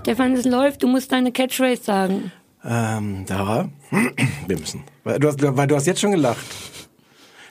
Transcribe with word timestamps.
Stefan, 0.00 0.32
es 0.32 0.46
läuft, 0.46 0.82
du 0.82 0.88
musst 0.88 1.12
deine 1.12 1.30
Catchphrase 1.30 1.82
sagen. 1.82 2.32
Ähm, 2.64 3.26
Sarah, 3.28 3.68
wir 4.46 4.58
müssen. 4.58 4.82
Weil 5.04 5.18
du, 5.18 5.28
hast, 5.28 5.38
weil 5.42 5.66
du 5.66 5.76
hast 5.76 5.86
jetzt 5.86 6.00
schon 6.00 6.12
gelacht. 6.12 6.44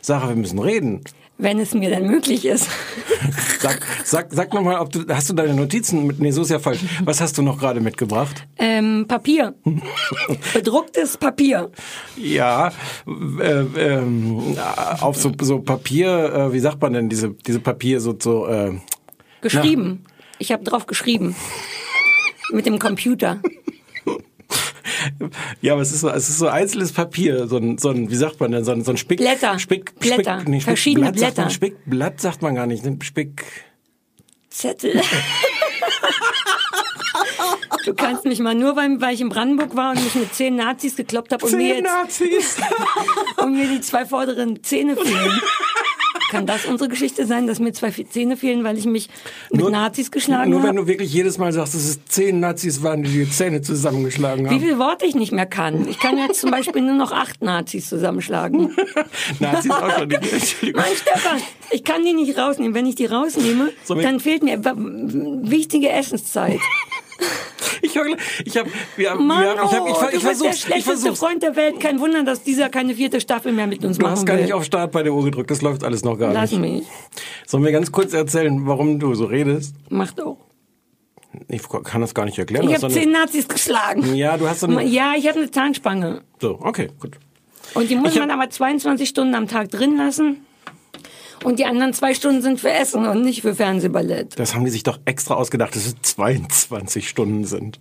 Sarah, 0.01 0.29
wir 0.29 0.35
müssen 0.35 0.57
reden. 0.57 1.03
Wenn 1.37 1.59
es 1.59 1.75
mir 1.75 1.89
denn 1.89 2.07
möglich 2.07 2.45
ist. 2.45 2.67
Sag, 3.59 3.85
sag, 4.03 4.27
sag 4.31 4.53
nochmal, 4.53 4.79
ob 4.79 4.91
du, 4.91 5.05
hast 5.13 5.29
du 5.29 5.33
deine 5.33 5.53
Notizen 5.53 6.07
mit, 6.07 6.19
nee, 6.19 6.31
so 6.31 6.41
ist 6.41 6.49
ja 6.49 6.59
falsch. 6.59 6.79
Was 7.03 7.19
hast 7.19 7.37
du 7.37 7.41
noch 7.41 7.59
gerade 7.59 7.81
mitgebracht? 7.81 8.47
Ähm, 8.57 9.05
Papier. 9.07 9.53
Bedrucktes 10.53 11.17
Papier. 11.17 11.69
Ja, 12.15 12.71
äh, 13.07 13.43
ähm, 13.77 14.57
auf 15.01 15.17
so, 15.17 15.31
so 15.41 15.59
Papier, 15.59 16.33
äh, 16.33 16.53
wie 16.53 16.59
sagt 16.59 16.81
man 16.81 16.93
denn, 16.93 17.09
diese, 17.09 17.31
diese 17.31 17.59
Papier, 17.59 17.99
so, 17.99 18.15
so, 18.17 18.47
äh, 18.47 18.79
Geschrieben. 19.41 20.05
Ich 20.39 20.53
habe 20.53 20.63
drauf 20.63 20.87
geschrieben. 20.87 21.35
Mit 22.51 22.65
dem 22.65 22.79
Computer. 22.79 23.41
ja, 25.61 25.73
aber 25.73 25.81
es 25.81 25.91
ist 25.91 26.01
so, 26.01 26.09
es 26.09 26.29
ist 26.29 26.39
so 26.39 26.47
einzelnes 26.47 26.91
Papier, 26.91 27.47
so 27.47 27.57
ein, 27.57 27.77
so 27.77 27.89
ein, 27.89 28.09
wie 28.09 28.15
sagt 28.15 28.39
man 28.39 28.51
denn, 28.51 28.63
so 28.63 28.71
ein, 28.71 28.83
so 28.83 28.91
ein 28.91 28.97
Spick, 28.97 29.19
Blätter. 29.19 29.59
Spick, 29.59 29.97
Blätter. 29.99 30.39
Spick, 30.39 30.49
nee, 30.49 30.57
Spick, 30.57 30.63
Verschiedene 30.65 31.11
Blatt 31.11 31.19
Sagt 31.19 31.37
man, 31.37 31.45
Blätter. 31.45 31.49
Spickblatt 31.53 32.21
sagt 32.21 32.41
man 32.41 32.55
gar 32.55 32.65
nicht, 32.65 32.83
ne? 32.83 32.97
Spick, 33.03 33.43
Zettel. 34.49 35.01
Du 37.85 37.93
kannst 37.95 38.25
mich 38.25 38.39
mal 38.39 38.53
nur, 38.55 38.75
weil, 38.75 38.99
weil 39.01 39.15
ich 39.15 39.21
in 39.21 39.29
Brandenburg 39.29 39.75
war 39.75 39.91
und 39.91 40.03
mich 40.03 40.13
mit 40.13 40.33
zehn 40.35 40.55
Nazis 40.55 40.95
gekloppt 40.95 41.31
habe 41.31 41.45
und, 41.45 41.53
mir 41.53 41.57
Zehn 41.75 41.75
jetzt- 41.77 41.83
Nazis. 41.85 42.57
und 43.37 43.53
mir 43.53 43.67
die 43.67 43.81
zwei 43.81 44.05
vorderen 44.05 44.61
Zähne 44.63 44.95
fehlen. 44.95 45.41
Kann 46.29 46.45
das 46.45 46.65
unsere 46.65 46.89
Geschichte 46.89 47.25
sein, 47.25 47.47
dass 47.47 47.59
mir 47.59 47.73
zwei 47.73 47.89
Zähne 47.91 48.37
fehlen, 48.37 48.63
weil 48.63 48.77
ich 48.77 48.85
mich 48.85 49.09
mit 49.51 49.61
Nur- 49.61 49.71
Nazis 49.71 50.11
geschlagen 50.11 50.51
Nur 50.51 50.61
wenn 50.61 50.69
habe? 50.69 50.79
du 50.81 50.87
wirklich 50.87 51.11
jedes 51.11 51.37
Mal 51.37 51.51
sagst, 51.51 51.73
dass 51.75 51.83
es 51.83 52.05
zehn 52.05 52.39
Nazis 52.39 52.83
waren, 52.83 53.03
die 53.03 53.09
die 53.09 53.29
Zähne 53.29 53.61
zusammengeschlagen 53.61 54.45
Wie 54.45 54.49
haben. 54.49 54.59
viele 54.59 54.77
Worte 54.79 55.05
ich 55.05 55.15
nicht 55.15 55.31
mehr 55.31 55.45
kann. 55.47 55.87
Ich 55.87 55.99
kann 55.99 56.17
jetzt 56.17 56.39
zum 56.41 56.51
Beispiel 56.51 56.81
nur 56.81 56.95
noch 56.95 57.11
acht 57.11 57.41
Nazis 57.41 57.89
zusammenschlagen. 57.89 58.75
Nazis 59.39 59.71
auch 59.71 59.97
schon. 59.97 60.09
Die, 60.09 60.15
Entschuldigung. 60.15 60.81
Mann, 60.81 60.91
Stefan, 60.95 61.37
ich 61.71 61.83
kann 61.83 62.03
die 62.03 62.13
nicht 62.13 62.37
rausnehmen. 62.37 62.73
Wenn 62.73 62.85
ich 62.85 62.95
die 62.95 63.05
rausnehme, 63.05 63.71
So, 63.83 63.95
dann 63.95 64.19
fehlt 64.19 64.43
mir 64.43 64.59
wichtige 64.63 65.89
Essenszeit. 65.89 66.59
Ich 67.81 67.97
habe, 67.97 68.09
ich 68.43 68.57
habe, 68.57 68.69
wir, 68.97 69.15
Mann, 69.15 69.41
wir, 69.41 69.53
ich 69.53 69.71
habe, 69.71 69.89
ich, 69.89 69.95
oh, 69.95 69.99
ver- 69.99 70.07
ich 70.09 70.13
du 70.15 70.19
versuch's, 70.19 70.55
ich 70.55 70.61
schlechteste 70.63 70.91
versuch's. 70.99 71.19
Freund 71.19 71.41
der 71.41 71.55
Welt. 71.55 71.79
Kein 71.79 71.99
Wunder, 72.01 72.23
dass 72.23 72.43
dieser 72.43 72.67
keine 72.69 72.93
vierte 72.93 73.21
Staffel 73.21 73.53
mehr 73.53 73.67
mit 73.67 73.85
uns 73.85 73.97
Du 73.97 74.03
machen 74.03 74.11
hast 74.17 74.25
gar 74.25 74.35
will. 74.35 74.43
nicht 74.43 74.53
auf 74.53 74.65
Start 74.65 74.91
bei 74.91 75.01
der 75.01 75.13
Uhr 75.13 75.23
gedrückt, 75.23 75.49
das 75.49 75.61
läuft 75.61 75.85
alles 75.85 76.03
noch 76.03 76.17
gar 76.17 76.33
Lass 76.33 76.51
nicht. 76.51 76.59
mich. 76.59 76.83
Sollen 77.47 77.63
wir 77.63 77.71
ganz 77.71 77.89
kurz 77.91 78.13
erzählen, 78.13 78.67
warum 78.67 78.99
du 78.99 79.15
so 79.15 79.25
redest? 79.25 79.75
Mach 79.89 80.11
doch. 80.11 80.37
Ich 81.47 81.61
kann 81.69 82.01
das 82.01 82.13
gar 82.13 82.25
nicht 82.25 82.37
erklären. 82.37 82.67
Ich 82.69 82.75
habe 82.75 82.89
zehn 82.91 83.11
Nazis 83.11 83.47
geschlagen. 83.47 84.13
Ja, 84.13 84.35
du 84.37 84.47
hast 84.49 84.59
so 84.59 84.67
eine, 84.67 84.83
Ja, 84.83 85.13
ich 85.17 85.25
hatte 85.27 85.39
eine 85.39 85.49
Zahnspange. 85.51 86.21
so, 86.41 86.59
okay, 86.61 86.89
gut. 86.99 87.13
Und 87.75 87.89
die 87.89 87.95
muss 87.95 88.13
Ich 88.13 88.19
hab- 88.19 88.27
man 88.27 88.37
aber 88.39 88.49
22 88.49 89.07
Stunden 89.07 89.35
am 89.35 89.47
Tag 89.47 89.69
drin 89.69 89.95
lassen. 89.95 90.45
Und 91.43 91.59
die 91.59 91.65
anderen 91.65 91.93
zwei 91.93 92.13
Stunden 92.13 92.41
sind 92.41 92.59
für 92.59 92.69
Essen 92.71 93.07
und 93.07 93.21
nicht 93.21 93.41
für 93.41 93.55
Fernsehballett. 93.55 94.37
Das 94.39 94.53
haben 94.55 94.65
die 94.65 94.71
sich 94.71 94.83
doch 94.83 94.99
extra 95.05 95.35
ausgedacht, 95.35 95.75
dass 95.75 95.85
es 95.85 95.95
22 96.01 97.07
Stunden 97.09 97.45
sind. 97.45 97.79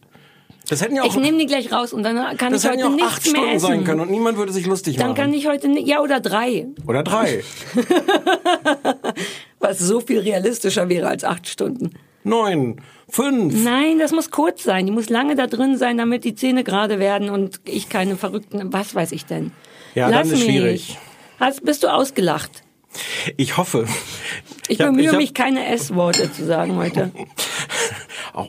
Das 0.68 0.82
hätten 0.82 0.96
ja 0.96 1.02
auch, 1.02 1.06
Ich 1.06 1.16
nehme 1.16 1.38
die 1.38 1.46
gleich 1.46 1.72
raus 1.72 1.94
und 1.94 2.02
dann 2.02 2.36
kann 2.36 2.52
das 2.52 2.62
ich 2.62 2.70
hätten 2.70 2.82
heute 2.84 2.88
ja 3.00 3.06
auch 3.06 3.10
nichts 3.10 3.12
acht 3.12 3.22
mehr 3.24 3.30
Stunden 3.32 3.56
essen. 3.56 3.66
sein 3.66 3.84
können 3.84 4.00
und 4.00 4.10
niemand 4.10 4.36
würde 4.36 4.52
sich 4.52 4.66
lustig 4.66 4.96
Dann 4.96 5.08
machen. 5.08 5.16
kann 5.16 5.32
ich 5.34 5.46
heute 5.48 5.66
ja 5.80 6.02
oder 6.02 6.20
drei, 6.20 6.66
Oder 6.86 7.02
drei, 7.02 7.42
was 9.60 9.78
so 9.78 10.00
viel 10.00 10.18
realistischer 10.20 10.88
wäre 10.88 11.08
als 11.08 11.24
acht 11.24 11.48
Stunden. 11.48 11.90
neun, 12.24 12.80
fünf. 13.08 13.54
Nein, 13.64 13.98
das 13.98 14.12
muss 14.12 14.30
kurz 14.30 14.62
sein. 14.62 14.84
Die 14.86 14.92
muss 14.92 15.08
lange 15.08 15.34
da 15.36 15.46
drin 15.46 15.78
sein, 15.78 15.96
damit 15.96 16.24
die 16.24 16.34
Zähne 16.34 16.64
gerade 16.64 16.98
werden 16.98 17.30
und 17.30 17.60
ich 17.64 17.88
keine 17.88 18.16
verrückten, 18.16 18.72
was 18.72 18.94
weiß 18.94 19.12
ich 19.12 19.24
denn. 19.24 19.52
Ja, 19.94 20.08
Lass 20.10 20.28
dann 20.28 20.38
ist 20.38 20.44
mich. 20.44 20.44
schwierig. 20.44 20.98
Hast, 21.40 21.64
bist 21.64 21.82
du 21.82 21.88
ausgelacht? 21.88 22.62
Ich 23.36 23.56
hoffe. 23.56 23.86
Ich, 24.68 24.80
hab- 24.80 24.88
bemühe 24.88 25.10
hab 25.10 25.18
mich, 25.18 25.34
keine 25.34 25.66
S-Worte 25.66 26.32
zu 26.32 26.44
sagen 26.46 26.76
heute. 26.76 27.10
Auch 28.32 28.48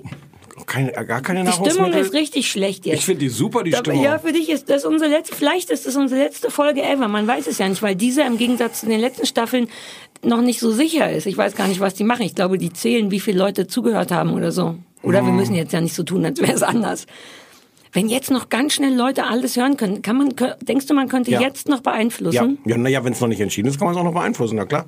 keine, 0.65 0.91
gar 0.91 1.21
keine 1.21 1.43
Die 1.45 1.51
Stimmung 1.51 1.91
ist 1.93 2.13
richtig 2.13 2.49
schlecht 2.51 2.85
jetzt. 2.85 2.99
Ich 2.99 3.05
finde 3.05 3.21
die 3.21 3.29
super, 3.29 3.63
die 3.63 3.71
Da- 3.71 3.79
Stimmung. 3.79 4.03
Ja, 4.03 4.19
für 4.19 4.31
dich 4.31 4.49
ist 4.49 4.69
das 4.69 4.85
unsere 4.85 5.09
letzte, 5.09 5.35
vielleicht 5.35 5.69
ist 5.71 5.85
das 5.87 5.95
unsere 5.95 6.21
letzte 6.21 6.51
Folge 6.51 6.83
ever. 6.83 7.07
Man 7.07 7.25
weiß 7.27 7.47
es 7.47 7.57
ja 7.57 7.67
nicht, 7.67 7.81
weil 7.81 7.95
diese 7.95 8.21
im 8.23 8.37
Gegensatz 8.37 8.81
zu 8.81 8.85
den 8.85 8.99
letzten 8.99 9.25
Staffeln 9.25 9.67
noch 10.21 10.41
nicht 10.41 10.59
so 10.59 10.71
sicher 10.71 11.11
ist. 11.11 11.25
Ich 11.25 11.37
weiß 11.37 11.55
gar 11.55 11.67
nicht, 11.67 11.79
was 11.79 11.93
die 11.95 12.03
machen. 12.03 12.21
Ich 12.23 12.35
glaube, 12.35 12.57
die 12.57 12.71
zählen, 12.71 13.09
wie 13.09 13.19
viele 13.19 13.39
Leute 13.39 13.67
zugehört 13.67 14.11
haben 14.11 14.33
oder 14.33 14.51
so. 14.51 14.75
Oder 15.01 15.25
wir 15.25 15.31
müssen 15.31 15.55
jetzt 15.55 15.71
ja 15.73 15.79
nicht 15.81 15.95
so 15.95 16.03
tun, 16.03 16.25
als 16.25 16.39
wäre 16.41 16.51
es 16.53 16.61
anders. 16.61 17.05
Wenn 17.91 18.07
jetzt 18.07 18.29
noch 18.29 18.49
ganz 18.49 18.73
schnell 18.73 18.93
Leute 18.95 19.23
alles 19.25 19.57
hören 19.57 19.75
können, 19.75 20.01
kann 20.01 20.17
man, 20.17 20.29
denkst 20.61 20.85
du, 20.85 20.93
man 20.93 21.07
könnte 21.09 21.31
Ja. 21.31 21.41
jetzt 21.41 21.67
noch 21.67 21.77
ja, 21.77 21.91
beeinflussen? 21.91 22.57
ja 22.65 22.77
naja, 22.77 23.03
wenn 23.03 23.13
es 23.13 23.19
noch 23.21 23.27
nicht 23.27 23.41
entschieden 23.41 23.67
ist, 23.67 23.79
kann 23.79 23.85
man 23.87 23.95
es 23.95 23.99
auch 23.99 24.03
noch 24.05 24.13
beeinflussen, 24.13 24.57
na 24.57 24.65
klar. 24.65 24.85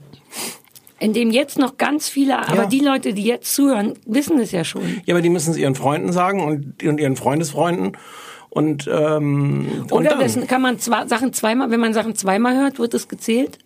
Indem 0.99 1.31
jetzt 1.31 1.57
noch 1.57 1.77
ganz 1.77 2.09
viele, 2.09 2.37
aber 2.37 2.63
Ja. 2.63 2.65
die 2.67 2.79
Leute, 2.79 3.13
die 3.13 3.23
jetzt 3.23 3.55
zuhören, 3.55 3.93
wissen 4.05 4.39
es 4.39 4.51
ja 4.51 4.63
schon. 4.63 5.01
Ja, 5.05 5.15
aber 5.15 5.21
die 5.23 5.29
müssen 5.29 5.49
es 5.51 5.57
ihren 5.57 5.73
Freunden 5.73 6.11
sagen 6.11 6.41
und, 6.41 6.83
und 6.83 6.99
ihren 6.99 7.15
Freundesfreunden. 7.15 7.97
Und, 8.51 8.87
ähm, 8.91 9.67
und 9.83 9.91
Oder 9.93 10.17
das 10.17 10.37
kann 10.47 10.61
man 10.61 10.77
zwei, 10.77 11.07
Sachen 11.07 11.33
zweimal, 11.33 11.71
wenn 11.71 11.79
man 11.79 11.93
Sachen 11.93 12.15
zweimal 12.15 12.55
hört, 12.55 12.77
wird 12.79 12.93
es 12.93 13.07
gezählt? 13.07 13.57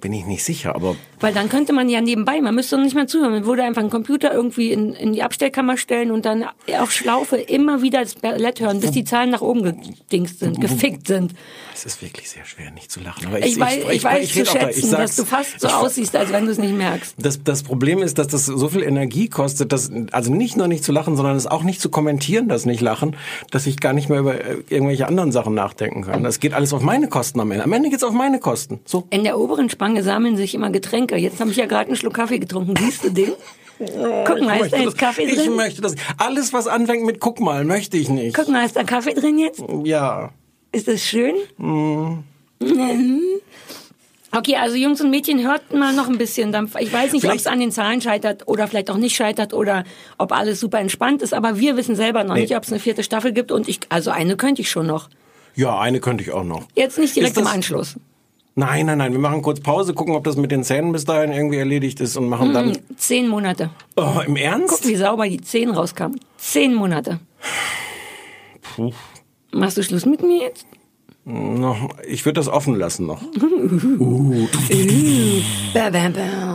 bin 0.00 0.12
ich 0.12 0.26
nicht 0.26 0.42
sicher, 0.42 0.74
aber 0.74 0.96
Weil 1.22 1.32
dann 1.32 1.48
könnte 1.48 1.72
man 1.72 1.88
ja 1.88 2.00
nebenbei, 2.02 2.40
man 2.42 2.54
müsste 2.54 2.76
nicht 2.78 2.94
mehr 2.94 3.06
zuhören, 3.06 3.30
man 3.32 3.46
würde 3.46 3.62
einfach 3.62 3.80
einen 3.80 3.90
Computer 3.90 4.32
irgendwie 4.34 4.72
in, 4.72 4.92
in 4.92 5.14
die 5.14 5.22
Abstellkammer 5.22 5.76
stellen 5.78 6.10
und 6.10 6.26
dann 6.26 6.44
auf 6.78 6.92
Schlaufe 6.92 7.36
immer 7.36 7.80
wieder 7.80 8.02
das 8.02 8.16
Ballett 8.16 8.60
hören, 8.60 8.80
bis 8.80 8.90
die 8.90 9.04
Zahlen 9.04 9.30
nach 9.30 9.40
oben 9.40 9.62
gedingst 9.62 10.40
sind, 10.40 10.60
gefickt 10.60 11.06
sind. 11.06 11.32
es 11.72 11.86
ist 11.86 12.02
wirklich 12.02 12.28
sehr 12.28 12.44
schwer, 12.44 12.70
nicht 12.72 12.90
zu 12.90 13.00
lachen. 13.00 13.26
Aber 13.28 13.38
Ich, 13.38 13.58
weiß, 13.58 13.78
ich, 13.92 14.04
weiß 14.04 14.28
zu 14.32 14.38
red 14.40 14.48
auch 14.48 14.52
da. 14.54 14.60
schätzen, 14.60 14.78
Ich 14.80 14.86
sag's- 14.90 15.02
dass 15.02 15.16
du 15.16 15.24
fast 15.24 15.60
so 15.60 15.68
ich- 15.68 15.74
aussiehst, 15.74 16.16
als 16.16 16.32
wenn 16.32 16.44
du 16.44 16.50
es 16.50 16.58
nicht 16.58 16.74
merkst. 16.76 17.14
Das, 17.18 17.42
das 17.42 17.62
Problem 17.62 18.02
ist, 18.02 18.18
dass 18.18 18.26
das 18.26 18.44
so 18.46 18.68
viel 18.68 18.82
Energie 18.82 19.28
kostet, 19.28 19.72
dass, 19.72 19.90
also 20.10 20.32
nicht 20.34 20.56
nur 20.56 20.66
nicht 20.68 20.82
zu 20.84 20.92
lachen, 20.92 21.16
sondern 21.16 21.36
es 21.36 21.46
auch 21.46 21.62
nicht 21.62 21.80
zu 21.80 21.88
kommentieren, 21.88 22.48
das 22.48 22.66
nicht 22.66 22.80
lachen, 22.80 23.16
dass 23.52 23.66
ich 23.66 23.78
gar 23.78 23.92
nicht 23.92 24.08
mehr 24.08 24.18
über 24.18 24.34
äh, 24.44 24.56
irgendwelche 24.68 25.06
anderen 25.06 25.30
Sachen 25.32 25.54
nachdenken 25.54 26.02
kann. 26.02 26.24
Das 26.24 26.40
geht 26.40 26.52
alles 26.52 26.72
auf 26.72 26.82
meine 26.82 27.08
Kosten 27.08 27.38
am 27.40 27.50
Ende. 27.52 27.62
Am 27.64 27.72
Ende 27.72 27.90
geht's 27.90 28.02
auf 28.02 28.12
meine 28.12 28.40
Kosten. 28.40 28.80
So. 28.84 29.06
In 29.10 29.22
der 29.24 29.38
oberen 29.38 29.70
Spange 29.70 30.02
sammeln 30.02 30.36
sich 30.36 30.54
immer 30.54 30.70
Getränke. 30.70 31.11
Jetzt 31.16 31.40
habe 31.40 31.50
ich 31.50 31.56
ja 31.56 31.66
gerade 31.66 31.86
einen 31.88 31.96
Schluck 31.96 32.14
Kaffee 32.14 32.38
getrunken. 32.38 32.74
Siehst 32.76 33.04
du 33.04 33.10
den? 33.10 33.32
Guck 33.78 34.40
mal, 34.42 34.60
ist 34.60 34.72
da 34.72 34.76
das, 34.76 34.84
jetzt 34.86 34.98
Kaffee 34.98 35.22
ich 35.24 35.34
drin? 35.36 35.56
möchte 35.56 35.80
das. 35.82 35.94
Alles, 36.18 36.52
was 36.52 36.66
anfängt 36.68 37.04
mit 37.04 37.18
guck 37.20 37.40
mal, 37.40 37.64
möchte 37.64 37.96
ich 37.96 38.08
nicht. 38.08 38.36
Guck 38.36 38.48
mal, 38.48 38.64
ist 38.64 38.76
da 38.76 38.84
Kaffee 38.84 39.14
drin 39.14 39.38
jetzt? 39.38 39.62
Ja. 39.84 40.30
Ist 40.70 40.86
das 40.88 41.02
schön? 41.02 41.34
Mhm. 41.58 42.22
Mhm. 42.60 43.20
Okay, 44.34 44.56
also 44.56 44.76
Jungs 44.76 45.00
und 45.02 45.10
Mädchen, 45.10 45.46
hört 45.46 45.74
mal 45.74 45.92
noch 45.92 46.08
ein 46.08 46.16
bisschen. 46.16 46.52
Dann- 46.52 46.70
Ich 46.80 46.90
weiß 46.92 47.12
nicht, 47.12 47.26
ob 47.26 47.34
es 47.34 47.46
an 47.46 47.60
den 47.60 47.70
Zahlen 47.70 48.00
scheitert 48.00 48.48
oder 48.48 48.66
vielleicht 48.66 48.90
auch 48.90 48.96
nicht 48.96 49.14
scheitert 49.14 49.52
oder 49.52 49.84
ob 50.16 50.32
alles 50.32 50.58
super 50.60 50.78
entspannt 50.78 51.20
ist, 51.20 51.34
aber 51.34 51.58
wir 51.58 51.76
wissen 51.76 51.96
selber 51.96 52.24
noch 52.24 52.34
Nee. 52.36 52.42
nicht, 52.42 52.56
ob 52.56 52.62
es 52.62 52.70
eine 52.70 52.80
vierte 52.80 53.02
Staffel 53.02 53.32
gibt 53.32 53.52
und 53.52 53.68
ich, 53.68 53.80
also 53.90 54.10
eine 54.10 54.36
könnte 54.36 54.62
ich 54.62 54.70
schon 54.70 54.86
noch. 54.86 55.10
Ja, 55.54 55.78
eine 55.78 56.00
könnte 56.00 56.24
ich 56.24 56.30
auch 56.32 56.44
noch. 56.44 56.62
Jetzt 56.74 56.98
nicht 56.98 57.14
direkt 57.14 57.36
das- 57.36 57.42
im 57.42 57.46
Anschluss. 57.50 57.96
Nein, 58.54 58.86
nein, 58.86 58.98
nein. 58.98 59.12
Wir 59.12 59.18
machen 59.18 59.40
kurz 59.40 59.60
Pause, 59.60 59.94
gucken, 59.94 60.14
ob 60.14 60.24
das 60.24 60.36
mit 60.36 60.50
den 60.50 60.62
Zähnen 60.62 60.92
bis 60.92 61.06
dahin 61.06 61.32
irgendwie 61.32 61.56
erledigt 61.56 62.00
ist 62.00 62.16
und 62.16 62.28
machen 62.28 62.52
dann. 62.52 62.76
Zehn 62.96 63.28
Monate. 63.28 63.70
Oh, 63.96 64.20
im 64.26 64.34
Guck, 64.34 64.42
Ernst? 64.42 64.86
wie 64.86 64.96
sauber 64.96 65.28
die 65.28 65.40
Zehen 65.40 65.70
rauskamen. 65.70 66.20
Zehn 66.36 66.74
Monate. 66.74 67.20
Puh. 68.60 68.92
Machst 69.52 69.78
du 69.78 69.82
Schluss 69.82 70.06
mit 70.06 70.22
mir 70.22 70.42
jetzt? 70.42 70.66
Noch, 71.24 71.88
ich 72.06 72.24
würde 72.24 72.40
das 72.40 72.48
offen 72.48 72.74
lassen 72.74 73.06
noch. 73.06 73.22
Bam, 73.22 74.48
bam, 75.92 76.12
bam. 76.12 76.51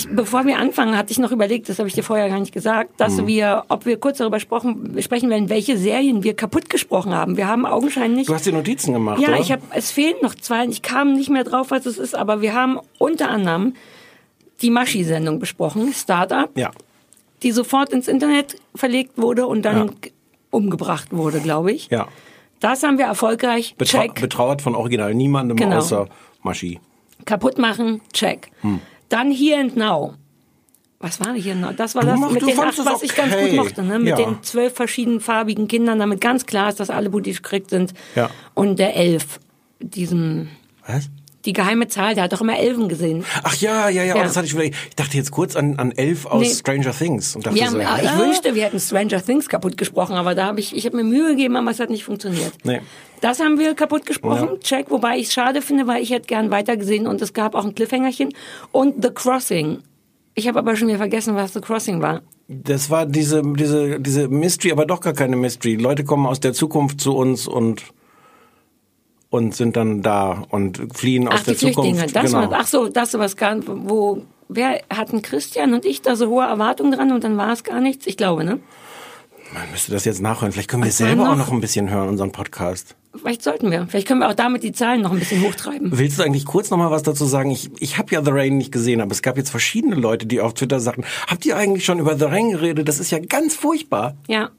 Ich, 0.00 0.08
bevor 0.14 0.44
wir 0.46 0.58
anfangen, 0.58 0.96
hatte 0.96 1.12
ich 1.12 1.18
noch 1.18 1.32
überlegt, 1.32 1.68
das 1.68 1.78
habe 1.78 1.88
ich 1.88 1.94
dir 1.94 2.02
vorher 2.02 2.28
gar 2.28 2.38
nicht 2.40 2.52
gesagt, 2.52 3.00
dass 3.00 3.16
Mhm. 3.18 3.26
wir, 3.26 3.64
ob 3.68 3.86
wir 3.86 3.98
kurz 3.98 4.18
darüber 4.18 4.40
sprechen, 4.40 5.00
sprechen 5.02 5.30
werden, 5.30 5.48
welche 5.48 5.76
Serien 5.76 6.22
wir 6.22 6.34
kaputt 6.34 6.68
gesprochen 6.70 7.14
haben. 7.14 7.36
Wir 7.36 7.46
haben 7.48 7.66
augenscheinlich. 7.66 8.26
Du 8.26 8.34
hast 8.34 8.46
dir 8.46 8.52
Notizen 8.52 8.92
gemacht, 8.92 9.20
ja, 9.20 9.28
oder? 9.28 9.40
ich 9.40 9.52
habe. 9.52 9.62
Es 9.74 9.90
fehlen 9.90 10.16
noch 10.22 10.34
zwei. 10.34 10.66
Ich 10.66 10.82
kam 10.82 11.12
nicht 11.14 11.30
mehr 11.30 11.44
drauf, 11.44 11.70
was 11.70 11.86
es 11.86 11.98
ist, 11.98 12.14
aber 12.14 12.40
wir 12.40 12.54
haben 12.54 12.78
unter 12.98 13.28
anderem 13.30 13.74
die 14.62 14.70
Maschi-Sendung 14.70 15.38
besprochen, 15.38 15.92
Startup. 15.94 16.50
Ja. 16.56 16.70
die 17.42 17.52
sofort 17.52 17.88
ins 17.94 18.06
Internet 18.06 18.56
verlegt 18.74 19.12
wurde 19.16 19.46
und 19.46 19.62
dann 19.62 19.86
Ja. 19.86 20.10
umgebracht 20.50 21.08
wurde, 21.10 21.40
glaube 21.40 21.72
ich. 21.72 21.88
Ja. 21.90 22.06
Das 22.60 22.82
haben 22.82 22.98
wir 22.98 23.06
erfolgreich. 23.06 23.74
Betrau 23.78 24.02
Check. 24.02 24.20
betrauert 24.20 24.60
von 24.60 24.74
original 24.74 25.14
niemandem 25.14 25.56
Genau. 25.56 25.78
außer 25.78 26.06
Maschi. 26.42 26.78
Kaputt 27.24 27.56
machen. 27.56 28.02
Check. 28.12 28.50
Dann 29.10 29.30
Here 29.30 29.60
and 29.60 29.76
Now. 29.76 30.14
Was 30.98 31.18
war 31.20 31.32
hier 31.34 31.54
noch? 31.54 31.72
Das 31.74 31.94
war 31.94 32.02
Du 32.02 32.08
das 32.08 32.18
mach- 32.20 32.30
mit 32.30 32.42
den 32.42 32.58
acht, 32.58 32.78
was 32.84 33.02
ich 33.02 33.14
ganz 33.14 33.32
okay. 33.34 33.48
gut 33.48 33.56
mochte, 33.56 33.82
ne? 33.82 33.98
Mit 33.98 34.08
Ja. 34.08 34.16
den 34.16 34.42
zwölf 34.42 34.74
verschiedenen 34.74 35.20
farbigen 35.20 35.66
Kindern, 35.68 35.98
damit 35.98 36.20
ganz 36.20 36.44
klar 36.46 36.68
ist, 36.68 36.78
dass 36.80 36.90
alle 36.90 37.08
buddhisch 37.10 37.40
gekriegt 37.42 37.70
sind. 37.70 37.94
Ja. 38.14 38.28
Und 38.54 38.78
der 38.78 38.96
Elf, 38.96 39.40
diesem, 39.80 40.48
Was? 40.86 41.08
Die 41.46 41.52
geheime 41.52 41.88
Zahl, 41.88 42.14
der 42.14 42.24
hat 42.24 42.32
doch 42.32 42.40
immer 42.42 42.58
Elfen 42.58 42.88
gesehen. 42.88 43.24
Ach 43.42 43.54
ja, 43.56 43.88
ja, 43.88 44.04
ja, 44.04 44.16
Ja. 44.16 44.22
das 44.24 44.36
hatte 44.36 44.46
ich 44.46 44.54
wieder. 44.54 44.64
Ich 44.64 44.96
dachte 44.96 45.16
jetzt 45.16 45.30
kurz 45.30 45.56
an, 45.56 45.78
an 45.78 45.92
Elf 45.92 46.26
aus 46.26 46.42
Nee. 46.42 46.54
Stranger 46.54 46.92
Things 46.92 47.34
und 47.34 47.46
dachte 47.46 47.60
haben, 47.64 47.70
so, 47.72 47.78
ich 47.80 47.86
hä? 48.12 48.18
wünschte, 48.18 48.54
wir 48.54 48.64
hätten 48.64 48.78
Stranger 48.80 49.24
Things 49.24 49.48
kaputt 49.48 49.76
gesprochen, 49.78 50.16
aber 50.16 50.34
da 50.34 50.46
habe 50.46 50.60
ich, 50.60 50.76
ich 50.76 50.84
habe 50.86 50.96
mir 50.96 51.04
Mühe 51.04 51.28
gegeben, 51.30 51.56
aber 51.56 51.70
es 51.70 51.80
hat 51.80 51.88
nicht 51.90 52.04
funktioniert. 52.04 52.52
Nee. 52.64 52.80
Das 53.22 53.40
haben 53.40 53.58
wir 53.58 53.74
kaputt 53.74 54.06
gesprochen, 54.06 54.48
Ja. 54.52 54.58
check, 54.58 54.90
wobei 54.90 55.16
ich 55.18 55.28
es 55.28 55.32
schade 55.32 55.62
finde, 55.62 55.86
weil 55.86 56.02
ich 56.02 56.10
hätte 56.10 56.26
gern 56.26 56.50
weitergesehen 56.50 57.06
und 57.06 57.20
es 57.22 57.32
gab 57.32 57.54
auch 57.54 57.64
ein 57.64 57.74
Cliffhangerchen. 57.74 58.30
Und 58.72 59.02
The 59.02 59.10
Crossing. 59.10 59.78
Ich 60.34 60.46
habe 60.48 60.58
aber 60.58 60.76
schon 60.76 60.88
wieder 60.88 60.98
vergessen, 60.98 61.34
was 61.34 61.52
The 61.54 61.60
Crossing 61.60 62.00
war. 62.02 62.22
Das 62.48 62.90
war 62.90 63.06
diese, 63.06 63.42
diese, 63.56 64.00
diese 64.00 64.28
Mystery, 64.28 64.72
aber 64.72 64.84
doch 64.86 65.00
gar 65.00 65.12
keine 65.12 65.36
Mystery. 65.36 65.76
Leute 65.76 66.04
kommen 66.04 66.26
aus 66.26 66.40
der 66.40 66.52
Zukunft 66.52 67.00
zu 67.00 67.14
uns 67.16 67.46
und, 67.46 67.82
und 69.30 69.54
sind 69.54 69.76
dann 69.76 70.02
da 70.02 70.44
und 70.50 70.80
fliehen 70.94 71.28
aus 71.28 71.34
Ach, 71.38 71.44
die 71.44 71.50
der 71.50 71.56
Zukunft. 71.56 72.16
Das 72.16 72.26
genau. 72.26 72.50
war, 72.50 72.58
ach 72.60 72.66
so, 72.66 72.88
das 72.88 73.14
was 73.14 73.36
gar, 73.36 73.56
wo, 73.66 74.22
wer 74.48 74.80
hatten 74.90 75.22
Christian 75.22 75.72
und 75.72 75.84
ich 75.84 76.02
da 76.02 76.16
so 76.16 76.28
hohe 76.28 76.44
Erwartungen 76.44 76.92
dran 76.92 77.12
und 77.12 77.24
dann 77.24 77.36
war 77.36 77.52
es 77.52 77.64
gar 77.64 77.80
nichts? 77.80 78.06
Ich 78.06 78.16
glaube, 78.16 78.44
ne? 78.44 78.58
Man 79.52 79.70
müsste 79.70 79.90
das 79.92 80.04
jetzt 80.04 80.20
nachhören. 80.20 80.52
Vielleicht 80.52 80.68
können 80.68 80.82
wir 80.82 80.88
war 80.88 80.92
selber 80.92 81.24
auch 81.24 81.36
noch? 81.36 81.46
noch 81.46 81.52
ein 81.52 81.60
bisschen 81.60 81.90
hören, 81.90 82.08
unseren 82.08 82.30
Podcast. 82.30 82.94
Vielleicht 83.16 83.42
sollten 83.42 83.72
wir. 83.72 83.88
Vielleicht 83.88 84.06
können 84.06 84.20
wir 84.20 84.28
auch 84.28 84.34
damit 84.34 84.62
die 84.62 84.70
Zahlen 84.70 85.00
noch 85.02 85.10
ein 85.10 85.18
bisschen 85.18 85.42
hochtreiben. 85.42 85.90
Willst 85.98 86.18
du 86.18 86.22
eigentlich 86.22 86.44
kurz 86.44 86.70
noch 86.70 86.78
mal 86.78 86.92
was 86.92 87.02
dazu 87.02 87.24
sagen? 87.24 87.50
Ich, 87.50 87.70
ich 87.80 87.98
habe 87.98 88.14
ja 88.14 88.24
The 88.24 88.30
Rain 88.30 88.56
nicht 88.56 88.70
gesehen, 88.70 89.00
aber 89.00 89.10
es 89.10 89.22
gab 89.22 89.36
jetzt 89.36 89.50
verschiedene 89.50 89.96
Leute, 89.96 90.26
die 90.26 90.40
auf 90.40 90.54
Twitter 90.54 90.78
sagten, 90.78 91.04
habt 91.26 91.44
ihr 91.44 91.56
eigentlich 91.56 91.84
schon 91.84 91.98
über 91.98 92.16
The 92.16 92.26
Rain 92.26 92.52
geredet? 92.52 92.86
Das 92.86 93.00
ist 93.00 93.10
ja 93.10 93.18
ganz 93.18 93.56
furchtbar. 93.56 94.16
Ja. 94.28 94.50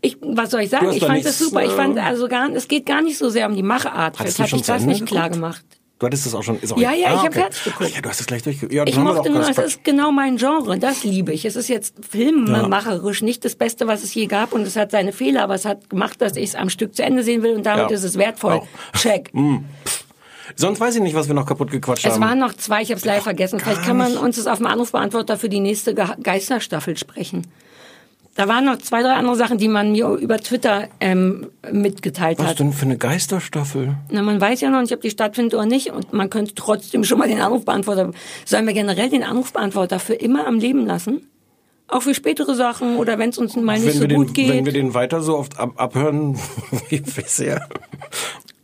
Ich, 0.00 0.16
was 0.20 0.50
soll 0.50 0.60
ich 0.62 0.70
sagen? 0.70 0.90
Ich 0.92 1.00
fand 1.00 1.18
das 1.24 1.24
nichts, 1.24 1.38
super. 1.38 1.64
Ich 1.64 1.72
fand 1.72 1.96
äh, 1.96 2.00
also 2.00 2.28
gar, 2.28 2.50
es 2.50 2.68
geht 2.68 2.86
gar 2.86 3.02
nicht 3.02 3.18
so 3.18 3.28
sehr 3.28 3.46
um 3.48 3.54
die 3.56 3.62
Machart. 3.62 4.16
Vielleicht 4.16 4.38
habe 4.38 4.56
ich 4.56 4.62
das 4.62 4.84
nicht 4.84 5.06
klar 5.06 5.30
gemacht. 5.30 5.64
Du 5.98 6.06
hattest 6.06 6.26
das 6.26 6.34
auch 6.36 6.44
schon. 6.44 6.60
Ist 6.60 6.72
auch 6.72 6.78
Ja, 6.78 6.92
ja, 6.92 7.08
ich 7.08 7.16
hab 7.16 7.24
okay. 7.26 7.40
fertig 7.40 7.64
geguckt. 7.64 7.90
Ach 7.90 7.94
ja, 7.96 8.00
du 8.02 8.08
hast 8.08 8.20
es 8.20 8.26
gleich 8.26 8.42
durchgeguckt. 8.44 8.72
Ja, 8.72 8.86
Ich 8.86 8.96
mochte 8.96 9.30
nur, 9.30 9.40
es 9.48 9.58
ist 9.58 9.82
genau 9.82 10.12
mein 10.12 10.36
Genre, 10.36 10.78
das 10.78 11.02
liebe 11.02 11.32
ich. 11.32 11.44
Es 11.44 11.56
ist 11.56 11.66
jetzt 11.68 11.96
filmmacherisch 12.08 13.22
nicht 13.22 13.44
das 13.44 13.56
Beste, 13.56 13.88
was 13.88 14.04
es 14.04 14.14
je 14.14 14.26
gab 14.26 14.52
und 14.52 14.62
es 14.62 14.76
hat 14.76 14.92
seine 14.92 15.12
Fehler, 15.12 15.42
aber 15.42 15.54
es 15.56 15.64
hat 15.64 15.90
gemacht, 15.90 16.20
dass 16.20 16.36
ich 16.36 16.50
es 16.50 16.54
am 16.54 16.70
Stück 16.70 16.94
zu 16.94 17.02
Ende 17.02 17.24
sehen 17.24 17.42
will 17.42 17.56
und 17.56 17.66
damit 17.66 17.90
Ja. 17.90 17.96
ist 17.96 18.04
es 18.04 18.16
wertvoll. 18.16 18.52
Auch. 18.54 18.66
Check. 18.96 19.32
Sonst 20.56 20.80
weiß 20.80 20.94
ich 20.96 21.02
nicht, 21.02 21.14
was 21.14 21.28
wir 21.28 21.34
noch 21.34 21.46
kaputt 21.46 21.70
gequatscht 21.70 22.04
Es 22.06 22.14
haben. 22.14 22.22
waren 22.22 22.38
noch 22.38 22.52
zwei, 22.54 22.80
ich 22.82 22.90
habe 22.90 22.98
es 22.98 23.04
leider 23.04 23.20
vergessen. 23.20 23.60
Vielleicht 23.60 23.82
kann 23.82 23.96
man 23.96 24.16
uns 24.16 24.36
das 24.36 24.46
auf 24.46 24.58
dem 24.58 24.66
Anrufbeantworter 24.66 25.36
für 25.36 25.48
die 25.48 25.60
nächste 25.60 25.94
Ge 25.94 26.06
Geisterstaffel 26.22 26.96
sprechen. 26.96 27.46
Da 28.38 28.46
waren 28.46 28.64
noch 28.66 28.78
zwei, 28.78 29.02
drei 29.02 29.14
andere 29.14 29.34
Sachen, 29.34 29.58
die 29.58 29.66
man 29.66 29.90
mir 29.90 30.10
über 30.10 30.38
Twitter 30.38 30.86
ähm, 31.00 31.48
mitgeteilt 31.72 32.38
was 32.38 32.46
hat. 32.46 32.60
denn 32.60 32.72
für 32.72 32.84
eine 32.84 32.96
Geisterstaffel? 32.96 33.96
Na, 34.12 34.22
man 34.22 34.40
weiß 34.40 34.60
ja 34.60 34.70
noch 34.70 34.80
nicht, 34.80 34.92
ob 34.92 35.00
die 35.00 35.10
stattfindet 35.10 35.54
oder 35.54 35.66
nicht 35.66 35.90
und 35.90 36.12
man 36.12 36.30
könnte 36.30 36.54
trotzdem 36.54 37.02
schon 37.02 37.18
mal 37.18 37.26
den 37.26 37.40
Anrufbeantworter. 37.40 38.12
Sollen 38.44 38.64
wir 38.68 38.74
generell 38.74 39.10
den 39.10 39.24
Anrufbeantworter 39.24 39.98
für 39.98 40.14
immer 40.14 40.46
am 40.46 40.60
Leben 40.60 40.86
lassen? 40.86 41.26
Auch 41.88 42.02
für 42.02 42.14
spätere 42.14 42.54
Sachen 42.54 42.94
oder 42.94 43.18
wenn 43.18 43.30
es 43.30 43.38
uns 43.38 43.56
mal 43.56 43.76
nicht 43.76 43.86
Wenn 43.86 43.92
so 43.94 44.00
wir, 44.02 44.08
den, 44.08 44.16
gut 44.18 44.34
geht. 44.34 44.50
wenn 44.50 44.66
wir 44.66 44.72
den 44.72 44.94
weiter 44.94 45.20
so 45.20 45.36
oft 45.36 45.58
ab, 45.58 45.72
abhören 45.74 46.38
wie 46.90 47.00
bisher. 47.00 47.68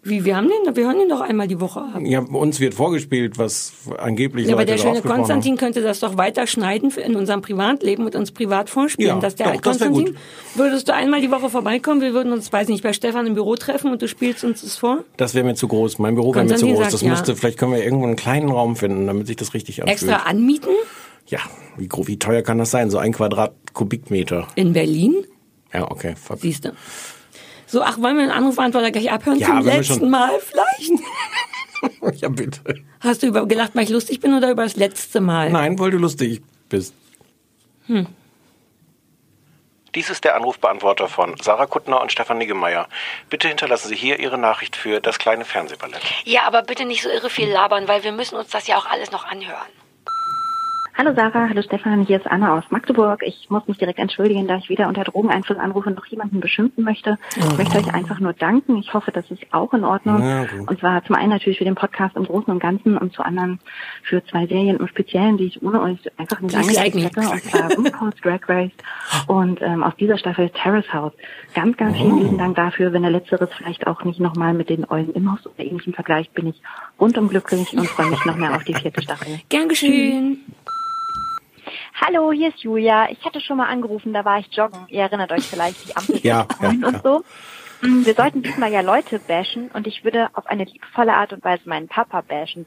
Wie, 0.04 0.24
wir 0.24 0.36
haben 0.36 0.48
den, 0.48 0.76
wir 0.76 0.84
hören 0.84 0.98
den 0.98 1.08
doch 1.08 1.20
einmal 1.20 1.48
die 1.48 1.60
Woche 1.60 1.80
ab. 1.80 2.00
Ja, 2.02 2.20
uns 2.20 2.60
wird 2.60 2.74
vorgespielt, 2.74 3.38
was 3.38 3.72
angeblich 3.98 4.46
Ja, 4.46 4.54
aber 4.54 4.64
der 4.64 4.78
schöne 4.78 5.02
Konstantin 5.02 5.56
könnte 5.56 5.82
das 5.82 6.00
doch 6.00 6.16
weiter 6.16 6.46
schneiden 6.46 6.90
in 6.90 7.16
unserem 7.16 7.42
Privatleben 7.42 8.04
und 8.04 8.14
uns 8.14 8.30
privat 8.30 8.70
vorspielen. 8.70 9.16
Ja, 9.16 9.20
dass 9.20 9.34
der 9.34 9.46
doch, 9.46 9.52
das 9.54 9.62
Konstantin, 9.62 10.06
gut. 10.06 10.16
würdest 10.54 10.88
du 10.88 10.94
einmal 10.94 11.20
die 11.20 11.30
Woche 11.30 11.48
vorbeikommen? 11.50 12.00
Wir 12.00 12.12
würden 12.12 12.32
uns, 12.32 12.52
weiß 12.52 12.68
nicht, 12.68 12.82
bei 12.82 12.92
Stefan 12.92 13.26
im 13.26 13.34
Büro 13.34 13.56
treffen 13.56 13.92
und 13.92 14.02
du 14.02 14.08
spielst 14.08 14.44
uns 14.44 14.62
das 14.62 14.76
vor? 14.76 14.94
haben. 14.94 15.04
Das 15.16 15.34
wäre 15.34 15.44
mir 15.44 15.54
zu 15.54 15.68
groß. 15.68 15.98
Mein 15.98 16.14
Büro 16.14 16.34
wäre 16.34 16.44
mir 16.44 16.56
zu 16.56 16.66
groß. 16.66 16.78
sagt 16.78 16.92
Das 16.94 17.00
ja. 17.02 17.10
müsste, 17.10 17.36
vielleicht 17.36 17.58
können 17.58 17.72
wir 17.72 17.84
irgendwo 17.84 18.06
einen 18.06 18.16
kleinen 18.16 18.50
Raum 18.50 18.76
finden, 18.76 19.06
damit 19.06 19.26
sich 19.26 19.36
das 19.36 19.54
richtig 19.54 19.82
anfühlt. 19.82 20.02
Extra 20.02 20.28
anmieten? 20.28 20.70
Ja, 21.26 21.40
wie, 21.76 21.88
wie 21.90 22.18
teuer 22.18 22.42
kann 22.42 22.58
das 22.58 22.70
sein? 22.70 22.90
So 22.90 22.98
ein 22.98 23.12
Quadratkubikmeter. 23.12 24.48
In 24.56 24.72
Berlin? 24.72 25.24
Ja, 25.72 25.90
okay. 25.90 26.14
Fuck. 26.16 26.40
Siehst 26.40 26.66
du. 26.66 26.72
So, 27.74 27.82
ach, 27.82 28.00
wollen 28.00 28.16
wir 28.16 28.26
den 28.26 28.30
Anrufbeantworter 28.30 28.92
gleich 28.92 29.10
abhören 29.10 29.40
Ja, 29.40 29.48
zum 29.48 29.64
letzten 29.64 30.08
Mal 30.08 30.38
vielleicht? 30.38 30.92
ja, 32.22 32.28
bitte. 32.28 32.60
Hast 33.00 33.24
du 33.24 33.26
über 33.26 33.48
gelacht, 33.48 33.72
weil 33.74 33.82
ich 33.82 33.90
lustig 33.90 34.20
bin 34.20 34.32
oder 34.32 34.52
über 34.52 34.62
das 34.62 34.76
letzte 34.76 35.20
Mal? 35.20 35.50
Nein, 35.50 35.76
weil 35.76 35.90
du 35.90 35.98
lustig 35.98 36.40
bist. 36.68 36.94
Dies 39.92 40.08
ist 40.08 40.22
der 40.22 40.36
Anrufbeantworter 40.36 41.08
von 41.08 41.34
Sarah 41.42 41.66
Kuttner 41.66 42.00
und 42.00 42.12
Stefan 42.12 42.38
Niggemeier. 42.38 42.88
Bitte 43.28 43.48
hinterlassen 43.48 43.88
Sie 43.88 43.96
hier 43.96 44.20
Ihre 44.20 44.38
Nachricht 44.38 44.76
für 44.76 45.00
das 45.00 45.18
kleine 45.18 45.44
Fernsehballett. 45.44 46.00
Ja, 46.22 46.42
aber 46.44 46.62
bitte 46.62 46.84
nicht 46.84 47.02
so 47.02 47.08
irre 47.08 47.28
viel 47.28 47.48
labern, 47.50 47.88
weil 47.88 48.04
wir 48.04 48.12
müssen 48.12 48.36
uns 48.36 48.50
das 48.50 48.68
ja 48.68 48.78
auch 48.78 48.86
alles 48.86 49.10
noch 49.10 49.24
anhören. 49.24 49.66
Hallo 50.96 51.12
Sarah, 51.12 51.48
hallo 51.48 51.60
Stefan, 51.60 52.06
hier 52.06 52.18
ist 52.18 52.26
Anna 52.28 52.56
aus 52.56 52.62
Magdeburg. 52.70 53.24
Ich 53.26 53.50
muss 53.50 53.66
mich 53.66 53.78
direkt 53.78 53.98
entschuldigen, 53.98 54.46
da 54.46 54.58
ich 54.58 54.68
weder 54.68 54.86
unter 54.86 55.02
Drogeneinfluss 55.02 55.58
anrufe 55.58 55.90
noch 55.90 56.06
jemanden 56.06 56.38
beschimpfen 56.38 56.84
möchte. 56.84 57.18
Ich 57.34 57.58
möchte 57.58 57.78
euch 57.78 57.92
einfach 57.92 58.20
nur 58.20 58.32
danken. 58.32 58.76
Ich 58.76 58.94
hoffe, 58.94 59.10
das 59.10 59.28
ist 59.28 59.42
auch 59.50 59.74
in 59.74 59.82
Ordnung. 59.82 60.22
Ja, 60.22 60.46
und 60.68 60.78
zwar 60.78 61.02
zum 61.04 61.16
einen 61.16 61.30
natürlich 61.30 61.58
für 61.58 61.64
den 61.64 61.74
Podcast 61.74 62.14
im 62.16 62.22
Großen 62.22 62.48
und 62.52 62.60
Ganzen 62.60 62.96
und 62.96 63.12
zu 63.12 63.24
anderen 63.24 63.58
für 64.04 64.24
zwei 64.26 64.46
Serien 64.46 64.78
im 64.78 64.86
Speziellen, 64.86 65.36
die 65.36 65.46
ich 65.46 65.60
ohne 65.64 65.82
euch 65.82 65.98
einfach 66.16 66.40
nicht 66.40 66.54
me. 66.54 67.02
hätte. 67.02 67.20
Und 67.28 67.42
zwar 67.42 67.72
RuPaul's 67.72 68.20
Drag 68.22 68.48
Race 68.48 68.72
und 69.26 69.62
ähm, 69.62 69.82
aus 69.82 69.96
dieser 69.96 70.16
Staffel 70.16 70.50
Terrace 70.50 70.92
House. 70.92 71.12
Ganz, 71.56 71.76
ganz 71.76 71.96
vielen 71.96 72.20
lieben 72.20 72.38
Dank 72.38 72.54
dafür. 72.54 72.92
Wenn 72.92 73.02
der 73.02 73.10
Letzteres 73.10 73.50
vielleicht 73.58 73.88
auch 73.88 74.04
nicht 74.04 74.20
nochmal 74.20 74.54
mit 74.54 74.68
den 74.70 74.88
Eulen 74.88 75.12
im 75.12 75.32
Haus 75.32 75.44
oder 75.44 75.58
ähnlichem 75.58 75.92
vergleicht, 75.92 76.32
bin 76.34 76.46
ich 76.46 76.62
rundum 77.00 77.28
glücklich 77.28 77.76
und 77.76 77.84
freue 77.88 78.10
mich 78.10 78.24
noch 78.24 78.36
mehr 78.36 78.54
auf 78.54 78.62
die 78.62 78.74
vierte 78.74 79.02
Staffel. 79.02 79.40
Gern 79.48 79.68
geschehen. 79.68 80.38
Hallo, 82.00 82.32
hier 82.32 82.48
ist 82.48 82.60
Julia. 82.60 83.08
Ich 83.10 83.24
hatte 83.24 83.40
schon 83.40 83.56
mal 83.56 83.68
angerufen, 83.68 84.12
da 84.12 84.24
war 84.24 84.38
ich 84.40 84.48
joggen. 84.52 84.80
Ihr 84.88 85.02
erinnert 85.02 85.30
euch 85.32 85.44
vielleicht, 85.44 85.88
die 85.88 85.96
Ampel 85.96 86.18
Ja, 86.22 86.46
ja, 86.60 86.68
und 86.68 86.82
ja. 86.82 87.00
so. 87.02 87.24
Mm, 87.82 88.04
Wir 88.04 88.14
sollten 88.14 88.42
diesmal 88.42 88.72
ja 88.72 88.80
Leute 88.80 89.20
bashen 89.20 89.70
und 89.72 89.86
ich 89.86 90.02
würde 90.04 90.28
auf 90.34 90.46
eine 90.46 90.64
liebevolle 90.64 91.14
Art 91.14 91.32
und 91.32 91.44
Weise 91.44 91.68
meinen 91.68 91.86
Papa 91.88 92.22
bashen. 92.22 92.66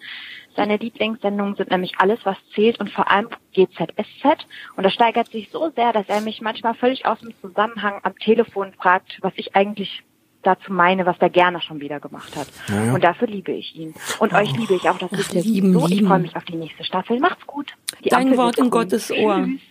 Seine 0.55 0.77
Lieblingssendungen 0.77 1.55
sind 1.55 1.71
nämlich 1.71 1.95
alles, 1.99 2.19
was 2.23 2.37
zählt 2.55 2.79
und 2.79 2.89
vor 2.89 3.11
allem 3.11 3.27
GZSZ. 3.53 4.45
Und 4.75 4.83
das 4.83 4.93
steigert 4.93 5.27
sich 5.29 5.49
so 5.51 5.69
sehr, 5.75 5.91
dass 5.91 6.07
er 6.07 6.21
mich 6.21 6.41
manchmal 6.41 6.73
völlig 6.73 7.05
aus 7.05 7.19
dem 7.19 7.33
Zusammenhang 7.41 7.99
am 8.03 8.17
Telefon 8.17 8.73
fragt, 8.73 9.17
was 9.21 9.33
ich 9.35 9.55
eigentlich 9.55 10.03
dazu 10.47 10.71
meine, 10.73 11.05
was 11.05 11.17
der 11.19 11.29
gerne 11.29 11.61
schon 11.61 11.79
wieder 11.79 11.99
gemacht 11.99 12.35
hat. 12.35 12.47
Ja, 12.69 12.83
ja. 12.85 12.93
Und 12.93 13.03
dafür 13.03 13.27
liebe 13.27 13.51
ich 13.51 13.75
ihn. 13.75 13.93
Und 14.19 14.33
euch 14.33 14.51
liebe 14.55 14.73
ich 14.75 14.89
auch, 14.89 14.97
das 14.97 15.11
wisst 15.11 15.33
ihr 15.33 15.43
lieben, 15.43 15.73
so. 15.73 15.87
Ich 15.87 16.03
freue 16.03 16.19
mich 16.19 16.35
auf 16.35 16.45
die 16.45 16.55
nächste 16.55 16.83
Staffel. 16.83 17.19
Macht's 17.19 17.45
gut. 17.45 17.73
Die 18.03 18.09
Dein 18.09 18.23
Ampel 18.27 18.37
Wort 18.37 18.57
in. 18.57 18.69
Gottes 18.69 19.11
Ohr. 19.11 19.43
Tschüss. 19.45 19.61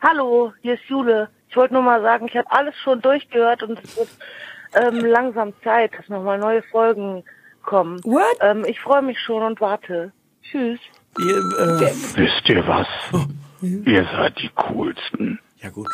Hallo, 0.00 0.52
hier 0.62 0.74
ist 0.74 0.84
Jule. 0.88 1.28
Ich 1.48 1.56
wollte 1.56 1.74
nur 1.74 1.82
mal 1.82 2.00
sagen, 2.02 2.26
ich 2.28 2.36
habe 2.36 2.50
alles 2.50 2.74
schon 2.82 3.00
durchgehört 3.02 3.62
und 3.62 3.78
es 3.82 3.96
wird 3.96 4.08
ähm, 4.74 5.04
langsam 5.04 5.52
Zeit, 5.62 5.92
dass 5.96 6.08
nochmal 6.08 6.38
neue 6.38 6.62
Folgen 6.62 7.24
kommen. 7.62 8.00
What? 8.04 8.24
Ähm, 8.40 8.64
ich 8.66 8.80
freue 8.80 9.02
mich 9.02 9.18
schon 9.20 9.42
und 9.42 9.60
warte. 9.60 10.12
Tschüss. 10.42 10.80
Ihr, 11.18 11.36
äh, 11.36 11.92
Wisst 12.16 12.48
ihr 12.48 12.66
was? 12.66 12.88
Ihr 13.60 14.04
seid 14.04 14.38
die 14.40 14.50
coolsten. 14.54 15.38
ja 15.62 15.70
gut. 15.70 15.88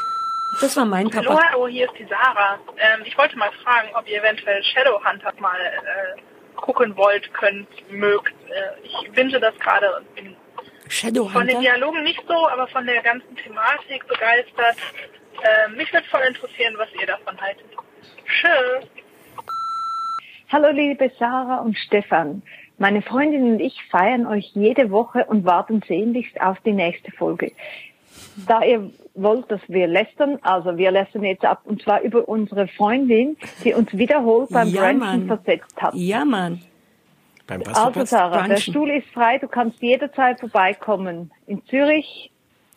Das 0.60 0.76
war 0.76 0.84
mein 0.84 1.12
Hallo, 1.14 1.30
Papa. 1.30 1.48
hallo, 1.50 1.68
hier 1.68 1.86
ist 1.86 1.98
die 1.98 2.06
Sarah. 2.06 2.58
Ähm, 2.78 3.02
ich 3.04 3.16
wollte 3.16 3.36
mal 3.38 3.50
fragen, 3.62 3.88
ob 3.94 4.08
ihr 4.08 4.18
eventuell 4.20 4.62
Shadowhunter 4.64 5.32
mal 5.38 5.60
äh, 5.60 6.20
gucken 6.56 6.96
wollt, 6.96 7.32
könnt, 7.34 7.68
mögt. 7.90 8.34
Äh, 8.48 8.86
ich 8.86 9.10
binge 9.12 9.38
das 9.38 9.56
gerade 9.60 9.96
und 9.96 10.14
bin 10.14 10.24
von 10.26 10.64
den 10.66 10.90
Shadowhunter. 10.90 11.60
Dialogen 11.60 12.02
nicht 12.02 12.22
so, 12.26 12.48
aber 12.48 12.66
von 12.68 12.86
der 12.86 13.02
ganzen 13.02 13.36
Thematik 13.36 14.06
begeistert. 14.08 14.76
Ähm, 15.42 15.76
mich 15.76 15.92
würde 15.92 16.06
voll 16.08 16.22
interessieren, 16.26 16.74
was 16.76 16.88
ihr 17.00 17.06
davon 17.06 17.40
haltet. 17.40 17.66
Tschüss. 18.26 18.90
Hallo 20.50 20.70
liebe 20.70 21.10
Sarah 21.18 21.58
und 21.58 21.76
Stefan. 21.78 22.42
Meine 22.78 23.02
Freundin 23.02 23.52
und 23.52 23.60
ich 23.60 23.84
feiern 23.90 24.26
euch 24.26 24.50
jede 24.54 24.90
Woche 24.90 25.24
und 25.26 25.44
warten 25.44 25.82
sehnlichst 25.86 26.40
auf 26.40 26.58
die 26.60 26.72
nächste 26.72 27.12
Folge. 27.12 27.52
Da 28.46 28.62
ihr 28.62 28.90
wollt, 29.22 29.50
dass 29.50 29.60
wir 29.68 29.86
lästern, 29.86 30.38
also 30.42 30.76
wir 30.76 30.90
lästern 30.90 31.24
jetzt 31.24 31.44
ab, 31.44 31.60
und 31.64 31.82
zwar 31.82 32.00
über 32.02 32.28
unsere 32.28 32.68
Freundin, 32.68 33.36
die 33.64 33.74
uns 33.74 33.92
wiederholt 33.92 34.50
beim 34.50 34.68
Ja, 34.68 34.82
Brunchen 34.82 34.98
Mann. 34.98 35.26
versetzt 35.26 35.76
hat. 35.76 35.94
Ja, 35.94 36.24
Mann. 36.24 36.62
Beim 37.46 37.64
was 37.66 37.76
Also? 37.76 38.04
Sarah, 38.04 38.42
der 38.42 38.54
Brunchen. 38.54 38.72
Stuhl 38.72 38.90
ist 38.90 39.08
frei, 39.08 39.38
du 39.38 39.48
kannst 39.48 39.80
jederzeit 39.82 40.38
vorbeikommen. 40.40 41.30
In 41.46 41.64
Zürich, 41.66 42.30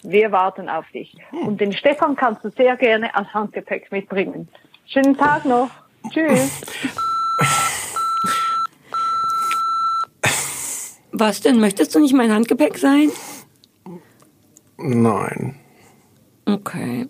Wir 0.03 0.31
warten 0.31 0.67
auf 0.67 0.85
dich. 0.91 1.15
Hm. 1.29 1.47
Und 1.47 1.61
den 1.61 1.73
Stefan 1.73 2.15
kannst 2.15 2.43
du 2.43 2.49
sehr 2.49 2.75
gerne 2.75 3.13
als 3.13 3.31
Handgepäck 3.35 3.91
mitbringen. 3.91 4.47
Schönen 4.87 5.15
Tag 5.15 5.45
noch. 5.45 5.69
Tschüss. 6.09 6.59
Was 11.11 11.41
denn? 11.41 11.59
Möchtest 11.59 11.93
du 11.93 11.99
nicht 11.99 12.13
mein 12.15 12.31
Handgepäck 12.33 12.77
sein? 12.79 13.11
Nein. 14.77 15.55
Okay. 16.53 17.07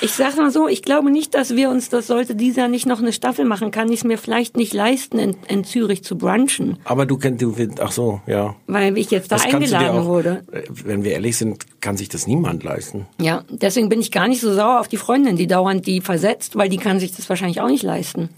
Ich 0.00 0.12
sag 0.12 0.36
mal 0.36 0.50
so, 0.50 0.66
ich 0.68 0.82
glaube 0.82 1.10
nicht, 1.10 1.34
dass 1.34 1.54
wir 1.54 1.70
uns, 1.70 1.88
das 1.88 2.08
sollte 2.08 2.34
dieser 2.34 2.68
nicht 2.68 2.84
noch 2.84 2.98
eine 2.98 3.12
Staffel 3.12 3.44
machen, 3.44 3.70
kann 3.70 3.88
ich 3.90 4.00
es 4.00 4.04
mir 4.04 4.18
vielleicht 4.18 4.56
nicht 4.56 4.74
leisten, 4.74 5.18
in, 5.18 5.36
in 5.48 5.64
Zürich 5.64 6.02
zu 6.02 6.18
brunchen, 6.18 6.78
Aber 6.84 7.06
du 7.06 7.16
kennst, 7.16 7.40
du, 7.42 7.54
ach 7.80 7.92
so, 7.92 8.20
ja. 8.26 8.54
weil 8.66 8.98
ich 8.98 9.10
jetzt 9.10 9.30
da 9.30 9.36
Das 9.36 9.46
eingeladen 9.46 10.00
auch, 10.00 10.04
wurde. 10.06 10.42
äh, 10.52 10.62
Wenn 10.68 11.04
wir 11.04 11.12
ehrlich 11.12 11.36
sind, 11.36 11.80
kann 11.80 11.96
sich 11.96 12.08
das 12.08 12.26
niemand 12.26 12.64
leisten. 12.64 13.06
Ja, 13.20 13.44
deswegen 13.48 13.88
bin 13.88 14.00
ich 14.00 14.10
gar 14.10 14.26
nicht 14.28 14.40
so 14.40 14.52
sauer 14.52 14.80
auf 14.80 14.88
die 14.88 14.96
Freundin, 14.96 15.36
die 15.36 15.46
dauernd 15.46 15.86
die 15.86 16.00
versetzt, 16.00 16.56
weil 16.56 16.68
die 16.68 16.78
kann 16.78 16.98
sich 16.98 17.14
das 17.14 17.28
wahrscheinlich 17.28 17.60
auch 17.60 17.68
nicht 17.68 17.84
leisten. 17.84 18.30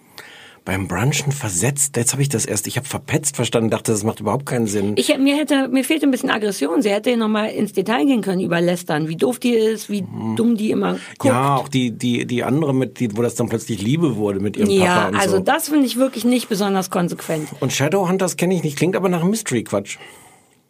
Beim 0.67 0.89
Brunchen 0.89 1.31
versetzt, 1.31 1.97
jetzt 1.97 2.13
habe 2.13 2.23
ich 2.23 2.29
das 2.29 2.45
erst, 2.45 2.67
ich 2.67 2.77
habe 2.77 2.89
verpetzt 2.89 3.37
verstanden, 3.37 3.71
dachte, 3.71 3.93
das 3.93 4.03
macht 4.03 4.19
überhaupt 4.19 4.47
keinen 4.47 4.67
Sinn. 4.67 4.95
Ich, 4.97 5.17
mir 5.17 5.37
hätte, 5.37 5.69
mir 5.69 5.85
fehlt 5.85 6.03
ein 6.03 6.11
bisschen 6.11 6.29
Aggression. 6.29 6.83
Sie 6.83 6.91
hätte 6.91 7.17
noch 7.17 7.29
mal 7.29 7.47
ins 7.47 7.73
Detail 7.73 8.05
gehen 8.05 8.21
können 8.21 8.41
über 8.41 8.61
Lästern, 8.61 9.07
wie 9.07 9.15
doof 9.15 9.39
die 9.39 9.53
ist, 9.53 9.89
wie 9.89 10.05
dumm 10.35 10.57
die 10.57 10.73
immer 10.73 10.95
guckt. 11.19 11.25
ja, 11.25 11.55
auch 11.55 11.69
die, 11.69 11.93
die, 11.93 12.27
die 12.27 12.43
andere 12.43 12.75
mit, 12.75 12.99
die, 12.99 13.17
wo 13.17 13.23
das 13.23 13.37
dann 13.37 13.49
plötzlich 13.49 13.81
Liebe 13.81 14.17
wurde 14.17 14.41
mit 14.41 14.57
ihrem 14.57 14.69
Ja, 14.69 14.87
Papa 14.97 15.09
und 15.11 15.15
also 15.15 15.37
so. 15.37 15.43
das 15.45 15.69
finde 15.69 15.87
ich 15.87 15.97
wirklich 15.99 16.25
nicht 16.25 16.49
besonders 16.49 16.91
konsequent. 16.91 17.49
Und 17.61 17.73
Shadowhunters 17.73 18.37
kenne 18.37 18.55
ich 18.57 18.65
nicht, 18.65 18.77
klingt 18.77 18.97
aber 18.97 19.09
nach 19.09 19.23
Mystery-Quatsch. 19.23 19.99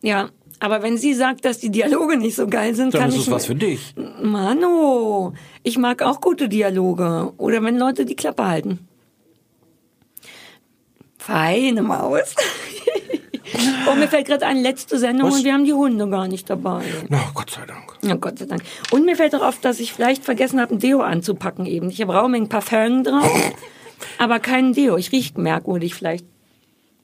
Ja, 0.03 0.29
aber 0.61 0.83
wenn 0.83 0.99
sie 0.99 1.15
sagt, 1.15 1.47
dass 1.47 1.59
die 1.59 1.71
Dialoge 1.71 2.19
nicht 2.19 2.37
so 2.37 2.47
geil 2.47 2.75
sind, 2.75 2.93
Dann 2.93 3.01
kann 3.01 3.09
ist 3.11 3.17
ich 3.17 3.23
es 3.23 3.31
was 3.31 3.47
für 3.47 3.55
dich. 3.55 3.95
Mano, 4.23 5.33
ich 5.63 5.79
mag 5.79 6.03
auch 6.03 6.21
gute 6.21 6.51
Dialoge. 6.51 7.33
Oder 7.39 7.63
wenn 7.63 7.79
Leute 7.79 8.05
die 8.05 8.15
Klappe 8.15 8.47
halten. 8.47 8.81
Feine 11.27 11.83
Maus. 11.83 12.37
und 13.91 13.99
mir 13.99 14.07
fällt 14.07 14.29
gerade 14.29 14.47
eine 14.47 14.61
letzte 14.61 14.97
Sendung 14.97 15.29
Was? 15.29 15.39
und 15.39 15.45
wir 15.45 15.55
haben 15.55 15.65
die 15.65 15.73
Hunde 15.73 16.09
gar 16.09 16.29
nicht 16.29 16.49
dabei. 16.49 16.85
Na, 17.09 17.21
Gott 17.35 17.51
sei 17.51 17.67
Dank. 17.67 17.95
Ja, 18.03 18.15
Gott 18.15 18.39
sei 18.39 18.47
Dank. 18.47 18.63
Und 18.93 19.05
mir 19.05 19.17
fällt 19.17 19.35
auch 19.35 19.43
auf, 19.43 19.61
dass 19.61 19.81
ich 19.81 19.93
vielleicht 19.93 20.25
vergessen 20.25 20.61
habe, 20.61 20.75
ein 20.75 20.79
Deo 20.79 21.01
anzupacken 21.01 21.67
eben. 21.67 21.91
Ich 21.91 22.01
habe 22.01 22.15
Rauming 22.15 22.49
Parfum 22.49 23.03
drauf, 23.03 23.53
aber 24.19 24.39
kein 24.39 24.73
Deo. 24.73 24.97
Ich 24.97 25.11
rieche 25.11 25.41
merkwürdig 25.41 25.97
vielleicht. 25.97 26.25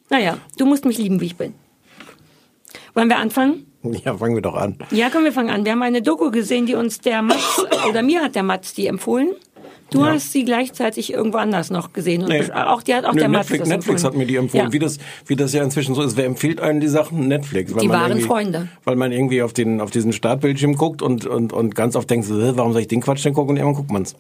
Naja, 0.08 0.38
du 0.56 0.66
musst 0.66 0.84
mich 0.84 0.98
lieben, 0.98 1.20
wie 1.20 1.26
ich 1.26 1.36
bin. 1.36 1.54
Wollen 2.94 3.08
wir 3.08 3.18
anfangen? 3.18 3.66
Ja, 3.82 4.16
fangen 4.16 4.36
wir 4.36 4.42
doch 4.42 4.54
an. 4.54 4.78
Ja, 4.92 5.10
komm, 5.10 5.24
wir 5.24 5.32
fangen 5.32 5.50
an. 5.50 5.64
Wir 5.64 5.72
haben 5.72 5.82
eine 5.82 6.02
Doku 6.02 6.30
gesehen, 6.30 6.66
die 6.66 6.76
uns 6.76 7.00
der 7.00 7.22
Matz, 7.22 7.60
oder 7.88 8.02
mir 8.02 8.22
hat 8.22 8.36
der 8.36 8.44
Matz 8.44 8.72
die 8.74 8.86
empfohlen. 8.86 9.30
Du 9.92 10.00
Ja. 10.04 10.12
hast 10.12 10.32
sie 10.32 10.44
gleichzeitig 10.44 11.12
irgendwo 11.12 11.38
anders 11.38 11.70
noch 11.70 11.92
gesehen. 11.92 12.22
Und 12.22 12.28
Nee. 12.30 12.50
auch 12.52 12.82
die 12.82 12.94
hat 12.94 13.04
auch 13.04 13.12
Nö, 13.12 13.20
der 13.20 13.28
Netflix, 13.28 13.60
das 13.60 13.68
Netflix 13.68 14.04
hat 14.04 14.14
mir 14.16 14.26
die 14.26 14.36
empfohlen. 14.36 14.66
Ja. 14.66 14.72
Wie, 14.72 14.78
das, 14.78 14.98
wie 15.26 15.36
das 15.36 15.52
ja 15.52 15.62
inzwischen 15.62 15.94
so 15.94 16.02
ist. 16.02 16.16
Wer 16.16 16.24
empfiehlt 16.26 16.60
einem 16.60 16.80
die 16.80 16.88
Sachen? 16.88 17.28
Netflix. 17.28 17.72
Die 17.74 17.86
irgendwie- 17.86 18.22
Freunde. 18.22 18.68
Weil 18.84 18.96
man 18.96 19.12
irgendwie 19.12 19.42
auf, 19.42 19.52
den, 19.52 19.80
auf 19.80 19.90
diesen 19.90 20.12
Startbildschirm 20.12 20.76
guckt 20.76 21.02
und, 21.02 21.26
und, 21.26 21.52
und 21.52 21.74
ganz 21.74 21.94
oft 21.96 22.08
denkt, 22.10 22.26
so, 22.26 22.40
"Hä, 22.42 22.52
warum 22.56 22.72
soll 22.72 22.82
ich 22.82 22.88
den 22.88 23.00
Quatsch 23.00 23.24
denn 23.24 23.34
gucken? 23.34 23.50
Und 23.50 23.56
irgendwann 23.58 23.76
guckt 23.76 23.90
man's. 23.92 24.14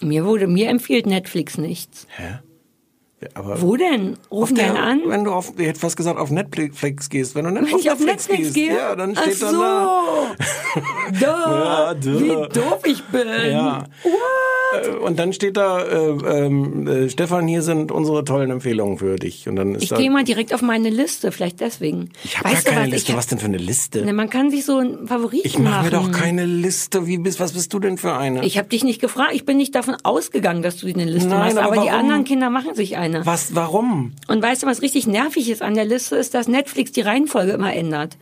Mir 0.00 0.24
wurde, 0.24 0.46
mir 0.46 0.68
empfiehlt 0.68 1.06
Netflix 1.06 1.58
nichts. 1.58 2.06
Hä? 2.16 2.38
Aber 3.34 3.60
Wo 3.62 3.76
denn? 3.76 4.16
Rufen 4.30 4.58
einen 4.58 4.76
an? 4.76 5.00
Wenn 5.06 5.24
du 5.24 5.32
auf, 5.32 5.52
ich 5.58 5.66
hätte 5.66 5.80
fast 5.80 5.96
gesagt, 5.96 6.18
auf 6.18 6.30
Netflix 6.30 7.08
gehst. 7.08 7.34
Wenn 7.34 7.44
du 7.44 7.54
Wenn 7.54 7.66
ich 7.78 7.90
auf 7.90 8.00
Netflix 8.00 8.52
gehe? 8.52 8.74
ja, 8.74 8.94
dann 8.96 9.14
steht 9.16 9.36
Ach 9.36 9.50
dann 9.50 9.54
da. 9.60 10.02
so. 11.14 11.20
da. 11.20 11.92
Ja, 11.92 11.94
da. 11.94 12.20
Wie 12.20 12.28
doof 12.28 12.80
ich 12.86 13.02
bin. 13.04 13.26
Ja. 13.50 13.84
Äh, 14.82 14.88
Und 15.04 15.18
dann 15.18 15.32
steht 15.32 15.56
da, 15.56 15.80
äh, 15.82 16.08
ähm, 16.46 16.86
äh, 16.86 17.08
Stefan, 17.10 17.46
hier 17.46 17.62
sind 17.62 17.92
unsere 17.92 18.24
tollen 18.24 18.50
Empfehlungen 18.50 18.98
für 18.98 19.16
dich. 19.16 19.48
Und 19.48 19.56
dann 19.56 19.74
ist 19.74 19.82
Ich 19.82 19.88
da, 19.90 19.96
gehe 19.96 20.10
mal 20.10 20.24
direkt 20.24 20.54
auf 20.54 20.62
meine 20.62 20.88
Liste, 20.90 21.30
vielleicht 21.32 21.60
deswegen. 21.60 22.10
ich 22.24 22.38
habe 22.38 22.54
gar 22.54 22.62
keine 22.62 22.80
was? 22.86 22.90
Liste. 22.92 23.12
Ich, 23.12 23.18
was 23.18 23.26
denn 23.26 23.38
für 23.38 23.46
eine 23.46 23.58
Liste? 23.58 24.04
ne, 24.04 24.12
man 24.12 24.30
kann 24.30 24.50
sich 24.50 24.64
so 24.64 24.78
einen 24.78 25.06
Favoriten 25.06 25.46
Ich 25.46 25.58
mache 25.58 25.84
mir 25.90 25.90
machen. 25.98 26.12
doch 26.12 26.18
keine 26.18 26.46
Liste. 26.46 27.06
Wie 27.06 27.18
bist, 27.18 27.38
was 27.40 27.52
bist 27.52 27.72
du 27.74 27.78
denn 27.78 27.98
für 27.98 28.14
eine? 28.14 28.44
Ich 28.46 28.56
habe 28.58 28.68
dich 28.68 28.84
nicht 28.84 29.00
gefragt. 29.00 29.32
Ich 29.34 29.44
bin 29.44 29.56
nicht 29.58 29.74
davon 29.74 29.96
ausgegangen, 30.02 30.62
dass 30.62 30.78
du 30.78 30.86
eine 30.88 31.04
Liste 31.04 31.28
Nein, 31.28 31.38
machst. 31.40 31.58
aber 31.58 31.72
Aber, 31.76 31.82
die 31.82 31.90
anderen 31.90 32.24
Kinder 32.24 32.48
machen 32.50 32.74
sich 32.74 32.96
eine. 32.96 33.11
Was, 33.24 33.54
warum? 33.54 34.12
Und 34.28 34.42
weißt 34.42 34.62
du, 34.62 34.66
was 34.66 34.82
richtig 34.82 35.06
nervig 35.06 35.48
ist 35.50 35.62
an 35.62 35.74
der 35.74 35.84
Liste, 35.84 36.16
ist, 36.16 36.34
dass 36.34 36.48
Netflix 36.48 36.92
die 36.92 37.00
Reihenfolge 37.02 37.52
immer 37.52 37.72
ändert. 37.74 38.16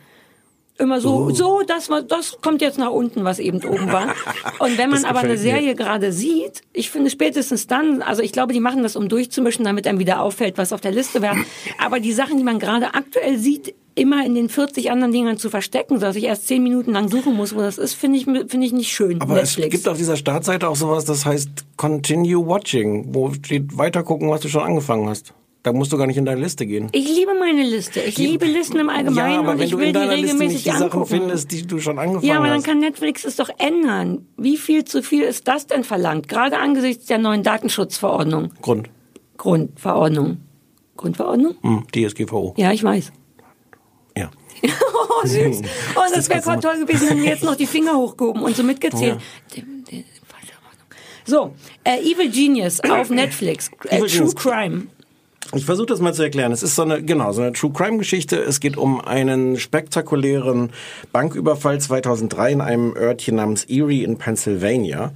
Immer 0.77 0.99
so, 0.99 1.27
Oh. 1.27 1.29
so, 1.29 1.61
das, 1.67 1.89
das 2.07 2.37
kommt 2.41 2.61
jetzt 2.61 2.79
nach 2.79 2.89
unten, 2.89 3.23
was 3.23 3.37
eben 3.39 3.63
oben 3.63 3.91
war. 3.91 4.15
Und 4.59 4.77
wenn 4.79 4.89
man 4.91 5.05
aber 5.05 5.19
eine 5.19 5.33
gefällt 5.33 5.53
mir. 5.53 5.59
Serie 5.61 5.75
gerade 5.75 6.11
sieht, 6.11 6.61
ich 6.73 6.89
finde 6.89 7.09
spätestens 7.11 7.67
dann, 7.67 8.01
also 8.01 8.23
ich 8.23 8.31
glaube, 8.31 8.53
die 8.53 8.59
machen 8.61 8.81
das, 8.81 8.95
um 8.95 9.07
durchzumischen, 9.07 9.63
damit 9.63 9.85
einem 9.85 9.99
wieder 9.99 10.21
auffällt, 10.21 10.57
was 10.57 10.73
auf 10.73 10.81
der 10.81 10.91
Liste 10.91 11.21
wäre. 11.21 11.35
Aber 11.77 11.99
die 11.99 12.13
Sachen, 12.13 12.37
die 12.37 12.43
man 12.43 12.57
gerade 12.57 12.93
aktuell 12.95 13.37
sieht, 13.37 13.75
immer 13.95 14.25
in 14.25 14.35
den 14.35 14.49
40 14.49 14.91
anderen 14.91 15.11
Dingern 15.11 15.37
zu 15.37 15.49
verstecken, 15.49 15.95
sodass 15.99 16.15
ich 16.15 16.23
erst 16.25 16.47
10 16.47 16.63
Minuten 16.63 16.91
lang 16.91 17.09
suchen 17.09 17.35
muss, 17.35 17.55
wo 17.55 17.59
das 17.59 17.77
ist, 17.77 17.93
finde 17.93 18.17
ich, 18.17 18.25
finde 18.25 18.65
ich 18.65 18.73
nicht 18.73 18.91
schön. 18.91 19.21
Aber 19.21 19.35
Netflix. 19.35 19.67
es 19.67 19.71
gibt 19.71 19.87
auf 19.87 19.97
dieser 19.97 20.15
Startseite 20.15 20.67
auch 20.69 20.75
sowas, 20.75 21.05
das 21.05 21.25
heißt 21.25 21.49
Continue 21.77 22.45
Watching, 22.47 23.13
wo 23.13 23.31
steht 23.33 23.77
weiter 23.77 24.03
gucken, 24.03 24.29
was 24.29 24.41
du 24.41 24.47
schon 24.47 24.61
angefangen 24.63 25.09
hast. 25.09 25.33
Da 25.63 25.71
musst 25.73 25.93
du 25.93 25.97
gar 25.97 26.07
nicht 26.07 26.17
in 26.17 26.25
deine 26.25 26.41
Liste 26.41 26.65
gehen. 26.65 26.89
Ich 26.91 27.07
liebe 27.07 27.33
meine 27.39 27.61
Liste. 27.61 27.99
Ich 27.99 28.17
liebe 28.17 28.45
Listen 28.45 28.79
im 28.79 28.89
Allgemeinen 28.89 29.15
ja, 29.33 29.39
aber 29.39 29.51
und 29.51 29.59
wenn 29.59 29.65
ich 29.65 29.71
du 29.71 29.77
will 29.77 29.87
in 29.89 29.93
die 29.93 29.99
deiner 29.99 30.15
Liste 30.15 30.25
regelmäßig 30.33 30.53
nicht 30.55 30.65
die 30.65 30.69
Sachen 30.71 30.83
angucken. 30.85 31.05
findest, 31.05 31.51
die 31.51 31.67
du 31.67 31.79
schon 31.79 31.99
angefangen 31.99 32.25
Ja, 32.27 32.37
aber 32.37 32.47
dann 32.47 32.57
hast. 32.57 32.63
kann 32.65 32.79
Netflix 32.79 33.25
es 33.25 33.35
doch 33.35 33.49
ändern. 33.59 34.25
Wie 34.37 34.57
viel 34.57 34.85
zu 34.85 35.03
viel 35.03 35.21
ist 35.21 35.47
das 35.47 35.67
denn 35.67 35.83
verlangt? 35.83 36.27
Gerade 36.27 36.57
angesichts 36.57 37.05
der 37.05 37.19
neuen 37.19 37.43
Datenschutzverordnung. 37.43 38.53
Grund. 38.63 38.89
Grundverordnung. 39.37 40.37
Grundverordnung? 40.97 41.55
Hm, 41.61 41.83
DSGVO. 41.93 42.55
Ja, 42.57 42.71
ich 42.71 42.83
weiß. 42.83 43.11
Ja. 44.61 44.69
Oh, 45.23 45.27
süß. 45.27 45.61
Oh, 45.95 46.01
das 46.13 46.29
wäre 46.29 46.41
voll 46.41 46.59
toll 46.59 46.79
gewesen, 46.79 47.09
wenn 47.09 47.21
wir 47.21 47.29
jetzt 47.29 47.43
noch 47.43 47.55
die 47.55 47.67
Finger 47.67 47.95
hochgehoben 47.95 48.43
und 48.43 48.55
so 48.55 48.63
mitgezählt. 48.63 49.19
Ordnung. 49.53 50.03
So, 51.25 51.53
äh, 51.83 51.99
Evil 51.99 52.31
Genius 52.31 52.79
auf 52.81 53.09
Netflix. 53.09 53.69
Äh, 53.85 53.99
True 53.99 54.07
Genius. 54.07 54.35
Crime. 54.35 54.87
Ich 55.53 55.65
versuche 55.65 55.87
das 55.87 55.99
mal 55.99 56.13
zu 56.13 56.23
erklären. 56.23 56.51
Es 56.51 56.63
ist 56.63 56.75
so 56.75 56.83
eine, 56.83 57.03
genau, 57.03 57.33
so 57.33 57.41
eine 57.41 57.51
True 57.51 57.71
Crime 57.73 57.97
Geschichte. 57.97 58.37
Es 58.37 58.59
geht 58.59 58.77
um 58.77 59.01
einen 59.01 59.59
spektakulären 59.59 60.71
Banküberfall 61.11 61.79
2003 61.79 62.51
in 62.53 62.61
einem 62.61 62.95
Örtchen 62.95 63.35
namens 63.35 63.65
Erie 63.65 64.03
in 64.03 64.17
Pennsylvania. 64.17 65.11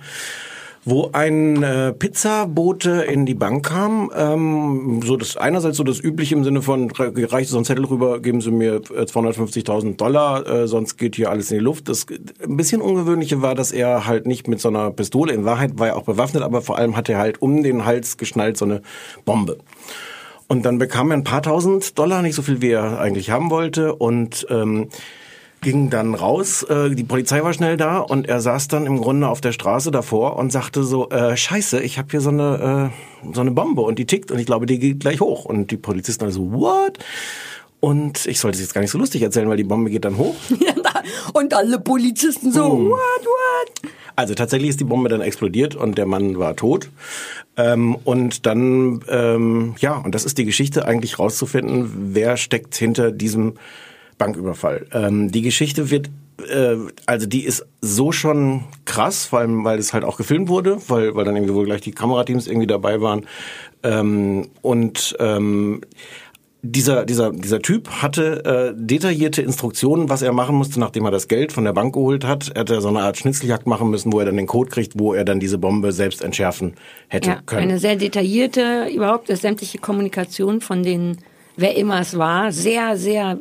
Wo 0.87 1.09
ein 1.13 1.63
äh, 1.63 1.93
Pizzabote 1.93 3.01
in 3.09 3.25
die 3.25 3.33
Bank 3.33 3.65
kam, 3.65 4.11
ähm, 4.15 5.01
so 5.03 5.17
das 5.17 5.35
einerseits 5.35 5.77
so 5.77 5.83
das 5.83 5.99
übliche 5.99 6.35
im 6.35 6.43
Sinne 6.43 6.61
von 6.61 6.91
re- 6.91 7.11
reicht 7.31 7.49
so 7.49 7.57
ein 7.57 7.65
Zettel 7.65 7.85
rüber, 7.85 8.19
geben 8.19 8.39
Sie 8.39 8.51
mir 8.51 8.75
äh, 8.75 9.01
250.000 9.05 9.95
Dollar, 9.95 10.47
äh, 10.47 10.67
sonst 10.67 10.97
geht 10.97 11.15
hier 11.15 11.31
alles 11.31 11.49
in 11.49 11.57
die 11.57 11.63
Luft. 11.63 11.89
Das 11.89 12.05
ein 12.43 12.55
bisschen 12.55 12.81
ungewöhnliche 12.81 13.41
war, 13.41 13.55
dass 13.55 13.71
er 13.71 14.05
halt 14.05 14.27
nicht 14.27 14.47
mit 14.47 14.61
so 14.61 14.69
einer 14.69 14.91
Pistole, 14.91 15.33
in 15.33 15.43
Wahrheit 15.43 15.79
war 15.79 15.87
er 15.87 15.95
auch 15.97 16.03
bewaffnet, 16.03 16.43
aber 16.43 16.61
vor 16.61 16.77
allem 16.77 16.95
hat 16.95 17.09
er 17.09 17.17
halt 17.17 17.41
um 17.41 17.63
den 17.63 17.83
Hals 17.85 18.17
geschnallt 18.17 18.55
so 18.57 18.65
eine 18.65 18.83
Bombe. 19.25 19.57
Und 20.47 20.67
dann 20.67 20.77
bekam 20.77 21.09
er 21.09 21.17
ein 21.17 21.23
paar 21.23 21.41
tausend 21.41 21.97
Dollar, 21.97 22.21
nicht 22.21 22.35
so 22.35 22.43
viel 22.43 22.61
wie 22.61 22.69
er 22.69 22.99
eigentlich 22.99 23.31
haben 23.31 23.49
wollte 23.49 23.95
und 23.95 24.45
ähm, 24.51 24.89
ging 25.65 25.89
dann 25.89 26.13
raus. 26.13 26.63
Äh, 26.63 26.91
die 26.91 27.03
Polizei 27.03 27.43
war 27.43 27.51
schnell 27.51 27.75
da 27.75 27.97
und 27.97 28.29
er 28.29 28.39
saß 28.39 28.67
dann 28.69 28.85
im 28.85 29.01
Grunde 29.01 29.27
auf 29.27 29.41
der 29.41 29.51
Straße 29.51 29.89
davor 29.89 30.37
und 30.37 30.51
sagte 30.51 30.83
so: 30.83 31.09
äh, 31.09 31.35
Scheiße, 31.35 31.81
ich 31.81 31.97
habe 31.97 32.07
hier 32.11 32.21
so 32.21 32.29
eine 32.29 32.91
äh, 33.25 33.33
so 33.33 33.41
eine 33.41 33.51
Bombe 33.51 33.81
und 33.81 33.97
die 33.97 34.05
tickt 34.05 34.31
und 34.31 34.37
ich 34.37 34.45
glaube, 34.45 34.67
die 34.67 34.77
geht 34.77 34.99
gleich 34.99 35.19
hoch. 35.19 35.43
Und 35.43 35.71
die 35.71 35.77
Polizisten 35.77 36.23
alle 36.23 36.33
so: 36.33 36.53
What? 36.53 36.99
Und 37.79 38.25
ich 38.27 38.39
sollte 38.39 38.55
es 38.55 38.61
jetzt 38.61 38.73
gar 38.73 38.81
nicht 38.81 38.91
so 38.91 38.97
lustig 38.97 39.21
erzählen, 39.23 39.49
weil 39.49 39.57
die 39.57 39.63
Bombe 39.63 39.89
geht 39.89 40.05
dann 40.05 40.17
hoch. 40.17 40.35
Und 41.33 41.53
alle 41.53 41.79
Polizisten 41.79 42.51
so, 42.51 42.63
Hm. 42.63 42.89
what, 42.89 43.25
what? 43.25 43.91
Also 44.15 44.33
tatsächlich 44.33 44.69
ist 44.69 44.79
die 44.79 44.85
Bombe 44.85 45.09
dann 45.09 45.21
explodiert 45.21 45.75
und 45.75 45.97
der 45.97 46.07
Mann 46.07 46.39
war 46.39 46.55
tot. 46.55 46.89
Ähm, 47.57 47.95
und 48.03 48.47
dann, 48.47 49.03
ähm, 49.07 49.75
ja, 49.77 49.97
und 49.97 50.15
das 50.15 50.25
ist 50.25 50.37
die 50.39 50.45
Geschichte, 50.45 50.85
eigentlich 50.85 51.19
rauszufinden, 51.19 52.13
wer 52.13 52.37
steckt 52.37 52.75
hinter 52.75 53.11
diesem 53.11 53.55
Banküberfall. 54.17 54.87
Ähm, 54.93 55.31
die 55.31 55.41
Geschichte 55.41 55.91
wird, 55.91 56.09
äh, 56.49 56.75
also 57.05 57.25
die 57.27 57.43
ist 57.45 57.65
so 57.81 58.11
schon 58.11 58.63
krass, 58.85 59.25
vor 59.25 59.39
allem, 59.39 59.63
weil 59.63 59.79
es 59.79 59.93
halt 59.93 60.03
auch 60.03 60.17
gefilmt 60.17 60.49
wurde, 60.49 60.77
weil, 60.87 61.15
weil 61.15 61.25
dann 61.25 61.35
irgendwie 61.35 61.53
wohl 61.53 61.65
gleich 61.65 61.81
die 61.81 61.91
Kamerateams 61.91 62.47
irgendwie 62.47 62.67
dabei 62.67 63.01
waren. 63.01 63.25
Ähm, 63.83 64.49
und 64.61 65.15
ähm, 65.19 65.81
dieser, 66.67 67.05
dieser, 67.05 67.31
dieser 67.31 67.61
Typ 67.61 67.89
hatte 67.89 68.43
äh, 68.43 68.73
detaillierte 68.75 69.41
Instruktionen, 69.41 70.09
was 70.09 70.21
er 70.21 70.33
machen 70.33 70.55
musste, 70.55 70.79
nachdem 70.79 71.05
er 71.05 71.11
das 71.11 71.27
Geld 71.27 71.51
von 71.51 71.63
der 71.63 71.73
Bank 71.73 71.93
geholt 71.93 72.25
hat. 72.25 72.49
Er 72.55 72.61
hätte 72.61 72.81
so 72.81 72.87
eine 72.87 73.01
Art 73.01 73.17
Schnitzeljagd 73.17 73.67
machen 73.67 73.89
müssen, 73.89 74.11
wo 74.11 74.19
er 74.19 74.25
dann 74.25 74.37
den 74.37 74.47
Code 74.47 74.69
kriegt, 74.71 74.97
wo 74.97 75.13
er 75.13 75.25
dann 75.25 75.39
diese 75.39 75.57
Bombe 75.57 75.91
selbst 75.91 76.23
entschärfen 76.23 76.73
hätte 77.07 77.29
Ja, 77.29 77.41
können. 77.45 77.63
eine 77.63 77.79
sehr 77.79 77.95
detaillierte, 77.95 78.87
überhaupt 78.93 79.27
sämtliche 79.27 79.77
Kommunikation 79.77 80.61
von 80.61 80.81
den 80.81 81.17
wer 81.57 81.75
immer 81.75 81.99
es 82.01 82.17
war, 82.17 82.51
sehr, 82.51 82.97
sehr 82.97 83.37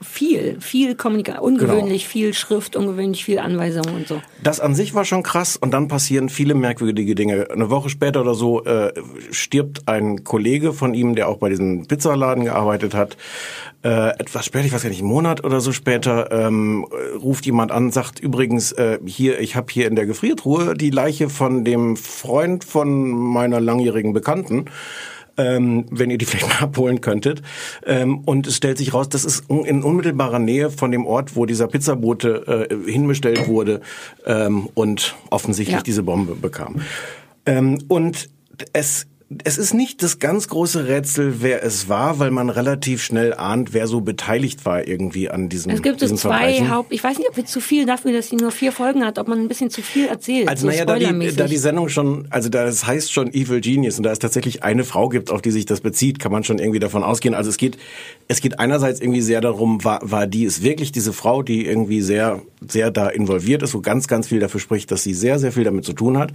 viel, 0.00 0.60
viel 0.60 0.94
Kommunikation, 0.94 1.44
ungewöhnlich 1.44 2.06
viel 2.06 2.34
Schrift, 2.34 2.76
ungewöhnlich 2.76 3.24
viel 3.24 3.38
Anweisungen 3.38 3.94
und 3.94 4.08
so. 4.08 4.20
Das 4.42 4.60
an 4.60 4.74
sich 4.74 4.94
war 4.94 5.04
schon 5.04 5.22
krass 5.22 5.56
und 5.56 5.72
dann 5.72 5.88
passieren 5.88 6.28
viele 6.28 6.54
merkwürdige 6.54 7.14
Dinge. 7.14 7.48
Eine 7.50 7.70
Woche 7.70 7.88
später 7.88 8.20
oder 8.20 8.34
so 8.34 8.64
äh, 8.64 8.92
stirbt 9.30 9.88
ein 9.88 10.24
Kollege 10.24 10.72
von 10.72 10.94
ihm, 10.94 11.14
der 11.14 11.28
auch 11.28 11.38
bei 11.38 11.48
diesem 11.48 11.86
Pizzaladen 11.86 12.44
gearbeitet 12.44 12.94
hat. 12.94 13.16
Äh, 13.84 14.10
etwas 14.18 14.46
später, 14.46 14.66
ich 14.66 14.72
weiß 14.72 14.82
gar 14.82 14.90
nicht, 14.90 15.00
einen 15.00 15.08
Monat 15.08 15.44
oder 15.44 15.60
so 15.60 15.72
später, 15.72 16.30
ähm, 16.30 16.86
äh, 16.90 17.16
ruft 17.16 17.46
jemand 17.46 17.72
an, 17.72 17.90
sagt 17.90 18.20
übrigens, 18.20 18.72
äh, 18.72 18.98
hier, 19.04 19.40
ich 19.40 19.56
habe 19.56 19.72
hier 19.72 19.88
in 19.88 19.96
der 19.96 20.06
Gefriertruhe 20.06 20.74
die 20.74 20.90
Leiche 20.90 21.28
von 21.28 21.64
dem 21.64 21.96
Freund 21.96 22.64
von 22.64 23.10
meiner 23.10 23.60
langjährigen 23.60 24.12
Bekannten 24.12 24.66
ähm, 25.36 25.86
wenn 25.90 26.10
ihr 26.10 26.18
die 26.18 26.24
vielleicht 26.24 26.48
mal 26.48 26.58
abholen 26.60 27.00
könntet. 27.00 27.42
Ähm, 27.86 28.18
und 28.20 28.46
es 28.46 28.56
stellt 28.56 28.78
sich 28.78 28.94
raus, 28.94 29.08
das 29.08 29.24
ist 29.24 29.48
un 29.50 29.64
in 29.64 29.82
unmittelbarer 29.82 30.38
Nähe 30.38 30.70
von 30.70 30.90
dem 30.90 31.06
Ort, 31.06 31.36
wo 31.36 31.46
dieser 31.46 31.66
Pizzabote 31.68 32.68
äh, 32.70 32.90
hinbestellt 32.90 33.48
wurde 33.48 33.80
ähm, 34.26 34.68
und 34.74 35.14
offensichtlich 35.30 35.76
Ja. 35.76 35.82
diese 35.82 36.02
Bombe 36.02 36.34
bekam. 36.34 36.82
Ähm, 37.46 37.78
und 37.88 38.28
es 38.72 39.06
es 39.44 39.58
ist 39.58 39.74
nicht 39.74 40.02
das 40.02 40.18
ganz 40.18 40.48
große 40.48 40.88
Rätsel, 40.88 41.36
wer 41.40 41.62
es 41.62 41.88
war, 41.88 42.18
weil 42.18 42.30
man 42.30 42.50
relativ 42.50 43.02
schnell 43.02 43.34
ahnt, 43.34 43.72
wer 43.72 43.86
so 43.86 44.00
beteiligt 44.00 44.64
war 44.64 44.86
irgendwie 44.86 45.30
an 45.30 45.48
diesem 45.48 45.72
Es 45.72 45.82
gibt 45.82 46.00
so 46.00 46.06
diesem 46.06 46.18
zwei. 46.18 46.68
Haupt, 46.68 46.92
ich 46.92 47.02
weiß 47.02 47.18
nicht, 47.18 47.28
ob 47.28 47.36
wir 47.36 47.44
zu 47.44 47.60
viel 47.60 47.86
dafür, 47.86 48.12
dass 48.12 48.28
sie 48.28 48.36
nur 48.36 48.50
vier 48.50 48.72
Folgen 48.72 49.04
hat, 49.04 49.18
ob 49.18 49.28
man 49.28 49.40
ein 49.40 49.48
bisschen 49.48 49.70
zu 49.70 49.82
viel 49.82 50.06
erzählt. 50.06 50.48
Also 50.48 50.62
so 50.62 50.66
naja, 50.68 50.84
da 50.84 50.98
die, 50.98 51.36
da 51.36 51.46
die 51.46 51.56
Sendung 51.56 51.88
schon, 51.88 52.26
also 52.30 52.48
da 52.48 52.64
es 52.64 52.86
heißt 52.86 53.12
schon 53.12 53.32
Evil 53.32 53.60
Genius 53.60 53.98
und 53.98 54.04
da 54.04 54.12
es 54.12 54.18
tatsächlich 54.18 54.62
eine 54.62 54.84
Frau 54.84 55.08
gibt, 55.08 55.30
auf 55.30 55.42
die 55.42 55.50
sich 55.50 55.66
das 55.66 55.80
bezieht, 55.80 56.18
kann 56.18 56.32
man 56.32 56.44
schon 56.44 56.58
irgendwie 56.58 56.80
davon 56.80 57.02
ausgehen. 57.02 57.34
Also 57.34 57.50
es 57.50 57.56
geht, 57.56 57.78
es 58.28 58.40
geht 58.40 58.58
einerseits 58.58 59.00
irgendwie 59.00 59.22
sehr 59.22 59.40
darum, 59.40 59.84
war, 59.84 60.00
war 60.02 60.26
die 60.26 60.44
es 60.44 60.62
wirklich 60.62 60.92
diese 60.92 61.12
Frau, 61.12 61.42
die 61.42 61.66
irgendwie 61.66 62.00
sehr, 62.00 62.42
sehr 62.66 62.90
da 62.90 63.08
involviert 63.08 63.62
ist, 63.62 63.74
wo 63.74 63.80
ganz, 63.80 64.08
ganz 64.08 64.28
viel 64.28 64.40
dafür 64.40 64.60
spricht, 64.60 64.90
dass 64.90 65.02
sie 65.02 65.14
sehr, 65.14 65.38
sehr 65.38 65.52
viel 65.52 65.64
damit 65.64 65.84
zu 65.84 65.92
tun 65.92 66.18
hat. 66.18 66.32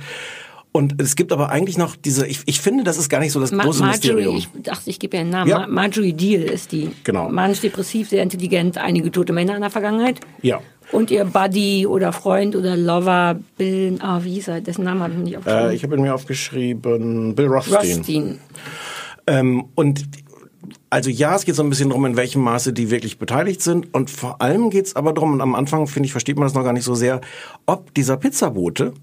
Und 0.77 1.01
es 1.01 1.15
gibt 1.15 1.31
aber 1.31 1.49
eigentlich 1.49 1.79
noch 1.79 1.95
diese, 1.95 2.27
ich, 2.27 2.41
ich 2.45 2.61
finde, 2.61 2.83
das 2.83 2.99
ist 2.99 3.09
gar 3.09 3.19
nicht 3.19 3.31
so 3.31 3.39
das 3.39 3.51
Ma 3.51 3.63
große 3.63 3.81
Marjorie, 3.81 4.13
Mysterium. 4.13 4.35
ich 4.37 4.47
dachte, 4.61 4.89
ich 4.91 4.99
gebe 4.99 5.17
ihr 5.17 5.21
einen 5.21 5.31
Namen. 5.31 5.49
Ja. 5.49 5.61
Ma 5.61 5.67
Marjorie 5.67 6.13
Deal 6.13 6.43
ist 6.43 6.71
die. 6.71 6.91
Genau. 7.03 7.29
Manisch 7.29 7.61
depressiv, 7.61 8.09
sehr 8.09 8.21
intelligent, 8.21 8.77
einige 8.77 9.11
tote 9.11 9.33
Männer 9.33 9.55
in 9.55 9.61
der 9.61 9.71
Vergangenheit. 9.71 10.19
Ja. 10.43 10.61
Und 10.91 11.09
ihr 11.09 11.25
Buddy 11.25 11.87
oder 11.87 12.13
Freund 12.13 12.55
oder 12.55 12.77
Lover, 12.77 13.39
Bill, 13.57 13.97
ah, 14.01 14.19
wie 14.23 14.35
hieß 14.35 14.49
er? 14.49 14.61
Dessen 14.61 14.85
Namen 14.85 15.01
habe 15.01 15.13
ich 15.13 15.19
nicht 15.19 15.37
aufgeschrieben. 15.37 15.71
Äh, 15.71 15.73
ich 15.73 15.83
habe 15.83 15.95
ihn 15.95 16.01
mir 16.03 16.13
aufgeschrieben, 16.13 17.33
Bill 17.33 17.47
Rothstein. 17.47 17.95
Rothstein. 17.97 18.39
Ähm, 19.25 19.65
und 19.73 20.05
also 20.91 21.09
ja, 21.09 21.35
es 21.35 21.43
geht 21.43 21.55
so 21.55 21.63
ein 21.63 21.71
bisschen 21.71 21.89
drum, 21.89 22.05
in 22.05 22.17
welchem 22.17 22.43
Maße 22.43 22.71
die 22.71 22.91
wirklich 22.91 23.17
beteiligt 23.17 23.63
sind. 23.63 23.93
Und 23.95 24.11
vor 24.11 24.43
allem 24.43 24.69
geht's 24.69 24.95
aber 24.95 25.13
drum, 25.13 25.33
und 25.33 25.41
am 25.41 25.55
Anfang, 25.55 25.87
finde 25.87 26.05
ich, 26.05 26.11
versteht 26.11 26.37
man 26.37 26.45
das 26.45 26.53
noch 26.53 26.63
gar 26.63 26.73
nicht 26.73 26.85
so 26.85 26.93
sehr, 26.93 27.19
ob 27.65 27.95
dieser 27.95 28.15
Pizzabote 28.15 28.93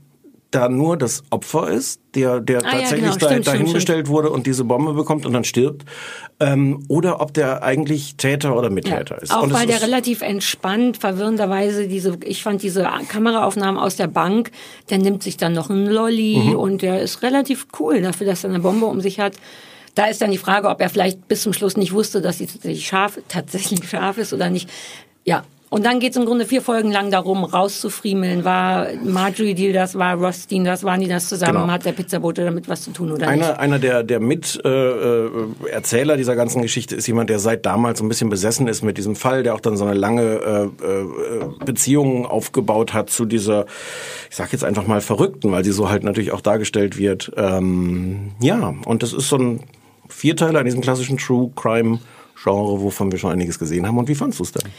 da 0.55 0.69
nur 0.69 0.97
das 0.97 1.23
Opfer 1.31 1.69
ist, 1.69 2.01
der, 2.15 2.41
der 2.41 2.59
Ah, 2.59 2.65
ja, 2.65 2.71
tatsächlich 2.81 3.01
genau, 3.01 3.17
da, 3.17 3.27
stimmt, 3.29 3.47
dahin 3.47 3.61
stimmt, 3.63 3.75
bestellt 3.75 4.09
wurde 4.09 4.31
und 4.31 4.47
diese 4.47 4.65
Bombe 4.65 4.93
bekommt 4.95 5.27
und 5.27 5.33
dann 5.33 5.45
stirbt, 5.45 5.85
ähm, 6.41 6.85
oder 6.89 7.21
ob 7.21 7.35
der 7.35 7.63
eigentlich 7.63 8.17
Täter 8.17 8.57
oder 8.57 8.71
Mittäter 8.71 9.21
ist. 9.21 9.33
Auch 9.33 9.43
und 9.43 9.53
weil 9.53 9.67
der 9.67 9.83
relativ 9.83 10.23
entspannt, 10.23 10.99
verwirrenderweise 10.99 11.89
diese, 11.89 12.17
ich 12.25 12.43
fand 12.43 12.63
diese 12.63 12.89
Kameraaufnahmen 13.09 13.81
aus 13.81 13.97
der 13.97 14.07
Bank, 14.07 14.51
der 14.91 14.99
nimmt 14.99 15.23
sich 15.23 15.37
dann 15.37 15.53
noch 15.53 15.71
einen 15.71 15.87
Lolli 15.87 16.37
Mhm. 16.39 16.57
und 16.57 16.83
der 16.83 17.01
ist 17.03 17.23
relativ 17.23 17.67
cool 17.79 18.01
dafür, 18.01 18.27
dass 18.27 18.45
er 18.45 18.51
eine 18.51 18.61
Bombe 18.61 18.87
um 18.87 19.01
sich 19.01 19.19
hat. 19.21 19.35
Da 19.95 20.07
ist 20.07 20.21
dann 20.23 20.31
die 20.31 20.39
Frage, 20.39 20.69
ob 20.69 20.81
er 20.81 20.89
vielleicht 20.89 21.29
bis 21.29 21.43
zum 21.43 21.53
Schluss 21.53 21.77
nicht 21.77 21.93
wusste, 21.93 22.21
dass 22.21 22.39
sie 22.39 22.47
tatsächlich 22.47 22.87
scharf, 22.87 23.19
tatsächlich 23.29 23.89
scharf 23.89 24.19
ist 24.19 24.33
oder 24.33 24.51
nicht. 24.51 24.69
Ja. 25.25 25.45
Und 25.71 25.85
dann 25.85 25.99
geht 25.99 26.13
es 26.13 26.17
im 26.17 26.25
Grunde 26.25 26.45
vier 26.45 26.63
Folgen 26.63 26.93
lang 26.93 27.11
darum, 27.11 27.43
rauszufriemeln, 27.43 28.45
war 28.45 28.87
Marjorie 29.03 29.55
Deal 29.55 29.73
das, 29.73 29.97
war 29.99 30.15
Rothstein 30.15 30.63
das, 30.65 30.85
waren 30.85 31.01
die 31.01 31.09
das 31.09 31.29
zusammen, 31.29 31.63
Genau. 31.63 31.73
hat 31.73 31.85
der 31.85 31.93
Pizzabote 31.93 32.45
damit 32.45 32.69
was 32.69 32.83
zu 32.83 32.93
tun 32.93 33.11
oder 33.11 33.27
Einer, 33.27 33.49
nicht? 33.49 33.59
einer 33.59 33.79
der, 33.81 34.05
der 34.05 34.21
Mit-Erzähler 34.21 35.65
äh, 35.67 35.71
Erzähler 35.73 36.17
dieser 36.17 36.37
ganzen 36.37 36.63
Geschichte 36.63 36.95
ist 36.95 37.09
jemand, 37.09 37.29
der 37.29 37.41
seit 37.41 37.67
damals 37.67 37.99
so 37.99 38.05
ein 38.05 38.09
bisschen 38.09 38.29
besessen 38.31 38.69
ist 38.69 38.83
mit 38.83 38.99
diesem 38.99 39.17
Fall, 39.17 39.43
der 39.43 39.55
auch 39.55 39.61
dann 39.61 39.77
so 39.77 39.85
eine 39.85 39.95
lange 39.95 40.23
äh, 40.23 40.65
äh, 40.87 41.65
Beziehung 41.65 42.25
aufgebaut 42.27 42.95
hat 42.95 43.11
zu 43.11 43.25
dieser, 43.25 43.67
ich 44.31 44.37
sag 44.37 44.53
jetzt 44.53 44.63
einfach 44.63 44.87
mal 44.87 45.01
Verrückten, 45.01 45.51
weil 45.51 45.65
sie 45.65 45.73
so 45.73 45.91
halt 45.91 46.05
natürlich 46.05 46.31
auch 46.31 46.41
dargestellt 46.43 46.99
wird. 46.99 47.33
Ähm, 47.37 48.31
ja, 48.41 48.75
und 48.85 49.03
das 49.03 49.13
ist 49.13 49.29
so 49.29 49.39
ein 49.39 49.61
Vierteiler 50.09 50.61
in 50.61 50.67
diesem 50.67 50.83
klassischen 50.83 51.19
True 51.19 51.51
Crime 51.57 51.99
Genre, 52.41 52.81
wovon 52.81 53.11
wir 53.11 53.19
schon 53.19 53.33
einiges 53.33 53.59
gesehen 53.59 53.87
haben. 53.89 53.99
Und 53.99 54.07
wie 54.09 54.15
fandst 54.15 54.39
du 54.39 54.45
es 54.45 54.53
denn? 54.53 54.71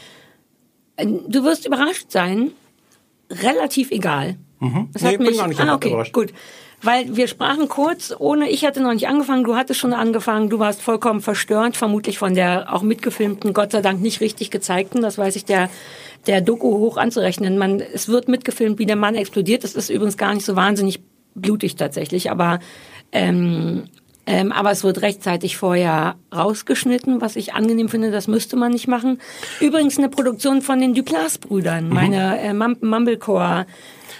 Du 0.98 1.44
wirst 1.44 1.66
überrascht 1.66 2.10
sein. 2.10 2.52
Relativ 3.30 3.90
egal. 3.90 4.36
Mhm. 4.60 4.88
Das 4.92 5.02
Nee, 5.02 5.14
hat 5.14 5.20
mich, 5.20 5.40
ah, 5.40 5.74
okay, 5.74 5.88
überrascht. 5.88 6.12
gut. 6.12 6.32
Weil 6.82 7.16
wir 7.16 7.26
sprachen 7.26 7.68
kurz, 7.68 8.14
ohne, 8.18 8.50
ich 8.50 8.64
hatte 8.64 8.82
noch 8.82 8.92
nicht 8.92 9.08
angefangen, 9.08 9.44
du 9.44 9.56
hattest 9.56 9.80
schon 9.80 9.94
angefangen, 9.94 10.50
du 10.50 10.58
warst 10.58 10.82
vollkommen 10.82 11.22
verstört, 11.22 11.76
vermutlich 11.76 12.18
von 12.18 12.34
der 12.34 12.72
auch 12.72 12.82
mitgefilmten, 12.82 13.54
Gott 13.54 13.72
sei 13.72 13.80
Dank 13.80 14.00
nicht 14.02 14.20
richtig 14.20 14.50
gezeigten, 14.50 15.00
das 15.00 15.16
weiß 15.16 15.36
ich 15.36 15.46
der, 15.46 15.70
der 16.26 16.42
Doku 16.42 16.78
hoch 16.78 16.98
anzurechnen. 16.98 17.56
Man, 17.56 17.80
es 17.80 18.08
wird 18.08 18.28
mitgefilmt, 18.28 18.78
wie 18.78 18.84
der 18.86 18.96
Mann 18.96 19.14
explodiert, 19.14 19.64
das 19.64 19.74
ist 19.74 19.88
übrigens 19.88 20.18
gar 20.18 20.34
nicht 20.34 20.44
so 20.44 20.54
wahnsinnig 20.54 21.00
blutig 21.34 21.76
tatsächlich, 21.76 22.30
aber, 22.30 22.60
ähm, 23.10 23.84
ähm, 24.26 24.50
aber 24.52 24.70
es 24.72 24.82
wird 24.84 25.02
rechtzeitig 25.02 25.56
vorher 25.56 26.16
rausgeschnitten, 26.34 27.20
was 27.20 27.36
ich 27.36 27.54
angenehm 27.54 27.88
finde, 27.88 28.10
das 28.10 28.26
müsste 28.28 28.56
man 28.56 28.72
nicht 28.72 28.88
machen. 28.88 29.20
Übrigens 29.60 29.98
eine 29.98 30.08
Produktion 30.08 30.62
von 30.62 30.80
den 30.80 30.94
Duplass-Brüdern, 30.94 31.88
Mhm. 31.88 31.94
meine 31.94 32.40
äh, 32.40 32.52
Mum- 32.52 32.76
Mumblecore 32.80 33.66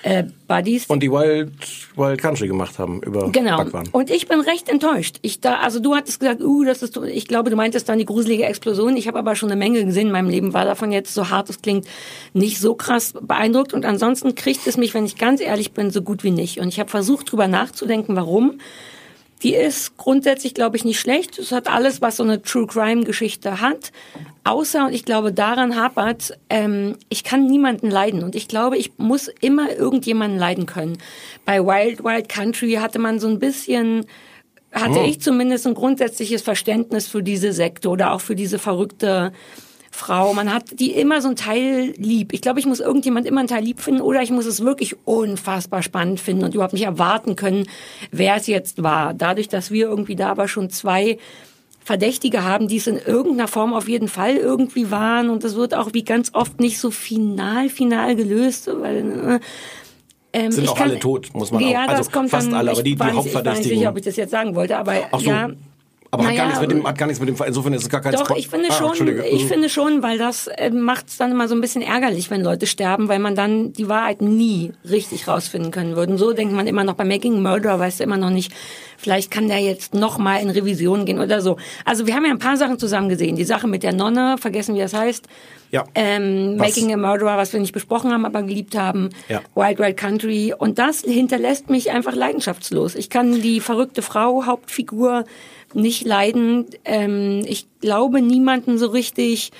äh, 0.02 0.24
Buddies. 0.46 0.86
Und 0.86 1.02
die 1.02 1.10
Wild, 1.10 1.50
Wild 1.96 2.20
Country 2.20 2.46
gemacht 2.46 2.78
haben 2.78 3.00
über 3.02 3.30
Genau. 3.32 3.56
Backwaren. 3.56 3.88
Und 3.90 4.10
ich 4.10 4.28
bin 4.28 4.38
recht 4.40 4.68
enttäuscht. 4.68 5.16
Ich 5.22 5.40
da, 5.40 5.56
also 5.56 5.80
du 5.80 5.96
hattest 5.96 6.20
gesagt, 6.20 6.40
uh, 6.40 6.62
das 6.64 6.82
ist, 6.82 6.96
ich 6.96 7.26
glaube, 7.26 7.50
du 7.50 7.56
meintest 7.56 7.88
dann 7.88 7.98
die 7.98 8.04
gruselige 8.04 8.44
Explosion. 8.44 8.96
Ich 8.96 9.08
habe 9.08 9.18
aber 9.18 9.34
schon 9.34 9.50
eine 9.50 9.58
Menge 9.58 9.84
gesehen 9.84 10.06
in 10.08 10.12
meinem 10.12 10.28
Leben, 10.30 10.54
war 10.54 10.64
davon 10.64 10.92
jetzt 10.92 11.12
so 11.12 11.30
hart 11.30 11.50
es 11.50 11.60
klingt, 11.62 11.86
nicht 12.34 12.60
so 12.60 12.74
krass 12.76 13.14
beeindruckt. 13.20 13.72
Und 13.74 13.84
ansonsten 13.84 14.36
kriegt 14.36 14.64
es 14.68 14.76
mich, 14.76 14.94
wenn 14.94 15.06
ich 15.06 15.16
ganz 15.16 15.40
ehrlich 15.40 15.72
bin, 15.72 15.90
so 15.90 16.02
gut 16.02 16.22
wie 16.22 16.30
nicht. 16.30 16.60
Und 16.60 16.68
ich 16.68 16.78
habe 16.78 16.90
versucht, 16.90 17.32
drüber 17.32 17.48
nachzudenken, 17.48 18.14
warum. 18.14 18.58
Die 19.42 19.54
ist 19.54 19.96
grundsätzlich, 19.98 20.54
glaube 20.54 20.76
ich, 20.76 20.84
nicht 20.84 20.98
schlecht. 20.98 21.38
Es 21.38 21.52
hat 21.52 21.68
alles, 21.70 22.00
was 22.00 22.16
so 22.16 22.22
eine 22.22 22.40
True 22.40 22.66
Crime 22.66 23.04
Geschichte 23.04 23.60
hat. 23.60 23.92
Außer, 24.44 24.86
und 24.86 24.94
ich 24.94 25.04
glaube, 25.04 25.32
daran 25.32 25.76
hapert, 25.76 26.38
ähm, 26.48 26.96
ich 27.10 27.22
kann 27.22 27.46
niemanden 27.46 27.90
leiden. 27.90 28.22
Und 28.22 28.34
ich 28.34 28.48
glaube, 28.48 28.78
ich 28.78 28.92
muss 28.96 29.28
immer 29.40 29.70
irgendjemanden 29.72 30.38
leiden 30.38 30.64
können. 30.66 30.96
Bei 31.44 31.60
Wild 31.64 32.02
Wild 32.02 32.28
Country 32.28 32.74
hatte 32.74 32.98
man 32.98 33.20
so 33.20 33.28
ein 33.28 33.38
bisschen, 33.38 34.06
hatte 34.72 35.00
Oh. 35.00 35.06
ich 35.06 35.20
zumindest 35.20 35.66
ein 35.66 35.74
grundsätzliches 35.74 36.42
Verständnis 36.42 37.06
für 37.06 37.22
diese 37.22 37.52
Sekte 37.52 37.90
oder 37.90 38.12
auch 38.12 38.20
für 38.22 38.36
diese 38.36 38.58
verrückte 38.58 39.32
Frau. 39.96 40.34
Man 40.34 40.52
hat 40.52 40.78
die 40.78 40.92
immer 40.92 41.20
so 41.20 41.28
ein 41.28 41.36
Teil 41.36 41.94
lieb. 41.96 42.32
Ich 42.32 42.40
glaube, 42.40 42.60
ich 42.60 42.66
muss 42.66 42.80
irgendjemand 42.80 43.26
immer 43.26 43.40
ein 43.40 43.46
Teil 43.46 43.64
lieb 43.64 43.80
finden 43.80 44.00
oder 44.00 44.22
ich 44.22 44.30
muss 44.30 44.46
es 44.46 44.60
wirklich 44.60 44.96
unfassbar 45.04 45.82
spannend 45.82 46.20
finden 46.20 46.44
und 46.44 46.54
überhaupt 46.54 46.74
nicht 46.74 46.84
erwarten 46.84 47.34
können, 47.34 47.66
wer 48.10 48.36
es 48.36 48.46
jetzt 48.46 48.82
war. 48.82 49.14
Dadurch, 49.14 49.48
dass 49.48 49.70
wir 49.70 49.86
irgendwie 49.86 50.16
da 50.16 50.30
aber 50.30 50.48
schon 50.48 50.70
zwei 50.70 51.18
Verdächtige 51.82 52.44
haben, 52.44 52.68
die 52.68 52.78
es 52.78 52.86
in 52.88 52.98
irgendeiner 52.98 53.48
Form 53.48 53.72
auf 53.72 53.88
jeden 53.88 54.08
Fall 54.08 54.36
irgendwie 54.36 54.90
waren 54.90 55.30
und 55.30 55.44
das 55.44 55.54
wird 55.54 55.72
auch 55.72 55.90
wie 55.92 56.02
ganz 56.02 56.30
oft 56.34 56.60
nicht 56.60 56.80
so 56.80 56.90
final, 56.90 57.68
final 57.68 58.16
gelöst, 58.16 58.68
weil 58.80 59.40
äh, 59.40 59.40
ähm, 60.32 60.52
Sind 60.52 60.68
auch 60.68 60.76
kann, 60.76 60.90
alle 60.90 60.98
tot, 60.98 61.30
muss 61.32 61.50
man 61.50 61.62
ja, 61.62 61.84
auch. 61.84 61.88
Also 61.88 62.02
das 62.02 62.10
kommt 62.12 62.30
fast 62.30 62.48
dann, 62.48 62.54
alle, 62.54 62.72
aber 62.72 62.80
ich 62.80 62.84
die, 62.84 62.90
die 62.90 62.90
nicht, 62.90 62.94
Ich 62.94 63.00
war 63.00 63.06
nicht 63.06 63.16
Hauptverdächtigen. 63.16 63.78
sicher, 63.78 63.90
ob 63.90 63.96
ich 63.96 64.04
das 64.04 64.16
jetzt 64.16 64.30
sagen 64.32 64.54
wollte, 64.54 64.76
aber 64.76 64.94
so. 65.12 65.20
ja. 65.20 65.50
Aber 66.18 66.24
hat, 66.24 66.30
Naja, 66.34 66.42
gar 66.42 66.46
nichts 66.48 66.60
mit 66.62 66.70
dem, 66.70 66.86
hat 66.86 66.98
gar 66.98 67.06
nichts 67.06 67.20
mit 67.20 67.28
dem 67.28 67.36
Fall. 67.36 67.48
Insofern 67.48 67.72
ist 67.74 67.82
es 67.82 67.88
gar 67.88 68.00
kein 68.00 68.12
Doch, 68.12 68.28
Spo- 68.28 68.36
ich 68.36 68.48
finde 68.48 68.68
Ah, 68.70 68.72
schon, 68.72 69.08
ich 69.24 69.44
Mhm. 69.44 69.48
finde 69.48 69.68
schon, 69.68 70.02
weil 70.02 70.16
das 70.18 70.46
äh, 70.46 70.70
macht 70.70 71.08
es 71.08 71.16
dann 71.18 71.30
immer 71.30 71.46
so 71.48 71.54
ein 71.54 71.60
bisschen 71.60 71.82
ärgerlich, 71.82 72.30
wenn 72.30 72.42
Leute 72.42 72.66
sterben, 72.66 73.08
weil 73.08 73.18
man 73.18 73.34
dann 73.34 73.72
die 73.74 73.88
Wahrheit 73.88 74.22
nie 74.22 74.72
richtig 74.88 75.28
rausfinden 75.28 75.70
können 75.70 75.94
würde. 75.96 76.12
Und 76.12 76.18
so 76.18 76.32
denkt 76.32 76.54
man 76.54 76.66
immer 76.66 76.84
noch 76.84 76.94
bei 76.94 77.04
Making 77.04 77.34
a 77.36 77.50
Murderer, 77.50 77.78
weißt 77.78 78.00
du 78.00 78.04
immer 78.04 78.16
noch 78.16 78.30
nicht, 78.30 78.52
vielleicht 78.96 79.30
kann 79.30 79.48
der 79.48 79.58
jetzt 79.58 79.94
noch 79.94 80.16
mal 80.18 80.36
in 80.40 80.48
Revision 80.50 81.04
gehen 81.04 81.20
oder 81.20 81.40
so. 81.42 81.58
Also 81.84 82.06
wir 82.06 82.14
haben 82.14 82.24
ja 82.24 82.30
ein 82.30 82.38
paar 82.38 82.56
Sachen 82.56 82.78
zusammen 82.78 83.08
gesehen. 83.10 83.36
Die 83.36 83.44
Sache 83.44 83.66
mit 83.68 83.82
der 83.82 83.92
Nonne, 83.92 84.36
vergessen 84.38 84.74
wie 84.74 84.80
das 84.80 84.94
heißt. 84.94 85.26
Ja. 85.72 85.84
Ähm, 85.96 86.54
Was? 86.58 86.68
Making 86.68 86.94
a 86.94 86.96
Murderer, 86.96 87.36
was 87.36 87.52
wir 87.52 87.60
nicht 87.60 87.72
besprochen 87.72 88.12
haben, 88.12 88.24
aber 88.24 88.42
geliebt 88.42 88.76
haben. 88.78 89.10
Ja. 89.28 89.40
Wild 89.56 89.78
Wild 89.80 89.96
Country. 89.96 90.54
Und 90.56 90.78
das 90.78 91.00
hinterlässt 91.00 91.68
mich 91.70 91.90
einfach 91.90 92.14
leidenschaftslos. 92.14 92.94
Ich 92.94 93.10
kann 93.10 93.42
die 93.42 93.58
verrückte 93.60 94.00
Frau, 94.00 94.46
Hauptfigur, 94.46 95.24
nicht 95.76 96.04
leiden. 96.04 96.66
Ähm, 96.84 97.42
ich 97.46 97.66
glaube 97.80 98.22
niemanden 98.22 98.78
so 98.78 98.88
richtig. 98.88 99.52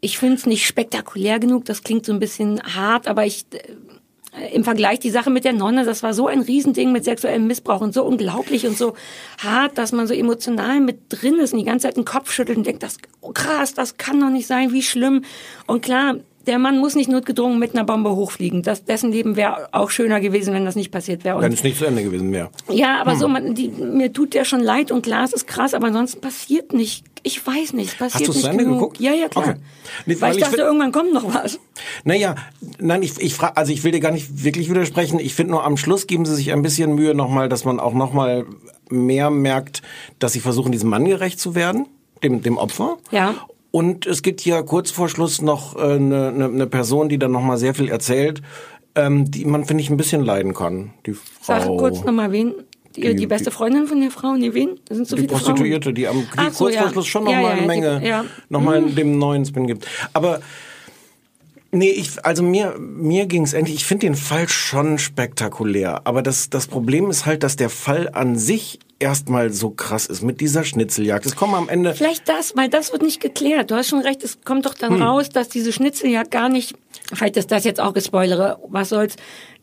Ich 0.00 0.18
finde 0.18 0.36
es 0.36 0.46
nicht 0.46 0.66
spektakulär 0.66 1.38
genug. 1.38 1.64
Das 1.64 1.82
klingt 1.82 2.06
so 2.06 2.12
ein 2.12 2.20
bisschen 2.20 2.62
hart, 2.62 3.08
aber 3.08 3.26
ich. 3.26 3.44
äh, 3.52 3.58
im 4.52 4.64
Vergleich 4.64 4.98
die 4.98 5.08
Sache 5.08 5.30
mit 5.30 5.46
der 5.46 5.54
Nonne, 5.54 5.86
das 5.86 6.02
war 6.02 6.12
so 6.12 6.26
ein 6.26 6.42
Riesending 6.42 6.92
mit 6.92 7.04
sexuellem 7.04 7.46
Missbrauch 7.46 7.80
und 7.80 7.94
so 7.94 8.04
unglaublich 8.04 8.66
und 8.66 8.76
so 8.76 8.92
hart, 9.38 9.78
dass 9.78 9.92
man 9.92 10.06
so 10.06 10.12
emotional 10.12 10.80
mit 10.80 10.98
drin 11.08 11.38
ist 11.38 11.54
und 11.54 11.60
die 11.60 11.64
ganze 11.64 11.86
Zeit 11.86 11.96
den 11.96 12.04
Kopf 12.04 12.30
schüttelt 12.30 12.58
und 12.58 12.66
denkt, 12.66 12.82
das 12.82 12.98
oh 13.22 13.32
krass, 13.32 13.72
das 13.72 13.96
kann 13.96 14.20
doch 14.20 14.28
nicht 14.28 14.46
sein, 14.46 14.72
wie 14.72 14.82
schlimm. 14.82 15.24
Und 15.66 15.80
klar, 15.80 16.16
der 16.46 16.58
Mann 16.58 16.78
muss 16.78 16.94
nicht 16.94 17.08
notgedrungen 17.10 17.58
mit 17.58 17.74
einer 17.74 17.84
Bombe 17.84 18.14
hochfliegen. 18.14 18.62
Das, 18.62 18.84
dessen 18.84 19.10
Leben 19.12 19.36
wäre 19.36 19.68
auch 19.72 19.90
schöner 19.90 20.20
gewesen, 20.20 20.54
wenn 20.54 20.64
das 20.64 20.76
nicht 20.76 20.90
passiert 20.90 21.24
wäre. 21.24 21.40
Wenn 21.40 21.52
es 21.52 21.62
nicht 21.62 21.78
zu 21.78 21.84
Ende 21.86 22.02
gewesen 22.02 22.32
wäre. 22.32 22.50
ja, 22.70 23.00
aber 23.00 23.12
Hm. 23.12 23.18
so, 23.18 23.28
man, 23.28 23.54
die, 23.54 23.68
mir 23.68 24.12
tut 24.12 24.34
der 24.34 24.44
schon 24.44 24.60
leid 24.60 24.90
und 24.92 25.02
klar, 25.02 25.24
es 25.24 25.32
ist 25.32 25.46
krass, 25.46 25.74
aber 25.74 25.88
ansonsten 25.88 26.20
passiert 26.20 26.72
nicht. 26.72 27.04
Ich 27.22 27.44
weiß 27.44 27.72
nicht, 27.72 27.98
passiert 27.98 28.28
Hast 28.28 28.36
du 28.36 28.40
zu 28.42 28.46
Ende 28.48 28.62
genug. 28.64 28.78
geguckt? 28.78 29.00
Ja, 29.00 29.12
ja, 29.12 29.28
klar. 29.28 29.48
Okay. 29.48 29.56
Nee, 30.06 30.16
weil, 30.20 30.32
ich 30.34 30.38
dachte, 30.38 30.54
find- 30.56 30.66
irgendwann 30.66 30.92
kommt 30.92 31.12
noch 31.12 31.34
was. 31.34 31.58
Naja, 32.04 32.36
nein, 32.78 33.02
ich, 33.02 33.18
ich 33.20 33.34
frage, 33.34 33.56
also 33.56 33.72
ich 33.72 33.82
will 33.82 33.90
dir 33.92 34.00
gar 34.00 34.12
nicht 34.12 34.44
wirklich 34.44 34.70
widersprechen. 34.70 35.18
Ich 35.18 35.34
finde 35.34 35.52
nur 35.52 35.64
am 35.64 35.76
Schluss 35.76 36.06
geben 36.06 36.24
sie 36.24 36.36
sich 36.36 36.52
ein 36.52 36.62
bisschen 36.62 36.94
Mühe 36.94 37.14
nochmal, 37.14 37.48
dass 37.48 37.64
man 37.64 37.80
auch 37.80 37.94
nochmal 37.94 38.46
mehr 38.88 39.30
merkt, 39.30 39.82
dass 40.20 40.32
sie 40.34 40.40
versuchen, 40.40 40.70
diesem 40.70 40.88
Mann 40.90 41.04
gerecht 41.04 41.40
zu 41.40 41.56
werden, 41.56 41.86
dem, 42.22 42.42
dem 42.42 42.56
Opfer. 42.58 42.98
Ja. 43.10 43.34
Und 43.76 44.06
es 44.06 44.22
gibt 44.22 44.40
hier 44.40 44.62
kurz 44.62 44.90
vor 44.90 45.10
Schluss 45.10 45.42
noch 45.42 45.76
äh, 45.76 45.80
eine, 45.80 46.28
eine, 46.28 46.44
eine 46.46 46.66
Person, 46.66 47.10
die 47.10 47.18
dann 47.18 47.30
nochmal 47.32 47.58
sehr 47.58 47.74
viel 47.74 47.90
erzählt, 47.90 48.40
ähm, 48.94 49.30
die 49.30 49.44
man, 49.44 49.66
finde 49.66 49.82
ich, 49.82 49.90
ein 49.90 49.98
bisschen 49.98 50.24
leiden 50.24 50.54
kann. 50.54 50.94
Die 51.04 51.12
Frau. 51.12 51.20
Sag 51.42 51.66
kurz 51.66 52.02
nochmal 52.02 52.32
wen. 52.32 52.54
Die, 52.96 53.14
die, 53.14 53.26
beste 53.26 53.50
Freundin 53.50 53.86
von 53.86 54.00
der 54.00 54.10
Frau? 54.10 54.32
Nee, 54.34 54.54
wen? 54.54 54.80
Das 54.86 54.96
sind 54.96 55.06
so 55.06 55.16
die 55.16 55.24
viele 55.24 55.34
Prostituierte, 55.34 55.88
Frauen. 55.90 55.94
die 55.94 56.08
am 56.08 56.16
die 56.20 56.26
Ach 56.38 56.52
so, 56.52 56.64
kurz 56.64 56.74
ja. 56.74 56.80
vor 56.84 56.90
Schluss 56.92 57.06
schon 57.06 57.24
noch 57.24 57.32
Ja, 57.32 57.42
ja, 57.42 57.48
eine 57.50 57.66
Menge, 57.66 58.00
die- 58.00 58.06
ja. 58.06 58.24
noch 58.48 58.62
mal 58.62 58.80
Mhm. 58.80 58.94
dem 58.94 59.18
neuen 59.18 59.44
Spin 59.44 59.66
gibt. 59.66 59.86
Aber 60.14 60.40
nee, 61.70 61.90
ich 61.90 62.24
also 62.24 62.42
mir 62.42 62.76
mir 62.78 63.26
ging's 63.26 63.52
endlich. 63.52 63.76
Ich 63.76 63.84
finde 63.84 64.06
den 64.06 64.14
Fall 64.14 64.48
schon 64.48 64.98
spektakulär, 64.98 66.00
aber 66.06 66.22
das 66.22 66.48
das 66.48 66.66
Problem 66.66 67.10
ist 67.10 67.26
halt, 67.26 67.42
dass 67.42 67.56
der 67.56 67.68
Fall 67.68 68.08
an 68.10 68.38
sich 68.38 68.78
erstmal 68.98 69.52
so 69.52 69.70
krass 69.70 70.06
ist 70.06 70.22
mit 70.22 70.40
dieser 70.40 70.64
Schnitzeljagd. 70.64 71.26
Es 71.26 71.36
kommen 71.36 71.54
am 71.54 71.68
Ende 71.68 71.94
Vielleicht 71.94 72.28
das, 72.28 72.56
weil 72.56 72.68
das 72.68 72.92
wird 72.92 73.02
nicht 73.02 73.20
geklärt. 73.20 73.70
Du 73.70 73.74
hast 73.74 73.88
schon 73.88 74.00
recht, 74.00 74.22
es 74.24 74.38
kommt 74.44 74.64
doch 74.66 74.74
dann 74.74 74.94
Hm. 74.94 75.02
raus, 75.02 75.28
dass 75.28 75.48
diese 75.48 75.72
Schnitzeljagd 75.72 76.30
gar 76.30 76.48
nicht, 76.48 76.74
vielleicht 77.12 77.36
ist 77.36 77.50
das 77.52 77.64
jetzt 77.64 77.80
auch 77.80 77.92
gespoilere, 77.92 78.58
was 78.68 78.88
soll's, 78.88 79.16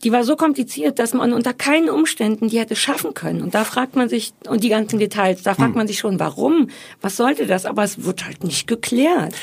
die 0.03 0.11
war 0.11 0.23
so 0.23 0.35
kompliziert, 0.35 0.99
dass 0.99 1.13
man 1.13 1.33
unter 1.33 1.53
keinen 1.53 1.89
Umständen 1.89 2.49
die 2.49 2.59
hätte 2.59 2.75
schaffen 2.75 3.13
können. 3.15 3.41
Und 3.41 3.55
da 3.55 3.63
fragt 3.63 3.95
man 3.95 4.07
sich, 4.07 4.33
und 4.47 4.63
die 4.63 4.69
ganzen 4.69 4.99
Details, 4.99 5.41
da 5.41 5.55
fragt 5.55 5.71
Hm. 5.71 5.77
man 5.77 5.87
sich 5.87 5.97
schon, 5.99 6.19
warum? 6.19 6.69
Was 7.01 7.17
sollte 7.17 7.47
das? 7.47 7.65
Aber 7.65 7.83
es 7.83 8.03
wird 8.03 8.25
halt 8.25 8.43
nicht 8.43 8.67
geklärt. 8.67 9.33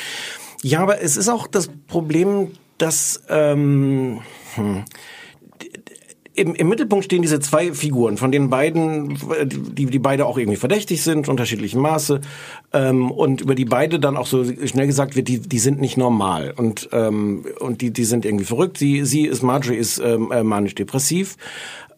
Ja, 0.63 0.81
aber 0.81 1.01
es 1.03 1.17
ist 1.17 1.29
auch 1.29 1.47
das 1.49 1.69
Problem, 1.89 2.53
dass 2.79 3.23
ähm, 3.29 4.21
hm, 4.55 4.85
im, 6.35 6.55
im 6.55 6.69
Mittelpunkt 6.69 7.05
stehen 7.05 7.23
diese 7.23 7.41
zwei 7.41 7.73
Figuren, 7.73 8.17
von 8.17 8.31
denen 8.31 8.51
beiden, 8.51 9.19
die, 9.45 9.87
die 9.87 9.99
beide 9.99 10.27
auch 10.27 10.39
irgendwie 10.39 10.57
verdächtig 10.57 11.03
sind, 11.03 11.29
unterschiedlichem 11.29 11.81
Maße, 11.81 12.21
ähm, 12.73 13.11
und 13.11 13.41
über 13.41 13.55
die 13.55 13.65
beide 13.65 13.99
dann 13.99 14.17
auch 14.17 14.27
so 14.27 14.45
schnell 14.45 14.87
gesagt 14.87 15.17
wird, 15.17 15.29
die, 15.29 15.41
die 15.41 15.59
sind 15.59 15.81
nicht 15.81 15.97
normal 15.97 16.55
und 16.57 16.89
ähm, 16.93 17.45
und 17.59 17.81
die, 17.81 17.91
die 17.93 18.05
sind 18.05 18.25
irgendwie 18.25 18.45
verrückt. 18.45 18.79
Sie, 18.79 19.05
sie 19.05 19.27
ist 19.27 19.43
Marjorie 19.43 19.77
ist 19.77 19.99
ähm, 19.99 20.31
äh, 20.31 20.43
manisch-depressiv. 20.43 21.37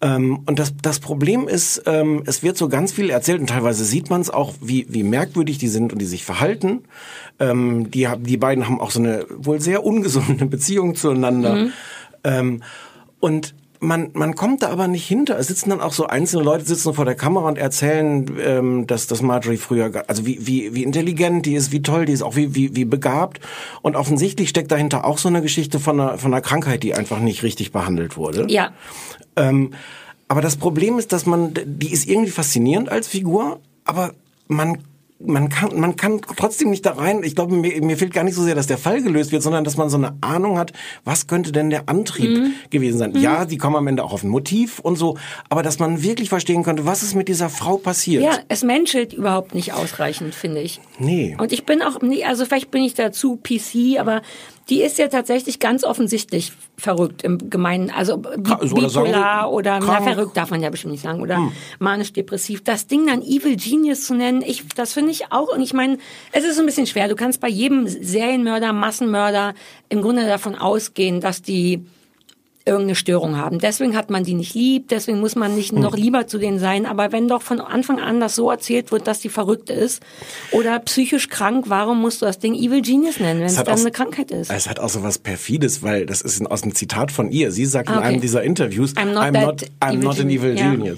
Ähm, 0.00 0.40
und 0.46 0.58
das, 0.58 0.74
das 0.82 0.98
Problem 0.98 1.46
ist, 1.46 1.82
ähm, 1.86 2.24
es 2.26 2.42
wird 2.42 2.56
so 2.56 2.68
ganz 2.68 2.92
viel 2.92 3.08
erzählt 3.08 3.40
und 3.40 3.48
teilweise 3.48 3.84
sieht 3.84 4.10
man 4.10 4.20
es 4.20 4.30
auch, 4.30 4.54
wie, 4.60 4.86
wie 4.88 5.04
merkwürdig 5.04 5.58
die 5.58 5.68
sind 5.68 5.92
und 5.92 6.00
die 6.00 6.06
sich 6.06 6.24
verhalten. 6.24 6.82
Ähm, 7.38 7.90
die, 7.90 8.08
die 8.18 8.36
beiden 8.36 8.66
haben 8.66 8.80
auch 8.80 8.90
so 8.90 8.98
eine 8.98 9.26
wohl 9.30 9.60
sehr 9.60 9.84
ungesunde 9.84 10.46
Beziehung 10.46 10.96
zueinander. 10.96 11.54
Mhm. 11.54 11.72
Ähm, 12.24 12.62
und 13.20 13.54
man, 13.82 14.10
man 14.14 14.36
kommt 14.36 14.62
da 14.62 14.68
aber 14.68 14.86
nicht 14.86 15.06
hinter. 15.06 15.38
Es 15.38 15.48
sitzen 15.48 15.70
dann 15.70 15.80
auch 15.80 15.92
so 15.92 16.06
einzelne 16.06 16.44
Leute 16.44 16.64
sitzen 16.64 16.94
vor 16.94 17.04
der 17.04 17.16
Kamera 17.16 17.48
und 17.48 17.58
erzählen, 17.58 18.30
ähm, 18.40 18.86
dass, 18.86 19.08
dass 19.08 19.22
Marjorie 19.22 19.56
früher, 19.56 20.04
also 20.06 20.24
wie, 20.24 20.46
wie, 20.46 20.72
wie 20.74 20.84
intelligent 20.84 21.44
die 21.44 21.54
ist, 21.54 21.72
wie 21.72 21.82
toll 21.82 22.06
die 22.06 22.12
ist, 22.12 22.22
auch 22.22 22.36
wie, 22.36 22.54
wie, 22.54 22.76
wie 22.76 22.84
begabt. 22.84 23.40
Und 23.82 23.96
offensichtlich 23.96 24.48
steckt 24.48 24.70
dahinter 24.70 25.04
auch 25.04 25.18
so 25.18 25.28
eine 25.28 25.42
Geschichte 25.42 25.80
von 25.80 26.00
einer, 26.00 26.16
von 26.16 26.32
einer 26.32 26.40
Krankheit, 26.40 26.84
die 26.84 26.94
einfach 26.94 27.18
nicht 27.18 27.42
richtig 27.42 27.72
behandelt 27.72 28.16
wurde. 28.16 28.46
Ja. 28.48 28.70
Ähm, 29.34 29.72
aber 30.28 30.40
das 30.40 30.56
Problem 30.56 30.98
ist, 30.98 31.12
dass 31.12 31.26
man, 31.26 31.52
die 31.64 31.92
ist 31.92 32.08
irgendwie 32.08 32.30
faszinierend 32.30 32.88
als 32.88 33.08
Figur, 33.08 33.58
aber 33.84 34.12
man 34.46 34.78
man 35.24 35.48
kann, 35.48 35.78
man 35.78 35.96
kann 35.96 36.20
trotzdem 36.36 36.70
nicht 36.70 36.84
da 36.86 36.92
rein. 36.92 37.22
Ich 37.22 37.34
glaube, 37.34 37.54
mir, 37.54 37.82
mir 37.82 37.96
fehlt 37.96 38.12
gar 38.12 38.24
nicht 38.24 38.34
so 38.34 38.42
sehr, 38.42 38.54
dass 38.54 38.66
der 38.66 38.78
Fall 38.78 39.02
gelöst 39.02 39.32
wird, 39.32 39.42
sondern 39.42 39.64
dass 39.64 39.76
man 39.76 39.88
so 39.88 39.96
eine 39.96 40.16
Ahnung 40.20 40.58
hat, 40.58 40.72
was 41.04 41.26
könnte 41.26 41.52
denn 41.52 41.70
der 41.70 41.88
Antrieb 41.88 42.30
Mhm. 42.30 42.54
gewesen 42.70 42.98
sein. 42.98 43.14
Ja, 43.16 43.44
die 43.44 43.58
kommen 43.58 43.76
am 43.76 43.86
Ende 43.86 44.02
auch 44.04 44.12
auf 44.12 44.22
ein 44.22 44.28
Motiv 44.30 44.78
und 44.78 44.96
so, 44.96 45.16
aber 45.48 45.62
dass 45.62 45.78
man 45.78 46.02
wirklich 46.02 46.28
verstehen 46.28 46.62
könnte, 46.62 46.86
was 46.86 47.02
ist 47.02 47.14
mit 47.14 47.28
dieser 47.28 47.48
Frau 47.48 47.76
passiert. 47.76 48.22
Ja, 48.22 48.38
es 48.48 48.62
menschelt 48.62 49.12
überhaupt 49.12 49.54
nicht 49.54 49.72
ausreichend, 49.72 50.34
finde 50.34 50.60
ich. 50.60 50.80
Nee. 50.98 51.36
Und 51.38 51.52
ich 51.52 51.64
bin 51.64 51.82
auch 51.82 52.00
nicht, 52.02 52.26
also 52.26 52.44
vielleicht 52.44 52.70
bin 52.70 52.82
ich 52.82 52.94
dazu 52.94 53.36
PC, 53.36 53.98
aber 53.98 54.22
die 54.68 54.82
ist 54.82 54.98
ja 54.98 55.08
tatsächlich 55.08 55.58
ganz 55.58 55.84
offensichtlich 55.84 56.52
verrückt 56.78 57.22
im 57.24 57.50
Gemeinen, 57.50 57.90
also 57.90 58.18
bi 58.18 58.28
oder 58.28 58.88
sagen 58.88 59.06
bipolar 59.06 59.44
wir, 59.44 59.52
oder 59.52 59.80
na, 59.80 60.00
verrückt 60.00 60.36
darf 60.36 60.50
man 60.50 60.62
ja 60.62 60.70
bestimmt 60.70 60.92
nicht 60.92 61.02
sagen 61.02 61.20
oder 61.20 61.36
Hm. 61.36 61.52
manisch-depressiv. 61.78 62.62
Das 62.62 62.86
Ding 62.86 63.06
dann 63.06 63.22
Evil 63.22 63.56
Genius 63.56 64.06
zu 64.06 64.14
nennen, 64.14 64.42
ich, 64.42 64.66
das 64.74 64.92
finde 64.92 65.10
ich 65.10 65.32
auch. 65.32 65.52
Und 65.54 65.62
ich 65.62 65.72
meine, 65.72 65.98
es 66.32 66.44
ist 66.44 66.58
ein 66.58 66.66
bisschen 66.66 66.86
schwer. 66.86 67.08
Du 67.08 67.16
kannst 67.16 67.40
bei 67.40 67.48
jedem 67.48 67.86
Serienmörder, 67.88 68.72
Massenmörder 68.72 69.54
im 69.88 70.00
Grunde 70.00 70.26
davon 70.26 70.54
ausgehen, 70.54 71.20
dass 71.20 71.42
die 71.42 71.84
irgendeine 72.66 72.94
Störung 72.94 73.36
haben. 73.36 73.58
Deswegen 73.58 73.96
hat 73.96 74.10
man 74.10 74.24
die 74.24 74.34
nicht 74.34 74.54
lieb, 74.54 74.88
deswegen 74.88 75.20
muss 75.20 75.34
man 75.36 75.54
nicht 75.54 75.72
Hm. 75.72 75.80
noch 75.80 75.96
lieber 75.96 76.26
zu 76.26 76.38
denen 76.38 76.58
sein. 76.58 76.86
Aber 76.86 77.12
wenn 77.12 77.28
doch 77.28 77.42
von 77.42 77.60
Anfang 77.60 77.98
an 78.00 78.20
das 78.20 78.34
so 78.34 78.50
erzählt 78.50 78.92
wird, 78.92 79.06
dass 79.06 79.20
die 79.20 79.28
verrückt 79.28 79.70
ist 79.70 80.02
oder 80.52 80.78
psychisch 80.80 81.28
krank, 81.28 81.64
warum 81.68 82.00
musst 82.00 82.22
du 82.22 82.26
das 82.26 82.38
Ding 82.38 82.54
Evil 82.54 82.82
Genius 82.82 83.18
nennen, 83.20 83.40
wenn 83.40 83.46
Es 83.46 83.56
es 83.58 83.64
dann 83.64 83.74
auch- 83.74 83.80
eine 83.80 83.90
Krankheit 83.90 84.30
ist? 84.30 84.50
Es 84.50 84.68
hat 84.68 84.78
auch 84.80 84.88
so 84.88 85.02
was 85.02 85.18
perfides, 85.18 85.82
weil 85.82 86.06
das 86.06 86.22
ist 86.22 86.44
aus 86.50 86.62
einem 86.62 86.74
Zitat 86.74 87.12
von 87.12 87.30
ihr. 87.30 87.50
Sie 87.52 87.64
sagt 87.66 87.88
Ah, 87.88 87.92
in 87.94 87.98
okay. 87.98 88.08
einem 88.08 88.20
dieser 88.20 88.42
Interviews, 88.42 88.94
I'm 88.94 89.12
not 89.12 89.22
I'm 89.24 89.40
not, 89.44 89.62
I'm 89.80 89.94
evil 89.94 90.04
not 90.04 90.20
an 90.20 90.28
genius." 90.28 90.44
evil 90.52 90.56
Ja. 90.56 90.94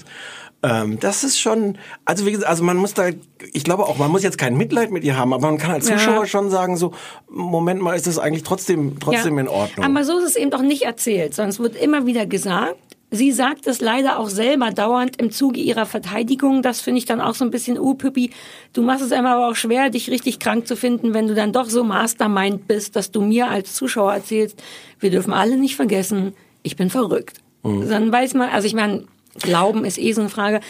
Ähm, 0.64 0.98
das 0.98 1.24
ist 1.24 1.38
schon, 1.38 1.76
also 2.06 2.24
wie 2.24 2.32
gesagt, 2.32 2.48
also 2.48 2.64
man 2.64 2.78
muss 2.78 2.94
da, 2.94 3.10
ich 3.52 3.64
glaube 3.64 3.84
auch, 3.84 3.98
man 3.98 4.10
muss 4.10 4.22
jetzt 4.22 4.38
kein 4.38 4.56
Mitleid 4.56 4.90
mit 4.90 5.04
ihr 5.04 5.18
haben, 5.18 5.34
aber 5.34 5.46
man 5.48 5.58
kann 5.58 5.72
als 5.72 5.88
Ja. 5.88 5.98
Zuschauer 5.98 6.26
schon 6.26 6.48
sagen, 6.50 6.78
so, 6.78 6.92
Moment 7.28 7.82
mal, 7.82 7.94
ist 7.94 8.06
das 8.06 8.18
eigentlich 8.18 8.44
trotzdem, 8.44 8.98
trotzdem 8.98 9.34
Ja. 9.34 9.42
in 9.42 9.48
Ordnung. 9.48 9.84
Aber 9.84 10.04
so 10.04 10.18
ist 10.18 10.24
es 10.24 10.36
eben 10.36 10.50
doch 10.50 10.62
nicht 10.62 10.82
erzählt, 10.82 11.34
sondern 11.34 11.50
es 11.50 11.58
wird 11.60 11.76
immer 11.76 12.06
wieder 12.06 12.24
gesagt. 12.24 12.76
Sie 13.10 13.30
sagt 13.30 13.66
es 13.66 13.80
leider 13.80 14.18
auch 14.18 14.28
selber 14.30 14.70
dauernd 14.70 15.20
im 15.20 15.30
Zuge 15.30 15.60
ihrer 15.60 15.86
Verteidigung. 15.86 16.62
Das 16.62 16.80
finde 16.80 16.98
ich 16.98 17.04
dann 17.04 17.20
auch 17.20 17.34
so 17.34 17.44
ein 17.44 17.50
bisschen, 17.50 17.78
uh, 17.78 17.94
Püppi, 17.94 18.30
du 18.72 18.82
machst 18.82 19.04
es 19.04 19.12
einem 19.12 19.26
aber 19.26 19.48
auch 19.48 19.54
schwer, 19.56 19.90
dich 19.90 20.10
richtig 20.10 20.40
krank 20.40 20.66
zu 20.66 20.76
finden, 20.76 21.14
wenn 21.14 21.28
du 21.28 21.34
dann 21.34 21.52
doch 21.52 21.68
so 21.68 21.84
Mastermind 21.84 22.66
bist, 22.66 22.96
dass 22.96 23.10
du 23.10 23.20
mir 23.20 23.48
als 23.48 23.74
Zuschauer 23.74 24.14
erzählst, 24.14 24.60
wir 24.98 25.10
dürfen 25.10 25.32
alle 25.32 25.56
nicht 25.58 25.76
vergessen, 25.76 26.32
ich 26.62 26.74
bin 26.76 26.90
verrückt. 26.90 27.38
Mhm. 27.62 27.88
Dann 27.88 28.10
weiß 28.10 28.34
man, 28.34 28.48
also 28.48 28.66
ich 28.66 28.74
meine, 28.74 29.04
Glauben 29.40 29.84
ist 29.84 29.98
eh 29.98 30.12
so 30.12 30.20
eine 30.20 30.30
Frage. 30.30 30.60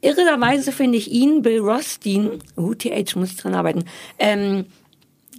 Irrerweise 0.00 0.72
finde 0.72 0.98
ich 0.98 1.10
ihn, 1.10 1.42
Bill 1.42 1.60
Rothstein, 1.60 2.38
UTH, 2.56 3.16
muss 3.16 3.30
ich 3.30 3.36
dran 3.36 3.54
arbeiten, 3.54 3.84
ähm, 4.18 4.66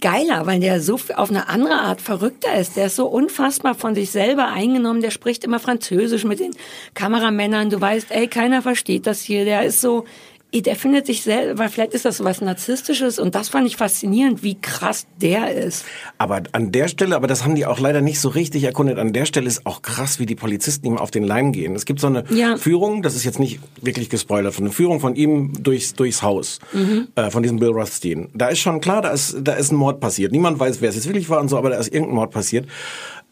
geiler, 0.00 0.46
weil 0.46 0.60
der 0.60 0.80
so 0.80 0.98
auf 1.14 1.30
eine 1.30 1.48
andere 1.48 1.74
Art 1.74 2.00
verrückter 2.00 2.54
ist. 2.54 2.76
Der 2.76 2.86
ist 2.86 2.96
so 2.96 3.06
unfassbar 3.06 3.74
von 3.74 3.94
sich 3.94 4.10
selber 4.10 4.48
eingenommen. 4.48 5.00
Der 5.00 5.10
spricht 5.10 5.44
immer 5.44 5.58
Französisch 5.58 6.24
mit 6.24 6.40
den 6.40 6.52
Kameramännern. 6.94 7.70
Du 7.70 7.80
weißt, 7.80 8.10
ey, 8.10 8.28
keiner 8.28 8.62
versteht 8.62 9.06
das 9.06 9.22
hier. 9.22 9.44
Der 9.44 9.64
ist 9.64 9.80
so, 9.80 10.04
der 10.54 10.74
findet 10.76 11.04
sich 11.06 11.22
selber, 11.22 11.58
weil 11.58 11.68
vielleicht 11.68 11.92
ist 11.92 12.04
das 12.06 12.16
so 12.16 12.24
was 12.24 12.40
Narzisstisches 12.40 13.18
und 13.18 13.34
das 13.34 13.50
fand 13.50 13.66
ich 13.66 13.76
faszinierend, 13.76 14.42
wie 14.42 14.54
krass 14.58 15.06
der 15.20 15.52
ist. 15.52 15.84
Aber 16.16 16.42
an 16.52 16.72
der 16.72 16.88
Stelle, 16.88 17.14
aber 17.14 17.26
das 17.26 17.44
haben 17.44 17.54
die 17.56 17.66
auch 17.66 17.78
leider 17.78 18.00
nicht 18.00 18.20
so 18.20 18.30
richtig 18.30 18.64
erkundet, 18.64 18.98
an 18.98 19.12
der 19.12 19.26
Stelle 19.26 19.46
ist 19.48 19.66
auch 19.66 19.82
krass, 19.82 20.18
wie 20.18 20.24
die 20.24 20.34
Polizisten 20.34 20.86
ihm 20.86 20.96
auf 20.96 21.10
den 21.10 21.24
Leim 21.24 21.52
gehen. 21.52 21.74
Es 21.76 21.84
gibt 21.84 22.00
so 22.00 22.06
eine 22.06 22.24
Ja. 22.30 22.56
Führung, 22.56 23.02
das 23.02 23.14
ist 23.16 23.24
jetzt 23.24 23.38
nicht 23.38 23.60
wirklich 23.82 24.08
gespoilert, 24.08 24.54
von 24.54 24.64
eine 24.64 24.72
Führung 24.72 24.98
von 25.00 25.14
ihm 25.14 25.52
durchs, 25.62 25.92
durchs 25.94 26.22
Haus, 26.22 26.58
Mhm. 26.72 27.08
äh, 27.16 27.30
von 27.30 27.42
diesem 27.42 27.58
Bill 27.58 27.70
Rothstein. 27.70 28.28
Da 28.32 28.48
ist 28.48 28.60
schon 28.60 28.80
klar, 28.80 29.02
da 29.02 29.10
ist, 29.10 29.36
da 29.42 29.52
ist 29.54 29.72
ein 29.72 29.76
Mord 29.76 30.00
passiert. 30.00 30.32
Niemand 30.32 30.58
weiß, 30.58 30.80
wer 30.80 30.88
es 30.88 30.94
jetzt 30.94 31.06
wirklich 31.06 31.28
war 31.28 31.40
und 31.40 31.48
so, 31.48 31.58
aber 31.58 31.68
da 31.70 31.76
ist 31.76 31.92
irgendein 31.92 32.14
Mord 32.14 32.30
passiert. 32.30 32.66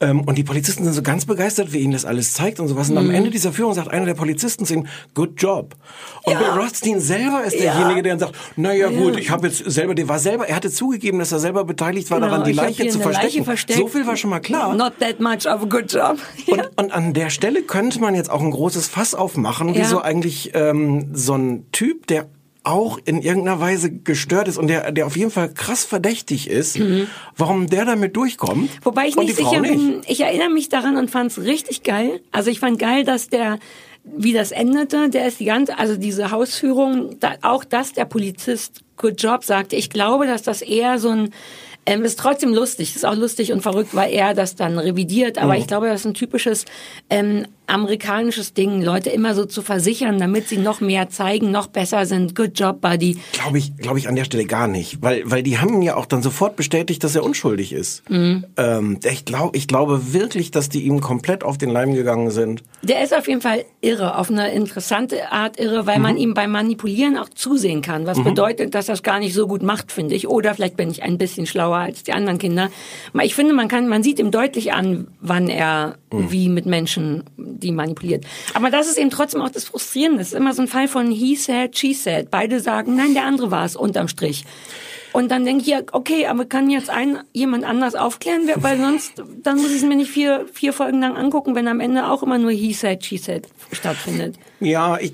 Ähm, 0.05 0.21
und 0.23 0.37
die 0.37 0.45
Polizisten 0.45 0.85
sind 0.85 0.93
so 0.93 1.03
ganz 1.03 1.25
begeistert, 1.25 1.73
wie 1.73 1.79
ihnen 1.79 1.93
das 1.93 2.05
alles 2.05 2.33
zeigt 2.35 2.61
und 2.61 2.69
sowas. 2.69 2.90
Und 2.90 2.99
am 2.99 3.07
Mhm. 3.09 3.14
Ende 3.14 3.31
dieser 3.31 3.53
Führung 3.53 3.75
sagt 3.75 3.88
einer 3.88 4.05
der 4.07 4.14
Polizisten 4.14 4.67
zu 4.67 4.75
ihm, 4.75 4.87
good 5.14 5.40
job. 5.40 5.75
Und 6.25 6.38
Bill 6.38 6.49
Rothstein 6.49 7.01
selber 7.01 7.43
ist 7.45 7.59
derjenige, 7.59 8.03
der 8.03 8.12
dann 8.17 8.19
sagt, 8.19 8.35
naja 8.57 8.90
Ja. 8.90 8.99
gut, 9.01 9.17
ich 9.19 9.31
habe 9.31 9.47
jetzt 9.49 9.59
selber, 9.71 9.95
der 9.95 10.09
war 10.09 10.19
selber, 10.19 10.47
er 10.49 10.57
hatte 10.57 10.71
zugegeben, 10.71 11.19
dass 11.19 11.33
er 11.33 11.38
selber 11.38 11.64
beteiligt 11.64 12.11
war 12.11 12.19
Genau, 12.19 12.31
daran, 12.31 12.45
die 12.45 12.53
Leiche 12.53 12.87
zu 12.88 12.99
Leiche 12.99 13.03
verstecken. 13.12 13.45
versteckt. 13.45 13.79
So 13.79 13.87
viel 13.88 14.07
war 14.07 14.17
schon 14.17 14.31
mal 14.31 14.40
klar. 14.40 14.75
Not 14.75 14.95
that 15.01 15.21
much 15.21 15.47
of 15.47 15.62
a 15.62 15.67
good 15.67 15.90
job. 15.93 16.19
Und, 16.49 16.62
und 16.77 16.93
an 16.93 17.14
der 17.14 17.31
Stelle 17.31 17.62
könnte 17.62 18.01
man 18.01 18.14
jetzt 18.14 18.31
auch 18.31 18.40
ein 18.43 18.51
großes 18.51 18.88
Fass 18.88 19.14
aufmachen, 19.14 19.69
Ja. 19.75 19.81
wieso 19.83 20.01
eigentlich 20.03 20.51
ähm, 20.55 21.11
so 21.14 21.35
ein 21.35 21.67
Typ, 21.73 22.07
der 22.09 22.27
auch 22.64 22.98
in 23.05 23.20
irgendeiner 23.22 23.61
Weise 23.61 23.90
gestört 23.92 24.48
ist 24.48 24.57
und 24.59 24.66
der, 24.68 24.90
der 24.90 25.07
auf 25.07 25.16
jeden 25.16 25.31
Fall 25.31 25.53
krass 25.53 25.85
verdächtig 25.85 26.48
ist, 26.48 26.79
Mhm. 26.79 27.07
warum 27.37 27.66
der 27.68 27.85
damit 27.85 28.16
durchkommt. 28.16 28.70
Wobei 28.83 29.07
ich 29.07 29.16
nicht 29.16 29.37
sicher 29.37 29.61
bin, 29.61 30.00
ich 30.09 30.20
erinnere 30.22 30.50
mich 30.50 30.68
daran 30.70 30.96
und 30.96 31.11
fand 31.11 31.31
es 31.31 31.38
richtig 31.42 31.83
geil. 31.83 32.20
Also 32.33 32.50
ich 32.50 32.61
fand 32.61 32.79
geil, 32.79 33.05
dass 33.05 33.29
der, 33.29 33.59
wie 34.05 34.33
das 34.33 34.50
endete, 34.50 35.11
der 35.11 35.27
ist 35.29 35.40
die 35.40 35.44
ganze, 35.44 35.79
also 35.79 35.96
diese 35.96 36.31
Hausführung, 36.31 37.20
da, 37.20 37.35
auch 37.42 37.64
dass 37.64 37.92
der 37.92 38.07
Polizist 38.07 38.81
Good 38.96 39.22
Job 39.22 39.44
sagte. 39.44 39.77
Ich 39.77 39.90
glaube, 39.90 40.27
dass 40.27 40.42
das 40.42 40.62
eher 40.62 40.98
so 40.98 41.11
ein, 41.11 41.31
ähm, 41.87 42.03
ist 42.03 42.18
trotzdem 42.18 42.55
lustig, 42.55 42.96
ist 42.96 43.05
auch 43.05 43.14
lustig 43.16 43.53
und 43.53 43.61
verrückt, 43.61 43.94
weil 43.94 44.11
er 44.12 44.33
das 44.33 44.57
dann 44.57 44.79
revidiert. 44.79 45.37
Aber 45.37 45.53
Mhm. 45.55 45.59
ich 45.61 45.66
glaube, 45.66 45.87
das 45.88 46.00
ist 46.00 46.07
ein 46.07 46.14
typisches 46.14 46.64
ähm, 47.11 47.46
amerikanisches 47.66 48.55
Ding, 48.55 48.83
Leute 48.83 49.11
immer 49.11 49.35
so 49.35 49.44
zu 49.44 49.62
versichern, 49.62 50.18
damit 50.18 50.48
sie 50.48 50.59
noch 50.59 50.81
mehr 50.81 51.09
zeigen, 51.11 51.50
noch 51.50 51.66
besser 51.68 52.07
sind. 52.07 52.35
Good 52.35 52.59
Job, 52.59 52.81
Buddy. 52.81 53.18
Glaube 53.33 53.59
ich, 53.59 53.77
glaube 53.77 53.98
ich 53.98 54.09
an 54.09 54.16
der 54.16 54.24
Stelle 54.24 54.44
gar 54.44 54.68
nicht, 54.68 55.03
weil, 55.03 55.22
weil 55.31 55.42
die 55.42 55.59
haben 55.59 55.83
ja 55.83 55.96
auch 55.96 56.07
dann 56.07 56.22
sofort 56.22 56.57
bestätigt, 56.57 57.03
dass 57.05 57.14
er 57.16 57.24
unschuldig 57.24 57.72
ist. 57.72 58.09
Mhm. 58.11 58.44
Ähm, 58.57 58.98
ich 59.11 59.24
glaube, 59.24 59.57
ich 59.57 59.66
glaube 59.68 60.12
wirklich, 60.12 60.50
dass 60.50 60.68
die 60.68 60.83
ihm 60.83 61.00
komplett 61.00 61.44
auf 61.44 61.59
den 61.59 61.70
Leim 61.70 61.94
gegangen 61.94 62.31
sind. 62.31 62.62
Der 62.83 63.03
ist 63.03 63.14
auf 63.16 63.29
jeden 63.29 63.40
Fall 63.40 63.64
irre, 63.81 64.18
auf 64.18 64.31
eine 64.31 64.53
interessante 64.53 65.33
Art 65.33 65.59
irre, 65.59 65.87
weil 65.87 65.98
man 65.98 66.16
ihm 66.16 66.35
beim 66.35 66.50
Manipulieren 66.53 67.16
auch 67.16 67.29
zusehen 67.29 67.83
kann. 67.83 68.07
Was 68.07 68.18
Mhm. 68.18 68.24
bedeutet, 68.24 68.74
dass 68.74 68.88
er 68.88 68.94
es 68.94 69.03
gar 69.03 69.18
nicht 69.18 69.35
so 69.35 69.46
gut 69.46 69.62
macht, 69.62 69.90
finde 69.92 70.14
ich. 70.14 70.29
Oder 70.29 70.55
vielleicht 70.55 70.77
bin 70.77 70.90
ich 70.90 71.03
ein 71.03 71.18
bisschen 71.18 71.46
schlauer 71.46 71.79
als 71.79 72.03
die 72.03 72.12
anderen 72.12 72.38
Kinder. 72.38 72.70
Ich 73.22 73.35
finde, 73.35 73.55
man 73.55 73.68
kann, 73.68 73.88
man 73.88 74.03
sieht 74.03 74.18
ihm 74.18 74.31
deutlich 74.31 74.72
an, 74.72 75.09
wann 75.20 75.48
er 75.48 75.96
Mhm. 76.12 76.31
wie 76.31 76.48
mit 76.48 76.64
Menschen 76.66 77.24
die 77.59 77.73
manipuliert. 77.73 78.25
Aber 78.55 78.71
das 78.71 78.88
ist 78.88 78.99
eben 78.99 79.11
trotzdem 79.11 79.40
auch 79.43 79.49
das 79.51 79.64
Frustrierende. 79.64 80.21
Es 80.23 80.29
ist 80.29 80.35
immer 80.35 80.53
so 80.55 80.62
ein 80.62 80.69
Fall 80.69 80.88
von 80.88 81.11
he 81.11 81.37
said, 81.37 81.77
she 81.79 81.95
said. 81.95 82.31
Beide 82.31 82.61
sagen, 82.61 82.97
nein, 82.97 83.14
der 83.14 83.25
andere 83.25 83.51
war 83.51 83.64
es, 83.64 83.77
unterm 83.77 84.09
Strich. 84.09 84.45
Und 85.12 85.31
dann 85.31 85.45
denke 85.45 85.62
ich 85.62 85.69
ja, 85.69 85.81
okay, 85.93 86.27
aber 86.27 86.45
kann 86.45 86.69
jetzt 86.71 86.90
ein 86.90 87.19
jemand 87.33 87.62
anders 87.64 87.95
aufklären, 87.95 88.43
weil 88.57 88.79
sonst 88.79 89.23
dann 89.43 89.59
muss 89.59 89.71
ich 89.71 89.77
es 89.77 89.83
mir 89.85 89.95
nicht 89.95 90.11
vier, 90.11 90.45
vier 90.53 90.73
Folgen 90.73 91.01
lang 91.01 91.17
angucken, 91.17 91.55
wenn 91.55 91.69
am 91.69 91.79
Ende 91.79 92.11
auch 92.11 92.25
immer 92.25 92.37
nur 92.38 92.51
he 92.51 92.73
said, 92.73 93.05
she 93.05 93.17
said 93.17 93.47
stattfindet. 93.71 94.37
Ja, 94.59 94.99
ich, 94.99 95.12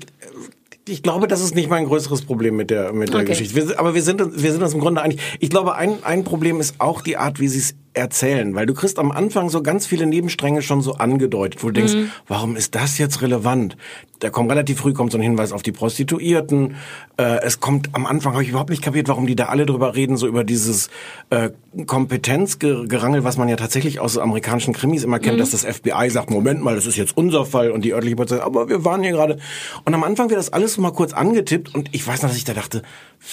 ich 0.87 1.03
glaube, 1.03 1.27
das 1.27 1.41
ist 1.41 1.53
nicht 1.53 1.69
mein 1.69 1.85
größeres 1.85 2.23
Problem 2.23 2.55
mit 2.55 2.71
der, 2.71 2.93
mit 2.93 3.09
der 3.09 3.17
Okay. 3.17 3.25
Geschichte. 3.29 3.55
Wir, 3.55 3.79
aber 3.79 3.93
wir 3.93 4.01
sind, 4.01 4.21
uns- 4.23 4.41
wir 4.41 4.51
sind 4.51 4.63
uns 4.63 4.73
im 4.73 4.79
Grunde 4.79 5.03
einig. 5.03 5.19
Ich 5.39 5.51
glaube, 5.51 5.75
ein, 5.75 6.03
ein 6.03 6.23
Problem 6.23 6.59
ist 6.59 6.75
auch 6.79 7.01
die 7.01 7.17
Art, 7.17 7.39
wie 7.39 7.47
sie 7.47 7.59
es 7.59 7.75
erzählen. 7.93 8.53
Weil 8.55 8.65
du 8.65 8.73
kriegst 8.73 8.99
am 8.99 9.11
Anfang 9.11 9.49
so 9.49 9.61
ganz 9.61 9.85
viele 9.87 10.05
Nebenstränge 10.05 10.61
schon 10.61 10.81
so 10.81 10.93
angedeutet, 10.95 11.63
wo 11.63 11.67
du 11.67 11.73
denkst, 11.73 11.93
Mhm. 11.93 12.11
warum 12.27 12.55
ist 12.55 12.75
das 12.75 12.97
jetzt 12.97 13.21
relevant? 13.21 13.75
Da 14.19 14.29
kommt 14.29 14.51
relativ 14.51 14.77
früh 14.79 14.93
kommt 14.93 15.11
so 15.11 15.17
ein 15.17 15.21
Hinweis 15.21 15.51
auf 15.51 15.63
die 15.63 15.71
Prostituierten. 15.71 16.75
Äh, 17.17 17.39
es 17.41 17.59
kommt 17.59 17.89
am 17.93 18.05
Anfang 18.05 18.33
habe 18.33 18.43
ich 18.43 18.49
überhaupt 18.49 18.69
nicht 18.69 18.83
kapiert, 18.83 19.07
warum 19.07 19.25
die 19.25 19.35
da 19.35 19.45
alle 19.45 19.65
drüber 19.65 19.95
reden, 19.95 20.15
so 20.15 20.27
über 20.27 20.43
dieses 20.43 20.89
äh, 21.31 21.49
Kompetenzgerangel, 21.87 23.23
was 23.23 23.37
man 23.37 23.49
ja 23.49 23.55
tatsächlich 23.55 23.99
aus 23.99 24.17
amerikanischen 24.17 24.73
Krimis 24.73 25.03
immer 25.03 25.19
kennt, 25.19 25.35
Mhm. 25.37 25.39
dass 25.39 25.51
das 25.51 25.63
FBI 25.65 26.09
sagt, 26.09 26.29
Moment 26.29 26.61
mal, 26.63 26.75
das 26.75 26.85
ist 26.85 26.97
jetzt 26.97 27.15
unser 27.17 27.45
Fall 27.45 27.71
und 27.71 27.83
die 27.83 27.93
örtliche 27.93 28.15
Polizei, 28.15 28.35
sagt, 28.35 28.45
aber 28.45 28.69
wir 28.69 28.85
waren 28.85 29.01
hier 29.01 29.11
gerade. 29.11 29.37
Und 29.85 29.93
am 29.93 30.03
Anfang 30.03 30.29
wird 30.29 30.37
das 30.39 30.53
alles 30.53 30.73
so 30.75 30.81
mal 30.81 30.91
kurz 30.91 31.13
angetippt 31.13 31.73
und 31.73 31.89
ich 31.93 32.05
weiß 32.05 32.21
noch, 32.21 32.29
dass 32.29 32.37
ich 32.37 32.43
da 32.43 32.53
dachte, 32.53 32.83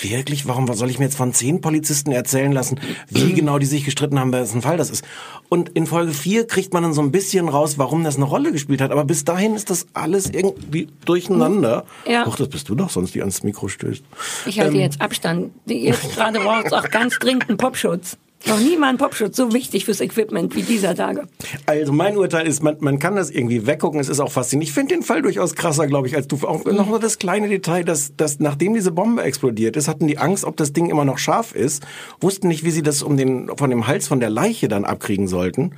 wirklich, 0.01 0.47
warum 0.47 0.73
soll 0.75 0.91
ich 0.91 0.99
mir 0.99 1.07
jetzt 1.07 1.17
von 1.17 1.33
zehn 1.33 1.61
Polizisten 1.61 2.13
erzählen 2.13 2.53
lassen, 2.53 2.81
wie 3.09 3.33
genau 3.35 3.59
die 3.59 3.67
sich 3.67 3.85
gestritten 3.85 4.19
haben, 4.19 4.33
wessen 4.49 4.63
Fall 4.63 4.77
das 4.77 4.91
ist. 4.91 5.05
Und 5.49 5.71
in 5.71 5.87
Folge 5.87 6.13
4 6.13 6.47
kriegt 6.47 6.73
man 6.73 6.83
dann 6.83 6.93
so 6.93 7.01
ein 7.03 7.11
bisschen 7.13 7.49
raus, 7.49 7.79
warum 7.79 8.05
das 8.05 8.17
eine 8.17 8.25
Rolle 8.25 8.53
gespielt 8.53 8.81
hat. 8.81 8.91
Aber 8.91 9.05
bis 9.05 9.25
dahin 9.25 9.55
ist 9.55 9.71
das 9.71 9.87
alles 9.95 10.31
irgendwie 10.31 10.89
durcheinander. 11.05 11.85
Ja. 12.07 12.25
Ach, 12.27 12.37
das 12.37 12.49
bist 12.49 12.69
du 12.69 12.75
doch 12.75 12.91
sonst, 12.91 13.15
die 13.15 13.21
ans 13.21 13.43
Mikro 13.43 13.69
stößt. 13.69 14.03
Ich 14.47 14.61
halte 14.61 14.75
Ähm, 14.75 14.81
jetzt 14.81 15.01
Abstand. 15.01 15.53
Die- 15.67 15.85
Jetzt 15.85 16.15
gerade 16.15 16.39
braucht 16.41 16.67
es 16.67 16.73
auch 16.73 16.89
ganz 16.91 17.19
dringend 17.19 17.49
einen 17.49 17.59
Popschutz. 17.59 18.17
Noch 18.47 18.61
nie 18.61 18.77
mal 18.77 18.89
ein 18.89 18.99
Popschutz 18.99 19.37
so 19.37 19.53
wichtig 19.53 19.85
fürs 19.85 20.01
Equipment 20.01 20.55
wie 20.55 20.63
dieser 20.63 20.95
Tage. 20.95 21.27
Also 21.67 21.93
mein 21.93 22.17
Urteil 22.17 22.47
ist, 22.47 22.63
man, 22.63 22.77
man 22.81 22.99
kann 22.99 23.17
das 23.17 23.31
irgendwie 23.31 23.67
weggucken. 23.67 23.99
Es 23.99 24.09
ist 24.09 24.21
auch 24.21 24.31
faszinierend. 24.31 24.69
Ich 24.69 24.75
finde 24.75 24.95
den 24.95 25.03
Fall 25.03 25.23
durchaus 25.23 25.55
krasser, 25.55 25.87
glaube 25.87 26.07
ich, 26.07 26.15
als 26.15 26.29
du. 26.29 26.39
Auch 26.47 26.65
noch 26.65 26.87
nur 26.87 27.01
das 27.01 27.19
kleine 27.19 27.49
Detail, 27.49 27.85
dass, 27.85 28.15
dass 28.17 28.39
nachdem 28.39 28.75
diese 28.75 28.93
Bombe 28.93 29.23
explodiert 29.23 29.77
ist, 29.77 29.89
hatten 29.89 30.07
die 30.07 30.19
Angst, 30.19 30.45
ob 30.45 30.57
das 30.57 30.73
Ding 30.73 30.89
immer 30.89 31.05
noch 31.05 31.19
scharf 31.19 31.55
ist, 31.55 31.85
wussten 32.21 32.49
nicht, 32.49 32.65
wie 32.65 32.71
sie 32.71 32.83
das 32.83 33.03
um 33.03 33.17
den, 33.17 33.51
von 33.57 33.71
dem 33.71 33.87
Hals 33.87 34.07
von 34.07 34.21
der 34.21 34.31
Leiche 34.31 34.69
dann 34.69 34.85
abkriegen 34.85 35.27
sollten 35.27 35.75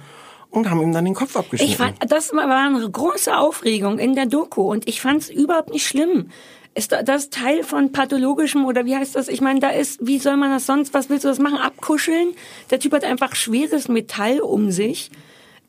und 0.51 0.69
haben 0.69 0.83
ihm 0.83 0.93
dann 0.93 1.05
den 1.05 1.15
Kopf 1.15 1.37
abgeschnitten. 1.37 1.73
Ich 1.73 1.79
fand, 1.79 1.97
das 2.09 2.33
war 2.33 2.47
eine 2.47 2.91
große 2.91 3.37
Aufregung 3.37 3.99
in 3.99 4.15
der 4.15 4.27
Doku 4.27 4.63
und 4.63 4.89
ich 4.89 5.01
fand 5.01 5.23
es 5.23 5.31
überhaupt 5.31 5.71
nicht 5.71 5.87
schlimm. 5.87 6.31
Ist 6.75 6.93
da- 6.93 7.03
das 7.03 7.31
Teil 7.31 7.65
von 7.65 7.91
pathologischem 7.93 8.65
oder 8.65 8.85
wie 8.87 8.95
heißt 8.97 9.17
das? 9.17 9.29
Ich 9.29 9.41
meine, 9.41 9.59
da 9.61 9.71
ist, 9.71 10.07
wie 10.07 10.19
soll 10.19 10.37
man 10.37 10.51
das 10.51 10.67
sonst, 10.67 10.95
was 10.95 11.11
willst 11.11 11.25
du 11.25 11.29
das 11.29 11.39
machen? 11.41 11.59
Abkuscheln? 11.59 12.35
Der 12.71 12.79
Typ 12.79 12.93
hat 12.93 13.05
einfach 13.05 13.35
schweres 13.35 13.89
Metall 13.89 14.41
um 14.41 14.71
sich. 14.71 15.11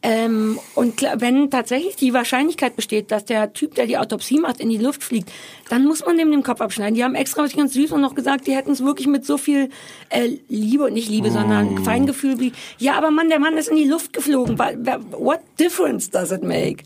Ähm, 0.04 0.58
und 0.74 1.04
wenn 1.18 1.52
tatsächlich 1.52 1.96
die 1.96 2.12
Wahrscheinlichkeit 2.14 2.76
besteht, 2.76 3.12
dass 3.12 3.24
der 3.24 3.54
Typ, 3.54 3.76
der 3.76 3.86
die 3.86 4.00
Autopsie 4.00 4.40
macht, 4.40 4.60
in 4.60 4.70
die 4.70 4.80
Luft 4.80 5.04
fliegt, 5.04 5.32
dann 5.70 5.86
muss 5.86 6.04
man 6.04 6.18
dem 6.18 6.32
den 6.32 6.42
Kopf 6.42 6.60
abschneiden. 6.60 6.96
Die 6.96 7.04
haben 7.04 7.14
extra, 7.14 7.44
was 7.44 7.52
ich 7.52 7.58
ganz 7.58 7.74
süß 7.74 7.92
und 7.92 8.02
noch 8.02 8.16
gesagt, 8.16 8.48
die 8.48 8.56
hätten 8.56 8.72
es 8.72 8.84
wirklich 8.84 9.06
mit 9.06 9.26
so 9.28 9.38
viel 9.38 9.70
äh, 10.10 10.38
Liebe, 10.48 10.90
nicht 10.90 11.08
Liebe, 11.08 11.30
sondern 11.30 11.84
Feingefühl 11.84 12.40
wie, 12.40 12.52
ja, 12.80 12.94
aber 12.96 13.12
Mann, 13.12 13.30
der 13.30 13.38
Mann 13.40 13.58
ist 13.58 13.70
in 13.70 13.76
die 13.76 13.88
Luft 13.88 14.12
geflogen. 14.14 14.58
What 14.58 15.42
difference 15.60 16.10
does 16.10 16.32
it 16.32 16.42
make? 16.42 16.84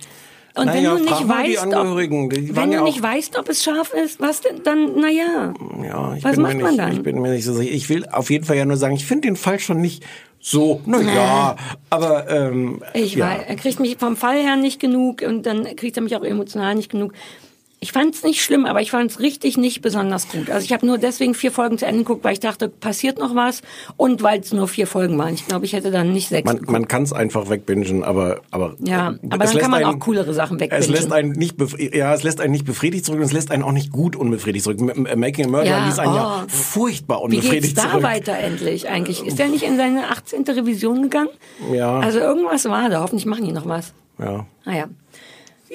Und 0.57 0.67
Naja, 0.67 0.95
wenn 0.95 0.97
du 0.99 1.03
nicht 1.03 1.19
die 1.19 1.27
weißt, 1.27 1.47
die 1.47 1.57
ob, 1.59 1.73
waren 1.73 2.55
wenn 2.55 2.71
du 2.71 2.83
nicht 2.83 3.01
weißt, 3.03 3.37
ob 3.37 3.49
es 3.49 3.63
scharf 3.63 3.93
ist, 3.93 4.21
was 4.21 4.39
denn, 4.39 4.63
dann, 4.63 4.99
naja. 4.99 5.53
Ja, 5.83 6.15
ich 6.15 6.23
Was 6.23 6.35
bin 6.35 6.41
macht 6.43 6.55
mir 6.55 6.63
man 6.63 6.71
nicht, 6.71 6.79
dann? 6.79 6.91
Ich 6.93 7.03
bin 7.03 7.21
mir 7.21 7.31
nicht 7.31 7.43
so 7.43 7.53
sicher. 7.53 7.73
Ich 7.73 7.89
will 7.89 8.05
auf 8.09 8.29
jeden 8.29 8.45
Fall 8.45 8.55
ja 8.55 8.65
nur 8.65 8.77
sagen, 8.77 8.95
ich 8.95 9.05
finde 9.05 9.27
den 9.27 9.35
Fall 9.35 9.59
schon 9.59 9.81
nicht 9.81 10.05
so, 10.39 10.79
na 10.85 11.01
ja, 11.01 11.55
aber 11.89 12.29
ähm, 12.29 12.81
Ich 12.93 13.15
ja. 13.15 13.25
weiß, 13.31 13.41
er 13.47 13.55
kriegt 13.55 13.79
mich 13.79 13.97
vom 13.97 14.15
Fall 14.15 14.37
her 14.37 14.55
nicht 14.55 14.79
genug 14.79 15.23
und 15.23 15.43
dann 15.43 15.75
kriegt 15.75 15.97
er 15.97 16.03
mich 16.03 16.15
auch 16.15 16.23
emotional 16.23 16.75
nicht 16.75 16.91
genug. 16.91 17.13
Ich 17.81 17.91
fand 17.91 18.15
es 18.15 18.23
nicht 18.23 18.41
schlimm, 18.41 18.65
aber 18.65 18.81
ich 18.81 18.89
fand 18.89 19.11
es 19.11 19.19
richtig 19.19 19.57
nicht 19.57 19.81
besonders 19.81 20.29
gut. 20.29 20.49
Also 20.49 20.63
ich 20.65 20.73
habe 20.73 20.85
nur 20.87 20.97
deswegen 20.97 21.33
vier 21.35 21.51
Folgen 21.51 21.77
zu 21.77 21.85
Ende 21.85 21.99
geguckt, 21.99 22.23
weil 22.23 22.33
ich 22.33 22.39
dachte, 22.39 22.67
passiert 22.69 23.19
noch 23.19 23.35
was 23.35 23.61
und 23.97 24.23
weil 24.23 24.39
es 24.39 24.53
nur 24.53 24.67
vier 24.67 24.87
Folgen 24.87 25.17
waren. 25.19 25.33
Ich 25.35 25.45
glaube, 25.45 25.65
ich 25.65 25.73
hätte 25.73 25.91
dann 25.91 26.11
nicht 26.11 26.29
sechs 26.29 26.45
Man, 26.45 26.55
geguckt. 26.55 26.71
man 26.71 26.87
kann 26.87 27.03
es 27.03 27.13
einfach 27.13 27.49
wegbingen, 27.49 28.03
aber 28.03 28.39
aber 28.49 28.75
Ja, 28.79 29.11
äh, 29.11 29.17
aber 29.29 29.45
es 29.45 29.51
dann 29.51 29.61
kann 29.61 29.71
man 29.71 29.83
einen- 29.83 29.95
auch 29.95 29.99
coolere 29.99 30.33
Sachen 30.33 30.55
Es 30.57 30.61
wegbingen. 30.61 30.89
lässt 30.91 31.11
einen 31.11 31.31
nicht 31.33 31.55
ja, 31.93 32.13
es 32.13 32.23
lässt 32.23 32.41
einen 32.41 32.53
nicht 32.53 32.65
befriedigt 32.65 33.05
zurück 33.05 33.19
und 33.19 33.25
es 33.25 33.33
lässt 33.33 33.51
einen 33.51 33.61
auch 33.61 33.71
nicht 33.73 33.91
gut 33.91 34.15
unbefriedigt 34.15 34.63
zurück. 34.63 34.79
Making 35.15 35.45
a 35.45 35.49
Murderer 35.49 35.65
Ja, 35.79 35.85
ließ 35.85 35.99
einen 35.99 36.15
ja 36.15 36.43
oh. 36.43 36.47
furchtbar 36.47 37.19
Wie 37.19 37.23
unbefriedigt 37.37 37.75
geht's 37.75 37.83
da 37.83 37.89
zurück. 37.91 38.03
weiter 38.03 38.35
endlich 38.37 38.89
eigentlich? 38.89 39.23
Ist 39.25 39.37
der 39.37 39.49
nicht 39.49 39.63
in 39.63 39.77
seine 39.77 40.09
18. 40.09 40.43
Revision 40.47 41.03
gegangen? 41.03 41.29
Ja. 41.73 41.99
Also 41.99 42.19
irgendwas 42.19 42.65
war 42.65 42.89
da. 42.89 43.01
Hoffentlich 43.01 43.25
machen 43.27 43.45
die 43.45 43.51
noch 43.51 43.67
was. 43.67 43.93
ja. 44.17 44.45
Naja. 44.65 44.85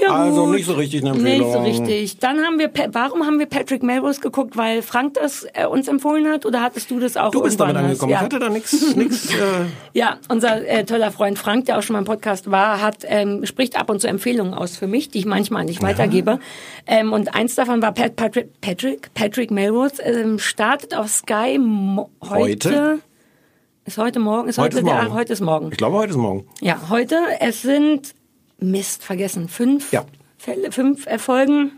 Ja, 0.03 0.15
Also 0.15 0.45
gut. 0.47 0.55
nicht 0.55 0.67
so 0.67 0.73
richtig 0.75 1.01
eine 1.03 1.11
Empfehlung. 1.11 1.49
Nicht 1.63 1.77
so 1.77 1.83
richtig. 1.85 2.19
Dann 2.19 2.39
haben 2.41 2.59
wir, 2.59 2.71
warum 2.93 3.27
haben 3.27 3.39
wir 3.39 3.47
Patrick 3.47 3.83
Melrose 3.83 4.21
geguckt? 4.21 4.57
Weil 4.57 4.83
Frank 4.83 5.15
das 5.15 5.47
äh, 5.55 5.67
uns 5.67 5.89
empfohlen 5.89 6.27
hat? 6.29 6.47
Oder 6.47 6.63
hattest 6.63 6.91
du 6.91 6.99
das 7.01 7.17
auch 7.17 7.31
Du 7.33 7.43
bist 7.43 7.61
damit 7.61 7.77
angekommen. 7.77 8.13
was? 8.13 8.19
Ich 8.19 8.25
hatte 8.25 8.39
da 8.39 8.49
nichts 8.49 8.95
nix, 8.97 9.35
äh, 9.35 9.39
Ja, 9.93 10.19
unser 10.29 10.67
äh, 10.67 10.85
toller 10.85 11.11
Freund 11.11 11.39
Frank, 11.39 11.67
der 11.67 11.79
auch 11.79 11.83
schon 11.83 11.95
mal 11.95 12.01
im 12.01 12.05
Podcast 12.07 12.51
war, 12.51 12.81
hat 12.81 12.99
ähm, 13.05 13.45
spricht 13.47 13.79
ab 13.79 13.91
und 13.91 14.01
zu 14.01 14.09
Empfehlungen 14.09 14.55
aus 14.55 14.77
für 14.77 14.87
mich, 14.87 15.09
die 15.11 15.19
ich 15.19 15.27
manchmal 15.27 15.65
nicht 15.65 15.83
weitergebe. 15.83 16.39
Ähm, 16.87 17.13
und 17.13 17.35
eins 17.35 17.55
davon 17.55 17.83
war 17.83 17.93
Pat, 17.93 18.17
Patrick, 18.17 18.61
Patrick, 18.61 19.13
Patrick 19.15 19.51
Melrose, 19.51 20.03
ähm, 20.03 20.39
startet 20.39 20.95
auf 20.97 21.09
Sky 21.09 21.59
mo 21.59 22.11
heute. 22.23 22.69
Heute? 22.71 22.99
Ist 23.87 23.99
heute 23.99 24.21
morgen? 24.21 24.49
Ist 24.49 24.59
Heute 24.59 24.77
heute, 24.77 24.79
ist 24.79 24.87
der, 24.87 25.03
morgen. 25.03 25.15
heute 25.15 25.33
ist 25.33 25.41
morgen. 25.41 25.69
Ich 25.73 25.79
glaube, 25.79 25.97
heute 25.97 26.11
ist 26.11 26.17
morgen. 26.17 26.47
Ja, 26.61 26.79
heute. 26.91 27.17
Es 27.41 27.63
sind 27.63 28.15
Mist 28.61 29.03
vergessen 29.03 29.49
fünf 29.49 29.93
Ja. 29.93 30.05
Fälle, 30.39 30.73
fünf 30.73 31.07
Erfolgen 31.07 31.73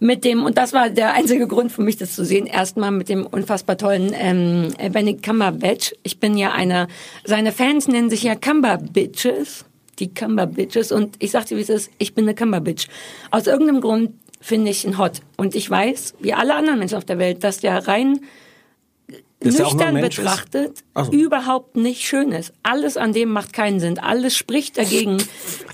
mit 0.00 0.24
dem 0.24 0.44
und 0.44 0.56
das 0.56 0.72
war 0.72 0.88
der 0.88 1.12
einzige 1.12 1.46
Grund 1.46 1.70
für 1.70 1.82
mich, 1.82 1.98
das 1.98 2.14
zu 2.14 2.24
sehen. 2.24 2.46
Erstmal 2.46 2.90
mit 2.90 3.08
dem 3.08 3.26
unfassbar 3.26 3.76
tollen 3.76 4.12
ähm, 4.14 4.72
Benedict 4.92 5.22
Cumberbatch. 5.22 5.94
Ich 6.02 6.18
bin 6.18 6.38
ja 6.38 6.52
eine, 6.52 6.88
seine 7.24 7.52
Fans 7.52 7.86
nennen 7.86 8.08
sich 8.08 8.22
ja 8.22 8.34
Cumberbitches, 8.34 9.66
die 9.98 10.12
Cumberbitches 10.12 10.90
und 10.90 11.16
ich 11.18 11.30
sagte, 11.30 11.56
wie 11.56 11.60
es 11.60 11.68
ist, 11.68 11.90
ich 11.98 12.14
bin 12.14 12.24
eine 12.24 12.34
Cumberbitch. 12.34 12.88
Aus 13.30 13.46
irgendeinem 13.46 13.82
Grund 13.82 14.12
finde 14.40 14.70
ich 14.70 14.86
ihn 14.86 14.96
hot 14.96 15.20
und 15.36 15.54
ich 15.54 15.68
weiß, 15.68 16.14
wie 16.20 16.32
alle 16.32 16.54
anderen 16.54 16.78
Menschen 16.78 16.96
auf 16.96 17.04
der 17.04 17.18
Welt, 17.18 17.44
dass 17.44 17.58
der 17.58 17.86
rein 17.86 18.20
Ein 19.42 19.48
nüchtern 19.48 19.96
ist? 19.96 20.16
betrachtet 20.16 20.84
Ach 20.94 21.06
so. 21.06 21.12
überhaupt 21.12 21.76
nicht 21.76 22.02
schön 22.02 22.32
ist. 22.32 22.52
Alles 22.62 22.96
an 22.96 23.12
dem 23.12 23.30
macht 23.30 23.52
keinen 23.52 23.80
Sinn. 23.80 23.98
Alles 23.98 24.36
spricht 24.36 24.76
dagegen, 24.76 25.22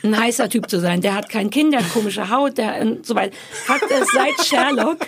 ein 0.04 0.18
heißer 0.18 0.48
Typ 0.48 0.70
zu 0.70 0.78
sein. 0.78 1.00
Der 1.00 1.14
hat 1.14 1.28
kein 1.28 1.50
Kind, 1.50 1.72
der 1.72 1.80
hat 1.84 1.92
komische 1.92 2.30
Haut, 2.30 2.58
der 2.58 2.80
und 2.80 3.04
so 3.04 3.14
weiter. 3.14 3.36
Hat 3.68 3.82
es 3.90 4.08
seit 4.12 4.46
Sherlock 4.46 5.06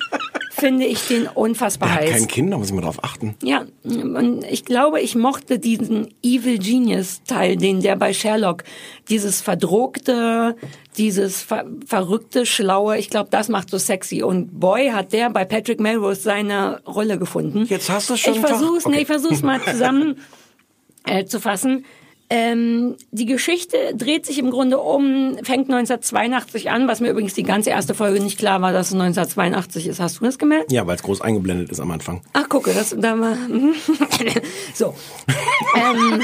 finde 0.59 0.87
ich 0.87 1.07
den 1.07 1.29
unfassbar 1.29 1.89
Der 1.89 1.97
hat 1.97 2.03
heiß. 2.05 2.11
kein 2.11 2.27
Kind, 2.27 2.53
da 2.53 2.59
muss 2.59 2.69
ich 2.69 2.75
mal 2.75 2.81
drauf 2.83 3.03
achten. 3.05 3.37
Ja, 3.43 3.65
und 3.85 4.45
ich 4.51 4.65
glaube, 4.65 5.01
ich 5.01 5.15
mochte 5.15 5.59
diesen 5.59 6.13
Evil 6.23 6.59
Genius 6.59 7.23
Teil, 7.25 7.57
den 7.57 7.81
der 7.81 7.97
bei 7.97 8.13
Sherlock, 8.13 8.65
dieses 9.09 9.41
verdruckte, 9.41 10.57
dieses 10.99 11.43
ver 11.43 11.65
verrückte, 11.87 12.45
schlaue, 12.45 12.99
ich 12.99 13.09
glaube, 13.09 13.31
das 13.31 13.49
macht 13.49 13.71
so 13.71 13.79
sexy. 13.79 14.23
Und 14.23 14.61
boy, 14.61 14.91
hat 14.91 15.13
der 15.13 15.31
bei 15.31 15.45
Patrick 15.45 15.81
Melrose 15.81 16.21
seine 16.21 16.83
Rolle 16.87 17.19
gefunden. 17.19 17.65
Jetzt 17.69 17.89
hast 17.89 18.11
du 18.11 18.17
schon 18.17 18.35
Ich 18.35 18.41
versuch's, 18.41 18.85
nee, 18.85 18.93
okay. 18.93 19.03
ich 19.03 19.07
versuch's 19.07 19.43
mal 19.43 19.63
zusammen 19.63 20.21
äh, 21.07 21.25
zu 21.25 21.41
fassen. 21.41 21.85
Ähm, 22.31 22.97
die 23.11 23.25
Geschichte 23.25 23.95
dreht 23.95 24.27
sich 24.27 24.39
im 24.39 24.51
Grunde 24.51 24.79
um, 24.79 25.37
fängt 25.45 25.71
1982 25.71 26.69
an, 26.69 26.87
was 26.87 27.01
mir 27.01 27.11
übrigens 27.11 27.33
die 27.33 27.43
ganze 27.43 27.71
erste 27.71 27.95
Folge 27.95 28.21
nicht 28.21 28.39
klar 28.39 28.61
war, 28.61 28.73
dass 28.73 28.89
es 28.89 28.93
1982 28.93 29.87
ist. 29.87 29.99
Hast 29.99 30.21
du 30.21 30.25
das 30.25 30.39
gemerkt? 30.39 30.71
Ja, 30.71 30.87
weil 30.87 30.97
es 30.97 31.03
groß 31.03 31.23
eingeblendet 31.23 31.71
ist 31.71 31.81
am 31.81 31.91
Anfang. 31.91 32.21
Ach, 32.35 32.47
gucke, 32.51 32.75
das 32.75 32.95
da 32.99 33.19
war. 33.19 33.35
so. 34.75 34.95
ähm, 35.77 36.23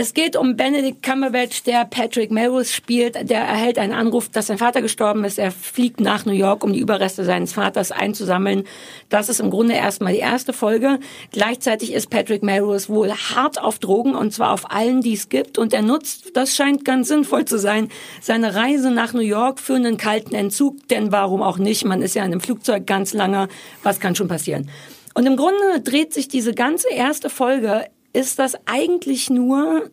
es 0.00 0.14
geht 0.14 0.36
um 0.36 0.54
Benedict 0.54 1.02
Cumberbatch, 1.02 1.64
der 1.64 1.84
Patrick 1.84 2.30
Melrose 2.30 2.72
spielt. 2.72 3.16
Der 3.28 3.40
erhält 3.40 3.80
einen 3.80 3.92
Anruf, 3.92 4.28
dass 4.28 4.46
sein 4.46 4.56
Vater 4.56 4.80
gestorben 4.80 5.24
ist. 5.24 5.40
Er 5.40 5.50
fliegt 5.50 5.98
nach 5.98 6.24
New 6.24 6.30
York, 6.30 6.62
um 6.62 6.72
die 6.72 6.78
Überreste 6.78 7.24
seines 7.24 7.54
Vaters 7.54 7.90
einzusammeln. 7.90 8.62
Das 9.08 9.28
ist 9.28 9.40
im 9.40 9.50
Grunde 9.50 9.74
erstmal 9.74 10.12
die 10.12 10.20
erste 10.20 10.52
Folge. 10.52 11.00
Gleichzeitig 11.32 11.92
ist 11.92 12.10
Patrick 12.10 12.44
Melrose 12.44 12.88
wohl 12.88 13.10
hart 13.10 13.60
auf 13.60 13.80
Drogen 13.80 14.14
und 14.14 14.32
zwar 14.32 14.52
auf 14.52 14.70
allen, 14.70 15.00
die 15.00 15.14
es 15.14 15.30
gibt. 15.30 15.58
Und 15.58 15.72
er 15.72 15.82
nutzt, 15.82 16.36
das 16.36 16.54
scheint 16.54 16.84
ganz 16.84 17.08
sinnvoll 17.08 17.46
zu 17.46 17.58
sein, 17.58 17.88
seine 18.20 18.54
Reise 18.54 18.92
nach 18.92 19.14
New 19.14 19.18
York 19.18 19.58
für 19.58 19.74
einen 19.74 19.96
kalten 19.96 20.36
Entzug. 20.36 20.86
Denn 20.86 21.10
warum 21.10 21.42
auch 21.42 21.58
nicht? 21.58 21.84
Man 21.84 22.02
ist 22.02 22.14
ja 22.14 22.22
in 22.22 22.30
einem 22.30 22.40
Flugzeug 22.40 22.86
ganz 22.86 23.14
lange. 23.14 23.48
Was 23.82 23.98
kann 23.98 24.14
schon 24.14 24.28
passieren? 24.28 24.70
Und 25.14 25.26
im 25.26 25.34
Grunde 25.36 25.80
dreht 25.82 26.14
sich 26.14 26.28
diese 26.28 26.54
ganze 26.54 26.88
erste 26.88 27.30
Folge 27.30 27.86
ist 28.12 28.38
das 28.38 28.56
eigentlich 28.66 29.30
nur, 29.30 29.90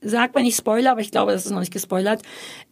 sag 0.00 0.34
wenn 0.34 0.44
ich 0.46 0.56
spoiler, 0.56 0.92
aber 0.92 1.00
ich 1.00 1.10
glaube, 1.10 1.32
das 1.32 1.46
ist 1.46 1.52
noch 1.52 1.60
nicht 1.60 1.72
gespoilert, 1.72 2.22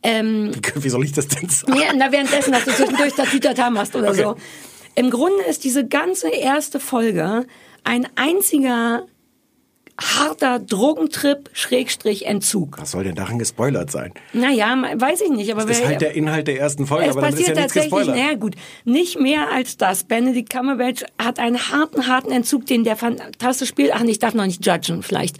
ähm, 0.02 0.52
Wie 0.74 0.88
soll 0.88 1.04
ich 1.04 1.12
das 1.12 1.28
denn 1.28 1.48
sagen? 1.48 1.74
ja, 1.76 1.88
na, 1.94 2.12
währenddessen, 2.12 2.52
dass 2.52 2.64
du 2.64 2.72
zwischendurch 2.72 3.14
Tatütata 3.14 3.70
machst 3.70 3.94
oder 3.96 4.10
Okay. 4.10 4.22
so. 4.22 4.36
Im 4.96 5.10
Grunde 5.10 5.42
ist 5.44 5.64
diese 5.64 5.86
ganze 5.86 6.28
erste 6.28 6.78
Folge 6.78 7.46
ein 7.82 8.06
einziger 8.14 9.06
harter 10.00 10.58
Drogentrip, 10.58 11.50
Schrägstrich, 11.52 12.26
Entzug. 12.26 12.78
Was 12.80 12.90
soll 12.90 13.04
denn 13.04 13.14
daran 13.14 13.38
gespoilert 13.38 13.90
sein? 13.90 14.12
Naja, 14.32 14.76
weiß 14.96 15.20
ich 15.20 15.30
nicht, 15.30 15.52
aber 15.52 15.64
Das 15.64 15.78
ist 15.78 15.86
halt 15.86 16.00
der 16.00 16.14
Inhalt 16.14 16.48
der 16.48 16.58
ersten 16.58 16.86
Folge, 16.86 17.04
es 17.06 17.10
aber 17.12 17.20
dann 17.22 17.30
ist 17.30 17.36
passiert 17.38 17.56
ja 17.56 17.62
tatsächlich, 17.62 17.90
gespoilert. 17.92 18.16
naja 18.16 18.34
gut, 18.34 18.56
nicht 18.84 19.20
mehr 19.20 19.52
als 19.52 19.76
das. 19.76 20.04
Benedict 20.04 20.50
Cumberbatch 20.50 21.04
hat 21.22 21.38
einen 21.38 21.58
harten, 21.70 22.06
harten 22.08 22.32
Entzug, 22.32 22.66
den 22.66 22.82
der 22.84 22.96
fantastisch 22.96 23.68
spielt. 23.68 23.92
Ach, 23.94 24.02
ich 24.02 24.18
darf 24.18 24.34
noch 24.34 24.46
nicht 24.46 24.66
judgen, 24.66 25.02
vielleicht. 25.02 25.36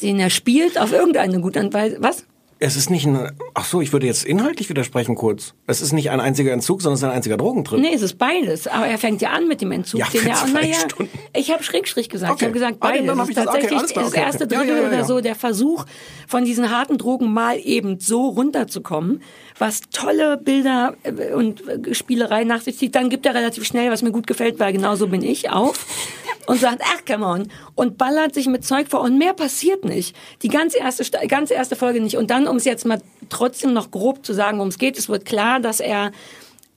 Den 0.00 0.18
er 0.18 0.30
spielt 0.30 0.78
auf 0.80 0.92
irgendeine 0.92 1.40
gute 1.40 1.58
Art 1.58 1.66
und 1.66 1.74
Weise. 1.74 1.96
Was? 2.00 2.24
Es 2.60 2.74
ist 2.74 2.90
nicht 2.90 3.06
ein, 3.06 3.30
ach 3.54 3.64
so, 3.64 3.80
ich 3.80 3.92
würde 3.92 4.06
jetzt 4.06 4.24
inhaltlich 4.24 4.68
widersprechen 4.68 5.14
kurz. 5.14 5.54
Es 5.68 5.80
ist 5.80 5.92
nicht 5.92 6.10
ein 6.10 6.18
einziger 6.18 6.52
Entzug, 6.52 6.82
sondern 6.82 6.94
es 6.94 7.00
ist 7.00 7.04
ein 7.08 7.12
einziger 7.14 7.36
Drogentrip. 7.36 7.78
Nee, 7.78 7.94
es 7.94 8.02
ist 8.02 8.18
beides. 8.18 8.66
Aber 8.66 8.84
er 8.86 8.98
fängt 8.98 9.22
ja 9.22 9.30
an 9.30 9.46
mit 9.46 9.60
dem 9.60 9.70
Entzug. 9.70 10.00
Ja, 10.00 10.06
den 10.12 10.26
er, 10.26 10.44
naja, 10.48 10.74
Stunden. 10.88 11.08
ich 11.34 11.52
habe 11.52 11.62
Schrägstrich 11.62 12.08
gesagt. 12.08 12.32
Okay. 12.32 12.40
Ich 12.40 12.44
habe 12.46 12.52
gesagt, 12.54 12.76
Ah, 12.80 12.88
beides. 12.88 13.06
dann 13.06 13.14
Es 13.16 13.22
hab 13.22 13.28
ich 13.28 13.34
das- 13.36 13.46
okay, 13.46 13.52
tatsächlich 13.54 13.78
alles 13.78 13.92
klar, 13.92 14.04
das 14.06 14.12
okay, 14.14 14.22
erste 14.22 14.44
okay. 14.44 14.54
Ja, 14.54 14.60
Drittel 14.60 14.76
ja, 14.76 14.82
ja, 14.82 14.88
oder 14.88 15.04
so 15.04 15.20
der 15.20 15.34
Versuch, 15.36 15.84
von 16.26 16.44
diesen 16.44 16.70
harten 16.76 16.98
Drogen 16.98 17.32
mal 17.32 17.58
eben 17.62 18.00
so 18.00 18.26
runterzukommen, 18.28 19.22
was 19.58 19.80
tolle 19.90 20.36
Bilder 20.36 20.94
äh, 21.02 21.32
und 21.32 21.66
äh, 21.68 21.94
Spielerei 21.94 22.44
nach 22.44 22.60
sich 22.60 22.78
zieht. 22.78 22.94
Dann 22.94 23.10
gibt 23.10 23.26
er 23.26 23.34
relativ 23.34 23.64
schnell, 23.64 23.90
was 23.90 24.02
mir 24.02 24.12
gut 24.12 24.26
gefällt, 24.26 24.58
weil 24.58 24.72
genau 24.72 24.96
so 24.96 25.08
bin 25.08 25.22
ich, 25.22 25.50
auf 25.50 25.86
und 26.46 26.60
sagt, 26.60 26.82
ach, 26.84 27.04
come 27.06 27.26
on. 27.26 27.48
Und 27.74 27.98
ballert 27.98 28.34
sich 28.34 28.46
mit 28.46 28.64
Zeug 28.64 28.88
vor 28.88 29.00
und 29.00 29.18
mehr 29.18 29.34
passiert 29.34 29.84
nicht. 29.84 30.16
Die 30.42 30.48
ganze 30.48 30.78
erste, 30.78 31.04
ganze 31.26 31.54
erste 31.54 31.76
Folge 31.76 32.00
nicht. 32.00 32.16
Und 32.16 32.30
dann, 32.30 32.46
um 32.46 32.56
es 32.56 32.64
jetzt 32.64 32.86
mal 32.86 33.00
trotzdem 33.28 33.72
noch 33.72 33.90
grob 33.90 34.24
zu 34.24 34.32
sagen, 34.32 34.58
worum 34.58 34.68
es 34.68 34.78
geht, 34.78 34.98
es 34.98 35.08
wird 35.08 35.24
klar, 35.24 35.60
dass 35.60 35.80
er 35.80 36.12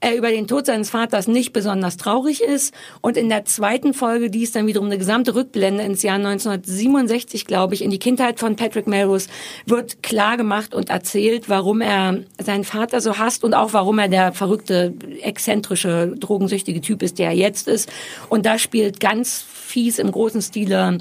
er 0.02 0.16
über 0.16 0.30
den 0.30 0.48
Tod 0.48 0.66
seines 0.66 0.90
Vaters 0.90 1.28
nicht 1.28 1.52
besonders 1.52 1.96
traurig 1.96 2.42
ist. 2.42 2.74
Und 3.00 3.16
in 3.16 3.28
der 3.28 3.44
zweiten 3.44 3.94
Folge, 3.94 4.30
die 4.30 4.42
ist 4.42 4.56
dann 4.56 4.66
wiederum 4.66 4.88
eine 4.88 4.98
gesamte 4.98 5.34
Rückblende 5.34 5.84
ins 5.84 6.02
Jahr 6.02 6.16
1967, 6.16 7.46
glaube 7.46 7.74
ich, 7.74 7.82
in 7.82 7.90
die 7.90 8.00
Kindheit 8.00 8.40
von 8.40 8.56
Patrick 8.56 8.88
Melrose, 8.88 9.28
wird 9.64 10.02
klar 10.02 10.36
gemacht 10.36 10.74
und 10.74 10.90
erzählt, 10.90 11.48
warum 11.48 11.80
er 11.80 12.18
seinen 12.42 12.64
Vater 12.64 13.00
so 13.00 13.18
hasst 13.18 13.44
und 13.44 13.54
auch 13.54 13.72
warum 13.72 14.00
er 14.00 14.08
der 14.08 14.32
verrückte, 14.32 14.92
exzentrische, 15.22 16.14
drogensüchtige 16.18 16.80
Typ 16.80 17.02
ist, 17.02 17.20
der 17.20 17.28
er 17.28 17.36
jetzt 17.36 17.68
ist. 17.68 17.90
Und 18.28 18.44
da 18.44 18.58
spielt 18.58 18.98
ganz 18.98 19.40
fies 19.40 20.00
im 20.00 20.10
großen 20.10 20.42
Stile 20.42 20.98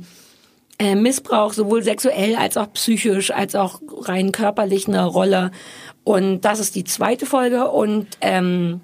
äh, 0.78 0.94
Missbrauch, 0.94 1.54
sowohl 1.54 1.82
sexuell 1.82 2.36
als 2.36 2.56
auch 2.56 2.72
psychisch, 2.74 3.32
als 3.32 3.56
auch 3.56 3.82
rein 4.02 4.32
körperlich 4.32 4.88
eine 4.88 5.06
Rolle. 5.06 5.50
Und 6.04 6.42
das 6.42 6.60
ist 6.60 6.76
die 6.76 6.84
zweite 6.84 7.26
Folge. 7.26 7.72
Und 7.72 8.08
ähm, 8.22 8.82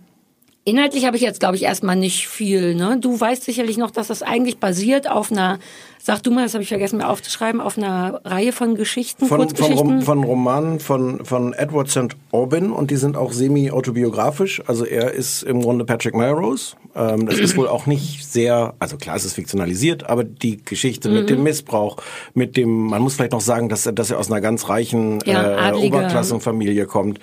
inhaltlich 0.67 1.05
habe 1.05 1.15
ich 1.15 1.23
jetzt, 1.23 1.39
glaube 1.39 1.55
ich, 1.55 1.63
erstmal 1.63 1.95
nicht 1.95 2.27
viel. 2.27 2.75
Ne? 2.75 2.97
Du 2.99 3.17
weißt 3.19 3.43
sicherlich 3.43 3.77
noch, 3.77 3.89
dass 3.89 4.07
das 4.07 4.21
eigentlich 4.21 4.57
basiert 4.59 5.09
auf 5.09 5.31
einer, 5.31 5.59
sag 5.97 6.21
du 6.23 6.29
mal, 6.31 6.43
das 6.43 6.53
habe 6.55 6.61
ich 6.63 6.67
vergessen 6.67 6.97
mir 6.97 7.07
aufzuschreiben, 7.07 7.61
auf 7.61 7.77
einer 7.77 8.19
Reihe 8.25 8.51
von 8.51 8.75
Geschichten, 8.75 9.25
Von, 9.27 9.47
von. 9.49 9.73
Rom, 9.73 10.01
von 10.01 10.23
Romanen 10.25 10.79
von, 10.81 11.23
von 11.23 11.53
Edward 11.53 11.89
St. 11.89 12.17
Aubin 12.33 12.71
und 12.71 12.91
die 12.91 12.97
sind 12.97 13.15
auch 13.15 13.31
semi-autobiografisch. 13.31 14.61
Also 14.67 14.85
er 14.85 15.13
ist 15.13 15.43
im 15.43 15.61
Grunde 15.61 15.85
Patrick 15.85 16.15
Melrose. 16.15 16.75
Ähm, 16.95 17.25
das 17.27 17.39
ist 17.39 17.55
wohl 17.55 17.69
auch 17.69 17.85
nicht 17.85 18.25
sehr, 18.29 18.73
also 18.79 18.97
klar, 18.97 19.15
es 19.15 19.23
ist 19.23 19.33
fiktionalisiert, 19.35 20.09
aber 20.09 20.25
die 20.25 20.57
Geschichte 20.63 21.07
mit 21.09 21.23
Mhm. 21.23 21.27
dem 21.27 21.43
Missbrauch, 21.43 21.97
mit 22.33 22.57
dem, 22.57 22.87
man 22.87 23.01
muss 23.01 23.15
vielleicht 23.15 23.31
noch 23.31 23.41
sagen, 23.41 23.69
dass 23.69 23.85
er, 23.85 23.93
dass 23.93 24.11
er 24.11 24.19
aus 24.19 24.29
einer 24.29 24.41
ganz 24.41 24.67
reichen 24.67 25.19
Ja, 25.25 25.69
äh, 25.69 25.73
Oberklassenfamilie 25.73 26.85
kommt. 26.87 27.19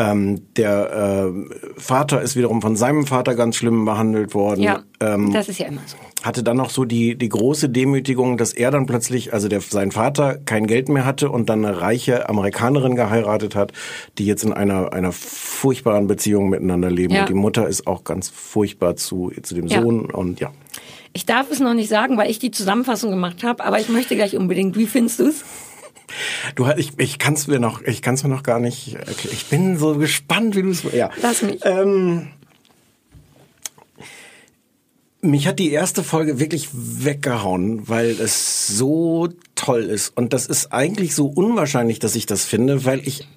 Ähm, 0.00 0.40
der 0.56 1.30
äh, 1.30 1.54
Vater 1.78 2.22
ist 2.22 2.34
wiederum 2.34 2.62
von 2.62 2.74
seinem 2.74 3.06
Vater 3.06 3.34
ganz 3.34 3.56
schlimm 3.56 3.84
behandelt 3.84 4.34
worden. 4.34 4.62
ja, 4.62 4.82
Ähm, 5.00 5.30
das 5.32 5.48
ist 5.50 5.58
ja 5.58 5.66
immer 5.66 5.82
so. 5.86 5.96
hatte 6.22 6.42
dann 6.42 6.56
noch 6.56 6.70
so 6.70 6.86
die, 6.86 7.16
die 7.16 7.28
große 7.28 7.68
Demütigung, 7.68 8.38
dass 8.38 8.54
er 8.54 8.70
dann 8.70 8.86
plötzlich, 8.86 9.34
also 9.34 9.48
der, 9.48 9.60
sein 9.60 9.90
Vater 9.92 10.38
kein 10.38 10.66
Geld 10.66 10.88
mehr 10.88 11.04
hatte 11.04 11.28
und 11.30 11.50
dann 11.50 11.64
eine 11.64 11.82
reiche 11.82 12.28
Amerikanerin 12.30 12.94
geheiratet 12.96 13.54
hat, 13.54 13.72
die 14.16 14.24
jetzt 14.24 14.42
in 14.42 14.54
einer, 14.54 14.94
einer 14.94 15.12
furchtbaren 15.12 16.06
Beziehung 16.06 16.48
miteinander 16.48 16.90
leben. 16.90 17.12
Ja. 17.14 17.20
Und 17.22 17.28
die 17.28 17.34
Mutter 17.34 17.68
ist 17.68 17.86
auch 17.86 18.04
ganz 18.04 18.30
furchtbar 18.30 18.96
zu, 18.96 19.30
zu 19.42 19.54
dem 19.54 19.66
Ja. 19.66 19.82
Sohn 19.82 20.06
und 20.06 20.40
ja. 20.40 20.50
Ich 21.12 21.26
darf 21.26 21.50
es 21.50 21.60
noch 21.60 21.74
nicht 21.74 21.88
sagen, 21.90 22.16
weil 22.16 22.30
ich 22.30 22.38
die 22.38 22.52
Zusammenfassung 22.52 23.10
gemacht 23.10 23.42
habe, 23.42 23.64
aber 23.64 23.80
ich 23.80 23.88
möchte 23.88 24.14
gleich 24.14 24.36
unbedingt. 24.36 24.78
Wie 24.78 24.86
findest 24.86 25.18
du's? 25.20 25.44
Du, 26.54 26.68
ich, 26.76 26.92
ich 26.98 27.18
kann 27.18 27.34
es 27.34 27.46
mir 27.46 27.58
noch, 27.58 27.82
ich 27.82 28.02
kann 28.02 28.14
es 28.14 28.22
mir 28.22 28.30
noch 28.30 28.42
gar 28.42 28.60
nicht, 28.60 28.96
ich 29.30 29.46
bin 29.46 29.78
so 29.78 29.96
gespannt, 29.96 30.56
wie 30.56 30.62
du 30.62 30.70
es, 30.70 30.82
ja. 30.92 31.10
Lass 31.22 31.42
mich. 31.42 31.60
Ähm, 31.64 32.28
mich 35.22 35.46
hat 35.46 35.58
die 35.58 35.70
erste 35.70 36.02
Folge 36.02 36.40
wirklich 36.40 36.68
weggehauen, 36.72 37.88
weil 37.88 38.10
es 38.10 38.66
so 38.66 39.28
toll 39.54 39.82
ist. 39.82 40.16
Und 40.16 40.32
das 40.32 40.46
ist 40.46 40.72
eigentlich 40.72 41.14
so 41.14 41.26
unwahrscheinlich, 41.26 41.98
dass 41.98 42.14
ich 42.14 42.26
das 42.26 42.44
finde, 42.44 42.84
weil 42.84 43.06
ich 43.06 43.28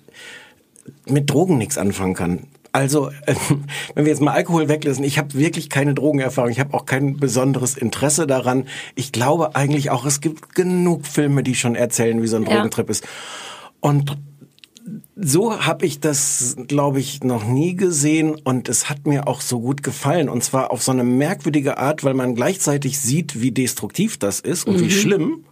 mit 1.06 1.30
Drogen 1.30 1.58
nichts 1.58 1.78
anfangen 1.78 2.14
kann. 2.14 2.48
Also, 2.74 3.10
äh, 3.26 3.36
wenn 3.96 4.06
wir 4.06 4.12
jetzt 4.12 4.22
mal 4.22 4.34
Alkohol 4.34 4.68
weglassen, 4.68 5.04
ich 5.06 5.18
habe 5.18 5.34
wirklich 5.36 5.70
keine 5.70 5.94
Drogenerfahrung, 5.94 6.52
ich 6.52 6.60
habe 6.60 6.74
auch 6.74 6.86
kein 6.86 7.18
besonderes 7.18 7.78
Interesse 7.78 8.28
daran. 8.28 8.66
Ich 8.96 9.12
glaube 9.12 9.56
eigentlich 9.56 9.92
auch, 9.92 10.06
es 10.06 10.20
gibt 10.20 10.56
genug 10.56 11.06
Filme, 11.06 11.44
die 11.44 11.56
schon 11.56 11.76
erzählen, 11.76 12.22
wie 12.22 12.28
so 12.28 12.36
ein 12.36 12.44
Ja. 12.44 12.56
Drogentrip 12.56 12.90
ist. 12.90 13.06
Und 13.80 14.18
so 15.16 15.66
habe 15.66 15.86
ich 15.86 16.00
das, 16.00 16.56
glaube 16.68 17.00
ich, 17.00 17.24
noch 17.24 17.46
nie 17.46 17.76
gesehen 17.76 18.36
und 18.44 18.68
es 18.68 18.90
hat 18.90 19.06
mir 19.06 19.28
auch 19.28 19.40
so 19.42 19.60
gut 19.62 19.84
gefallen. 19.84 20.28
Und 20.28 20.44
zwar 20.44 20.72
auf 20.72 20.82
so 20.84 20.92
eine 20.92 21.04
merkwürdige 21.04 21.78
Art, 21.78 22.04
weil 22.04 22.16
man 22.16 22.36
gleichzeitig 22.36 23.00
sieht, 23.00 23.40
wie 23.40 23.52
destruktiv 23.52 24.18
das 24.18 24.40
ist 24.40 24.66
und 24.68 24.80
wie 24.80 24.86
Mhm. 24.86 24.90
schlimm. 24.90 25.46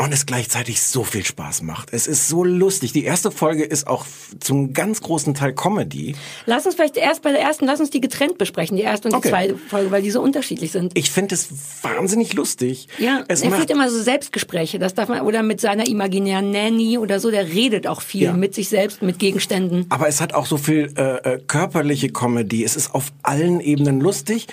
Und 0.00 0.14
es 0.14 0.26
gleichzeitig 0.26 0.80
so 0.80 1.02
viel 1.02 1.24
Spaß 1.24 1.62
macht. 1.62 1.92
Es 1.92 2.06
ist 2.06 2.28
so 2.28 2.44
lustig. 2.44 2.92
Die 2.92 3.02
erste 3.02 3.32
Folge 3.32 3.64
ist 3.64 3.88
auch 3.88 4.06
zum 4.38 4.72
ganz 4.72 5.00
großen 5.00 5.34
Teil 5.34 5.52
Comedy. 5.54 6.14
Lass 6.46 6.66
uns 6.66 6.76
vielleicht 6.76 6.96
erst 6.96 7.22
bei 7.22 7.32
der 7.32 7.40
ersten, 7.40 7.66
lass 7.66 7.80
uns 7.80 7.90
die 7.90 8.00
getrennt 8.00 8.38
besprechen, 8.38 8.76
die 8.76 8.84
erste 8.84 9.08
und 9.08 9.12
die 9.14 9.18
Okay. 9.18 9.30
zweite 9.30 9.56
Folge, 9.56 9.90
weil 9.90 10.02
die 10.02 10.12
so 10.12 10.22
unterschiedlich 10.22 10.70
sind. 10.70 10.92
Ich 10.96 11.10
finde 11.10 11.34
es 11.34 11.48
wahnsinnig 11.82 12.32
lustig. 12.34 12.86
Ja, 12.98 13.24
es 13.26 13.42
er 13.42 13.50
führt 13.50 13.72
immer 13.72 13.90
so 13.90 14.00
Selbstgespräche, 14.00 14.78
das 14.78 14.94
darf 14.94 15.08
man, 15.08 15.22
oder 15.22 15.42
mit 15.42 15.60
seiner 15.60 15.88
imaginären 15.88 16.52
Nanny 16.52 16.96
oder 16.96 17.18
so, 17.18 17.32
der 17.32 17.48
redet 17.48 17.88
auch 17.88 18.00
viel 18.00 18.22
Ja. 18.22 18.32
mit 18.34 18.54
sich 18.54 18.68
selbst, 18.68 19.02
mit 19.02 19.18
Gegenständen. 19.18 19.86
Aber 19.88 20.06
es 20.06 20.20
hat 20.20 20.32
auch 20.32 20.46
so 20.46 20.58
viel 20.58 20.92
äh, 20.96 21.34
äh, 21.34 21.38
körperliche 21.44 22.10
Comedy. 22.10 22.62
Es 22.62 22.76
ist 22.76 22.94
auf 22.94 23.06
allen 23.24 23.60
Ebenen 23.60 24.00
lustig. 24.00 24.46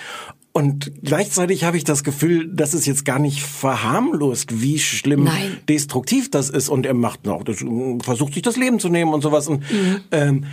Und 0.56 0.90
gleichzeitig 1.02 1.64
habe 1.64 1.76
ich 1.76 1.84
das 1.84 2.02
Gefühl, 2.02 2.48
dass 2.50 2.72
es 2.72 2.86
jetzt 2.86 3.04
gar 3.04 3.18
nicht 3.18 3.42
verharmlost, 3.42 4.62
wie 4.62 4.78
schlimm 4.78 5.24
Nein. 5.24 5.58
destruktiv 5.68 6.30
das 6.30 6.48
ist. 6.48 6.70
Und 6.70 6.86
er 6.86 6.94
macht 6.94 7.26
noch, 7.26 7.44
das, 7.44 7.60
äh, 7.60 7.98
versucht 8.02 8.32
sich 8.32 8.42
das 8.42 8.56
Leben 8.56 8.80
zu 8.80 8.88
nehmen 8.88 9.12
und 9.12 9.20
sowas. 9.20 9.48
Und 9.48 9.60
Mhm. 9.70 10.00
ähm, 10.12 10.44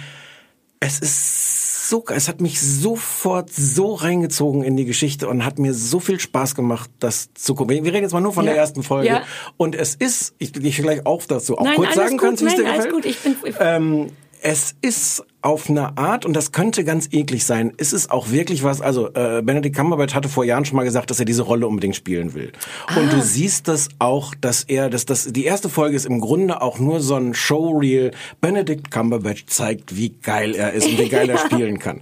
es 0.82 1.00
ist 1.00 1.88
so, 1.90 2.04
es 2.14 2.28
hat 2.28 2.42
mich 2.42 2.60
sofort 2.60 3.50
so 3.54 3.94
reingezogen 3.94 4.62
in 4.64 4.76
die 4.76 4.84
Geschichte 4.84 5.30
und 5.30 5.46
hat 5.46 5.58
mir 5.58 5.74
so 5.74 6.02
viel 6.02 6.20
Spaß 6.20 6.56
gemacht, 6.56 6.90
das 7.00 7.30
zu 7.34 7.56
gucken. 7.56 7.74
Wir 7.86 7.94
reden 7.94 8.04
jetzt 8.04 8.12
mal 8.14 8.20
nur 8.20 8.34
von 8.34 8.44
Ja. 8.46 8.52
der 8.52 8.60
ersten 8.60 8.84
Folge. 8.84 9.08
Ja. 9.08 9.24
Und 9.56 9.74
es 9.76 9.96
ist, 9.96 10.34
ich, 10.38 10.54
ich 10.56 10.78
gleich 10.78 11.06
auch 11.06 11.24
dazu 11.26 11.58
auch 11.58 11.64
Nein, 11.64 11.76
kurz 11.78 11.96
sagen 11.96 12.18
gut, 12.18 12.28
kannst, 12.28 12.44
wie 12.44 12.48
es 12.48 12.56
dir 12.56 12.64
nein, 12.64 12.72
alles 12.74 12.86
gefällt. 12.86 13.04
gut. 13.04 13.06
Ich 13.06 13.20
bin, 13.20 13.36
ich, 13.46 13.56
Ähm, 13.60 14.08
es 14.46 14.76
ist 14.82 15.24
auf 15.42 15.70
eine 15.70 15.98
Art, 15.98 16.26
und 16.26 16.34
das 16.34 16.52
könnte 16.52 16.84
ganz 16.84 17.08
eklig 17.12 17.46
sein, 17.46 17.72
ist 17.78 17.94
es 17.94 18.10
auch 18.12 18.30
wirklich 18.30 18.62
was, 18.64 18.82
also 18.82 19.08
äh, 19.14 19.42
Benedict 19.42 19.76
Cumberbatch 19.76 20.14
hatte 20.14 20.28
vor 20.28 20.44
Jahren 20.44 20.66
schon 20.66 20.76
mal 20.76 20.84
gesagt, 20.84 21.10
dass 21.10 21.20
er 21.20 21.26
diese 21.26 21.44
Rolle 21.44 21.66
unbedingt 21.66 21.96
spielen 21.96 22.34
will. 22.34 22.52
Und 22.96 23.08
Ah. 23.08 23.12
du 23.16 23.22
siehst 23.22 23.68
das 23.70 23.88
auch, 24.00 24.36
dass 24.36 24.64
er, 24.64 24.90
dass 24.90 25.06
das, 25.06 25.32
die 25.32 25.46
erste 25.46 25.70
Folge 25.70 25.96
ist 25.96 26.06
im 26.06 26.20
Grunde 26.20 26.62
auch 26.62 26.78
nur 26.78 27.00
so 27.00 27.16
ein 27.16 27.34
Showreel. 27.34 28.12
Benedict 28.42 28.92
Cumberbatch 28.92 29.46
zeigt, 29.48 29.96
wie 29.96 30.10
geil 30.10 30.56
er 30.56 30.74
ist 30.74 30.88
und 30.88 30.98
wie 31.00 31.10
geil 31.10 31.30
er 31.30 31.38
spielen 31.38 31.80
kann. 31.80 32.02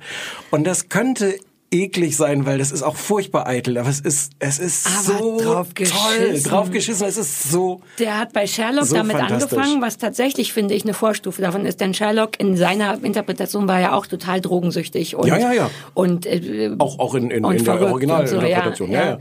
Und 0.50 0.66
das 0.66 0.90
könnte 0.90 1.36
eklig 1.72 2.18
sein, 2.18 2.46
weil 2.46 2.58
das 2.58 2.72
ist 2.72 2.84
auch 2.84 2.98
furchtbar 2.98 3.48
eitel, 3.48 3.78
aber 3.78 3.90
es 3.90 4.02
ist, 4.02 4.34
es 4.40 4.60
ist 4.60 4.88
Aber 4.88 5.18
so 5.18 5.40
drauf 5.40 5.68
toll, 5.74 5.86
geschissen. 5.86 6.52
drauf 6.52 6.70
geschissen, 6.70 7.08
es 7.08 7.18
ist 7.18 7.50
so, 7.50 7.82
Der 7.98 8.20
hat 8.20 8.34
bei 8.34 8.46
Sherlock 8.46 8.86
So 8.86 8.96
damit 8.96 9.16
angefangen, 9.16 9.82
was 9.82 9.98
tatsächlich, 9.98 10.52
finde 10.52 10.74
ich, 10.74 10.84
eine 10.84 10.94
Vorstufe 10.94 11.42
davon 11.42 11.66
ist. 11.66 11.80
Denn 11.80 11.94
Sherlock 11.94 12.40
in 12.40 12.58
seiner 12.58 13.02
Interpretation 13.04 13.68
war 13.70 13.80
ja 13.80 13.94
auch 13.94 14.06
total 14.06 14.42
drogensüchtig. 14.42 15.16
Und, 15.16 15.28
Ja, 15.28 15.38
ja, 15.38 15.54
ja. 15.54 15.70
Und, 15.94 16.26
äh, 16.26 16.76
auch, 16.78 17.00
auch 17.00 17.16
in, 17.16 17.32
in, 17.32 17.44
in 17.46 17.52
der 17.52 17.60
verrückt 17.64 17.84
und 17.86 17.92
Originalinterpretation, 17.92 18.90
so, 18.90 18.94
ja, 18.94 19.06
ja. 19.12 19.18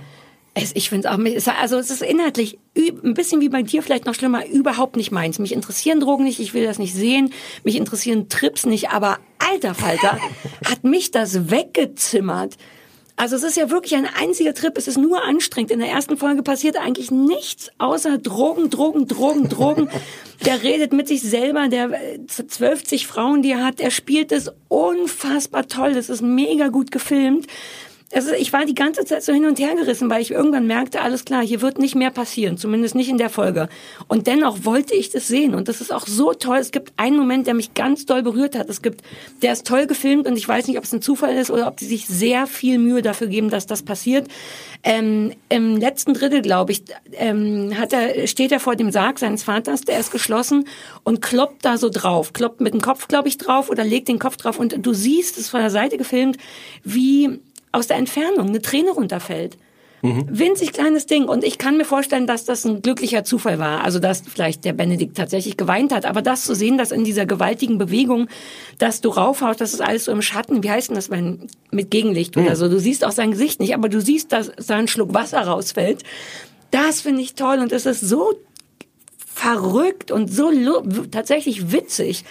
Es, 0.55 0.73
ich 0.75 0.89
finde 0.89 1.09
es 1.37 1.49
auch, 1.49 1.55
also 1.55 1.79
es 1.79 1.91
ist 1.91 2.03
inhaltlich 2.03 2.59
ein 2.77 3.15
bisschen 3.15 3.41
wie 3.41 3.49
bei 3.49 3.63
dir 3.63 3.83
vielleicht 3.83 4.07
noch 4.07 4.15
schlimmer, 4.15 4.47
überhaupt 4.47 4.97
nicht 4.97 5.13
meins. 5.13 5.39
Mich 5.39 5.53
interessieren 5.53 6.01
Drogen 6.01 6.25
nicht, 6.25 6.41
ich 6.41 6.55
will 6.55 6.65
das 6.65 6.79
nicht 6.79 6.95
sehen, 6.95 7.33
mich 7.63 7.77
interessieren 7.77 8.29
Trips 8.29 8.67
nicht, 8.67 8.91
aber 8.91 9.19
alter 9.39 9.75
Falter, 9.75 10.19
hat 10.65 10.83
mich 10.83 11.13
das 11.13 11.51
weggezimmert. 11.51 12.57
Also 13.21 13.37
es 13.37 13.43
ist 13.43 13.59
ja 13.59 13.69
wirklich 13.69 13.95
ein 13.97 14.07
einziger 14.07 14.55
Trip, 14.55 14.79
es 14.79 14.89
ist 14.89 14.97
nur 14.97 15.23
anstrengend. 15.23 15.71
In 15.71 15.81
der 15.81 15.91
ersten 15.91 16.17
Folge 16.17 16.43
passiert 16.43 16.79
eigentlich 16.79 17.11
nichts 17.11 17.71
außer 17.77 18.17
Drogen, 18.17 18.71
Drogen, 18.71 19.07
Drogen, 19.07 19.49
Drogen. 19.49 19.91
Der 20.47 20.63
redet 20.63 20.95
mit 20.95 21.07
sich 21.07 21.21
selber, 21.21 21.69
der 21.69 21.91
äh, 21.91 22.27
zwölf 22.27 22.83
zig 22.83 23.07
Frauen, 23.07 23.43
die 23.43 23.51
er 23.51 23.63
hat, 23.63 23.79
er 23.79 23.91
spielt 23.91 24.33
es 24.33 24.51
unfassbar 24.69 25.69
toll, 25.69 25.93
das 25.93 26.09
ist 26.09 26.23
mega 26.23 26.69
gut 26.69 26.91
gefilmt. 26.91 27.47
Also 28.13 28.33
ich 28.33 28.53
war 28.53 28.65
die 28.65 28.75
ganze 28.75 29.05
Zeit 29.05 29.23
so 29.23 29.33
hin 29.33 29.45
und 29.45 29.61
her 29.61 29.77
gerissen, 29.77 30.11
weil 30.11 30.21
ich 30.21 30.33
irgendwann 30.33 30.67
merkte, 30.67 31.01
alles 31.01 31.25
klar, 31.25 31.47
hier 31.47 31.63
wird 31.63 31.79
nicht 31.79 31.95
mehr 31.95 32.11
passieren, 32.11 32.59
zumindest 32.59 32.97
nicht 32.97 33.09
in 33.09 33.19
der 33.19 33.31
Folge. 33.31 33.69
Und 34.09 34.27
dennoch 34.27 34.65
wollte 34.65 34.95
ich 34.95 35.11
das 35.11 35.29
sehen 35.29 35.55
und 35.55 35.69
das 35.69 35.81
ist 35.81 35.93
auch 35.93 36.09
so 36.09 36.33
toll. 36.33 36.59
Es 36.59 36.73
gibt 36.73 36.93
einen 36.97 37.17
Moment, 37.17 37.47
der 37.47 37.55
mich 37.55 37.73
ganz 37.75 38.07
doll 38.07 38.25
berührt 38.25 38.59
hat. 38.59 38.69
Es 38.69 38.83
gibt, 38.83 39.03
der 39.43 39.53
ist 39.53 39.65
toll 39.65 39.87
gefilmt 39.87 40.27
und 40.27 40.37
ich 40.37 40.49
weiß 40.49 40.67
nicht, 40.67 40.79
ob 40.79 40.85
es 40.85 40.93
ein 40.93 41.03
Zufall 41.03 41.37
ist 41.37 41.53
oder 41.53 41.69
ob 41.69 41.77
die 41.77 41.85
sich 41.85 42.07
sehr 42.09 42.49
viel 42.49 42.79
Mühe 42.79 43.01
dafür 43.01 43.29
geben, 43.29 43.49
dass 43.49 43.69
das 43.69 43.83
passiert. 43.83 44.27
Ähm, 44.83 45.33
Im 45.49 45.77
letzten 45.77 46.15
Drittel, 46.15 46.43
glaube 46.43 46.73
ich, 46.73 46.83
ähm, 47.13 47.79
hat 47.79 47.93
er, 47.93 48.27
steht 48.27 48.51
er 48.51 48.59
vor 48.59 48.75
dem 48.75 48.91
Sarg 48.91 49.21
seines 49.21 49.45
Vaters, 49.45 49.83
der 49.83 50.01
ist 50.01 50.11
geschlossen 50.11 50.65
und 51.05 51.21
kloppt 51.23 51.65
da 51.65 51.77
so 51.77 51.91
drauf, 51.91 52.33
kloppt 52.33 52.61
mit 52.61 52.75
dem 52.75 52.81
Kopf, 52.81 53.07
glaube 53.07 53.29
ich, 53.29 53.39
drauf 53.39 53.71
oder 53.71 53.85
legt 53.85 54.09
den 54.09 54.19
Kopf 54.19 54.37
drauf 54.37 54.59
und 54.59 54.85
du 54.85 54.95
siehst 54.95 55.39
es 55.39 55.49
von 55.49 55.61
der 55.61 55.71
Seite 55.71 55.97
gefilmt, 55.97 56.39
wie 56.83 57.41
aus 57.73 57.87
der 57.87 57.97
Entfernung 57.97 58.49
eine 58.49 58.63
Träne 58.63 58.91
runterfällt. 58.91 59.57
Winzig 60.03 60.73
kleines 60.73 61.05
Ding. 61.05 61.25
Und 61.25 61.45
ich 61.45 61.59
kann 61.59 61.77
mir 61.77 61.85
vorstellen, 61.85 62.27
dass 62.27 62.47
das 62.47 62.65
ein 62.65 62.81
glücklicher 62.81 63.23
Zufall 63.23 63.59
war. 63.59 63.85
Also, 63.85 63.99
dass 63.99 64.23
vielleicht 64.23 64.65
der 64.65 64.73
Benedikt 64.73 65.17
tatsächlich 65.17 65.59
geweint 65.59 65.93
hat. 65.93 66.07
Aber 66.07 66.23
das 66.23 66.45
zu 66.45 66.55
sehen, 66.55 66.79
dass 66.79 66.91
in 66.91 67.05
dieser 67.05 67.27
gewaltigen 67.27 67.77
Bewegung, 67.77 68.29
dass 68.79 69.03
du 69.03 69.11
raufhaust, 69.11 69.61
das 69.61 69.75
ist 69.75 69.83
alles 69.83 70.07
so 70.07 70.13
im 70.13 70.23
Schatten. 70.23 70.63
Wie 70.63 70.71
heißt 70.71 70.89
denn 70.89 70.97
das, 70.97 71.11
wenn, 71.11 71.49
mit 71.71 71.91
Gegenlicht 71.91 72.37
oder 72.39 72.57
so? 72.57 72.69
Du 72.69 72.81
siehst 72.81 73.05
auch 73.05 73.13
sein 73.13 73.33
Gesicht 73.33 73.61
nicht, 73.61 73.75
aber 73.75 73.91
du 73.91 74.01
siehst, 74.01 74.33
dass 74.33 74.51
da 74.67 74.77
ein 74.77 74.89
Schluck 74.89 75.13
Wasser 75.13 75.43
rausfällt. 75.43 76.03
Das 76.71 77.03
finde 77.03 77.21
ich 77.21 77.35
toll. 77.35 77.59
Und 77.59 77.71
es 77.73 77.85
ist 77.85 78.01
so 78.01 78.33
verrückt 79.41 80.11
und 80.11 80.33
so 80.33 80.51
tatsächlich 81.11 81.73
witzig. 81.73 82.25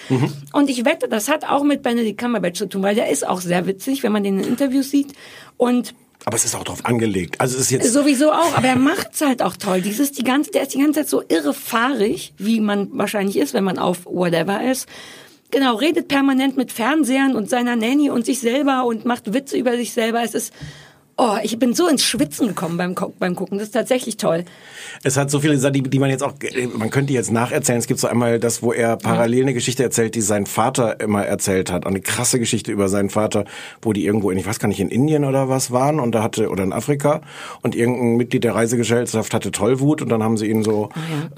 Und 0.54 0.70
ich 0.70 0.86
wette, 0.86 1.08
das 1.08 1.28
hat 1.28 1.44
auch 1.44 1.64
mit 1.64 1.82
Benedict 1.82 2.20
Cumberbatch 2.20 2.60
zu 2.60 2.68
tun, 2.68 2.84
weil 2.84 2.94
der 2.94 3.10
ist 3.10 3.28
auch 3.28 3.42
sehr 3.42 3.66
witzig, 3.66 4.04
wenn 4.04 4.12
man 4.12 4.24
den 4.24 4.40
in 4.40 4.48
Interviews 4.48 4.92
sieht. 4.92 5.14
Und 5.58 5.96
Aber 6.26 6.36
es 6.36 6.46
ist 6.46 6.56
auch 6.56 6.64
drauf 6.64 6.86
angelegt. 6.86 7.42
Also 7.42 7.56
es 7.56 7.64
ist 7.64 7.72
jetzt 7.72 7.94
Sowieso 7.94 8.32
auch, 8.32 8.56
aber 8.56 8.68
er 8.68 8.76
macht's 8.76 9.22
halt 9.22 9.42
auch 9.42 9.56
toll. 9.56 9.82
Dieses 9.82 10.12
die 10.12 10.24
ganze, 10.24 10.52
der 10.52 10.64
ist 10.64 10.76
die 10.76 10.80
ganze 10.80 11.00
Zeit 11.00 11.10
so 11.10 11.24
irre 11.28 11.54
fahrig, 11.54 12.34
wie 12.38 12.60
man 12.60 12.90
wahrscheinlich 12.92 13.38
ist, 13.38 13.54
wenn 13.56 13.64
man 13.64 13.80
auf 13.80 14.06
whatever 14.06 14.64
ist. 14.70 14.88
Genau, 15.52 15.78
redet 15.78 16.10
permanent 16.10 16.58
mit 16.58 16.72
Fernsehern 16.72 17.36
und 17.36 17.50
seiner 17.50 17.76
Nanny 17.76 18.12
und 18.12 18.24
sich 18.24 18.40
selber 18.40 18.86
und 18.86 19.06
macht 19.06 19.34
Witze 19.34 19.58
über 19.58 19.76
sich 19.78 19.94
selber. 19.94 20.22
Es 20.22 20.36
ist, 20.36 20.54
oh, 21.20 21.38
ich 21.44 21.60
bin 21.60 21.74
so 21.74 21.88
ins 21.88 22.04
Schwitzen 22.04 22.48
gekommen 22.48 22.78
beim, 22.78 22.96
beim 23.20 23.36
Gucken. 23.36 23.58
Das 23.58 23.68
ist 23.68 23.74
tatsächlich 23.74 24.18
toll. 24.18 24.46
Es 25.04 25.18
hat 25.18 25.30
so 25.30 25.40
viele 25.40 25.58
Sachen, 25.58 25.74
die, 25.74 25.82
die 25.84 26.00
man 26.00 26.10
jetzt 26.10 26.24
auch, 26.24 26.34
man 26.78 26.90
könnte 26.90 27.14
jetzt 27.14 27.32
nacherzählen. 27.32 27.78
Es 27.80 27.88
gibt 27.88 28.00
so 28.00 28.08
einmal 28.08 28.40
das, 28.40 28.64
wo 28.64 28.74
er 28.74 28.98
parallel 28.98 29.44
eine 29.44 29.54
Geschichte 29.54 29.84
erzählt, 29.84 30.16
die 30.16 30.22
sein 30.22 30.46
Vater 30.46 31.00
immer 31.00 31.26
erzählt 31.26 31.72
hat. 31.72 31.86
Eine 31.86 32.02
krasse 32.02 32.40
Geschichte 32.40 32.72
über 32.72 32.90
seinen 32.90 33.10
Vater, 33.10 33.46
wo 33.82 33.94
die 33.94 34.06
irgendwo 34.06 34.32
in, 34.32 34.38
ich 34.38 34.46
weiß 34.48 34.60
gar 34.60 34.68
nicht, 34.68 34.80
in 34.80 34.90
Indien 34.90 35.26
oder 35.26 35.50
was 35.50 35.72
waren 35.72 36.00
und 36.00 36.14
da 36.14 36.24
hatte, 36.24 36.50
oder 36.50 36.64
in 36.64 36.74
Afrika 36.74 37.22
und 37.62 37.76
irgendein 37.76 38.16
Mitglied 38.16 38.44
der 38.44 38.56
Reisegesellschaft 38.56 39.34
hatte 39.34 39.52
Tollwut 39.52 40.02
und 40.02 40.10
dann 40.10 40.24
haben 40.24 40.38
sie 40.38 40.48
ihn 40.48 40.64
so, 40.64 40.90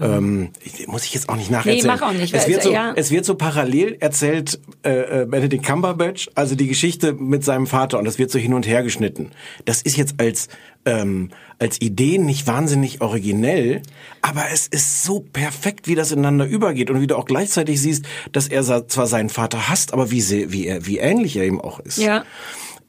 ähm, 0.02 0.50
ich- 0.64 0.88
muss 0.88 1.06
ich 1.06 1.14
jetzt 1.14 1.30
auch 1.30 1.36
nicht 1.36 1.50
nacherzählen. 1.52 1.88
mach 1.88 2.02
auch 2.02 2.12
nicht, 2.14 2.34
Es 2.34 2.48
wird 2.48 2.60
es- 2.60 2.64
so, 2.66 2.72
ja. 2.72 2.94
es 2.96 3.12
wird 3.12 3.26
so 3.26 3.36
parallel 3.36 3.98
erzählt, 4.00 4.60
äh, 4.84 5.22
äh, 5.22 5.26
Benedict 5.26 5.66
Cumberbatch, 5.66 6.30
also 6.36 6.56
die 6.56 6.68
Geschichte 6.68 7.14
mit 7.14 7.44
seinem 7.44 7.68
Vater 7.68 7.98
und 8.00 8.06
das 8.06 8.20
wird 8.20 8.32
so 8.32 8.40
hin 8.40 8.54
und 8.54 8.68
her 8.68 8.84
geschnitten. 8.84 9.32
Das 9.66 9.71
ist 9.80 9.96
jetzt 9.96 10.16
als 10.18 10.50
ähm, 10.84 11.30
als 11.60 11.80
Idee 11.80 12.18
nicht 12.18 12.48
wahnsinnig 12.48 13.02
originell, 13.02 13.84
aber 14.24 14.46
es 14.52 14.68
ist 14.68 15.04
so 15.04 15.20
perfekt, 15.20 15.88
wie 15.88 15.94
das 15.94 16.12
ineinander 16.12 16.46
übergeht 16.46 16.90
und 16.90 17.00
wie 17.02 17.08
du 17.08 17.16
auch 17.16 17.26
gleichzeitig 17.26 17.80
siehst, 17.80 18.06
dass 18.32 18.48
er 18.48 18.88
zwar 18.88 19.06
seinen 19.06 19.30
Vater 19.30 19.70
hasst, 19.70 19.94
aber 19.94 20.10
wie 20.10 20.52
wie 20.52 20.66
er, 20.66 20.86
wie 20.88 20.98
ähnlich 20.98 21.38
er 21.38 21.46
ihm 21.46 21.62
auch 21.62 21.80
ist. 21.80 22.00
Ja. 22.00 22.24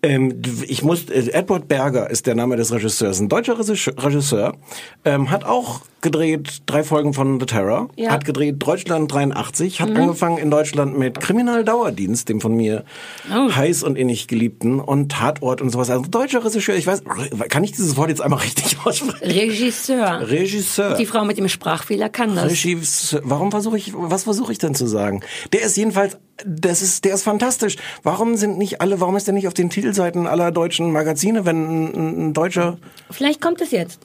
Ähm, 0.05 0.43
ich 0.67 0.83
muss, 0.83 1.05
äh, 1.11 1.31
Edward 1.31 1.69
Berger 1.69 2.11
ist 2.11 2.27
der 2.27 2.35
Name 2.35 2.57
des 2.57 2.73
Regisseurs, 2.73 3.21
ein 3.21 3.29
deutscher 3.29 3.57
Regisseur, 3.57 4.57
ähm, 5.05 5.31
hat 5.31 5.45
auch 5.45 5.83
gedreht 6.01 6.63
drei 6.67 6.83
Folgen 6.83 7.15
von 7.15 7.39
The 7.39 7.47
Terror, 7.47 7.89
Ja. 7.95 8.11
hat 8.11 8.25
gedreht 8.25 8.57
Deutschland 8.59 9.13
83, 9.13 9.81
hat 9.81 9.91
Mhm. 9.91 9.97
angefangen 9.99 10.39
in 10.39 10.51
Deutschland 10.51 10.99
mit 10.99 11.21
Kriminaldauerdienst, 11.21 12.29
dem 12.29 12.41
von 12.41 12.57
mir 12.57 12.85
Oh. 13.33 13.55
heiß 13.55 13.85
und 13.85 13.97
innig 13.97 14.27
geliebten 14.27 14.81
und 14.81 15.13
Tatort 15.13 15.61
und 15.63 15.71
sowas. 15.71 15.89
Also 15.89 16.03
deutscher 16.11 16.45
Regisseur, 16.45 16.75
ich 16.75 16.89
weiß, 16.89 17.05
kann 17.49 17.63
ich 17.63 17.71
dieses 17.71 17.97
Wort 17.97 18.09
jetzt 18.09 18.21
einmal 18.23 18.41
richtig 18.45 18.79
aussprechen? 18.85 19.25
Regisseur. 19.25 20.29
Regisseur. 20.29 20.97
Die 20.97 21.07
Frau 21.07 21.25
mit 21.25 21.39
dem 21.39 21.49
Sprachfehler 21.49 22.09
kann 22.09 22.35
das. 22.35 22.51
Regisseur. 22.51 23.21
Warum 23.23 23.53
versuche 23.53 23.77
ich, 23.79 23.93
was 23.95 24.25
versuche 24.25 24.51
ich 24.51 24.59
denn 24.59 24.75
zu 24.75 24.89
sagen? 24.89 25.21
Der 25.53 25.63
ist 25.63 25.77
jedenfalls, 25.77 26.19
das 26.47 26.83
ist, 26.83 27.05
der 27.05 27.15
ist 27.15 27.23
fantastisch. 27.23 27.77
Warum 28.03 28.37
sind 28.37 28.59
nicht 28.59 28.81
alle, 28.81 29.01
warum 29.01 29.17
ist 29.17 29.27
der 29.27 29.35
nicht 29.35 29.47
auf 29.47 29.55
den 29.55 29.71
Titelseiten 29.71 30.27
aller 30.27 30.53
deutschen 30.53 30.93
Magazine, 30.93 31.45
wenn 31.45 31.65
ein, 31.65 32.29
ein, 32.29 32.33
deutscher, 32.33 32.79
Vielleicht 33.11 33.41
kommt 33.41 33.61
es 33.61 33.71
jetzt. 33.71 34.01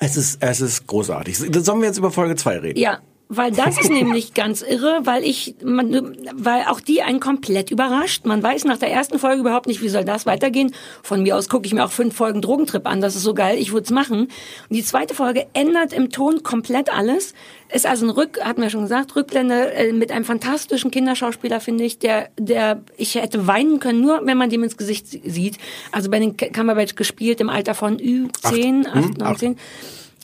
es 0.00 0.16
ist, 0.16 0.42
es 0.42 0.60
ist 0.60 0.86
großartig. 0.86 1.38
Sollen 1.38 1.80
wir 1.80 1.86
jetzt 1.86 1.98
über 1.98 2.10
Folge 2.10 2.36
2 2.36 2.58
reden? 2.58 2.78
Ja, 2.78 3.00
weil 3.28 3.50
das 3.52 3.78
ist 3.78 3.90
nämlich 3.90 4.34
ganz 4.34 4.62
irre, 4.62 5.00
weil 5.04 5.22
ich, 5.22 5.56
man, 5.62 6.16
weil 6.34 6.64
auch 6.64 6.80
die 6.80 7.02
einen 7.02 7.20
komplett 7.20 7.70
überrascht. 7.70 8.24
Man 8.24 8.42
weiß 8.42 8.64
nach 8.64 8.78
der 8.78 8.90
ersten 8.90 9.18
Folge 9.18 9.40
überhaupt 9.40 9.66
nicht, 9.66 9.82
wie 9.82 9.88
soll 9.88 10.04
das 10.04 10.24
weitergehen. 10.26 10.74
Von 11.02 11.22
mir 11.22 11.36
aus 11.36 11.48
gucke 11.48 11.66
ich 11.66 11.74
mir 11.74 11.84
auch 11.84 11.90
fünf 11.90 12.16
Folgen 12.16 12.40
Drogentrip 12.40 12.86
an. 12.86 13.00
Das 13.00 13.16
ist 13.16 13.22
so 13.22 13.34
geil, 13.34 13.58
ich 13.58 13.72
würde 13.72 13.84
es 13.84 13.90
machen. 13.90 14.20
Und 14.20 14.30
die 14.70 14.82
zweite 14.82 15.14
Folge 15.14 15.46
ändert 15.52 15.92
im 15.92 16.10
Ton 16.10 16.42
komplett 16.42 16.92
alles. 16.92 17.34
Ist 17.70 17.86
also 17.86 18.06
ein 18.06 18.10
Rück, 18.10 18.40
hatten 18.42 18.62
wir 18.62 18.70
schon 18.70 18.82
gesagt, 18.82 19.14
Rückblende 19.14 19.72
äh, 19.74 19.92
mit 19.92 20.10
einem 20.10 20.24
fantastischen 20.24 20.90
Kinderschauspieler, 20.90 21.60
finde 21.60 21.84
ich, 21.84 21.98
der, 21.98 22.30
der, 22.38 22.82
ich 22.96 23.16
hätte 23.16 23.46
weinen 23.46 23.78
können, 23.78 24.00
nur 24.00 24.22
wenn 24.24 24.38
man 24.38 24.48
dem 24.48 24.62
ins 24.62 24.78
Gesicht 24.78 25.06
sieht. 25.06 25.58
Also 25.92 26.10
bei 26.10 26.18
den 26.18 26.36
Cumberbatch 26.36 26.94
gespielt 26.94 27.42
im 27.42 27.50
Alter 27.50 27.74
von 27.74 27.98
Ü10, 27.98 28.86
Acht. 28.86 28.96
8, 28.96 29.04
Hm, 29.04 29.14
19. 29.18 29.56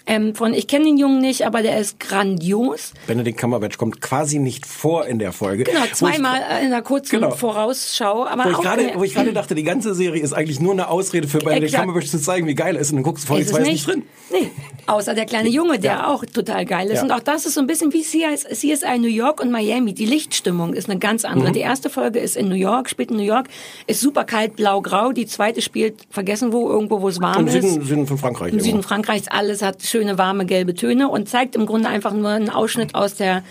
Ähm, 0.07 0.35
von, 0.35 0.53
ich 0.53 0.67
kenne 0.67 0.85
den 0.85 0.99
Jungen 0.99 1.21
nicht, 1.21 1.47
aber 1.47 1.63
der 1.63 1.79
ist 1.79 1.99
grandios. 1.99 2.93
Benedict 3.07 3.39
Cumberbatch 3.39 3.79
kommt 3.79 4.03
quasi 4.03 4.39
nicht 4.39 4.67
vor 4.67 5.07
in 5.07 5.19
der 5.19 5.33
Folge. 5.33 5.65
Genau, 5.65 5.81
Wo 5.81 5.85
ich- 5.85 5.93
zweimal 5.95 6.41
in 6.61 6.67
einer 6.67 6.83
kurzen 6.83 7.21
Genau. 7.21 7.31
Vorausschau. 7.31 8.27
Aber 8.27 8.45
Wo 8.45 8.51
ich 8.51 8.59
gerade, 8.59 8.91
wo 8.97 9.05
ich 9.05 9.15
gerade 9.15 9.33
dachte, 9.33 9.55
die 9.55 9.63
ganze 9.63 9.95
Serie 9.95 10.23
ist 10.23 10.35
eigentlich 10.35 10.61
nur 10.61 10.73
eine 10.73 10.89
Ausrede 10.89 11.27
für 11.27 11.39
Benedict 11.39 11.65
Exakt. 11.65 11.85
Cumberbatch 11.85 12.11
zu 12.11 12.21
zeigen, 12.21 12.47
wie 12.47 12.55
geil 12.55 12.75
er 12.77 12.83
ist. 12.83 12.91
Und 12.91 12.97
dann 12.97 13.03
guckst 13.05 13.29
du 13.29 13.35
ist 13.37 13.49
2 13.49 13.57
es 13.61 13.63
ist 13.67 13.73
nicht 13.73 13.87
drin. 13.87 14.03
Nee, 14.31 14.51
außer 14.87 15.15
der 15.15 15.25
kleine 15.27 15.49
Junge, 15.49 15.79
der 15.79 16.09
auch 16.09 16.25
total 16.27 16.65
geil 16.67 16.89
ist. 16.89 16.97
Ja. 16.99 17.03
Und 17.05 17.11
auch 17.13 17.21
das 17.21 17.47
ist 17.47 17.55
so 17.55 17.61
ein 17.61 17.67
bisschen 17.67 17.93
wie 17.93 18.03
CSI, 18.03 18.99
New 18.99 19.07
York 19.09 19.41
und 19.41 19.51
Miami. 19.51 19.95
Die 19.95 20.07
Lichtstimmung 20.07 20.75
ist 20.75 20.89
eine 20.91 20.99
ganz 20.99 21.25
andere. 21.25 21.49
Mhm. 21.51 21.55
Die 21.55 21.61
erste 21.61 21.89
Folge 21.91 22.19
ist 22.19 22.37
in 22.37 22.49
New 22.49 22.55
York, 22.55 22.91
spielt 22.91 23.11
in 23.11 23.17
New 23.17 23.23
York, 23.23 23.47
ist 23.87 24.01
super 24.01 24.25
kalt, 24.25 24.57
blau-grau. 24.57 25.13
Die 25.13 25.27
zweite 25.27 25.63
spielt, 25.63 25.95
vergessen 26.11 26.53
wo, 26.53 26.69
irgendwo, 26.69 27.01
wo 27.01 27.09
es 27.09 27.21
warm 27.21 27.43
Im 27.43 27.47
ist. 27.47 27.53
Süden, 27.55 27.85
Süden 27.85 28.07
von 28.07 28.19
Frankreich. 28.19 28.53
Im. 28.53 28.61
Süden 28.61 28.83
Frankreichs 28.83 29.29
alles 29.29 29.63
hat 29.63 29.81
schöne, 29.95 30.19
warme, 30.19 30.45
gelbe 30.45 30.75
Töne 30.75 31.09
und 31.09 31.29
zeigt 31.29 31.55
im 31.55 31.67
Grunde 31.67 31.89
einfach 31.89 32.13
nur 32.13 32.31
einen 32.31 32.51
Ausschnitt 32.51 32.97
aus 32.97 33.15
der 33.15 33.45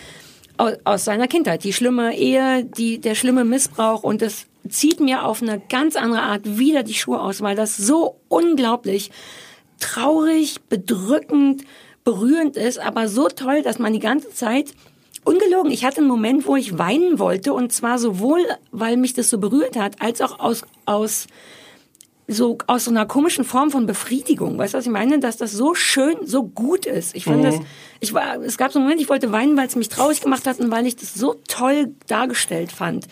aus, 0.57 1.05
seiner 1.05 1.29
Kindheit. 1.29 1.63
Die 1.63 1.71
schlimme 1.71 2.17
Ehe, 2.17 2.65
die, 2.65 2.99
der 2.99 3.15
schlimme 3.15 3.45
Missbrauch 3.45 4.03
und 4.03 4.21
das 4.21 4.45
zieht 4.67 4.99
mir 4.99 5.23
auf 5.23 5.41
eine 5.41 5.61
ganz 5.69 5.95
andere 5.95 6.21
Art 6.21 6.41
wieder 6.57 6.83
die 6.83 6.95
Schuhe 6.95 7.21
aus, 7.21 7.39
weil 7.41 7.55
das 7.55 7.77
so 7.77 8.17
unglaublich 8.27 9.09
traurig, 9.79 10.59
bedrückend, 10.67 11.63
berührend 12.03 12.57
ist, 12.57 12.77
aber 12.77 13.07
so 13.07 13.29
toll, 13.29 13.61
dass 13.61 13.79
man 13.79 13.93
die 13.93 13.99
ganze 13.99 14.29
Zeit 14.31 14.73
Ungelogen, 15.23 15.71
ich 15.71 15.85
hatte 15.85 15.99
einen 15.99 16.09
Moment, 16.09 16.45
wo 16.45 16.57
ich 16.57 16.77
weinen 16.77 17.17
wollte 17.19 17.53
und 17.53 17.71
zwar 17.71 17.97
sowohl, 17.97 18.41
weil 18.71 18.97
mich 18.97 19.13
das 19.13 19.29
so 19.29 19.37
berührt 19.37 19.77
hat, 19.77 20.01
als 20.01 20.19
auch 20.19 20.39
aus, 20.39 20.63
aus 20.85 21.27
so 22.27 22.57
aus 22.67 22.85
so 22.85 22.91
einer 22.91 23.05
komischen 23.05 23.43
Form 23.43 23.69
von 23.71 23.85
Befriedigung. 23.85 24.57
Weißt 24.57 24.73
du, 24.73 24.77
was 24.77 24.85
ich 24.85 24.91
meine? 24.91 25.19
Dass 25.19 25.37
das 25.37 25.51
so 25.51 25.75
schön, 25.75 26.15
so 26.25 26.43
gut 26.43 26.85
ist. 26.85 27.15
Ich 27.15 27.25
fand 27.25 27.39
Mhm. 27.39 27.43
das, 27.43 27.55
ich 27.99 28.13
war, 28.13 28.37
es 28.41 28.57
gab 28.57 28.71
so 28.71 28.79
einen 28.79 28.85
Moment, 28.85 29.01
ich 29.01 29.09
wollte 29.09 29.31
weinen, 29.31 29.57
weil 29.57 29.67
es 29.67 29.75
mich 29.75 29.89
traurig 29.89 30.21
gemacht 30.21 30.47
hat 30.47 30.59
und 30.59 30.71
weil 30.71 30.85
ich 30.85 30.95
das 30.95 31.13
so 31.13 31.35
toll 31.47 31.93
dargestellt 32.07 32.71
fand. 32.71 33.07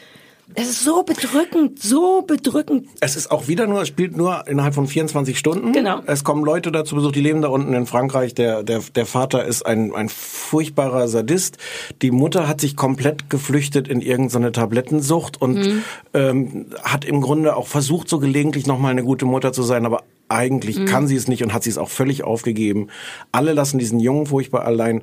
Es 0.56 0.70
ist 0.70 0.84
so 0.84 1.04
bedrückend, 1.04 1.82
so 1.82 2.22
bedrückend. 2.22 2.88
Es 3.00 3.16
ist 3.16 3.32
auch 3.32 3.48
wieder 3.48 3.68
nur, 3.68 3.82
es 3.82 3.88
spielt 3.88 4.16
nur 4.18 4.48
innerhalb 4.48 4.74
von 4.76 4.88
24 4.88 5.38
Stunden. 5.38 5.72
Genau. 5.72 6.02
Es 6.06 6.24
kommen 6.24 6.44
Leute 6.44 6.72
dazu 6.72 6.96
Besuch, 6.96 7.12
die 7.12 7.22
leben 7.22 7.42
da 7.42 7.48
unten 7.50 7.74
in 7.74 7.86
Frankreich. 7.86 8.34
Der, 8.36 8.64
der, 8.64 8.82
der 8.96 9.06
Vater 9.06 9.46
ist 9.46 9.66
ein, 9.66 9.94
ein 9.96 10.10
furchtbarer 10.10 11.08
Sadist. 11.08 11.58
Die 12.02 12.12
Mutter 12.12 12.48
hat 12.48 12.62
sich 12.62 12.76
komplett 12.76 13.30
geflüchtet 13.30 13.88
in 13.88 14.02
irgendeine 14.02 14.52
Tablettensucht 14.52 15.42
und 15.42 15.52
Mhm. 15.62 15.84
ähm, 16.14 16.66
hat 16.84 17.06
im 17.06 17.22
Grunde 17.22 17.56
auch 17.56 17.68
versucht, 17.68 18.10
so 18.10 18.20
gelegentlich 18.20 18.68
nochmal 18.68 18.92
eine 18.92 19.04
gute 19.04 19.26
Mutter 19.26 19.54
zu 19.54 19.64
sein, 19.64 19.86
aber 19.86 20.04
eigentlich 20.30 20.80
Mhm. 20.80 20.86
kann 20.86 21.08
sie 21.08 21.16
es 21.16 21.28
nicht 21.28 21.44
und 21.44 21.54
hat 21.54 21.64
sie 21.64 21.70
es 21.70 21.78
auch 21.78 21.90
völlig 21.90 22.24
aufgegeben. 22.24 22.88
Alle 23.32 23.54
lassen 23.54 23.80
diesen 23.80 24.00
Jungen 24.00 24.26
furchtbar 24.28 24.64
allein. 24.66 25.02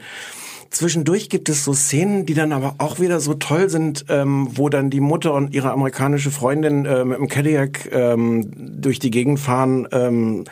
Zwischendurch 0.70 1.28
gibt 1.28 1.48
es 1.48 1.64
so 1.64 1.72
Szenen, 1.72 2.26
die 2.26 2.34
dann 2.34 2.52
aber 2.52 2.74
auch 2.78 3.00
wieder 3.00 3.20
so 3.20 3.34
toll 3.34 3.70
sind, 3.70 4.04
ähm, 4.08 4.48
wo 4.52 4.68
dann 4.68 4.90
die 4.90 5.00
Mutter 5.00 5.34
und 5.34 5.54
ihre 5.54 5.70
amerikanische 5.72 6.30
Freundin 6.30 6.84
äh, 6.84 7.04
mit 7.04 7.18
dem 7.18 7.28
Cadillac 7.28 7.90
ähm, 7.92 8.80
durch 8.80 8.98
die 8.98 9.10
Gegend 9.10 9.40
fahren 9.40 9.88
ähm, 9.92 10.44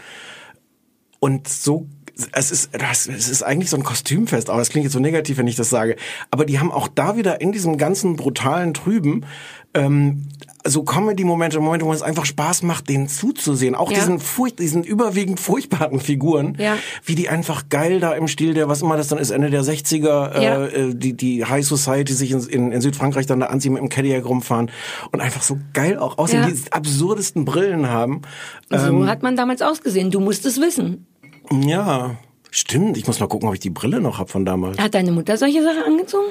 und 1.20 1.48
so 1.48 1.86
es 2.32 2.50
ist, 2.50 2.70
das, 2.72 3.06
es 3.08 3.28
ist 3.28 3.42
eigentlich 3.42 3.68
so 3.68 3.76
ein 3.76 3.82
Kostümfest, 3.82 4.48
aber 4.48 4.58
das 4.58 4.70
klingt 4.70 4.84
jetzt 4.84 4.94
so 4.94 5.00
negativ, 5.00 5.36
wenn 5.36 5.46
ich 5.46 5.56
das 5.56 5.68
sage. 5.68 5.96
Aber 6.30 6.46
die 6.46 6.58
haben 6.58 6.72
auch 6.72 6.88
da 6.88 7.16
wieder 7.16 7.40
in 7.40 7.52
diesem 7.52 7.76
ganzen 7.76 8.16
brutalen 8.16 8.72
Trüben 8.72 9.26
ähm, 9.74 10.28
so 10.68 10.82
Comedy-Momente, 10.82 11.60
Momente, 11.60 11.86
wo 11.86 11.92
es 11.92 12.02
einfach 12.02 12.24
Spaß 12.26 12.62
macht, 12.62 12.88
denen 12.88 13.08
zuzusehen. 13.08 13.74
Auch 13.74 13.90
Ja. 13.90 13.98
diesen, 13.98 14.18
furcht, 14.20 14.58
diesen 14.58 14.82
überwiegend 14.84 15.40
furchtbaren 15.40 16.00
Figuren, 16.00 16.56
Ja. 16.58 16.76
wie 17.04 17.14
die 17.14 17.28
einfach 17.28 17.68
geil 17.68 18.00
da 18.00 18.12
im 18.12 18.28
Stil 18.28 18.54
der, 18.54 18.68
was 18.68 18.82
immer 18.82 18.96
das 18.96 19.08
dann 19.08 19.18
ist, 19.18 19.30
Ende 19.30 19.50
der 19.50 19.62
60er, 19.64 20.40
Ja. 20.42 20.64
äh, 20.66 20.94
die, 20.94 21.14
die 21.14 21.44
High 21.44 21.64
Society 21.66 22.12
sich 22.12 22.30
in, 22.32 22.40
in, 22.48 22.72
in 22.72 22.80
Südfrankreich 22.80 23.26
dann 23.26 23.40
da 23.40 23.46
anziehen, 23.46 23.72
mit 23.72 23.82
dem 23.82 23.88
Cadillac 23.88 24.24
rumfahren 24.26 24.70
und 25.12 25.20
einfach 25.20 25.42
so 25.42 25.58
geil 25.72 25.98
auch 25.98 26.18
aussehen, 26.18 26.42
Ja. 26.42 26.48
die 26.50 26.72
absurdesten 26.72 27.44
Brillen 27.44 27.88
haben. 27.88 28.22
So 28.70 28.76
Ähm, 28.76 29.06
hat 29.08 29.22
man 29.22 29.36
damals 29.36 29.62
ausgesehen. 29.62 30.10
Du 30.10 30.20
musst 30.20 30.46
es 30.46 30.60
wissen. 30.60 31.06
ja, 31.50 32.16
stimmt. 32.50 32.96
Ich 32.96 33.06
muss 33.06 33.20
mal 33.20 33.26
gucken, 33.28 33.48
ob 33.48 33.54
ich 33.54 33.60
die 33.60 33.70
Brille 33.70 34.00
noch 34.00 34.18
hab 34.18 34.30
von 34.30 34.44
damals. 34.44 34.78
Hat 34.78 34.94
deine 34.94 35.12
Mutter 35.12 35.36
solche 35.36 35.62
Sachen 35.62 35.82
angezogen? 35.84 36.26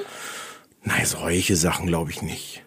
Nein, 0.84 1.04
solche 1.04 1.56
Sachen 1.56 1.86
glaube 1.86 2.10
ich 2.10 2.22
nicht. 2.22 2.62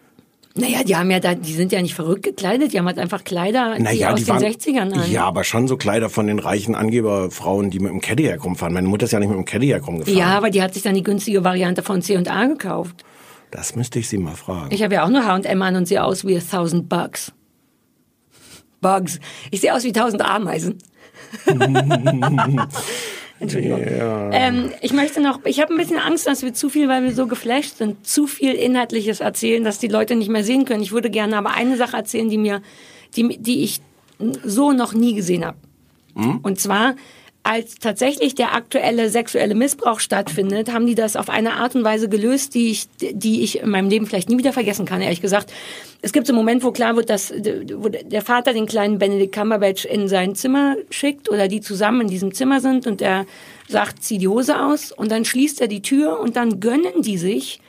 Naja, 0.56 0.82
die 0.82 0.96
haben 0.96 1.10
ja 1.10 1.20
da, 1.20 1.34
die 1.34 1.52
sind 1.52 1.70
ja 1.70 1.80
nicht 1.80 1.94
verrückt 1.94 2.24
gekleidet, 2.24 2.72
die 2.72 2.78
haben 2.78 2.86
halt 2.86 2.98
einfach 2.98 3.22
Kleider, 3.22 3.76
die 3.76 3.82
Naja, 3.82 4.12
aus 4.12 4.18
die 4.18 4.24
den 4.24 4.34
waren, 4.34 4.42
60ern 4.42 4.92
an. 5.00 5.10
Ja, 5.10 5.24
aber 5.24 5.44
schon 5.44 5.68
so 5.68 5.76
Kleider 5.76 6.10
von 6.10 6.26
den 6.26 6.40
reichen 6.40 6.74
Angeberfrauen, 6.74 7.70
die 7.70 7.78
mit 7.78 7.92
dem 7.92 8.00
Cadillac 8.00 8.44
rumfahren. 8.44 8.74
Meine 8.74 8.88
Mutter 8.88 9.04
ist 9.04 9.12
ja 9.12 9.20
nicht 9.20 9.28
mit 9.28 9.38
dem 9.38 9.44
Cadillac 9.44 9.86
rumgefahren. 9.86 10.18
Ja, 10.18 10.36
aber 10.36 10.50
die 10.50 10.60
hat 10.60 10.74
sich 10.74 10.82
dann 10.82 10.94
die 10.94 11.04
günstige 11.04 11.44
Variante 11.44 11.84
von 11.84 12.02
C&A 12.02 12.46
gekauft. 12.46 13.04
Das 13.52 13.76
müsste 13.76 14.00
ich 14.00 14.08
sie 14.08 14.18
mal 14.18 14.34
fragen. 14.34 14.74
Ich 14.74 14.82
habe 14.82 14.94
ja 14.94 15.04
auch 15.04 15.08
nur 15.08 15.24
H&M 15.24 15.62
an 15.62 15.76
und 15.76 15.86
sehe 15.86 16.02
aus 16.02 16.26
wie 16.26 16.36
a 16.36 16.40
thousand 16.40 16.88
bugs. 16.88 17.32
Bugs. 18.80 19.20
Ich 19.52 19.60
sehe 19.60 19.72
aus 19.72 19.84
wie 19.84 19.92
tausend 19.92 20.22
Ameisen. 20.22 20.78
Entschuldigung. 23.40 23.80
Ähm, 23.82 24.70
ich 24.82 24.92
möchte 24.92 25.20
noch, 25.20 25.40
ich 25.44 25.60
habe 25.60 25.72
ein 25.72 25.78
bisschen 25.78 25.98
Angst, 25.98 26.26
dass 26.26 26.42
wir 26.42 26.52
zu 26.52 26.68
viel, 26.68 26.88
weil 26.88 27.02
wir 27.02 27.14
so 27.14 27.26
geflasht 27.26 27.78
sind, 27.78 28.06
zu 28.06 28.26
viel 28.26 28.52
Inhaltliches 28.52 29.20
erzählen, 29.20 29.64
dass 29.64 29.78
die 29.78 29.88
Leute 29.88 30.14
nicht 30.14 30.30
mehr 30.30 30.44
sehen 30.44 30.66
können. 30.66 30.82
Ich 30.82 30.92
würde 30.92 31.10
gerne 31.10 31.36
aber 31.38 31.50
eine 31.50 31.76
Sache 31.76 31.96
erzählen, 31.96 32.28
die 32.28 32.38
mir, 32.38 32.60
die, 33.16 33.38
die 33.38 33.64
ich 33.64 33.80
so 34.44 34.72
noch 34.72 34.92
nie 34.92 35.14
gesehen 35.14 35.44
habe. 35.44 35.56
Und 36.42 36.60
zwar, 36.60 36.96
als 37.42 37.76
tatsächlich 37.76 38.34
der 38.34 38.54
aktuelle 38.54 39.08
sexuelle 39.08 39.54
Missbrauch 39.54 40.00
stattfindet, 40.00 40.72
haben 40.72 40.86
die 40.86 40.94
das 40.94 41.16
auf 41.16 41.30
eine 41.30 41.54
Art 41.54 41.74
und 41.74 41.84
Weise 41.84 42.08
gelöst, 42.08 42.54
die 42.54 42.70
ich, 42.70 42.88
die 43.00 43.42
ich 43.42 43.60
in 43.60 43.70
meinem 43.70 43.88
Leben 43.88 44.06
vielleicht 44.06 44.28
nie 44.28 44.36
wieder 44.36 44.52
vergessen 44.52 44.84
kann, 44.84 45.00
ehrlich 45.00 45.22
gesagt. 45.22 45.52
Es 46.02 46.12
gibt 46.12 46.26
so 46.26 46.32
einen 46.32 46.38
Moment, 46.38 46.62
wo 46.62 46.70
klar 46.70 46.96
wird, 46.96 47.08
dass 47.08 47.32
wo 47.32 47.88
der 47.88 48.22
Vater 48.22 48.52
den 48.52 48.66
kleinen 48.66 48.98
Benedict 48.98 49.34
Cumberbatch 49.34 49.86
in 49.86 50.06
sein 50.08 50.34
Zimmer 50.34 50.76
schickt 50.90 51.30
oder 51.30 51.48
die 51.48 51.62
zusammen 51.62 52.02
in 52.02 52.08
diesem 52.08 52.34
Zimmer 52.34 52.60
sind 52.60 52.86
und 52.86 53.00
er 53.00 53.26
sagt, 53.68 54.04
zieh 54.04 54.18
die 54.18 54.28
Hose 54.28 54.62
aus 54.62 54.92
und 54.92 55.10
dann 55.10 55.24
schließt 55.24 55.60
er 55.62 55.68
die 55.68 55.82
Tür 55.82 56.20
und 56.20 56.36
dann 56.36 56.60
gönnen 56.60 57.02
die 57.02 57.16
sich 57.16 57.60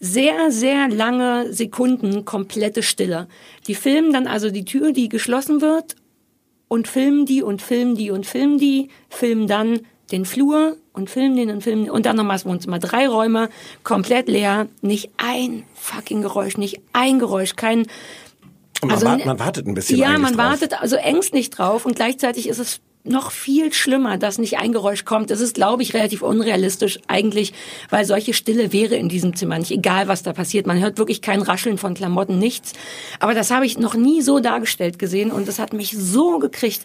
sehr, 0.00 0.50
sehr 0.50 0.88
lange 0.88 1.52
Sekunden 1.52 2.24
komplette 2.24 2.82
Stille. 2.82 3.28
Die 3.66 3.74
filmen 3.74 4.12
dann 4.12 4.26
also 4.26 4.50
die 4.50 4.64
Tür, 4.64 4.92
die 4.92 5.08
geschlossen 5.08 5.60
wird 5.60 5.96
und 6.68 6.86
filmen 6.88 7.26
die 7.26 7.42
und 7.42 7.62
filmen 7.62 7.96
die 7.96 8.10
und 8.10 8.26
filmen 8.26 8.58
die, 8.58 8.88
filmen 9.08 9.46
dann 9.46 9.80
den 10.12 10.24
Flur 10.24 10.76
und 10.92 11.10
filmen 11.10 11.36
den 11.36 11.50
und 11.50 11.62
filmen 11.62 11.90
und 11.90 12.06
dann 12.06 12.16
nochmal 12.16 12.36
das 12.36 12.46
Wohnzimmer. 12.46 12.78
Drei 12.78 13.08
Räume, 13.08 13.50
komplett 13.84 14.28
leer, 14.28 14.68
nicht 14.80 15.10
ein 15.16 15.64
fucking 15.74 16.22
Geräusch, 16.22 16.56
nicht 16.56 16.80
ein 16.92 17.18
Geräusch, 17.18 17.56
kein... 17.56 17.86
Man, 18.80 18.92
also- 18.92 19.06
wart, 19.06 19.26
man 19.26 19.38
wartet 19.38 19.66
ein 19.66 19.74
bisschen 19.74 19.98
Ja, 19.98 20.16
man 20.18 20.34
drauf. 20.34 20.50
wartet 20.52 20.80
also 20.80 20.96
ängstlich 20.96 21.50
drauf 21.50 21.84
und 21.84 21.96
gleichzeitig 21.96 22.48
ist 22.48 22.58
es 22.58 22.80
noch 23.08 23.30
viel 23.30 23.72
schlimmer, 23.72 24.18
dass 24.18 24.38
nicht 24.38 24.58
ein 24.58 24.72
Geräusch 24.72 25.04
kommt. 25.04 25.30
Das 25.30 25.40
ist, 25.40 25.54
glaube 25.54 25.82
ich, 25.82 25.94
relativ 25.94 26.22
unrealistisch 26.22 26.98
eigentlich, 27.06 27.52
weil 27.90 28.04
solche 28.04 28.34
Stille 28.34 28.72
wäre 28.72 28.96
in 28.96 29.08
diesem 29.08 29.36
Zimmer 29.36 29.58
nicht, 29.58 29.70
egal 29.70 30.08
was 30.08 30.22
da 30.22 30.32
passiert. 30.32 30.66
Man 30.66 30.80
hört 30.80 30.98
wirklich 30.98 31.22
kein 31.22 31.42
Rascheln 31.42 31.78
von 31.78 31.94
Klamotten, 31.94 32.38
nichts. 32.38 32.72
Aber 33.20 33.34
das 33.34 33.50
habe 33.50 33.66
ich 33.66 33.78
noch 33.78 33.94
nie 33.94 34.22
so 34.22 34.40
dargestellt 34.40 34.98
gesehen 34.98 35.30
und 35.30 35.48
das 35.48 35.58
hat 35.58 35.72
mich 35.72 35.96
so 35.96 36.38
gekriegt. 36.38 36.82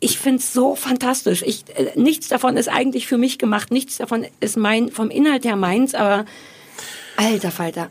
Ich 0.00 0.18
find's 0.18 0.52
so 0.52 0.74
fantastisch. 0.74 1.42
Ich, 1.46 1.64
äh, 1.76 1.92
nichts 1.94 2.28
davon 2.28 2.56
ist 2.56 2.68
eigentlich 2.68 3.06
für 3.06 3.18
mich 3.18 3.38
gemacht, 3.38 3.70
nichts 3.70 3.98
davon 3.98 4.26
ist 4.40 4.56
mein 4.56 4.90
vom 4.90 5.10
Inhalt 5.10 5.44
her 5.44 5.56
meins, 5.56 5.94
aber 5.94 6.24
alter 7.16 7.50
Falter. 7.50 7.90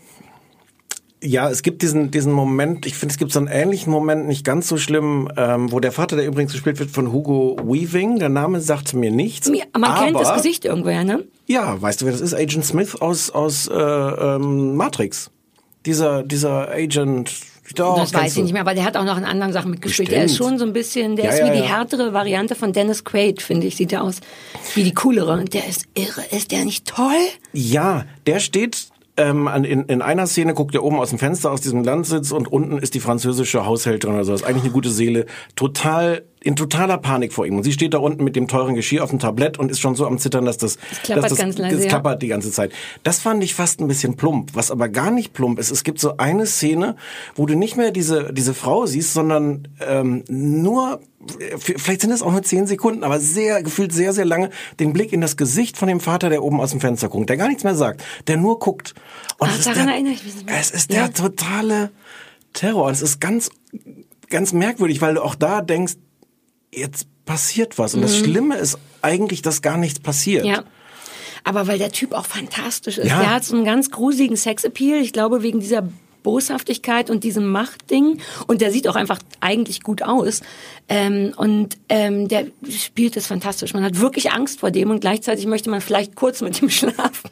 Ja, 1.21 1.49
es 1.49 1.63
gibt 1.63 1.81
diesen, 1.81 2.11
diesen 2.11 2.31
Moment, 2.31 2.85
ich 2.85 2.95
finde, 2.95 3.11
es 3.11 3.17
gibt 3.17 3.33
so 3.33 3.39
einen 3.39 3.49
ähnlichen 3.49 3.91
Moment, 3.91 4.27
nicht 4.27 4.45
ganz 4.45 4.69
so 4.69 4.77
schlimm, 4.77 5.29
ähm, 5.35 5.69
wo 5.71 5.81
der 5.81 5.91
Vater, 5.91 6.15
der 6.15 6.25
übrigens 6.25 6.53
gespielt 6.53 6.79
wird 6.79 6.91
von 6.91 7.11
Hugo 7.11 7.57
Weaving, 7.61 8.19
der 8.19 8.29
Name 8.29 8.61
sagt 8.61 8.93
mir 8.93 9.11
nichts. 9.11 9.49
Mir- 9.49 9.65
Man 9.73 9.83
aber, 9.91 10.05
kennt 10.05 10.17
das 10.19 10.33
Gesicht 10.35 10.63
irgendwoher, 10.63 11.03
ne? 11.03 11.25
Ja, 11.45 11.81
weißt 11.81 12.01
du, 12.01 12.05
wer 12.05 12.13
das 12.13 12.21
ist? 12.21 12.33
Agent 12.33 12.63
Smith 12.65 12.95
aus, 13.01 13.31
aus 13.31 13.67
äh, 13.67 13.73
ähm, 13.73 14.75
Matrix. 14.77 15.29
Dieser, 15.85 16.23
dieser 16.23 16.69
Agent. 16.71 17.31
Doch, 17.75 17.99
das 17.99 18.13
weiß 18.13 18.37
ich 18.37 18.43
nicht 18.43 18.53
mehr, 18.53 18.61
aber 18.61 18.73
der 18.73 18.83
hat 18.83 18.97
auch 18.97 19.03
noch 19.03 19.17
in 19.17 19.25
anderen 19.25 19.53
Sachen 19.53 19.71
mitgespielt. 19.71 20.09
Der 20.11 20.23
ist 20.23 20.31
Bestimmt. 20.31 20.49
schon 20.49 20.59
so 20.59 20.65
ein 20.65 20.73
bisschen, 20.73 21.15
der 21.15 21.25
Ja, 21.25 21.31
ist 21.31 21.39
ja, 21.39 21.45
wie 21.47 21.57
die 21.57 21.63
ja. 21.63 21.77
härtere 21.77 22.13
Variante 22.13 22.55
von 22.55 22.73
Dennis 22.73 23.03
Quaid, 23.03 23.41
finde 23.43 23.67
ich, 23.67 23.75
sieht 23.75 23.91
er 23.93 24.03
aus. 24.03 24.21
Wie 24.73 24.83
die 24.83 24.93
coolere. 24.93 25.45
Der 25.45 25.67
ist 25.67 25.85
irre. 25.93 26.23
Ist 26.31 26.51
der 26.51 26.65
nicht 26.65 26.87
toll? 26.87 27.13
Ja, 27.53 28.05
der 28.25 28.39
steht 28.39 28.88
ähm, 29.19 29.47
in, 29.63 29.83
in 29.83 30.01
einer 30.01 30.25
Szene, 30.25 30.53
guckt 30.53 30.73
er 30.73 30.83
oben 30.83 30.97
aus 30.97 31.09
dem 31.09 31.19
Fenster 31.19 31.51
aus 31.51 31.61
diesem 31.61 31.83
Landsitz 31.83 32.31
und 32.31 32.51
unten 32.51 32.77
ist 32.77 32.93
die 32.93 32.99
französische 32.99 33.65
Haushälterin 33.65 34.15
oder 34.15 34.23
so. 34.23 34.31
Das 34.31 34.41
ist 34.41 34.47
eigentlich 34.47 34.63
eine 34.63 34.73
gute 34.73 34.89
Seele. 34.89 35.25
Total, 35.55 36.23
in 36.41 36.55
totaler 36.55 36.97
Panik 36.97 37.33
vor 37.33 37.45
ihm. 37.45 37.57
Und 37.57 37.63
sie 37.63 37.73
steht 37.73 37.93
da 37.93 37.97
unten 37.97 38.23
mit 38.23 38.35
dem 38.35 38.47
teuren 38.47 38.75
Geschirr 38.75 39.03
auf 39.03 39.09
dem 39.09 39.19
Tablett 39.19 39.59
und 39.59 39.69
ist 39.69 39.79
schon 39.79 39.95
so 39.95 40.05
am 40.07 40.17
Zittern, 40.19 40.45
dass 40.45 40.57
das, 40.57 40.77
klappert 41.03 41.25
dass 41.25 41.29
das, 41.31 41.39
ganz 41.39 41.57
leise, 41.57 41.75
das 41.75 41.85
ja. 41.85 41.89
klappert 41.89 42.21
die 42.21 42.27
ganze 42.27 42.51
Zeit. 42.51 42.71
Das 43.03 43.19
fand 43.19 43.43
ich 43.43 43.53
fast 43.53 43.81
ein 43.81 43.87
bisschen 43.87 44.15
plump. 44.15 44.51
Was 44.53 44.71
aber 44.71 44.87
gar 44.87 45.11
nicht 45.11 45.33
plump 45.33 45.59
ist, 45.59 45.71
es 45.71 45.83
gibt 45.83 45.99
so 45.99 46.17
eine 46.17 46.45
Szene, 46.45 46.95
wo 47.35 47.45
du 47.45 47.55
nicht 47.55 47.75
mehr 47.75 47.91
diese, 47.91 48.31
diese 48.33 48.53
Frau 48.53 48.85
siehst, 48.85 49.13
sondern 49.13 49.67
ähm, 49.85 50.23
nur 50.29 51.01
vielleicht 51.57 51.99
sind 52.01 52.11
es 52.11 52.21
auch 52.21 52.31
nur 52.31 52.43
zehn 52.43 52.65
Sekunden, 52.65 53.03
aber 53.03 53.19
sehr, 53.19 53.61
gefühlt 53.61 53.91
sehr, 53.91 54.13
sehr 54.13 54.23
lange, 54.23 54.49
den 54.79 54.93
Blick 54.93 55.11
in 55.11 55.19
das 55.19 55.35
Gesicht 55.35 55.77
von 55.77 55.89
dem 55.89 55.99
Vater, 55.99 56.29
der 56.29 56.43
oben 56.43 56.61
aus 56.61 56.71
dem 56.71 56.79
Fenster 56.79 57.09
guckt, 57.09 57.29
der 57.29 57.35
gar 57.35 57.49
nichts 57.49 57.65
mehr 57.65 57.75
sagt, 57.75 58.03
der 58.27 58.37
nur 58.37 58.59
guckt. 58.59 58.95
Und 59.37 59.49
es 59.49 59.59
ist 59.59 59.67
daran 59.67 59.87
der, 59.87 59.95
erinnere 59.95 60.13
ich 60.13 60.23
mich 60.23 60.35
nicht 60.35 60.45
mehr. 60.45 60.57
es 60.57 60.71
ist 60.71 60.93
Ja. 60.93 61.07
der 61.07 61.13
totale 61.13 61.91
Terror. 62.53 62.85
Und 62.85 62.93
es 62.93 63.01
ist 63.01 63.19
ganz, 63.19 63.49
ganz 64.29 64.53
merkwürdig, 64.53 65.01
weil 65.01 65.15
du 65.15 65.23
auch 65.23 65.35
da 65.35 65.61
denkst, 65.61 65.95
jetzt 66.73 67.07
passiert 67.25 67.77
was. 67.77 67.93
Und 67.95 68.01
das 68.01 68.19
Mhm. 68.19 68.23
Schlimme 68.25 68.57
ist 68.57 68.77
eigentlich, 69.01 69.41
dass 69.41 69.61
gar 69.61 69.77
nichts 69.77 69.99
passiert. 69.99 70.45
Ja. 70.45 70.63
Aber 71.43 71.67
weil 71.67 71.77
der 71.77 71.91
Typ 71.91 72.13
auch 72.13 72.25
fantastisch 72.25 72.97
ist. 72.97 73.07
Ja. 73.07 73.19
Der 73.19 73.33
hat 73.33 73.45
so 73.45 73.55
einen 73.55 73.65
ganz 73.65 73.91
gruseligen 73.91 74.35
Sexappeal. 74.35 74.99
Ich 75.01 75.13
glaube, 75.13 75.41
wegen 75.41 75.59
dieser 75.59 75.87
Boshaftigkeit 76.21 77.09
und 77.09 77.23
diesem 77.23 77.49
Machtding. 77.49 78.19
Und 78.47 78.59
der 78.61 78.71
sieht 78.71 78.87
auch 78.89 78.95
einfach 78.95 79.19
eigentlich 79.39 79.81
gut 79.83 80.01
aus. 80.01 80.41
Ähm, 80.89 81.33
und 81.37 81.77
ähm, 81.87 82.27
der 82.27 82.47
spielt 82.69 83.15
es 83.15 83.25
fantastisch. 83.27 83.73
Man 83.73 83.83
hat 83.83 83.99
wirklich 83.99 84.31
Angst 84.31 84.59
vor 84.59 84.69
dem 84.69 84.89
und 84.91 84.99
gleichzeitig 84.99 85.45
möchte 85.45 85.69
man 85.69 85.79
vielleicht 85.81 86.15
kurz 86.15 86.41
mit 86.41 86.61
ihm 86.61 86.69
schlafen. 86.69 87.29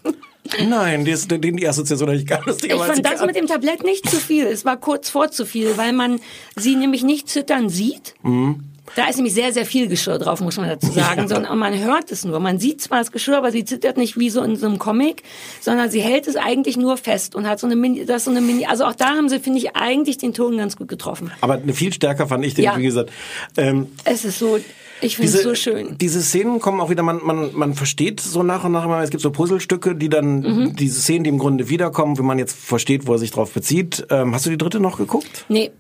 Nein, 0.70 1.04
die, 1.04 1.12
ist, 1.12 1.30
die, 1.30 1.40
die 1.40 1.68
Assoziation 1.68 2.08
habe 2.08 2.18
ich 2.18 2.26
gar 2.26 2.46
nicht. 2.48 2.64
Ich 2.64 2.74
fand 2.74 3.06
das 3.06 3.26
mit 3.26 3.36
dem 3.36 3.48
Tablett 3.48 3.84
nicht 3.84 4.10
zu 4.10 4.16
viel. 4.16 4.46
Es 4.46 4.64
war 4.64 4.78
kurz 4.78 5.10
vor 5.10 5.30
zu 5.30 5.46
viel, 5.46 5.76
weil 5.78 5.92
man 5.92 6.22
sie 6.56 6.78
nämlich 6.78 7.04
nicht 7.04 7.28
zittern 7.28 7.68
sieht. 7.68 8.16
Mhm. 8.24 8.64
Da 8.96 9.08
ist 9.10 9.16
nämlich 9.18 9.34
sehr, 9.34 9.52
sehr 9.54 9.66
viel 9.66 9.88
Geschirr 9.88 10.18
drauf, 10.20 10.40
muss 10.42 10.58
man 10.58 10.70
dazu 10.70 10.88
sagen. 10.92 11.22
Ja. 11.22 11.28
Sondern 11.28 11.58
man 11.58 11.78
hört 11.78 12.12
es 12.12 12.24
nur. 12.26 12.40
Man 12.40 12.60
sieht 12.60 12.82
zwar 12.82 13.00
das 13.00 13.12
Geschirr, 13.12 13.38
aber 13.38 13.52
sie 13.52 13.66
zittert 13.66 13.98
nicht 13.98 14.18
wie 14.18 14.30
so 14.30 14.42
in 14.42 14.56
so 14.56 14.66
einem 14.68 14.80
Comic, 14.80 15.24
sondern 15.62 15.90
sie 15.92 16.00
hält 16.02 16.28
es 16.28 16.36
eigentlich 16.36 16.78
nur 16.78 16.98
fest 16.98 17.36
und 17.36 17.48
hat 17.48 17.60
so 17.60 17.68
eine 17.68 17.76
Mini, 17.76 18.06
das 18.06 18.18
ist 18.18 18.26
so 18.26 18.32
eine 18.32 18.42
Mini, 18.42 18.66
also 18.66 18.86
auch 18.86 18.96
da 18.96 19.10
haben 19.16 19.30
sie, 19.30 19.40
finde 19.40 19.60
ich, 19.60 19.76
eigentlich 19.76 20.18
den 20.18 20.34
Ton 20.34 20.58
ganz 20.58 20.76
gut 20.78 20.88
getroffen. 20.88 21.32
Aber 21.42 21.60
viel 21.74 21.92
stärker 21.94 22.28
fand 22.28 22.46
ich 22.46 22.54
den, 22.54 22.66
Ja. 22.66 22.78
wie 22.78 22.84
gesagt. 22.84 23.12
Ähm, 23.58 23.88
Es 24.04 24.24
ist 24.26 24.40
so, 24.40 24.60
ich 25.02 25.16
finde 25.18 25.32
es 25.32 25.44
so 25.44 25.54
schön. 25.56 25.98
Diese 26.00 26.22
Szenen 26.22 26.60
kommen 26.60 26.80
auch 26.82 26.90
wieder, 26.90 27.04
man, 27.04 27.20
man, 27.24 27.50
man 27.54 27.74
versteht 27.74 28.20
so 28.20 28.42
nach 28.44 28.64
und 28.64 28.72
nach 28.72 28.86
immer, 28.86 29.02
es 29.02 29.10
gibt 29.10 29.22
so 29.22 29.32
Puzzlestücke, 29.32 29.96
die 29.96 30.10
dann, 30.10 30.40
Mhm. 30.42 30.76
diese 30.76 31.00
Szenen, 31.02 31.24
die 31.24 31.30
im 31.30 31.38
Grunde 31.40 31.70
wiederkommen, 31.70 32.18
wenn 32.18 32.26
man 32.26 32.40
jetzt 32.40 32.56
versteht, 32.58 33.06
wo 33.08 33.14
er 33.14 33.20
sich 33.20 33.32
drauf 33.32 33.52
bezieht. 33.52 34.06
Ähm, 34.10 34.34
hast 34.34 34.46
du 34.46 34.50
die 34.50 34.58
dritte 34.58 34.80
noch 34.80 34.98
geguckt? 34.98 35.46
Nee, 35.50 35.72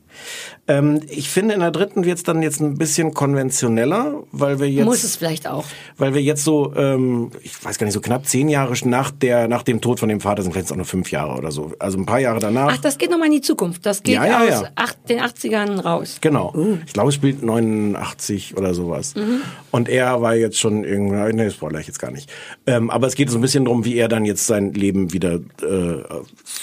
Ähm, 0.67 1.01
ich 1.07 1.29
finde, 1.29 1.53
in 1.53 1.61
der 1.61 1.71
dritten 1.71 2.03
wird's 2.05 2.23
dann 2.23 2.41
jetzt 2.41 2.59
ein 2.59 2.77
bisschen 2.77 3.13
konventioneller, 3.13 4.23
weil 4.31 4.59
wir 4.59 4.69
jetzt... 4.69 4.85
muss 4.85 5.03
es 5.03 5.15
vielleicht 5.15 5.47
auch. 5.47 5.65
Weil 5.97 6.13
wir 6.13 6.21
jetzt 6.21 6.43
so, 6.43 6.73
ähm, 6.75 7.31
ich 7.41 7.63
weiß 7.63 7.77
gar 7.77 7.85
nicht, 7.85 7.93
so 7.93 8.01
knapp 8.01 8.25
zehn 8.25 8.49
Jahre 8.49 8.73
nach 8.85 9.11
der, 9.11 9.47
nach 9.47 9.63
dem 9.63 9.79
Tod 9.81 9.99
von 9.99 10.09
dem 10.09 10.19
Vater 10.19 10.43
sind 10.43 10.51
vielleicht 10.51 10.71
auch 10.71 10.75
nur 10.75 10.85
fünf 10.85 11.11
Jahre 11.11 11.37
oder 11.37 11.51
so. 11.51 11.71
Also 11.79 11.97
ein 11.97 12.05
paar 12.05 12.19
Jahre 12.19 12.39
danach. 12.39 12.73
Ach, 12.73 12.77
das 12.77 12.97
geht 12.97 13.11
nochmal 13.11 13.27
in 13.27 13.33
die 13.33 13.41
Zukunft. 13.41 13.85
Das 13.85 14.03
geht 14.03 14.15
Ja, 14.15 14.25
ja, 14.25 14.39
aus 14.43 14.61
ja. 14.61 14.69
Acht, 14.75 14.97
den 15.09 15.19
80ern 15.19 15.79
raus. 15.81 16.17
Genau. 16.21 16.53
Ich 16.85 16.93
glaube, 16.93 17.09
es 17.09 17.15
spielt 17.15 17.43
89 17.43 18.57
oder 18.57 18.73
sowas. 18.73 19.15
Mhm. 19.15 19.41
Und 19.71 19.89
er 19.89 20.21
war 20.21 20.35
jetzt 20.35 20.59
schon 20.59 20.83
irgendwie, 20.83 21.33
nee, 21.33 21.49
spoiler 21.49 21.79
ich 21.79 21.87
jetzt 21.87 21.99
gar 21.99 22.11
nicht. 22.11 22.29
Ähm, 22.65 22.89
aber 22.89 23.07
es 23.07 23.15
geht 23.15 23.29
so 23.29 23.37
ein 23.37 23.41
bisschen 23.41 23.65
drum, 23.65 23.85
wie 23.85 23.95
er 23.95 24.07
dann 24.07 24.25
jetzt 24.25 24.47
sein 24.47 24.73
Leben 24.73 25.13
wieder 25.13 25.35
äh, 25.61 26.03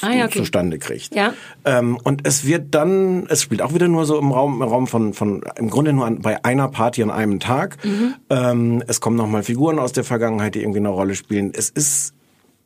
Ah, 0.01 0.11
ja, 0.13 0.25
okay. 0.27 0.39
zustande 0.39 0.79
kriegt. 0.79 1.15
Ja. 1.15 1.33
Ähm, 1.65 1.99
und 2.03 2.27
es 2.27 2.45
wird 2.45 2.75
dann, 2.75 3.27
es 3.29 3.43
spielt 3.45 3.63
auch 3.63 3.75
wieder 3.75 3.87
nur 3.87 4.05
so 4.05 4.19
im 4.19 4.33
Raum, 4.33 4.61
im 4.61 4.69
Raum 4.69 4.87
von, 4.87 5.15
von 5.15 5.43
im 5.57 5.71
Grunde 5.71 5.93
nur 5.93 6.07
an, 6.07 6.21
bei 6.21 6.45
einer 6.45 6.69
Party 6.69 7.03
an 7.03 7.11
einem 7.11 7.39
Tag. 7.39 7.77
Mhm. 7.85 8.15
Ähm, 8.31 8.85
es 8.89 9.01
kommen 9.01 9.17
nochmal 9.17 9.45
Figuren 9.45 9.79
aus 9.79 9.93
der 9.93 10.05
Vergangenheit, 10.05 10.55
die 10.57 10.61
irgendwie 10.61 10.81
eine 10.81 10.89
Rolle 10.89 11.15
spielen. 11.15 11.53
Es 11.55 11.71
ist, 11.71 12.15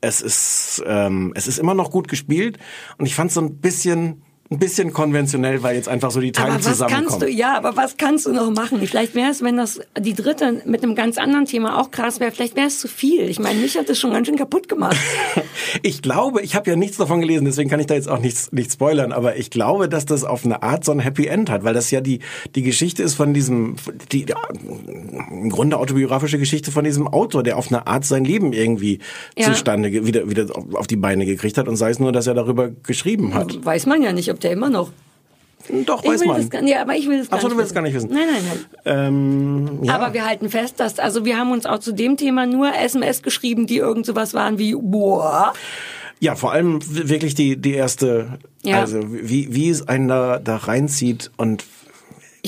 es 0.00 0.22
ist, 0.22 0.82
ähm, 0.86 1.32
es 1.34 1.46
ist 1.46 1.58
immer 1.58 1.74
noch 1.74 1.90
gut 1.90 2.08
gespielt 2.08 2.58
und 2.96 3.06
ich 3.06 3.14
fand 3.14 3.30
so 3.32 3.40
ein 3.40 3.56
bisschen, 3.58 4.22
ein 4.50 4.58
bisschen 4.58 4.94
konventionell, 4.94 5.62
weil 5.62 5.76
jetzt 5.76 5.88
einfach 5.88 6.10
so 6.10 6.20
die 6.20 6.32
Teile 6.32 6.52
Aber 6.52 6.58
was 6.60 6.64
zusammenkommen. 6.64 7.08
kannst 7.08 7.22
du, 7.22 7.28
ja, 7.30 7.54
aber 7.58 7.76
was 7.76 7.98
kannst 7.98 8.24
du 8.24 8.32
noch 8.32 8.50
machen? 8.50 8.80
Vielleicht 8.86 9.14
wäre 9.14 9.30
es, 9.30 9.42
wenn 9.42 9.58
das 9.58 9.78
die 9.98 10.14
dritte 10.14 10.62
mit 10.64 10.82
einem 10.82 10.94
ganz 10.94 11.18
anderen 11.18 11.44
Thema 11.44 11.78
auch 11.78 11.90
krass 11.90 12.18
wäre, 12.18 12.32
vielleicht 12.32 12.56
wäre 12.56 12.68
es 12.68 12.78
zu 12.78 12.88
viel. 12.88 13.28
Ich 13.28 13.38
meine, 13.38 13.60
mich 13.60 13.76
hat 13.76 13.90
das 13.90 13.98
schon 13.98 14.10
ganz 14.10 14.26
schön 14.26 14.36
kaputt 14.36 14.68
gemacht. 14.68 14.96
Ich 15.82 16.00
glaube, 16.00 16.40
ich 16.40 16.54
habe 16.54 16.70
ja 16.70 16.76
nichts 16.76 16.96
davon 16.96 17.20
gelesen, 17.20 17.44
deswegen 17.44 17.68
kann 17.68 17.78
ich 17.78 17.86
da 17.86 17.94
jetzt 17.94 18.08
auch 18.08 18.20
nichts 18.20 18.52
nicht 18.52 18.72
spoilern, 18.72 19.12
aber 19.12 19.36
ich 19.36 19.50
glaube, 19.50 19.88
dass 19.88 20.06
das 20.06 20.24
auf 20.24 20.44
eine 20.46 20.62
Art 20.62 20.82
so 20.84 20.92
ein 20.92 20.98
Happy 20.98 21.26
End 21.26 21.50
hat, 21.50 21.62
weil 21.62 21.74
das 21.74 21.90
ja 21.90 22.00
die 22.00 22.20
die 22.54 22.62
Geschichte 22.62 23.02
ist 23.02 23.14
von 23.14 23.34
diesem 23.34 23.76
die 24.12 24.24
ja, 24.26 24.36
im 25.30 25.50
Grunde 25.50 25.76
autobiografische 25.78 26.38
Geschichte 26.38 26.70
von 26.72 26.84
diesem 26.84 27.06
Autor, 27.06 27.42
der 27.42 27.58
auf 27.58 27.68
eine 27.68 27.86
Art 27.86 28.04
sein 28.06 28.24
Leben 28.24 28.52
irgendwie 28.54 29.00
Ja. 29.36 29.46
zustande 29.52 29.90
wieder 30.06 30.30
wieder 30.30 30.46
auf- 30.56 30.74
auf 30.74 30.86
die 30.86 30.96
Beine 30.96 31.26
gekriegt 31.26 31.58
hat 31.58 31.68
und 31.68 31.76
sei 31.76 31.90
es 31.90 31.98
nur, 31.98 32.12
dass 32.12 32.26
er 32.26 32.34
darüber 32.34 32.70
geschrieben 32.70 33.34
hat. 33.34 33.64
Weiß 33.64 33.84
man 33.86 34.02
ja 34.02 34.12
nicht, 34.12 34.30
ob 34.38 34.42
der 34.42 34.52
immer 34.52 34.70
noch. 34.70 34.90
Doch, 35.84 36.02
Ich 36.04 36.08
weiß 36.10 36.20
will 36.20 36.28
man. 36.28 36.36
Das, 36.38 36.50
gar- 36.50 36.62
ja, 36.62 36.80
aber 36.82 36.94
ich 36.96 37.08
will 37.08 37.18
das 37.18 37.28
gar 37.28 37.38
Ach 37.38 37.42
so, 37.42 37.48
nicht 37.48 37.54
du 37.54 37.58
willst 37.58 37.70
wissen. 37.70 37.74
gar 37.74 37.82
nicht 37.82 37.94
wissen. 37.94 38.10
Nein, 38.12 38.26
nein, 38.32 38.42
nein. 38.84 39.06
Ähm, 39.08 39.78
ja. 39.82 39.94
Aber 39.96 40.14
wir 40.14 40.24
halten 40.24 40.48
fest, 40.48 40.78
dass, 40.78 40.98
also 41.00 41.24
wir 41.24 41.36
haben 41.36 41.50
uns 41.50 41.66
auch 41.66 41.80
zu 41.80 41.92
dem 41.92 42.16
Thema 42.16 42.46
nur 42.46 42.72
SMS 42.74 43.22
geschrieben, 43.22 43.66
die 43.66 43.76
irgend 43.78 44.06
sowas 44.06 44.32
waren 44.34 44.58
wie, 44.58 44.74
boah. 44.74 45.52
Ja, 46.20 46.36
vor 46.36 46.52
allem 46.52 46.78
wirklich 46.88 47.34
die, 47.34 47.56
die 47.56 47.74
erste, 47.74 48.38
Ja. 48.62 48.80
also 48.80 49.00
wie, 49.04 49.54
wie 49.54 49.68
es 49.68 49.86
einen 49.88 50.08
da, 50.08 50.38
da 50.38 50.56
reinzieht 50.56 51.30
und 51.36 51.64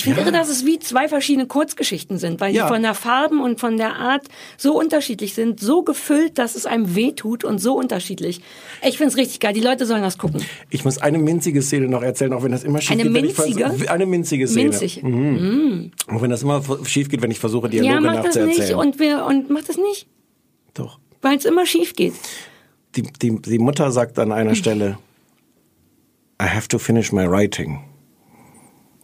Ich 0.00 0.04
finde 0.04 0.20
Ja. 0.20 0.26
irre, 0.28 0.32
dass 0.32 0.48
es 0.48 0.64
wie 0.64 0.78
zwei 0.78 1.08
verschiedene 1.08 1.46
Kurzgeschichten 1.46 2.16
sind, 2.16 2.40
weil 2.40 2.54
Ja. 2.54 2.62
die 2.64 2.72
von 2.72 2.80
der 2.80 2.94
Farben 2.94 3.42
und 3.42 3.60
von 3.60 3.76
der 3.76 3.96
Art 3.96 4.26
so 4.56 4.78
unterschiedlich 4.78 5.34
sind, 5.34 5.60
so 5.60 5.82
gefüllt, 5.82 6.38
dass 6.38 6.54
es 6.54 6.64
einem 6.64 6.94
wehtut 6.94 7.44
und 7.44 7.58
so 7.58 7.74
unterschiedlich. 7.76 8.40
Ich 8.82 8.96
finde 8.96 9.10
es 9.12 9.18
richtig 9.18 9.40
geil. 9.40 9.52
Die 9.52 9.60
Leute 9.60 9.84
sollen 9.84 10.00
das 10.00 10.16
gucken. 10.16 10.42
ich 10.70 10.86
muss 10.86 10.96
eine 10.96 11.18
minzige 11.18 11.60
Szene 11.60 11.86
noch 11.86 12.02
erzählen, 12.02 12.32
auch 12.32 12.42
wenn 12.42 12.52
das 12.52 12.64
immer 12.64 12.80
schief 12.80 12.92
Eine 12.92 13.02
geht. 13.02 13.24
ich 13.26 13.36
minzige? 13.38 13.64
vers- 13.70 13.88
eine 13.88 14.06
minzige 14.06 14.48
Szene. 14.48 14.70
Minzig. 14.70 15.02
Mhm. 15.02 15.90
Auch 16.08 16.22
wenn 16.22 16.30
das 16.30 16.42
immer 16.42 16.62
schief 16.84 17.10
geht, 17.10 17.20
wenn 17.20 17.30
ich 17.30 17.38
versuche, 17.38 17.68
Dialoge 17.68 17.92
ja, 17.92 18.00
mach 18.00 18.22
das 18.24 18.36
nicht 18.36 18.46
nachzuerzählen. 18.46 18.78
und 18.78 18.98
wir 18.98 19.26
und 19.26 19.50
mach 19.50 19.64
das 19.64 19.76
nicht, 19.76 20.06
Doch. 20.72 20.98
weil 21.20 21.36
es 21.36 21.44
immer 21.44 21.66
schief 21.66 21.94
geht. 21.94 22.14
Die, 22.96 23.02
die, 23.02 23.38
die 23.42 23.58
Mutter 23.58 23.92
sagt 23.92 24.18
an 24.18 24.32
einer 24.32 24.54
Stelle, 24.54 24.96
I 26.42 26.46
have 26.46 26.68
to 26.68 26.78
finish 26.78 27.12
my 27.12 27.28
writing. 27.30 27.80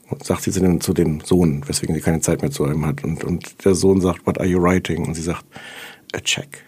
Und 0.08 0.24
sagt 0.24 0.42
sie 0.42 0.52
zu 0.52 0.60
dem, 0.60 0.80
zu 0.80 0.92
dem 0.92 1.20
Sohn, 1.20 1.62
weswegen 1.66 1.94
sie 1.94 2.00
keine 2.00 2.20
Zeit 2.20 2.42
mehr 2.42 2.50
zu 2.50 2.64
ihm 2.66 2.86
hat. 2.86 3.02
Und, 3.02 3.24
und 3.24 3.64
der 3.64 3.74
Sohn 3.74 4.00
sagt, 4.00 4.26
what 4.26 4.38
are 4.38 4.48
you 4.48 4.62
writing? 4.62 5.04
Und 5.04 5.14
sie 5.14 5.22
sagt, 5.22 5.44
a 6.14 6.20
check. 6.20 6.64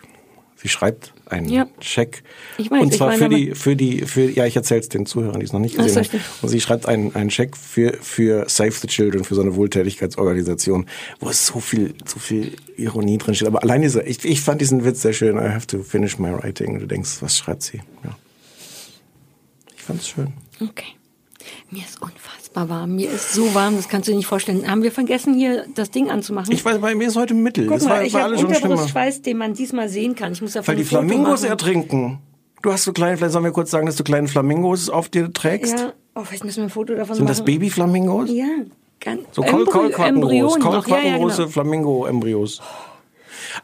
Sie 0.61 0.69
schreibt 0.69 1.15
einen 1.27 1.49
Ja. 1.49 1.69
Check. 1.79 2.25
Ich 2.57 2.69
weiß, 2.69 2.83
und 2.83 2.93
zwar 2.93 3.13
ich 3.13 3.19
für 3.19 3.29
meine, 3.29 3.37
die, 3.37 3.55
für 3.55 3.77
die, 3.77 4.01
für, 4.07 4.29
ja, 4.29 4.45
ich 4.45 4.57
erzähle 4.57 4.81
es 4.81 4.89
den 4.89 5.07
Zuhörern, 5.07 5.39
die 5.39 5.47
es 5.47 5.53
noch 5.53 5.61
nicht 5.61 5.77
gesehen 5.77 6.05
haben. 6.05 6.21
Und 6.43 6.49
sie 6.49 6.61
schreibt 6.61 6.87
einen, 6.87 7.15
einen 7.15 7.29
Check 7.29 7.57
für, 7.57 7.93
für 8.01 8.49
Save 8.49 8.73
the 8.73 8.89
Children, 8.89 9.23
für 9.23 9.37
so 9.37 9.43
eine 9.43 9.55
Wohltätigkeitsorganisation, 9.55 10.87
wo 11.21 11.29
es 11.29 11.47
so 11.47 11.61
viel, 11.61 11.95
so 12.05 12.19
viel 12.19 12.57
Ironie 12.77 13.19
drin 13.19 13.37
steht. 13.37 13.47
Aber 13.47 13.63
allein 13.63 13.83
dieser, 13.83 14.05
ich, 14.05 14.25
ich 14.25 14.41
fand 14.41 14.61
diesen 14.61 14.85
Witz 14.85 15.03
sehr 15.03 15.13
schön. 15.13 15.37
I 15.37 15.51
have 15.51 15.69
to 15.69 15.85
finish 15.85 16.19
my 16.19 16.33
writing. 16.33 16.75
Und 16.75 16.81
du 16.81 16.87
denkst, 16.87 17.19
was 17.21 17.39
schreibt 17.39 17.63
sie? 17.63 17.81
Ja. 18.03 18.19
Ich 19.77 19.83
fand's 19.85 20.09
schön. 20.09 20.33
Okay. 20.61 20.97
Mir 21.71 21.85
ist 21.85 22.03
unfassbar 22.03 22.38
warm. 22.55 22.97
Mir 22.97 23.11
ist 23.11 23.33
so 23.33 23.55
warm, 23.55 23.77
das 23.77 23.89
kannst 23.89 24.09
du 24.09 24.13
dir 24.13 24.17
nicht 24.19 24.27
vorstellen. 24.27 24.69
Haben 24.71 24.83
wir 24.83 24.93
vergessen, 24.93 25.35
hier 25.35 25.65
das 25.75 25.91
Ding 25.91 26.11
anzumachen? 26.11 26.53
Ich 26.53 26.65
weiß, 26.65 26.79
bei 26.79 26.95
mir 26.95 27.09
ist 27.09 27.17
heute 27.17 27.35
Mittel. 27.35 27.67
Guck 27.67 27.77
das 27.79 27.85
mal, 27.85 27.91
war, 27.99 28.03
ich 28.05 28.15
habe. 28.15 28.35
Unterbrustschweiß, 28.37 29.23
den 29.23 29.39
man 29.39 29.55
diesmal 29.55 29.89
sehen 29.89 30.15
kann. 30.15 30.33
Ich 30.33 30.43
muss 30.43 30.53
davon 30.53 30.69
Weil 30.69 30.77
die 30.77 30.85
Flamingos 30.85 31.41
machen. 31.43 31.51
ertrinken. 31.51 32.19
Du 32.63 32.73
hast 32.73 32.85
so 32.85 32.93
kleine, 32.93 33.17
vielleicht 33.17 33.33
sollen 33.33 33.45
wir 33.45 33.53
kurz 33.53 33.71
sagen, 33.71 33.87
dass 33.87 33.97
du 33.97 34.03
kleine 34.05 34.27
Flamingos 34.29 34.91
auf 34.91 35.09
dir 35.09 35.33
trägst. 35.33 35.79
Ja, 35.79 35.93
oh, 36.17 36.25
vielleicht 36.25 36.45
müssen 36.45 36.57
wir 36.59 36.65
ein 36.65 36.71
Foto 36.71 36.95
davon 36.95 37.15
Sind 37.15 37.25
machen. 37.25 37.37
das 37.37 37.45
Babyflamingos? 37.45 38.31
Ja, 38.33 38.47
ganz 39.01 39.21
So 39.33 39.43
Embry- 39.43 39.65
Kolquackengroß, 39.71 40.09
Embryonen 40.57 40.63
noch. 40.63 40.89
Ja, 40.89 40.99
ja, 40.99 41.19
genau. 41.19 41.47
Flamingo-Embryos. 41.49 42.61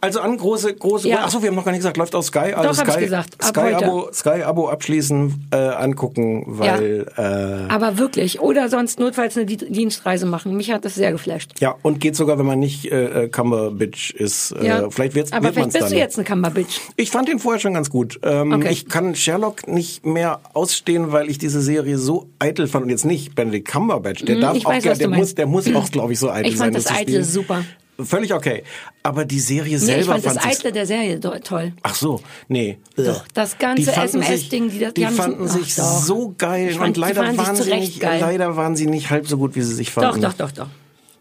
Also 0.01 0.21
an 0.21 0.37
große, 0.37 0.75
große. 0.75 1.09
Ja. 1.09 1.25
Achso, 1.25 1.41
wir 1.43 1.49
haben 1.49 1.57
noch 1.57 1.65
gar 1.65 1.73
nicht 1.73 1.81
gesagt, 1.81 1.97
läuft 1.97 2.15
auf 2.15 2.25
Sky. 2.27 2.53
Also 2.55 2.71
Doch, 2.71 2.79
hab 2.79 2.87
Sky, 2.91 2.99
ich 2.99 3.05
gesagt. 3.05 3.35
Ab 3.39 3.45
Sky 3.45 3.61
heute. 3.61 3.87
Abo, 3.87 4.09
Sky 4.13 4.43
Abo 4.43 4.69
abschließen, 4.69 5.49
äh, 5.53 5.57
angucken, 5.57 6.45
weil 6.47 7.07
äh, 7.17 7.73
Aber 7.73 7.99
wirklich. 7.99 8.41
Oder 8.41 8.69
sonst 8.69 8.99
notfalls 9.01 9.37
eine 9.37 9.47
Di- 9.47 9.57
Dienstreise 9.57 10.27
machen. 10.27 10.57
Mich 10.57 10.71
hat 10.73 10.85
das 10.85 10.95
sehr 10.95 11.13
geflasht. 11.13 11.53
ja 11.61 11.75
und 11.83 12.01
geht 12.01 12.17
sogar, 12.17 12.39
wenn 12.39 12.47
man 12.47 12.59
nicht 12.59 12.91
äh, 12.93 13.25
äh, 13.25 13.29
Cumberbitch 13.29 14.11
ist. 14.13 14.53
Äh, 14.53 14.67
Ja. 14.67 14.91
Vielleicht 14.91 15.15
wird's, 15.15 15.33
Aber 15.33 15.45
wird 15.45 15.55
vielleicht 15.55 15.73
bist 15.73 15.83
dann. 15.85 15.91
du 15.91 15.97
jetzt 15.99 16.19
eine 16.19 16.25
Cumberbitch. 16.25 16.81
Ich 16.97 17.11
fand 17.11 17.29
den 17.29 17.39
vorher 17.39 17.61
schon 17.61 17.75
ganz 17.75 17.91
gut. 17.91 18.19
Ähm, 18.23 18.53
Okay. 18.55 18.69
Ich 18.71 18.89
kann 18.89 19.15
Sherlock 19.15 19.67
nicht 19.67 20.07
mehr 20.07 20.41
ausstehen, 20.53 21.13
weil 21.13 21.29
ich 21.29 21.39
diese 21.39 21.61
Serie 21.61 21.99
so 21.99 22.29
eitel 22.39 22.67
fand 22.69 22.85
und 22.85 22.91
jetzt 22.91 23.05
nicht 23.05 23.35
Benedict 23.35 23.69
Cumberbatch. 23.71 24.25
Der 24.25 24.37
Mhm, 24.37 24.41
darf 24.41 24.57
ich 24.57 24.67
auch 24.67 24.71
weiß, 24.71 24.83
du 24.85 24.95
der 24.97 25.09
muss, 25.09 25.35
der 25.35 25.47
muss 25.47 25.75
auch, 25.75 25.91
glaube 25.91 26.13
ich, 26.13 26.19
so 26.19 26.31
eitel 26.31 26.51
Ich 26.53 26.59
sein. 26.59 26.73
fand 26.73 26.77
das 26.85 26.93
Eitle 26.93 27.03
spielen. 27.03 27.25
super. 27.25 27.65
Völlig 28.03 28.35
okay. 28.35 28.65
Aber 29.03 29.25
die 29.25 29.39
Serie 29.39 29.73
Nee, 29.73 29.79
selber 29.79 30.01
ich 30.01 30.07
fand 30.07 30.27
das 30.27 30.33
fand 30.35 30.47
ich 30.53 30.59
Eitle 30.59 30.73
der 30.73 30.87
Serie 30.87 31.21
toll. 31.21 31.73
Ach 31.83 31.95
so, 31.95 32.21
nee. 32.49 32.79
Doch, 32.97 33.25
das 33.35 33.57
ganze 33.59 33.83
Die 33.83 33.89
fanden 33.89 34.21
SMS-Ding, 34.23 34.71
sich- 34.71 34.79
die 34.79 34.85
das- 34.85 34.95
die, 34.95 35.05
die 35.05 35.13
fanden 35.13 35.47
sich 35.49 35.73
ach 35.75 35.77
doch. 35.77 36.03
so 36.05 36.35
geil 36.37 36.71
fand, 36.75 36.87
und 36.89 36.97
die 36.97 37.01
leider 37.01 37.23
fanden 37.23 37.37
sich 37.39 37.47
waren 37.47 37.57
sie 37.57 37.75
nicht, 37.77 38.01
geil. 38.01 38.21
leider 38.21 38.57
waren 38.57 38.75
sie 38.77 38.87
nicht 38.87 39.11
halb 39.11 39.29
so 39.29 39.37
gut, 39.39 39.55
wie 39.55 39.63
sie 39.63 39.75
sich 39.75 39.93
Doch, 39.95 40.03
fanden. 40.03 40.23
doch, 40.23 40.33
doch, 40.33 40.51
doch. 40.51 40.65
Du 40.67 40.71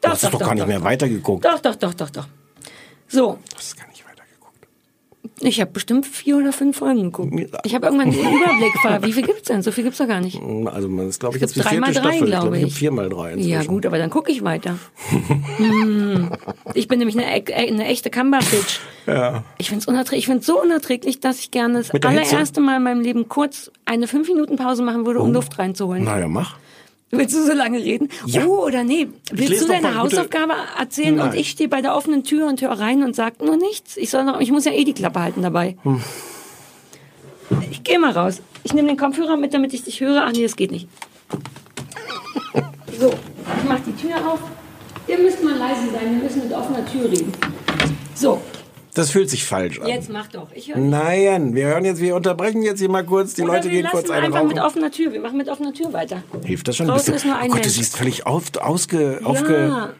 Doch, 0.01 0.09
hast 0.11 0.23
es 0.23 0.29
doch 0.31 0.39
gar 0.39 0.55
nicht 0.55 0.67
mehr 0.67 0.83
weitergeguckt. 0.83 1.45
Doch, 1.45 1.59
doch, 1.59 1.75
doch, 1.75 1.93
doch, 1.93 2.09
doch. 2.09 2.27
So. 3.07 3.37
Ich 3.92 3.92
habe 5.51 5.71
bestimmt 5.71 6.05
vier 6.05 6.37
oder 6.37 6.53
fünf 6.53 6.77
Folgen 6.77 7.03
geguckt. 7.11 7.33
Ich 7.65 7.75
habe 7.75 7.85
irgendwann 7.87 8.11
den 8.11 8.19
Überblick 8.19 8.73
verloren. 8.81 9.03
Wie 9.03 9.13
viel 9.13 9.23
gibt's 9.23 9.43
denn? 9.49 9.61
So 9.61 9.71
viel 9.71 9.83
gibt's 9.83 9.99
doch 9.99 10.07
gar 10.07 10.21
nicht. 10.21 10.39
Also 10.65 10.87
man 10.89 11.09
ist 11.09 11.19
glaube 11.19 11.37
ich 11.37 11.43
Es 11.43 11.55
jetzt 11.55 11.65
die 11.65 11.69
drei 11.69 11.79
mal 11.79 11.91
drei, 11.93 12.01
Staffel. 12.01 12.27
glaube 12.27 12.55
ich 12.55 12.61
glaube 12.61 12.67
ich. 12.67 12.73
vier 12.73 12.91
mal 12.91 13.09
drei 13.09 13.31
inzwischen. 13.33 13.49
Ja 13.49 13.63
gut, 13.63 13.85
aber 13.85 13.97
dann 13.97 14.09
gucke 14.09 14.31
ich 14.31 14.43
weiter. 14.43 14.77
hm. 15.57 16.29
Ich 16.73 16.87
bin 16.87 16.99
nämlich 16.99 17.17
eine, 17.17 17.37
e- 17.37 17.53
eine 17.53 17.85
echte 17.85 18.09
Cumber-Bitch. 18.09 18.79
Ja. 19.07 19.43
Ich 19.57 19.67
finde 19.69 19.81
es 19.81 19.87
unerträglich. 19.87 20.19
Ich 20.23 20.27
find's 20.27 20.45
so 20.45 20.61
unerträglich, 20.61 21.19
dass 21.19 21.39
ich 21.39 21.51
gerne 21.51 21.79
das 21.79 21.89
der 21.89 21.95
Hitze? 21.99 22.07
allererste 22.07 22.61
Mal 22.61 22.77
in 22.77 22.83
meinem 22.83 23.01
Leben 23.01 23.27
kurz 23.27 23.71
eine 23.85 24.07
fünf 24.07 24.27
Minuten 24.29 24.55
Pause 24.55 24.81
machen 24.83 25.05
würde, 25.05 25.19
um 25.19 25.29
Oh. 25.29 25.33
Luft 25.33 25.59
reinzuholen. 25.59 26.03
Naja, 26.05 26.27
mach. 26.27 26.55
Willst 27.15 27.35
du 27.35 27.45
so 27.45 27.53
lange 27.53 27.77
reden? 27.77 28.09
Ja. 28.25 28.45
Oh, 28.45 28.65
oder 28.65 28.83
nee. 28.83 29.07
Willst 29.31 29.61
du 29.63 29.67
deine 29.67 29.81
mal 29.83 29.89
gute- 30.01 30.17
Hausaufgabe 30.17 30.53
erzählen 30.79 31.19
und 31.19 31.27
Nein. 31.29 31.37
ich 31.37 31.49
stehe 31.51 31.69
bei 31.69 31.81
der 31.81 31.95
offenen 31.95 32.23
Tür 32.23 32.47
und 32.47 32.61
höre 32.61 32.71
rein 32.79 33.03
und 33.03 33.15
sag 33.15 33.39
nur 33.41 33.55
nichts? 33.55 33.97
Ich 33.97 34.09
soll 34.09 34.23
noch, 34.23 34.39
ich 34.41 34.51
muss 34.51 34.65
ja 34.65 34.71
eh 34.71 34.83
die 34.83 34.93
Klappe 34.93 35.19
halten 35.21 35.41
dabei. 35.43 35.77
Hm. 35.83 36.01
Ich 37.69 37.83
gehe 37.83 37.99
mal 37.99 38.11
raus. 38.11 38.41
Ich 38.63 38.73
nehme 38.73 38.87
den 38.87 38.97
Kopfhörer 38.97 39.37
mit, 39.37 39.53
damit 39.53 39.73
ich 39.73 39.83
dich 39.83 40.01
höre. 40.01 40.23
Ach 40.25 40.31
nee, 40.31 40.41
das 40.43 40.55
geht 40.55 40.71
nicht. 40.71 40.87
So, 42.99 43.09
ich 43.09 43.67
mach 43.67 43.79
die 43.85 43.93
Tür 43.95 44.15
auf. 44.27 44.39
Ihr 45.07 45.17
müsst 45.19 45.43
mal 45.43 45.55
leise 45.57 45.81
sein, 45.91 46.15
wir 46.15 46.23
müssen 46.23 46.43
mit 46.43 46.53
offener 46.53 46.85
Tür 46.85 47.11
reden. 47.11 47.31
So, 48.15 48.41
Das 48.93 49.09
fühlt 49.09 49.29
sich 49.29 49.43
falsch 49.43 49.79
an. 49.79 49.87
Jetzt 49.87 50.09
mach 50.09 50.27
doch. 50.27 50.49
Ich 50.53 50.69
höre. 50.69 50.77
Nein, 50.77 51.55
wir 51.55 51.65
hören 51.65 51.83
jetzt, 51.85 51.99
wir 51.99 52.15
unterbrechen 52.15 52.61
jetzt 52.61 52.79
hier 52.79 52.89
mal 52.89 53.03
kurz. 53.03 53.33
Die 53.33 53.41
Oder 53.41 53.53
Leute 53.53 53.71
wir 53.71 53.81
gehen 53.81 53.87
kurz 53.89 54.09
eine 54.09 54.27
einfach 54.27 54.39
rauchen. 54.39 54.49
mit 54.49 54.59
offener 54.59 54.91
Tür. 54.91 55.11
Wir 55.11 55.19
machen 55.19 55.37
mit 55.37 55.49
offener 55.49 55.73
Tür 55.73 55.93
weiter. 55.93 56.23
Hilft 56.43 56.67
das 56.67 56.77
schon? 56.77 56.87
Draußen 56.87 57.13
Bist 57.13 57.25
ist 57.25 57.29
nur 57.29 57.39
ein 57.39 57.49
oh 57.49 57.55
Gott, 57.55 57.65
du 57.65 57.69
siehst 57.69 57.97
völlig 57.97 58.25
auf, 58.25 58.43
ausge, 58.59 59.21
aufge... 59.23 59.67
Ja. 59.67 59.93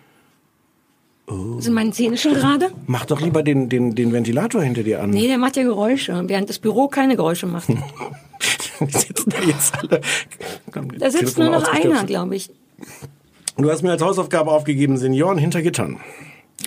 Sind 1.60 1.74
meine 1.74 1.92
Zähne 1.92 2.18
schon 2.18 2.34
gerade? 2.34 2.70
Mach 2.86 3.06
doch 3.06 3.22
lieber 3.22 3.44
den, 3.44 3.70
den, 3.70 3.96
den 3.96 4.12
Ventilator 4.12 4.62
hinter 4.62 4.84
dir 4.84 5.02
an. 5.02 5.10
Nee, 5.10 5.28
der 5.28 5.38
macht 5.38 5.56
ja 5.56 5.64
Geräusche, 5.64 6.22
während 6.28 6.50
das 6.50 6.60
Büro 6.60 6.90
keine 6.90 7.16
Geräusche 7.16 7.48
macht. 7.48 7.68
Sitzen 8.80 9.30
da 9.30 9.38
jetzt 9.42 9.74
alle. 9.80 10.02
Da 11.00 11.10
sitzt 11.10 11.36
Telefon 11.36 11.46
nur 11.46 11.60
noch 11.60 11.74
einer, 11.74 12.04
glaube 12.04 12.36
ich. 12.36 12.50
Du 13.58 13.72
hast 13.72 13.84
mir 13.84 13.92
als 13.92 14.02
Hausaufgabe 14.02 14.52
aufgegeben, 14.52 14.98
Senioren 14.98 15.38
hinter 15.38 15.62
Gittern. 15.62 16.02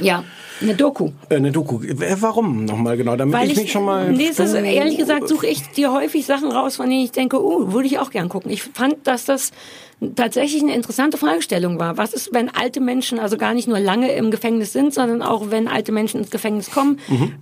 Ja, 0.01 0.25
eine 0.61 0.75
Doku. 0.75 1.11
Äh, 1.29 1.37
eine 1.37 1.53
Doku. 1.53 1.83
Äh, 1.83 2.17
Warum 2.21 2.65
nochmal 2.65 2.97
genau? 2.97 3.17
Damit 3.17 3.35
Weil 3.35 3.47
ich, 3.47 3.53
ich, 3.53 3.63
mich 3.65 3.73
schon 3.73 3.85
mal. 3.85 4.11
nee, 4.13 4.29
ist, 4.29 4.39
ehrlich 4.39 4.97
gesagt 4.97 5.29
suche 5.29 5.47
ich 5.47 5.63
dir 5.71 5.93
häufig 5.93 6.25
Sachen 6.25 6.51
raus, 6.51 6.77
von 6.77 6.89
denen 6.89 7.05
ich 7.05 7.13
denke, 7.13 7.43
oh, 7.43 7.73
würde 7.73 7.87
ich 7.87 7.99
auch 7.99 8.11
gern 8.11 8.29
gucken. 8.29 8.51
Ich 8.51 8.63
fand, 8.63 9.07
dass 9.07 9.25
das 9.25 9.53
tatsächlich 10.15 10.63
eine 10.63 10.75
interessante 10.75 11.17
Fragestellung 11.17 11.79
war. 11.79 11.97
Was 11.97 12.13
ist, 12.13 12.35
wenn 12.35 12.51
alte 12.51 12.81
Menschen 12.81 13.19
also 13.19 13.39
gar 13.39 13.55
nicht 13.55 13.67
nur 13.67 13.81
lange 13.81 14.13
im 14.13 14.31
Gefängnis 14.31 14.73
sind, 14.75 14.93
sondern 14.93 15.23
auch 15.23 15.51
wenn 15.51 15.69
alte 15.69 15.91
Menschen 15.91 16.21
ins 16.21 16.31
Gefängnis 16.31 16.71
kommen, 16.71 16.99
Mhm. 17.09 17.33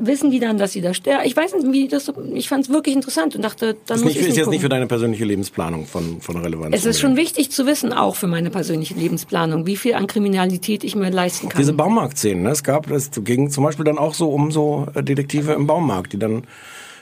wissen 0.00 0.30
die 0.30 0.38
dann, 0.38 0.58
dass 0.58 0.72
sie 0.72 0.82
da 0.82 0.92
sterben? 0.92 1.22
Ich 1.24 1.34
weiß 1.34 1.54
nicht, 1.54 1.72
wie 1.72 1.88
das, 1.88 2.12
ich 2.34 2.48
fand 2.50 2.64
es 2.64 2.70
wirklich 2.70 2.94
interessant 2.94 3.34
und 3.34 3.40
dachte, 3.42 3.76
dann 3.86 3.96
ist 3.96 4.04
muss 4.04 4.12
nicht, 4.12 4.20
ich 4.22 4.28
ist 4.28 4.36
jetzt 4.36 4.44
gucken. 4.44 4.50
nicht 4.52 4.60
für 4.62 4.68
deine 4.68 4.86
persönliche 4.86 5.24
Lebensplanung 5.24 5.86
von, 5.86 6.20
von 6.20 6.36
Relevanz. 6.36 6.76
Es 6.76 6.84
ist 6.84 7.00
schon 7.00 7.16
wichtig 7.16 7.50
zu 7.50 7.64
wissen, 7.66 7.94
auch 7.94 8.14
für 8.16 8.26
meine 8.26 8.50
persönliche 8.50 8.92
Lebensplanung, 8.94 9.64
wie 9.66 9.76
viel 9.76 9.94
an 9.94 10.06
Kriminalität 10.06 10.84
ich 10.84 10.94
mir 10.94 11.08
leisten 11.10 11.48
kann. 11.48 11.58
Diese 11.60 11.72
Baumarktszenen, 11.72 12.42
ne? 12.42 12.50
es 12.50 12.62
gab, 12.62 12.90
es 12.90 13.10
ging 13.24 13.48
zum 13.48 13.64
Beispiel 13.64 13.86
dann 13.86 13.96
auch 13.96 14.12
so 14.12 14.28
um 14.30 14.52
so 14.52 14.86
äh, 14.94 15.02
Detektive 15.02 15.52
im 15.52 15.66
Baumarkt, 15.66 16.12
die 16.12 16.18
dann 16.18 16.42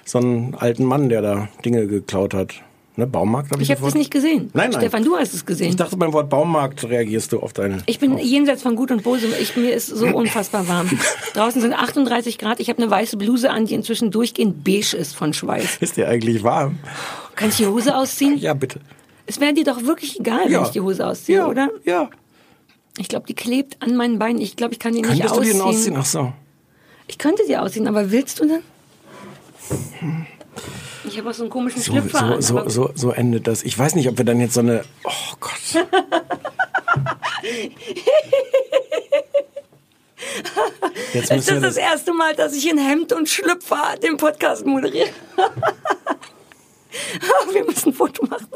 so 0.05 0.19
einen 0.19 0.55
alten 0.55 0.85
Mann, 0.85 1.09
der 1.09 1.21
da 1.21 1.49
Dinge 1.65 1.89
geklaut 1.89 2.33
hat. 2.33 2.55
Ne, 2.97 3.07
Baumarkt 3.07 3.53
habe 3.53 3.63
ich 3.63 3.71
ich 3.71 3.77
habe 3.77 3.85
das 3.87 3.95
nicht 3.95 4.11
gesehen. 4.11 4.51
Nein, 4.53 4.71
nein. 4.71 4.81
Stefan, 4.81 5.05
du 5.05 5.17
hast 5.17 5.33
es 5.33 5.47
gesehen. 5.47 5.71
Ich 5.71 5.77
dachte, 5.77 5.97
beim 5.97 6.13
Wort 6.13 6.29
Baumarkt 6.29 6.85
reagierst 6.85 7.33
du 7.33 7.39
auf 7.41 7.53
deine. 7.53 7.79
Ich 7.87 7.99
bin 8.01 8.19
jenseits 8.19 8.63
von 8.63 8.75
Gut 8.75 8.91
und 8.91 9.05
Böse. 9.05 9.29
Ich, 9.41 9.57
mir 9.57 9.73
ist 9.73 9.87
so 9.87 10.07
unfassbar 10.07 10.67
warm. 10.69 10.91
Draußen 11.35 11.61
sind 11.63 11.73
38 11.73 12.37
Grad. 12.37 12.59
Ich 12.61 12.69
habe 12.69 12.83
eine 12.83 12.91
weiße 12.91 13.17
Bluse 13.17 13.51
an, 13.51 13.67
die 13.67 13.75
inzwischen 13.75 14.11
durchgehend 14.11 14.65
beige 14.65 14.97
ist 14.97 15.15
von 15.15 15.33
Schweiß. 15.33 15.77
Ist 15.81 15.97
dir 15.97 16.09
eigentlich 16.09 16.43
warm? 16.43 16.79
Kann 17.37 17.51
ich 17.51 17.57
die 17.59 17.67
Hose 17.67 17.97
ausziehen? 17.97 18.37
Ja, 18.39 18.55
bitte. 18.55 18.81
Es 19.27 19.41
wäre 19.41 19.55
dir 19.55 19.65
doch 19.65 19.83
wirklich 19.85 20.19
egal, 20.19 20.41
wenn 20.47 20.53
Ja. 20.53 20.63
ich 20.65 20.71
die 20.71 20.81
Hose 20.81 21.07
ausziehe, 21.07 21.39
Ja, 21.39 21.47
oder? 21.49 21.71
Ja. 21.85 22.11
Ich 22.99 23.09
glaube, 23.09 23.27
die 23.29 23.35
klebt 23.35 23.81
an 23.81 23.97
meinen 23.97 24.19
Beinen. 24.19 24.41
Ich 24.43 24.57
glaube, 24.57 24.73
ich 24.75 24.81
kann 24.81 24.93
die 24.93 25.01
nicht 25.03 25.09
Könntest 25.11 25.31
du 25.37 25.39
ausziehen. 25.39 25.59
den 25.59 25.63
ausziehen? 25.63 25.97
Ach 25.97 26.05
so. 26.05 26.33
Ich 27.07 27.19
könnte 27.19 27.45
sie 27.47 27.57
ausziehen, 27.57 27.87
aber 27.87 28.11
willst 28.11 28.41
du 28.41 28.47
denn? 28.47 28.63
Ich 31.05 31.19
habe 31.19 31.31
auch 31.31 31.35
so 31.35 31.45
einen 31.45 31.51
komischen 31.51 31.81
So, 31.81 31.93
Schlüpfer 31.93 32.43
so, 32.43 32.61
so, 32.61 32.69
so, 32.69 32.91
so 32.95 33.11
endet 33.11 33.47
das. 33.47 33.63
Ich 33.63 33.79
weiß 33.79 33.95
nicht, 33.95 34.09
ob 34.09 34.19
wir 34.19 34.25
dann 34.25 34.41
jetzt 34.41 34.55
so 34.55 34.61
eine. 34.61 34.85
Oh 35.05 35.35
Gott. 35.41 35.53
Jetzt 41.13 41.31
ist 41.31 41.49
das 41.49 41.61
das 41.61 41.75
das. 41.75 41.77
erste 41.77 42.13
Mal, 42.13 42.35
dass 42.35 42.55
ich 42.55 42.69
in 42.71 42.79
Hemd 42.79 43.13
und 43.13 43.29
Schlüpfer 43.29 43.97
den 44.03 44.17
Podcast 44.17 44.65
moderiere? 44.65 45.11
wir 47.53 47.65
müssen 47.65 47.89
ein 47.89 47.95
Foto 47.95 48.25
machen. 48.27 48.49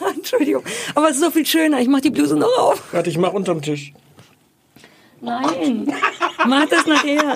Entschuldigung, 0.14 0.62
aber 0.94 1.08
es 1.08 1.16
ist 1.16 1.22
so 1.22 1.30
viel 1.30 1.46
schöner. 1.46 1.80
Ich 1.80 1.88
mache 1.88 2.02
die 2.02 2.10
Bluse 2.10 2.36
noch 2.36 2.56
auf. 2.58 2.82
Warte, 2.92 3.10
ich 3.10 3.18
mach 3.18 3.32
unterm 3.32 3.62
Tisch. 3.62 3.92
Nein, 5.20 5.92
mach 6.46 6.66
das 6.68 6.86
nachher. 6.86 7.34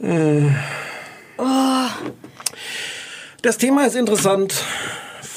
Äh. 0.00 0.48
Oh, 1.38 1.44
Das 3.42 3.58
Thema 3.58 3.86
ist 3.86 3.96
interessant. 3.96 4.64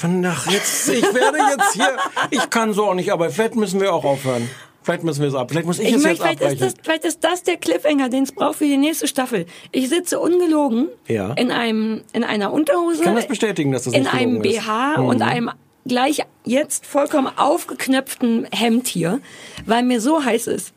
Nach 0.08 0.46
jetzt, 0.50 0.88
ich 0.90 1.02
werde 1.02 1.38
jetzt 1.38 1.72
hier. 1.72 1.96
Ich 2.30 2.50
kann 2.50 2.72
so 2.74 2.84
auch 2.86 2.94
nicht, 2.94 3.10
aber 3.12 3.30
vielleicht 3.30 3.56
müssen 3.56 3.80
wir 3.80 3.92
auch 3.94 4.04
aufhören. 4.04 4.48
Vielleicht 4.82 5.02
müssen 5.02 5.22
wir 5.22 5.28
es 5.28 5.34
ab. 5.34 5.50
Vielleicht 5.50 5.66
muss 5.66 5.78
ich, 5.80 5.88
ich 5.88 5.94
es 5.96 6.02
möchte, 6.04 6.24
jetzt 6.24 6.38
vielleicht, 6.38 6.40
ist 6.40 6.44
abbrechen. 6.62 6.74
das, 6.76 6.84
vielleicht 6.84 7.04
ist 7.04 7.24
das 7.24 7.42
der 7.42 7.56
Cliffhanger, 7.56 8.08
den 8.08 8.22
es 8.22 8.30
braucht 8.32 8.58
für 8.58 8.66
die 8.66 8.76
nächste 8.76 9.08
Staffel. 9.08 9.46
Ich 9.72 9.88
sitze 9.88 10.20
ungelogen 10.20 10.88
Ja. 11.08 11.32
in 11.32 11.50
einem 11.50 12.02
in 12.12 12.22
einer 12.22 12.52
Unterhose, 12.52 12.98
Ich 12.98 13.02
kann 13.02 13.16
das 13.16 13.26
bestätigen, 13.26 13.72
dass 13.72 13.84
das 13.84 13.94
in 13.94 14.06
einem 14.06 14.36
ist. 14.36 14.42
BH 14.60 14.98
Mhm. 14.98 15.06
und 15.06 15.22
einem 15.22 15.50
gleich 15.86 16.22
jetzt 16.44 16.86
vollkommen 16.86 17.28
aufgeknöpften 17.36 18.46
Hemd 18.52 18.86
hier, 18.86 19.20
weil 19.64 19.82
mir 19.82 20.00
so 20.00 20.22
heiß 20.24 20.46
ist. 20.46 20.72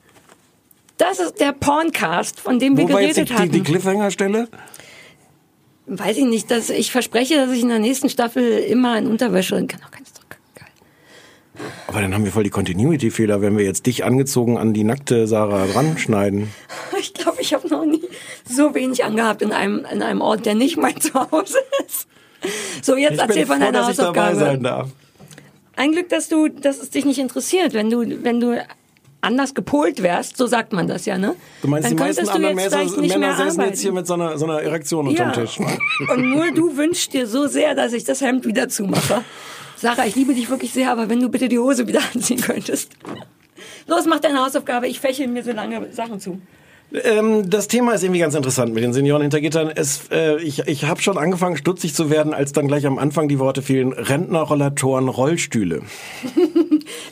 Das 0.97 1.19
ist 1.19 1.39
der 1.39 1.51
Porncast, 1.51 2.39
von 2.39 2.57
dem 2.57 2.77
wir 2.77 2.85
Wo 2.85 2.87
die, 2.87 2.93
geredet 2.93 3.29
die, 3.29 3.33
hatten. 3.35 3.51
die 3.51 3.61
Cliffhanger-Stelle? 3.61 4.47
Weiß 5.91 6.17
ich 6.17 6.25
nicht, 6.25 6.51
dass 6.51 6.69
ich 6.69 6.91
verspreche, 6.91 7.35
dass 7.35 7.51
ich 7.51 7.63
in 7.63 7.69
der 7.69 7.79
nächsten 7.79 8.09
Staffel 8.09 8.59
immer 8.59 8.97
in 8.97 9.07
Unterwäsche 9.07 9.55
kann 9.65 9.81
auch 9.83 9.91
ganz 9.91 10.09
Aber 11.87 12.01
dann 12.01 12.13
haben 12.13 12.23
wir 12.23 12.31
voll 12.31 12.43
die 12.43 12.51
Continuity-Fehler, 12.51 13.41
wenn 13.41 13.57
wir 13.57 13.65
jetzt 13.65 13.85
dich 13.85 14.03
angezogen 14.03 14.57
an 14.57 14.73
die 14.73 14.83
nackte 14.83 15.27
Sarah 15.27 15.65
dran 15.67 15.97
schneiden. 15.97 16.49
Ich 16.99 17.13
glaube, 17.13 17.41
ich 17.41 17.53
habe 17.53 17.67
noch 17.69 17.85
nie 17.85 18.03
so 18.43 18.75
wenig 18.75 19.05
angehabt 19.05 19.41
in 19.41 19.53
einem 19.53 19.85
in 19.89 20.01
einem 20.01 20.19
Ort, 20.19 20.45
der 20.45 20.53
nicht 20.53 20.75
mein 20.75 20.99
Zuhause 20.99 21.59
ist. 21.85 22.07
So, 22.81 22.97
jetzt 22.97 23.13
ich 23.13 23.19
erzähl 23.19 23.45
von 23.45 23.61
deiner 23.61 23.87
Hausaufgabe. 23.87 24.59
darf. 24.61 24.89
Ein 25.77 25.93
Glück, 25.93 26.09
dass 26.09 26.27
du, 26.27 26.49
dass 26.49 26.81
es 26.81 26.89
dich 26.89 27.05
nicht 27.05 27.19
interessiert, 27.19 27.73
wenn 27.73 27.89
du, 27.89 28.21
wenn 28.21 28.41
du 28.41 28.61
anders 29.21 29.53
gepolt 29.53 30.01
wärst, 30.01 30.37
so 30.37 30.47
sagt 30.47 30.71
man 30.73 30.87
das 30.87 31.05
ja, 31.05 31.17
ne? 31.17 31.35
Du 31.61 31.67
meinst, 31.67 31.89
Dann 31.89 31.97
die 31.97 32.01
meisten 32.03 32.25
könntest 32.25 32.27
du 32.31 32.35
anderen 32.35 32.57
jetzt 32.57 32.71
Männer, 32.71 33.17
Männer 33.17 33.37
arbeiten. 33.39 33.61
jetzt 33.61 33.81
hier 33.81 33.91
mit 33.91 34.07
so 34.07 34.13
einer, 34.13 34.37
so 34.37 34.45
einer 34.45 34.61
Erektion 34.61 35.07
unterm 35.07 35.27
Ja. 35.27 35.33
Tisch. 35.33 35.59
Und 35.59 36.29
nur 36.29 36.51
du 36.51 36.77
wünschst 36.77 37.13
dir 37.13 37.27
so 37.27 37.47
sehr, 37.47 37.75
dass 37.75 37.93
ich 37.93 38.03
das 38.05 38.21
Hemd 38.21 38.45
wieder 38.45 38.69
zumache. 38.69 39.23
Sarah, 39.75 40.05
ich 40.05 40.15
liebe 40.15 40.33
dich 40.33 40.49
wirklich 40.49 40.71
sehr, 40.73 40.91
aber 40.91 41.09
wenn 41.09 41.19
du 41.21 41.29
bitte 41.29 41.47
die 41.49 41.59
Hose 41.59 41.87
wieder 41.87 42.01
anziehen 42.13 42.41
könntest. 42.41 42.91
Los, 43.87 44.05
mach 44.05 44.19
deine 44.19 44.43
Hausaufgabe, 44.43 44.87
ich 44.87 44.99
fächel 44.99 45.27
mir 45.27 45.43
so 45.43 45.51
lange 45.51 45.91
Sachen 45.91 46.19
zu. 46.19 46.39
Ähm, 46.91 47.49
das 47.49 47.67
Thema 47.67 47.93
ist 47.93 48.03
irgendwie 48.03 48.19
ganz 48.19 48.33
interessant 48.33 48.73
mit 48.73 48.83
den 48.83 48.93
Senioren 48.93 49.21
hinter 49.21 49.41
Gittern. 49.41 49.71
Es, 49.73 50.09
äh, 50.11 50.41
ich 50.41 50.67
ich 50.67 50.85
habe 50.85 51.01
schon 51.01 51.17
angefangen, 51.17 51.57
stutzig 51.57 51.93
zu 51.93 52.09
werden, 52.09 52.33
als 52.33 52.51
dann 52.51 52.67
gleich 52.67 52.85
am 52.85 52.97
Anfang 52.97 53.27
die 53.27 53.39
Worte 53.39 53.61
fielen, 53.61 53.93
Rentner, 53.93 54.41
Rollatoren, 54.41 55.07
Rollstühle. 55.07 55.81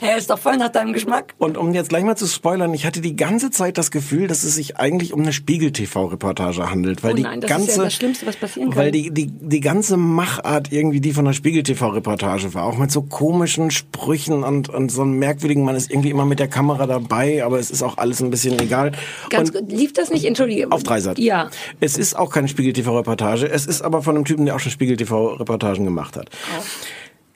Hey, 0.00 0.18
ist 0.18 0.30
doch 0.30 0.38
voll 0.38 0.56
nach 0.56 0.70
deinem 0.70 0.92
Geschmack. 0.92 1.34
Und 1.38 1.56
um 1.56 1.72
jetzt 1.72 1.88
gleich 1.88 2.04
mal 2.04 2.16
zu 2.16 2.26
spoilern, 2.26 2.72
ich 2.74 2.86
hatte 2.86 3.00
die 3.00 3.16
ganze 3.16 3.50
Zeit 3.50 3.78
das 3.78 3.90
Gefühl, 3.90 4.26
dass 4.26 4.42
es 4.42 4.54
sich 4.54 4.76
eigentlich 4.76 5.12
um 5.12 5.20
eine 5.20 5.32
Spiegel-TV-Reportage 5.32 6.70
handelt. 6.70 7.02
Weil 7.02 7.14
oh 7.14 7.22
nein, 7.22 7.40
die 7.40 7.46
das 7.46 7.50
ganze, 7.50 7.70
ist 7.70 7.76
ja 7.76 7.84
das 7.84 7.94
Schlimmste, 7.94 8.26
was 8.26 8.36
passieren 8.36 8.70
kann. 8.70 8.78
Weil 8.78 8.90
die, 8.90 9.10
die, 9.10 9.26
die 9.26 9.60
ganze 9.60 9.96
Machart 9.96 10.72
irgendwie 10.72 11.00
die 11.00 11.12
von 11.12 11.24
der 11.24 11.32
Spiegel-TV-Reportage 11.32 12.54
war. 12.54 12.64
Auch 12.64 12.78
mit 12.78 12.90
so 12.90 13.02
komischen 13.02 13.70
Sprüchen 13.70 14.44
und, 14.44 14.68
und 14.68 14.90
so 14.90 15.02
einem 15.02 15.18
merkwürdigen, 15.18 15.64
man 15.64 15.76
ist 15.76 15.90
irgendwie 15.90 16.10
immer 16.10 16.24
mit 16.24 16.38
der 16.38 16.48
Kamera 16.48 16.86
dabei, 16.86 17.44
aber 17.44 17.58
es 17.58 17.70
ist 17.70 17.82
auch 17.82 17.98
alles 17.98 18.20
ein 18.20 18.30
bisschen 18.30 18.58
egal. 18.58 18.92
Ganz 19.30 19.50
und. 19.50 19.67
Lief 19.68 19.92
das 19.92 20.10
nicht? 20.10 20.24
Entschuldige. 20.24 20.70
auf 20.70 20.82
Dreisat. 20.82 21.18
Ja. 21.18 21.50
Es 21.80 21.98
ist 21.98 22.14
auch 22.14 22.32
keine 22.32 22.48
Spiegel-TV-Reportage. 22.48 23.48
Es 23.48 23.66
ist 23.66 23.82
aber 23.82 24.02
von 24.02 24.16
einem 24.16 24.24
Typen, 24.24 24.46
der 24.46 24.56
auch 24.56 24.60
schon 24.60 24.72
Spiegel-TV-Reportagen 24.72 25.84
gemacht 25.84 26.16
hat. 26.16 26.30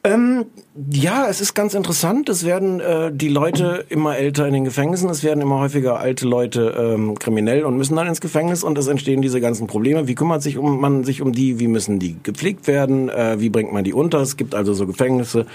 Ähm, 0.04 0.46
ja, 0.90 1.28
es 1.28 1.40
ist 1.40 1.54
ganz 1.54 1.74
interessant. 1.74 2.28
Es 2.28 2.44
werden 2.44 2.80
äh, 2.80 3.12
die 3.12 3.28
Leute 3.28 3.84
immer 3.88 4.16
älter 4.16 4.48
in 4.48 4.52
den 4.52 4.64
Gefängnissen. 4.64 5.08
Es 5.08 5.22
werden 5.22 5.40
immer 5.40 5.60
häufiger 5.60 6.00
alte 6.00 6.26
Leute 6.26 6.74
ähm, 6.76 7.16
kriminell 7.16 7.62
und 7.62 7.76
müssen 7.76 7.94
dann 7.94 8.08
ins 8.08 8.20
Gefängnis 8.20 8.64
und 8.64 8.76
es 8.78 8.88
entstehen 8.88 9.22
diese 9.22 9.40
ganzen 9.40 9.68
Probleme. 9.68 10.08
Wie 10.08 10.16
kümmert 10.16 10.42
sich 10.42 10.58
um, 10.58 10.80
man 10.80 11.04
sich 11.04 11.22
um 11.22 11.30
die? 11.30 11.60
Wie 11.60 11.68
müssen 11.68 12.00
die 12.00 12.16
gepflegt 12.20 12.66
werden? 12.66 13.10
Äh, 13.10 13.38
wie 13.38 13.48
bringt 13.48 13.72
man 13.72 13.84
die 13.84 13.92
unter? 13.92 14.18
Es 14.18 14.36
gibt 14.36 14.56
also 14.56 14.74
so 14.74 14.88
Gefängnisse, 14.88 15.46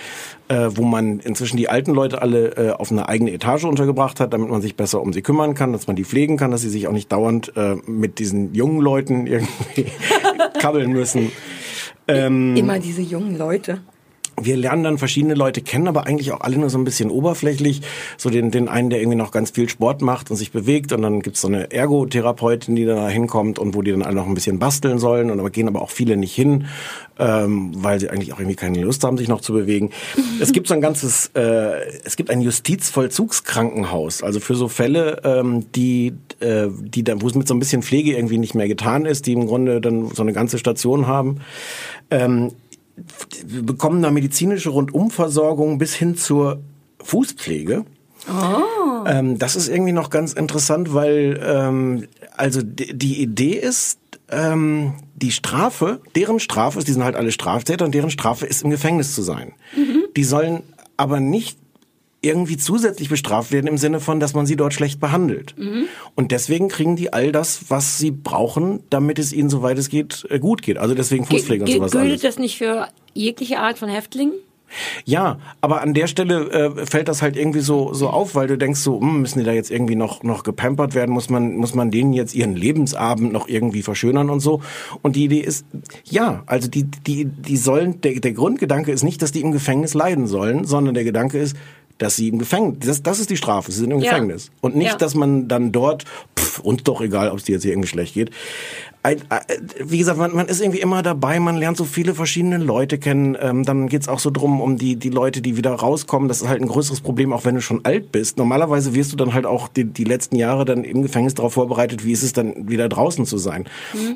äh, 0.48 0.70
wo 0.70 0.84
man 0.84 1.20
inzwischen 1.20 1.58
die 1.58 1.68
alten 1.68 1.92
Leute 1.94 2.22
alle 2.22 2.56
äh, 2.56 2.70
auf 2.72 2.90
eine 2.90 3.10
eigene 3.10 3.34
Etage 3.34 3.66
untergebracht 3.66 4.22
hat, 4.22 4.32
damit 4.32 4.50
man 4.50 4.62
sich 4.62 4.78
besser 4.78 5.02
um 5.02 5.12
sie 5.12 5.24
kümmern 5.24 5.56
kann, 5.56 5.74
dass 5.74 5.88
man 5.88 5.98
die 5.98 6.06
pflegen 6.06 6.38
kann, 6.38 6.52
dass 6.52 6.62
sie 6.62 6.70
sich 6.70 6.88
auch 6.88 6.94
nicht 6.94 7.12
dauernd 7.12 7.52
äh, 7.58 7.76
mit 7.86 8.18
diesen 8.18 8.54
jungen 8.54 8.80
Leuten 8.80 9.28
irgendwie 9.28 9.88
kabbeln 10.62 10.94
müssen. 10.94 11.34
Ähm, 12.08 12.56
Immer 12.56 12.80
diese 12.80 13.02
jungen 13.02 13.38
Leute. 13.38 13.82
Wir 14.40 14.56
lernen 14.56 14.84
dann 14.84 14.98
verschiedene 15.00 15.34
Leute 15.34 15.62
kennen, 15.62 15.88
aber 15.88 16.06
eigentlich 16.06 16.32
auch 16.32 16.42
alle 16.42 16.58
nur 16.58 16.70
so 16.70 16.78
ein 16.78 16.84
bisschen 16.84 17.10
oberflächlich. 17.10 17.82
So 18.18 18.30
den, 18.30 18.52
den 18.52 18.68
einen, 18.70 18.92
der 18.92 19.00
irgendwie 19.00 19.18
noch 19.18 19.32
ganz 19.32 19.52
viel 19.52 19.68
Sport 19.68 20.02
macht 20.02 20.30
und 20.30 20.38
sich 20.38 20.52
bewegt 20.52 20.92
und 20.94 21.02
dann 21.02 21.22
gibt's 21.22 21.42
so 21.42 21.48
eine 21.48 21.72
Ergotherapeutin, 21.72 22.76
die 22.76 22.86
da 22.86 23.10
hinkommt 23.10 23.58
und 23.58 23.74
wo 23.74 23.82
die 23.82 23.92
dann 23.92 24.04
alle 24.04 24.16
noch 24.16 24.28
ein 24.28 24.36
bisschen 24.36 24.60
basteln 24.60 25.00
sollen 25.00 25.32
und 25.32 25.40
aber 25.40 25.50
gehen 25.50 25.68
aber 25.68 25.82
auch 25.82 25.90
viele 25.90 26.18
nicht 26.18 26.36
hin, 26.36 26.68
ähm, 27.18 27.72
weil 27.78 28.00
sie 28.00 28.12
eigentlich 28.12 28.32
auch 28.32 28.40
irgendwie 28.40 28.56
keine 28.56 28.82
Lust 28.82 29.04
haben, 29.04 29.18
sich 29.18 29.28
noch 29.28 29.42
zu 29.42 29.54
bewegen. 29.54 29.90
es 30.40 30.52
gibt 30.52 30.68
so 30.68 30.76
ein 30.76 30.82
ganzes, 30.82 31.32
äh, 31.34 32.00
es 32.04 32.16
gibt 32.16 32.30
ein 32.30 32.42
Justizvollzugskrankenhaus, 32.42 34.22
also 34.22 34.40
für 34.40 34.56
so 34.56 34.68
Fälle, 34.68 35.22
ähm, 35.24 35.66
die, 35.74 36.14
äh, 36.42 36.68
die 36.70 37.04
dann, 37.04 37.24
wo 37.24 37.28
es 37.28 37.34
mit 37.34 37.48
so 37.48 37.56
ein 37.56 37.60
bisschen 37.60 37.82
Pflege 37.82 38.16
irgendwie 38.16 38.38
nicht 38.38 38.54
mehr 38.54 38.68
getan 38.68 39.06
ist, 39.06 39.26
die 39.26 39.34
im 39.34 39.48
Grunde 39.48 39.82
dann 39.82 40.10
so 40.14 40.22
eine 40.22 40.34
ganze 40.34 40.60
Station 40.60 41.08
haben. 41.08 41.40
Ähm, 42.12 42.52
bekommen 43.46 44.02
da 44.02 44.12
medizinische 44.12 44.70
Rundumversorgung 44.70 45.78
bis 45.78 45.94
hin 45.94 46.16
zur 46.16 46.60
Fußpflege. 47.04 47.86
Oh. 48.28 49.06
Ähm, 49.06 49.38
das 49.38 49.56
ist 49.56 49.70
irgendwie 49.70 49.94
noch 49.94 50.10
ganz 50.10 50.34
interessant, 50.34 50.94
weil 50.94 51.40
ähm, 51.44 52.08
also 52.36 52.62
die, 52.64 53.22
Idee 53.22 53.54
ist, 53.54 54.00
ähm, 54.30 54.96
die 55.16 55.32
Strafe, 55.32 56.02
deren 56.16 56.40
Strafe 56.40 56.80
ist, 56.80 56.88
die 56.88 56.92
sind 56.94 57.04
halt 57.04 57.16
alle 57.16 57.32
Straftäter 57.32 57.86
und 57.86 57.94
deren 57.94 58.10
Strafe 58.10 58.46
ist 58.46 58.64
im 58.64 58.70
Gefängnis 58.70 59.16
zu 59.16 59.22
sein. 59.22 59.54
Die 60.16 60.24
sollen 60.24 60.64
aber 60.98 61.20
nicht 61.20 61.58
irgendwie 62.22 62.58
zusätzlich 62.58 63.10
bestraft 63.10 63.52
werden 63.52 63.68
im 63.68 63.78
Sinne 63.78 64.00
von, 64.00 64.20
dass 64.20 64.34
man 64.34 64.46
sie 64.46 64.56
dort 64.56 64.74
schlecht 64.74 65.00
behandelt. 65.00 65.56
Und 66.16 66.32
deswegen 66.32 66.68
kriegen 66.68 66.96
die 66.96 67.14
all 67.14 67.32
das, 67.32 67.70
was 67.70 68.00
sie 68.00 68.12
brauchen, 68.12 68.82
damit 68.90 69.20
es 69.20 69.32
ihnen, 69.34 69.50
soweit 69.50 69.78
es 69.78 69.90
geht, 69.90 70.26
äh, 70.30 70.40
gut 70.40 70.62
geht. 70.62 70.78
Also 70.78 70.96
deswegen 70.96 71.26
Fußpflege 71.26 71.66
und 71.66 71.72
sowas 71.72 71.92
Gilt 71.92 72.24
das 72.24 72.40
nicht 72.40 72.58
für 72.58 72.88
jegliche 73.14 73.60
Art 73.60 73.78
von 73.78 73.90
Häftlingen? 73.90 74.34
Ja, 75.06 75.40
aber 75.62 75.82
an 75.82 75.94
der 75.94 76.08
Stelle 76.08 76.52
äh, 76.52 76.86
fällt 76.86 77.08
das 77.08 77.22
halt 77.22 77.38
irgendwie 77.38 77.62
so 77.62 77.94
so 77.94 78.10
auf, 78.10 78.36
weil 78.36 78.48
du 78.48 78.58
denkst 78.58 78.82
so, 78.82 79.00
hm, 79.00 79.22
müssen 79.22 79.40
die 79.40 79.46
da 79.46 79.54
jetzt 79.54 79.72
irgendwie 79.72 79.96
noch 79.96 80.24
noch 80.24 80.44
gepampert 80.44 80.94
werden, 80.94 81.12
muss 81.12 81.30
man 81.30 81.56
muss 81.56 81.74
man 81.74 81.90
denen 81.90 82.12
jetzt 82.12 82.36
ihren 82.36 82.56
Lebensabend 82.56 83.32
noch 83.32 83.48
irgendwie 83.48 83.82
verschönern 83.82 84.30
und 84.30 84.42
so. 84.42 84.62
Und 85.02 85.16
die 85.16 85.24
Idee 85.24 85.40
ist, 85.40 85.66
ja, 86.04 86.44
also 86.48 86.68
die 86.68 86.84
die 86.84 87.26
die 87.26 87.58
sollen 87.58 88.02
der 88.02 88.20
der 88.20 88.34
Grundgedanke 88.34 88.92
ist 88.92 89.04
nicht, 89.04 89.22
dass 89.22 89.32
die 89.32 89.42
im 89.42 89.54
Gefängnis 89.54 89.94
leiden 89.94 90.28
sollen, 90.28 90.66
sondern 90.66 90.96
der 90.96 91.06
Gedanke 91.06 91.40
ist 91.40 91.56
dass 91.98 92.16
sie 92.16 92.28
im 92.30 92.38
Gefängnis, 92.40 92.80
das, 92.86 93.04
das 93.04 93.20
ist 93.20 93.30
die 93.30 93.38
Strafe, 93.38 93.72
sie 93.72 93.80
sind 93.80 93.92
im 93.92 94.00
Ja. 94.00 94.12
Gefängnis. 94.14 94.52
Und 94.62 94.76
nicht, 94.76 94.92
Ja. 94.92 94.98
dass 94.98 95.16
man 95.16 95.48
dann 95.48 95.72
dort, 95.72 96.06
pff, 96.38 96.60
uns 96.60 96.84
doch 96.84 97.02
egal, 97.02 97.30
ob 97.30 97.38
es 97.40 97.44
dir 97.46 97.54
jetzt 97.54 97.64
hier 97.64 97.72
irgendwie 97.72 97.90
schlecht 97.90 98.14
geht. 98.14 98.32
Ein, 99.08 99.22
äh, 99.30 99.58
wie 99.86 100.00
gesagt, 100.00 100.18
man, 100.18 100.36
man 100.36 100.48
ist 100.48 100.60
irgendwie 100.60 100.82
immer 100.82 101.02
dabei, 101.02 101.40
man 101.40 101.56
lernt 101.56 101.78
so 101.78 101.86
viele 101.86 102.14
verschiedene 102.14 102.58
Leute 102.58 102.98
kennen. 102.98 103.38
Ähm, 103.40 103.64
dann 103.64 103.88
geht's 103.88 104.10
auch 104.10 104.20
so 104.20 104.32
drum, 104.32 104.60
um 104.60 104.78
die, 104.78 104.98
die 104.98 105.10
Leute, 105.10 105.42
die 105.42 105.56
wieder 105.56 105.72
rauskommen. 105.72 106.28
Das 106.28 106.42
ist 106.42 106.50
halt 106.50 106.62
ein 106.62 106.68
größeres 106.68 107.00
Problem, 107.00 107.32
auch 107.32 107.46
wenn 107.46 107.56
du 107.56 107.62
schon 107.62 107.86
alt 107.86 108.12
bist. 108.12 108.38
Normalerweise 108.38 108.94
wirst 108.94 109.14
du 109.14 109.16
dann 109.16 109.34
halt 109.34 109.46
auch 109.46 109.70
die, 109.70 109.86
die 109.86 110.04
letzten 110.04 110.36
Jahre 110.36 110.66
dann 110.66 110.84
im 110.84 111.04
Gefängnis 111.04 111.36
darauf 111.36 111.54
vorbereitet, 111.54 112.04
wie 112.04 112.12
ist 112.12 112.22
es 112.22 112.34
dann 112.34 112.68
wieder 112.68 112.90
draußen 112.90 113.26
zu 113.26 113.38
sein. 113.38 113.64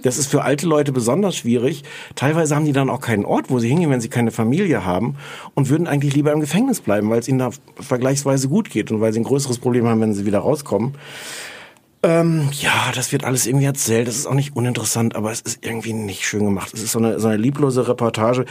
Das 0.03 0.17
ist 0.17 0.27
für 0.27 0.43
alte 0.43 0.67
Leute 0.67 0.91
besonders 0.91 1.37
schwierig. 1.37 1.83
Teilweise 2.15 2.53
haben 2.53 2.65
die 2.65 2.73
dann 2.73 2.89
auch 2.89 2.99
keinen 2.99 3.23
Ort, 3.23 3.49
wo 3.49 3.59
sie 3.59 3.69
hingehen, 3.69 3.91
wenn 3.91 4.01
sie 4.01 4.09
keine 4.09 4.31
Familie 4.31 4.83
haben 4.83 5.15
und 5.53 5.69
würden 5.69 5.87
eigentlich 5.87 6.15
lieber 6.15 6.33
im 6.33 6.41
Gefängnis 6.41 6.81
bleiben, 6.81 7.09
weil 7.09 7.19
es 7.19 7.29
ihnen 7.29 7.39
da 7.39 7.51
vergleichsweise 7.79 8.49
gut 8.49 8.69
geht 8.69 8.91
und 8.91 8.99
weil 8.99 9.13
sie 9.13 9.21
ein 9.21 9.23
größeres 9.23 9.59
Problem 9.59 9.87
haben, 9.87 10.01
wenn 10.01 10.13
sie 10.13 10.25
wieder 10.25 10.39
rauskommen. 10.39 10.95
Ähm, 12.03 12.49
ja, 12.53 12.91
das 12.95 13.11
wird 13.11 13.23
alles 13.25 13.45
irgendwie 13.45 13.65
erzählt. 13.65 14.07
Das 14.07 14.15
ist 14.15 14.25
auch 14.25 14.33
nicht 14.33 14.55
uninteressant, 14.55 15.15
aber 15.15 15.31
es 15.31 15.41
ist 15.41 15.63
irgendwie 15.63 15.93
nicht 15.93 16.25
schön 16.25 16.45
gemacht. 16.45 16.73
Es 16.73 16.81
ist 16.81 16.93
so 16.93 16.99
eine, 16.99 17.19
so 17.19 17.27
eine 17.27 17.37
lieblose 17.37 17.87
Reportage. 17.87 18.45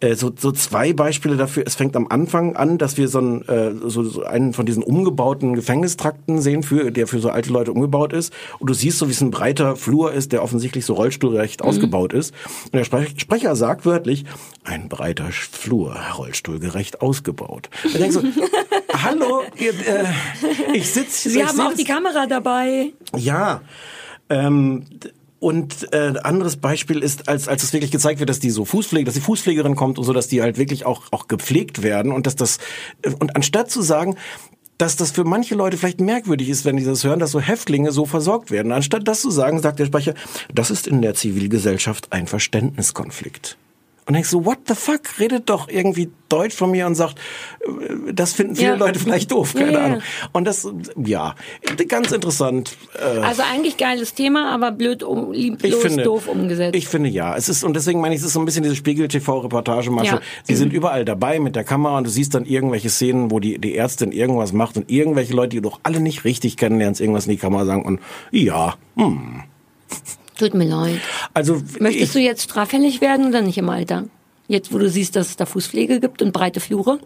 Äh, 0.00 0.16
so, 0.16 0.32
so 0.36 0.50
zwei 0.50 0.92
Beispiele 0.92 1.36
dafür. 1.36 1.62
Es 1.66 1.76
fängt 1.76 1.94
am 1.94 2.08
Anfang 2.08 2.56
an, 2.56 2.78
dass 2.78 2.96
wir 2.96 3.06
so, 3.06 3.18
einen, 3.18 3.42
äh, 3.48 3.72
so, 3.84 4.02
so 4.02 4.24
einen 4.24 4.54
von 4.54 4.66
diesen 4.66 4.82
umgebauten 4.82 5.54
Gefängnistrakten 5.54 6.40
sehen, 6.40 6.64
für, 6.64 6.90
der 6.90 7.06
für 7.06 7.20
so 7.20 7.30
alte 7.30 7.52
Leute 7.52 7.72
umgebaut 7.72 8.12
ist. 8.12 8.32
Und 8.58 8.68
du 8.68 8.74
siehst 8.74 8.98
so, 8.98 9.06
wie 9.06 9.12
es 9.12 9.20
ein 9.20 9.30
breiter 9.30 9.76
Flur 9.76 10.12
ist, 10.12 10.32
der 10.32 10.42
offensichtlich 10.42 10.84
so 10.84 10.94
rollstuhlgerecht 10.94 11.62
ausgebaut 11.62 12.12
ist. 12.12 12.34
Und 12.64 12.74
der 12.74 12.84
Sprech 12.84 13.14
Sprecher 13.18 13.54
sagt 13.54 13.86
wörtlich, 13.86 14.24
ein 14.64 14.88
breiter 14.88 15.28
Flur, 15.30 15.96
rollstuhlgerecht 16.18 17.02
ausgebaut. 17.02 17.70
Ich 17.84 17.92
denk 17.92 18.12
so, 18.12 18.20
hallo, 19.02 19.42
ihr, 19.56 19.70
äh, 19.70 20.04
ich 20.74 20.90
sitze... 20.90 21.30
Sie 21.30 21.44
haben 21.44 21.60
auch 21.60 21.74
die 21.74 21.84
Kamera 21.84 22.26
dabei. 22.26 22.92
Ja. 23.16 23.60
Ähm, 24.28 24.84
und 25.38 25.92
äh, 25.92 26.14
anderes 26.22 26.56
Beispiel 26.56 27.02
ist, 27.02 27.28
als 27.28 27.46
als 27.46 27.62
es 27.62 27.72
wirklich 27.72 27.90
gezeigt 27.90 28.20
wird, 28.20 28.30
dass 28.30 28.40
die 28.40 28.50
so 28.50 28.64
Fußpflege, 28.64 29.04
dass 29.04 29.14
die 29.14 29.20
Fußpflegerin 29.20 29.76
kommt 29.76 29.98
und 29.98 30.04
so, 30.04 30.12
dass 30.12 30.28
die 30.28 30.42
halt 30.42 30.56
wirklich 30.58 30.86
auch 30.86 31.04
auch 31.12 31.28
gepflegt 31.28 31.82
werden 31.82 32.10
und 32.10 32.26
dass 32.26 32.36
das 32.36 32.58
äh, 33.02 33.10
und 33.10 33.36
anstatt 33.36 33.70
zu 33.70 33.82
sagen, 33.82 34.16
dass 34.78 34.96
das 34.96 35.10
für 35.10 35.24
manche 35.24 35.54
Leute 35.54 35.76
vielleicht 35.76 36.00
merkwürdig 36.00 36.48
ist, 36.48 36.64
wenn 36.64 36.76
die 36.76 36.84
das 36.84 37.04
hören, 37.04 37.18
dass 37.18 37.30
so 37.30 37.40
Häftlinge 37.40 37.92
so 37.92 38.06
versorgt 38.06 38.50
werden. 38.50 38.72
Anstatt 38.72 39.06
das 39.08 39.20
zu 39.22 39.30
sagen, 39.30 39.60
sagt 39.60 39.78
der 39.78 39.86
Sprecher, 39.86 40.14
das 40.52 40.70
ist 40.70 40.86
in 40.86 41.02
der 41.02 41.14
Zivilgesellschaft 41.14 42.12
ein 42.12 42.26
Verständniskonflikt. 42.26 43.56
Und 44.06 44.14
denkst 44.14 44.28
so, 44.28 44.44
what 44.44 44.58
the 44.68 44.74
fuck? 44.74 45.00
Redet 45.18 45.50
doch 45.50 45.68
irgendwie 45.68 46.10
Deutsch 46.28 46.54
von 46.54 46.70
mir 46.70 46.86
und 46.86 46.94
sagt, 46.94 47.18
äh, 47.60 48.12
das 48.12 48.32
finden 48.34 48.54
viele 48.54 48.70
Ja. 48.70 48.76
Leute 48.76 49.00
vielleicht 49.00 49.32
doof, 49.32 49.54
keine 49.54 49.72
ja, 49.72 49.78
ja. 49.78 49.84
Ahnung. 49.84 50.02
Und 50.32 50.44
das, 50.44 50.68
ja, 51.04 51.34
ganz 51.88 52.12
interessant. 52.12 52.76
Äh, 52.94 53.18
Also 53.18 53.42
eigentlich 53.42 53.76
geiles 53.76 54.14
Thema, 54.14 54.52
aber 54.54 54.70
blöd, 54.70 55.02
um, 55.02 55.32
ich 55.32 55.40
lieblos, 55.40 55.82
finde, 55.82 56.04
doof 56.04 56.28
umgesetzt. 56.28 56.76
Ich 56.76 56.86
finde 56.86 57.10
ja. 57.10 57.36
Es 57.36 57.48
ist, 57.48 57.64
und 57.64 57.74
deswegen 57.74 58.00
meine 58.00 58.14
ich, 58.14 58.20
es 58.20 58.26
ist 58.28 58.34
so 58.34 58.38
ein 58.40 58.44
bisschen 58.44 58.62
diese 58.62 58.76
Spiegel-TV-Reportagemasche. 58.76 60.20
Sie 60.44 60.54
sind 60.54 60.72
überall 60.72 61.04
dabei 61.04 61.40
mit 61.40 61.56
der 61.56 61.64
Kamera 61.64 61.98
und 61.98 62.06
du 62.06 62.10
siehst 62.10 62.34
dann 62.34 62.44
irgendwelche 62.44 62.90
Szenen, 62.90 63.32
wo 63.32 63.40
die, 63.40 63.58
die 63.58 63.76
Ärztin 63.76 64.12
irgendwas 64.12 64.52
macht 64.52 64.76
und 64.76 64.88
irgendwelche 64.88 65.34
Leute, 65.34 65.48
die 65.50 65.56
du 65.56 65.68
doch 65.68 65.80
alle 65.82 65.98
nicht 65.98 66.24
richtig 66.24 66.56
kennenlernst, 66.56 67.00
irgendwas 67.00 67.26
in 67.26 67.32
die 67.32 67.38
Kamera 67.38 67.64
sagen 67.66 67.84
und 67.84 68.00
ja, 68.30 68.76
hm. 68.96 69.42
Tut 70.38 70.54
mir 70.54 70.64
leid. 70.64 71.00
Also 71.34 71.62
Möchtest 71.80 72.14
du 72.14 72.18
jetzt 72.18 72.42
straffällig 72.42 73.00
werden 73.00 73.26
oder 73.26 73.42
nicht 73.42 73.58
im 73.58 73.68
Alter? 73.68 74.04
Jetzt, 74.48 74.72
wo 74.72 74.78
du 74.78 74.88
siehst, 74.88 75.16
dass 75.16 75.28
es 75.28 75.36
da 75.36 75.46
Fußpflege 75.46 76.00
gibt 76.00 76.22
und 76.22 76.32
breite 76.32 76.60
Flure? 76.60 77.00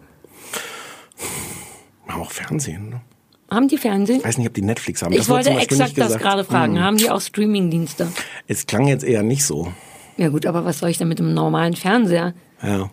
wir 2.05 2.13
haben 2.13 2.21
auch 2.21 2.31
Fernsehen. 2.31 2.89
Ne? 2.89 3.01
Haben 3.49 3.67
die 3.67 3.77
Fernsehen? 3.77 4.19
Ich 4.19 4.25
weiß 4.25 4.37
nicht, 4.37 4.47
ob 4.47 4.53
die 4.53 4.61
Netflix 4.61 5.01
haben. 5.01 5.11
Ich 5.13 5.19
Das 5.19 5.29
wollte 5.29 5.49
exakt 5.51 5.97
das 5.97 6.17
gerade 6.17 6.43
fragen. 6.43 6.75
Hm. 6.75 6.83
Haben 6.83 6.97
die 6.97 7.09
auch 7.09 7.21
Streamingdienste? 7.21 8.07
Es 8.47 8.65
klang 8.65 8.87
jetzt 8.87 9.03
eher 9.03 9.23
nicht 9.23 9.45
so. 9.45 9.71
Ja 10.17 10.29
gut, 10.29 10.45
aber 10.45 10.65
was 10.65 10.79
soll 10.79 10.89
ich 10.89 10.97
denn 10.97 11.07
mit 11.07 11.19
einem 11.19 11.33
normalen 11.33 11.75
Fernseher? 11.75 12.33
Ja. 12.61 12.89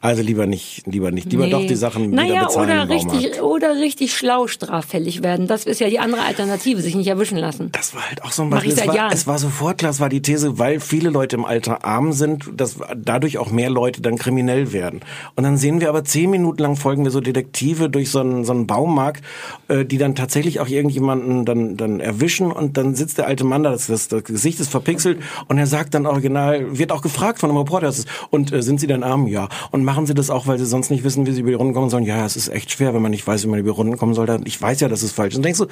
Also 0.00 0.22
lieber 0.22 0.46
nicht, 0.46 0.86
lieber 0.86 1.10
nicht. 1.10 1.30
Lieber 1.30 1.46
Nee. 1.46 1.50
doch 1.50 1.66
die 1.66 1.74
Sachen 1.74 2.12
wieder 2.12 2.22
naja, 2.22 2.44
bezahlen 2.44 2.70
oder 2.70 2.88
richtig, 2.88 3.42
oder 3.42 3.76
richtig 3.76 4.16
schlau 4.16 4.46
straffällig 4.46 5.22
werden. 5.22 5.46
Das 5.46 5.64
ist 5.64 5.80
ja 5.80 5.88
die 5.88 5.98
andere 5.98 6.22
Alternative, 6.22 6.80
sich 6.80 6.94
nicht 6.94 7.08
erwischen 7.08 7.38
lassen. 7.38 7.70
Das 7.72 7.94
war 7.94 8.08
halt 8.08 8.22
auch 8.22 8.32
so 8.32 8.42
ein 8.42 8.48
Mach 8.48 8.58
Beispiel. 8.58 8.74
seit 8.74 8.84
es, 8.84 8.88
war, 8.88 8.96
Jahren. 8.96 9.12
es 9.12 9.26
war 9.26 9.38
sofort 9.38 9.78
klar, 9.78 9.90
es 9.90 10.00
war 10.00 10.08
die 10.08 10.22
These, 10.22 10.58
weil 10.58 10.80
viele 10.80 11.10
Leute 11.10 11.36
im 11.36 11.44
Alter 11.44 11.84
arm 11.84 12.12
sind, 12.12 12.50
dass 12.56 12.76
dadurch 12.96 13.38
auch 13.38 13.50
mehr 13.50 13.70
Leute 13.70 14.00
dann 14.02 14.16
kriminell 14.16 14.72
werden. 14.72 15.00
Und 15.36 15.44
dann 15.44 15.56
sehen 15.56 15.80
wir 15.80 15.88
aber 15.88 16.04
zehn 16.04 16.30
Minuten 16.30 16.62
lang 16.62 16.76
folgen 16.76 17.04
wir 17.04 17.10
so 17.10 17.20
Detektive 17.20 17.90
durch 17.90 18.10
so 18.10 18.20
einen, 18.20 18.44
so 18.44 18.52
einen 18.52 18.66
Baumarkt, 18.66 19.22
äh, 19.68 19.84
die 19.84 19.98
dann 19.98 20.14
tatsächlich 20.14 20.60
auch 20.60 20.68
irgendjemanden 20.68 21.44
dann, 21.44 21.76
dann 21.76 22.00
erwischen 22.00 22.52
und 22.52 22.76
dann 22.76 22.94
sitzt 22.94 23.18
der 23.18 23.26
alte 23.26 23.44
Mann 23.44 23.62
da, 23.62 23.70
das, 23.70 23.86
das, 23.86 24.08
das 24.08 24.24
Gesicht 24.24 24.60
ist 24.60 24.70
verpixelt 24.70 25.20
und 25.48 25.58
er 25.58 25.66
sagt 25.66 25.94
dann 25.94 26.06
original, 26.06 26.78
wird 26.78 26.92
auch 26.92 27.02
gefragt 27.02 27.38
von 27.38 27.50
einem 27.50 27.58
Reporter, 27.58 27.92
und 28.30 28.52
äh, 28.52 28.62
sind 28.62 28.80
Sie 28.80 28.86
denn 28.86 29.02
arm? 29.02 29.26
Ja. 29.26 29.48
Und 29.70 29.84
machen 29.84 30.06
Sie 30.06 30.14
das 30.14 30.30
auch, 30.30 30.46
weil 30.46 30.58
Sie 30.58 30.66
sonst 30.66 30.90
nicht 30.90 31.04
wissen, 31.04 31.26
wie 31.26 31.32
Sie 31.32 31.40
über 31.40 31.50
die 31.50 31.54
Runden 31.56 31.74
kommen 31.74 31.90
sollen? 31.90 32.04
Ja, 32.04 32.24
es 32.24 32.36
ist 32.36 32.48
echt 32.48 32.70
schwer, 32.70 32.94
wenn 32.94 33.02
man 33.02 33.10
nicht 33.10 33.26
weiß, 33.26 33.44
wie 33.44 33.48
man 33.48 33.58
über 33.58 33.70
die 33.72 33.76
Runden 33.76 33.96
kommen 33.96 34.14
soll. 34.14 34.26
Dann- 34.26 34.44
Ich 34.46 34.60
weiß 34.60 34.80
ja, 34.80 34.88
das 34.88 35.02
ist 35.02 35.12
falsch. 35.12 35.34
Und 35.36 35.44
denkst 35.44 35.58
du, 35.60 35.66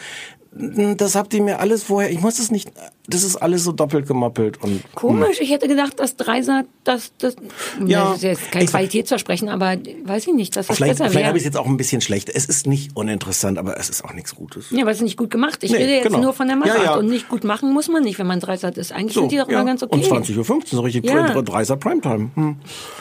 das 0.96 1.14
habt 1.14 1.34
ihr 1.34 1.42
mir 1.42 1.60
alles 1.60 1.82
vorher, 1.82 2.10
ich 2.10 2.20
muss 2.20 2.36
das 2.36 2.50
nicht, 2.50 2.70
das 3.08 3.22
ist 3.24 3.36
alles 3.36 3.62
so 3.64 3.72
doppelt 3.72 4.06
gemoppelt 4.06 4.62
und 4.62 4.82
Komisch, 4.94 5.38
ich 5.40 5.50
hätte 5.50 5.68
gedacht, 5.68 6.00
dass 6.00 6.16
Dreisat, 6.16 6.64
das, 6.82 7.12
das, 7.18 7.36
Ja, 7.86 8.04
das 8.08 8.16
ist 8.16 8.22
jetzt 8.22 8.52
kein 8.52 8.66
Qualitätsversprechen, 8.66 9.50
aber 9.50 9.76
weiß 10.04 10.26
ich 10.28 10.32
nicht, 10.32 10.56
dass 10.56 10.68
das 10.68 10.76
Vielleicht, 10.76 10.98
besser 10.98 11.10
vielleicht 11.10 11.26
habe 11.26 11.36
ich 11.36 11.42
es 11.42 11.44
jetzt 11.46 11.58
auch 11.58 11.66
ein 11.66 11.76
bisschen 11.76 12.00
schlecht. 12.00 12.30
Es 12.30 12.46
ist 12.46 12.66
nicht 12.66 12.96
uninteressant, 12.96 13.58
aber 13.58 13.78
es 13.78 13.90
ist 13.90 14.02
auch 14.02 14.14
nichts 14.14 14.34
Gutes. 14.34 14.70
Ja, 14.70 14.80
aber 14.82 14.92
es 14.92 14.96
ist 14.98 15.02
nicht 15.02 15.18
gut 15.18 15.30
gemacht. 15.30 15.62
Ich 15.62 15.72
Nee, 15.72 15.76
rede 15.76 15.92
jetzt 15.92 16.04
genau. 16.06 16.20
nur 16.20 16.32
von 16.32 16.46
der 16.48 16.56
Machart 16.56 16.78
Ja, 16.78 16.84
ja. 16.84 16.96
und 16.96 17.06
nicht 17.08 17.28
gut 17.28 17.44
machen 17.44 17.72
muss 17.74 17.88
man 17.88 18.02
nicht, 18.02 18.18
wenn 18.18 18.26
man 18.26 18.40
Dreisat 18.40 18.78
ist. 18.78 18.92
Eigentlich 18.92 19.12
sind 19.14 19.30
die 19.30 19.36
doch 19.36 19.48
ja. 19.50 19.56
immer 19.60 19.66
ganz 19.66 19.82
okay. 19.82 19.94
Und 19.94 20.04
20.15 20.06 20.38
Uhr, 20.38 20.62
so 20.64 20.80
richtig 20.80 21.04
Ja. 21.04 21.26
30er 21.26 21.76
Primetime. 21.76 22.30
Hm. 22.34 22.56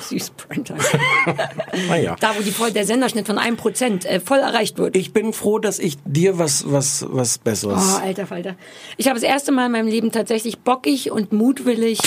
Süß 0.10 0.32
Primetime. 0.32 0.80
Naja. 1.88 2.15
da, 2.19 2.36
wo 2.38 2.41
die 2.41 2.51
voll, 2.51 2.71
der 2.71 2.86
Senderschnitt 2.86 3.27
von 3.27 3.38
einem 3.38 3.57
Prozent 3.57 4.05
äh, 4.05 4.19
voll 4.19 4.39
erreicht 4.39 4.77
wird. 4.77 4.95
Ich 4.95 5.13
bin 5.13 5.33
froh, 5.33 5.59
dass 5.59 5.79
ich 5.79 5.97
dir 6.05 6.38
was, 6.38 6.71
was, 6.71 7.05
was 7.09 7.38
Besseres. 7.38 7.97
Oh, 7.97 8.03
alter 8.03 8.27
Falter. 8.27 8.55
Ich 8.97 9.07
habe 9.07 9.19
das 9.19 9.27
erste 9.27 9.51
Mal 9.51 9.67
in 9.67 9.71
meinem 9.71 9.88
Leben 9.88 10.11
tatsächlich 10.11 10.59
bockig 10.59 11.11
und 11.11 11.33
mutwillig 11.33 11.99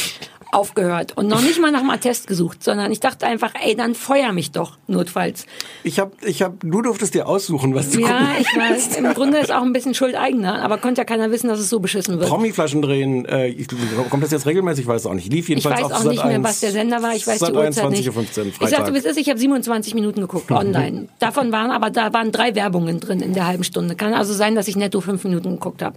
aufgehört 0.52 1.16
und 1.16 1.28
noch 1.28 1.42
nicht 1.42 1.60
mal 1.60 1.70
nach 1.70 1.80
einem 1.80 1.90
Attest 1.90 2.26
gesucht, 2.26 2.62
sondern 2.64 2.90
ich 2.90 3.00
dachte 3.00 3.26
einfach, 3.26 3.52
ey, 3.62 3.76
dann 3.76 3.94
feuer 3.94 4.32
mich 4.32 4.50
doch, 4.50 4.78
notfalls. 4.86 5.46
Ich 5.84 5.98
hab, 5.98 6.12
ich 6.24 6.42
hab, 6.42 6.60
du 6.60 6.82
durftest 6.82 7.14
dir 7.14 7.26
aussuchen, 7.28 7.74
was 7.74 7.90
du 7.90 8.00
Ja, 8.00 8.28
ich 8.38 8.46
weiß, 8.46 8.96
im 8.96 9.12
Grunde 9.14 9.38
ist 9.38 9.52
auch 9.52 9.62
ein 9.62 9.72
bisschen 9.72 9.94
Schuld 9.94 10.14
eigener, 10.14 10.62
aber 10.62 10.78
konnte 10.78 11.02
ja 11.02 11.04
keiner 11.04 11.30
wissen, 11.30 11.48
dass 11.48 11.58
es 11.58 11.68
so 11.68 11.80
beschissen 11.80 12.18
wird. 12.18 12.28
Promiflaschen 12.28 12.80
drehen, 12.80 13.26
äh, 13.26 13.48
ich, 13.48 13.68
kommt 14.08 14.22
das 14.22 14.30
jetzt 14.30 14.46
regelmäßig? 14.46 14.84
Ich 14.84 14.88
weiß 14.88 15.02
es 15.02 15.06
auch 15.06 15.14
nicht. 15.14 15.30
Lief 15.30 15.44
Ich 15.44 15.48
jedenfalls 15.50 15.76
weiß 15.82 15.84
auf 15.84 15.92
auch 15.92 16.02
Sat. 16.02 16.12
nicht 16.12 16.24
mehr, 16.24 16.36
1, 16.36 16.44
was 16.44 16.60
der 16.60 16.70
Sender 16.70 17.02
war. 17.02 17.14
Ich 17.14 17.26
weiß 17.26 17.38
die 17.38 17.44
Sat. 17.44 17.54
Uhrzeit 17.54 17.84
21.15 17.84 17.90
nicht. 17.90 18.16
Uhr, 18.16 18.22
ich 18.22 18.54
Freitag. 18.54 18.70
sagte, 18.70 18.94
wie 18.94 18.98
es 18.98 19.04
ist, 19.04 19.18
ich 19.18 19.28
habe 19.28 19.38
27 19.38 19.94
Minuten 19.94 20.20
geguckt, 20.22 20.50
online. 20.50 21.08
Davon 21.18 21.52
waren 21.52 21.70
aber, 21.70 21.90
da 21.90 22.12
waren 22.12 22.32
drei 22.32 22.54
Werbungen 22.54 23.00
drin 23.00 23.20
in 23.20 23.34
der 23.34 23.46
halben 23.46 23.64
Stunde. 23.64 23.96
Kann 23.96 24.14
also 24.14 24.32
sein, 24.32 24.54
dass 24.54 24.66
ich 24.68 24.76
netto 24.76 25.00
fünf 25.00 25.24
Minuten 25.24 25.50
geguckt 25.52 25.82
habe. 25.82 25.96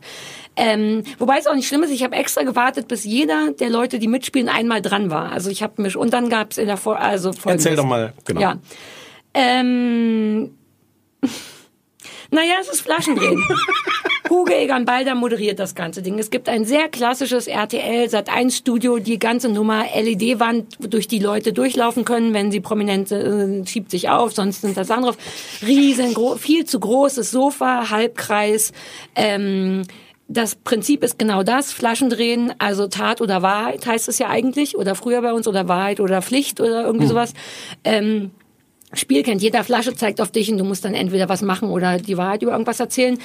Ähm, 0.58 1.04
wobei 1.18 1.38
es 1.38 1.48
auch 1.48 1.56
nicht 1.56 1.68
schlimm 1.68 1.82
ist, 1.84 1.92
ich 1.92 2.04
habe 2.04 2.16
extra 2.16 2.44
gewartet, 2.44 2.90
bis 2.90 3.06
jeder 3.06 3.52
der 3.58 3.70
Leute, 3.70 4.00
die 4.00 4.08
mitspielen, 4.08 4.41
einmal 4.50 4.82
dran 4.82 5.10
war. 5.10 5.32
Also 5.32 5.50
ich 5.50 5.64
habe 5.64 5.82
mich, 5.82 5.96
und 5.96 6.14
dann 6.14 6.30
gab 6.30 6.52
es 6.52 6.58
in 6.58 6.68
der 6.68 6.78
Vor 6.78 7.00
also 7.00 7.34
folgendes. 7.34 7.66
Erzähl 7.66 7.76
doch 7.76 7.86
mal, 7.86 8.14
genau. 8.26 8.42
Ja. 8.42 8.58
Ähm, 9.34 10.52
naja, 12.32 12.56
es 12.62 12.70
ist 12.70 12.82
Flaschendrehen. 12.82 13.44
Hugo 14.32 14.54
Egan 14.54 14.86
Balder 14.86 15.14
moderiert 15.14 15.60
das 15.60 15.76
ganze 15.76 16.02
Ding. 16.02 16.18
Es 16.18 16.30
gibt 16.30 16.48
ein 16.48 16.64
sehr 16.64 16.88
klassisches 16.88 17.48
RTL 17.48 18.10
Sat 18.10 18.30
1 18.30 18.56
Studio, 18.56 18.98
die 18.98 19.20
ganze 19.20 19.50
Nummer 19.50 19.84
LED-Wand, 19.94 20.78
durch 20.80 21.10
die 21.10 21.20
Leute 21.20 21.52
durchlaufen 21.52 22.06
können, 22.06 22.34
wenn 22.34 22.50
sie 22.50 22.62
prominent 22.62 23.12
äh, 23.12 23.66
schiebt 23.66 23.92
sich 23.92 24.08
auf, 24.08 24.32
sonst 24.32 24.62
sind 24.62 24.78
das 24.78 24.90
andere. 24.90 25.16
Riesengroß, 25.62 26.40
viel 26.40 26.64
zu 26.64 26.80
großes 26.80 27.30
Sofa, 27.30 27.90
Halbkreis. 27.90 28.72
Ähm, 29.18 29.84
das 30.32 30.56
Prinzip 30.56 31.04
ist 31.04 31.20
genau 31.20 31.44
das, 31.44 31.72
Flaschen 31.72 32.10
drehen, 32.10 32.54
also 32.58 32.88
Tat 32.88 33.22
oder 33.22 33.42
Wahrheit 33.42 33.86
heißt 33.86 34.08
es 34.08 34.20
ja 34.20 34.30
eigentlich, 34.30 34.78
oder 34.78 34.96
früher 34.96 35.22
bei 35.22 35.34
uns, 35.34 35.48
oder 35.48 35.68
Wahrheit 35.68 36.00
oder 36.00 36.22
Pflicht 36.22 36.60
oder 36.60 36.84
irgendwie 36.84 37.06
Hm. 37.06 37.10
sowas. 37.10 37.34
Ähm, 37.84 38.32
Spiel 38.94 39.24
kennt 39.24 39.42
jeder, 39.42 39.64
Flasche 39.64 39.96
zeigt 39.96 40.20
auf 40.20 40.32
dich 40.32 40.52
und 40.52 40.58
du 40.58 40.64
musst 40.64 40.84
dann 40.84 40.94
entweder 40.94 41.30
was 41.30 41.42
machen 41.42 41.70
oder 41.70 41.98
die 41.98 42.18
Wahrheit 42.18 42.44
über 42.44 42.52
irgendwas 42.52 42.80
erzählen. 42.80 43.18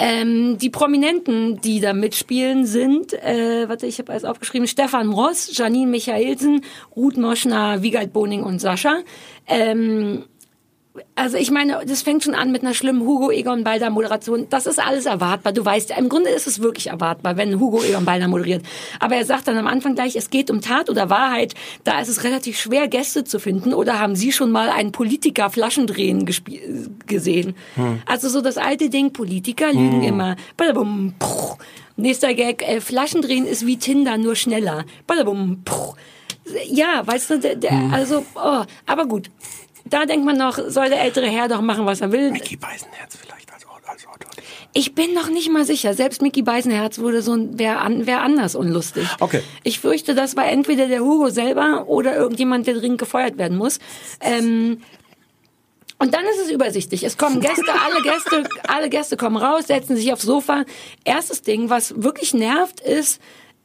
Ähm, 0.00 0.58
die 0.58 0.70
Prominenten, 0.70 1.60
die 1.60 1.80
da 1.80 1.92
mitspielen, 1.92 2.66
sind, 2.66 3.14
äh, 3.14 3.68
warte, 3.68 3.86
ich 3.86 3.98
habe 3.98 4.12
alles 4.12 4.24
aufgeschrieben, 4.24 4.68
Stefan 4.68 5.10
Ross, 5.10 5.50
Janine 5.56 5.90
Michaelsen, 5.90 6.60
Ruth 6.94 7.16
Moschner, 7.16 7.82
Wiegald 7.82 8.12
Boning 8.12 8.44
und 8.44 8.60
Sascha. 8.60 8.98
Ähm, 9.48 10.24
also 11.14 11.36
ich 11.36 11.50
meine, 11.50 11.80
das 11.86 12.02
fängt 12.02 12.24
schon 12.24 12.34
an 12.34 12.52
mit 12.52 12.62
einer 12.62 12.74
schlimmen 12.74 13.02
Hugo 13.02 13.30
Egon 13.30 13.64
Balder 13.64 13.90
Moderation. 13.90 14.46
Das 14.50 14.66
ist 14.66 14.78
alles 14.78 15.06
erwartbar. 15.06 15.52
Du 15.52 15.64
weißt, 15.64 15.92
im 15.98 16.08
Grunde 16.08 16.30
ist 16.30 16.46
es 16.46 16.60
wirklich 16.60 16.88
erwartbar, 16.88 17.36
wenn 17.36 17.58
Hugo 17.60 17.82
Egon 17.82 18.04
Balder 18.04 18.28
moderiert. 18.28 18.64
Aber 19.00 19.16
er 19.16 19.24
sagt 19.24 19.48
dann 19.48 19.56
am 19.58 19.66
Anfang 19.66 19.94
gleich, 19.94 20.16
es 20.16 20.30
geht 20.30 20.50
um 20.50 20.60
Tat 20.60 20.88
oder 20.90 21.10
Wahrheit. 21.10 21.54
Da 21.84 22.00
ist 22.00 22.08
es 22.08 22.24
relativ 22.24 22.58
schwer, 22.58 22.88
Gäste 22.88 23.24
zu 23.24 23.38
finden. 23.40 23.74
Oder 23.74 23.98
haben 23.98 24.16
Sie 24.16 24.32
schon 24.32 24.50
mal 24.50 24.68
einen 24.70 24.92
Politiker 24.92 25.50
Flaschendrehen 25.50 26.28
gesehen? 27.06 27.54
Hm. 27.74 28.02
Also 28.06 28.28
so 28.28 28.40
das 28.40 28.56
alte 28.58 28.90
Ding, 28.90 29.12
Politiker 29.12 29.72
lügen 29.72 30.02
Hm. 30.02 30.08
immer. 30.08 30.36
Badabum. 30.56 31.14
Nächster 31.96 32.32
Gag, 32.34 32.62
äh, 32.62 32.80
Flaschendrehen 32.80 33.46
ist 33.46 33.66
wie 33.66 33.76
Tinder, 33.76 34.16
nur 34.18 34.36
schneller. 34.36 34.84
Badabum. 35.06 35.62
Ja, 36.70 37.02
weißt 37.06 37.30
du, 37.30 37.38
der, 37.40 37.56
der, 37.56 37.70
Hm. 37.72 37.92
also, 37.92 38.24
oh, 38.34 38.62
aber 38.86 39.06
gut. 39.06 39.30
Da 39.90 40.06
denkt 40.06 40.24
man 40.24 40.36
noch, 40.36 40.58
soll 40.68 40.88
der 40.88 41.00
ältere 41.00 41.26
Herr 41.26 41.48
doch 41.48 41.60
machen, 41.60 41.86
was 41.86 42.00
er 42.00 42.12
will. 42.12 42.30
Mickey 42.30 42.56
Beisenherz 42.56 43.16
vielleicht 43.16 43.52
als, 43.52 43.64
als 43.86 44.06
Autor. 44.06 44.30
Ich 44.72 44.94
bin 44.94 45.14
noch 45.14 45.28
nicht 45.28 45.50
mal 45.50 45.64
sicher. 45.64 45.94
Selbst 45.94 46.22
Mickey 46.22 46.42
Beisenherz 46.42 46.98
wurde 46.98 47.22
so 47.22 47.32
ein, 47.32 47.58
wer, 47.58 47.80
an, 47.80 48.06
wer 48.06 48.22
anders 48.22 48.54
unlustig. 48.54 49.08
Okay. 49.20 49.42
Ich 49.64 49.80
fürchte, 49.80 50.14
das 50.14 50.36
war 50.36 50.46
entweder 50.46 50.86
der 50.88 51.00
Hugo 51.00 51.30
selber 51.30 51.86
oder 51.88 52.16
irgendjemand, 52.16 52.66
der 52.66 52.74
dringend 52.74 52.98
gefeuert 52.98 53.38
werden 53.38 53.56
muss. 53.56 53.78
Ähm, 54.20 54.82
und 55.98 56.14
dann 56.14 56.24
ist 56.26 56.40
es 56.44 56.50
übersichtlich. 56.50 57.02
Es 57.02 57.16
kommen 57.18 57.40
Gäste, 57.40 57.72
alle 57.84 58.02
Gäste, 58.02 58.44
alle 58.68 58.88
Gäste 58.88 59.16
kommen 59.16 59.36
raus, 59.36 59.66
setzen 59.66 59.96
sich 59.96 60.12
aufs 60.12 60.22
Sofa. 60.22 60.64
Erstes 61.04 61.42
Ding, 61.42 61.70
was 61.70 62.00
wirklich 62.00 62.34
nervt, 62.34 62.80
ist, 62.80 63.20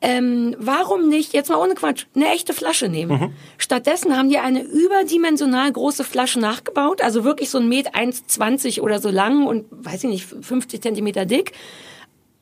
ähm, 0.05 0.53
warum 0.59 1.07
nicht, 1.07 1.31
jetzt 1.33 1.49
mal 1.49 1.55
ohne 1.55 1.75
Quatsch, 1.75 2.07
eine 2.13 2.27
echte 2.33 2.53
Flasche 2.53 2.89
nehmen? 2.89 3.19
Mhm. 3.19 3.33
Stattdessen 3.57 4.17
haben 4.17 4.29
die 4.29 4.37
eine 4.37 4.61
überdimensional 4.61 5.71
große 5.71 6.03
Flasche 6.03 6.41
nachgebaut, 6.41 7.01
also 7.01 7.23
wirklich 7.23 7.49
so 7.49 7.57
ein 7.57 7.69
Met 7.69 7.95
1,20 7.95 8.81
oder 8.81 8.99
so 8.99 9.09
lang 9.09 9.47
und, 9.47 9.65
weiß 9.71 10.03
ich 10.03 10.09
nicht, 10.09 10.25
50 10.25 10.81
Zentimeter 10.81 11.25
dick. 11.25 11.53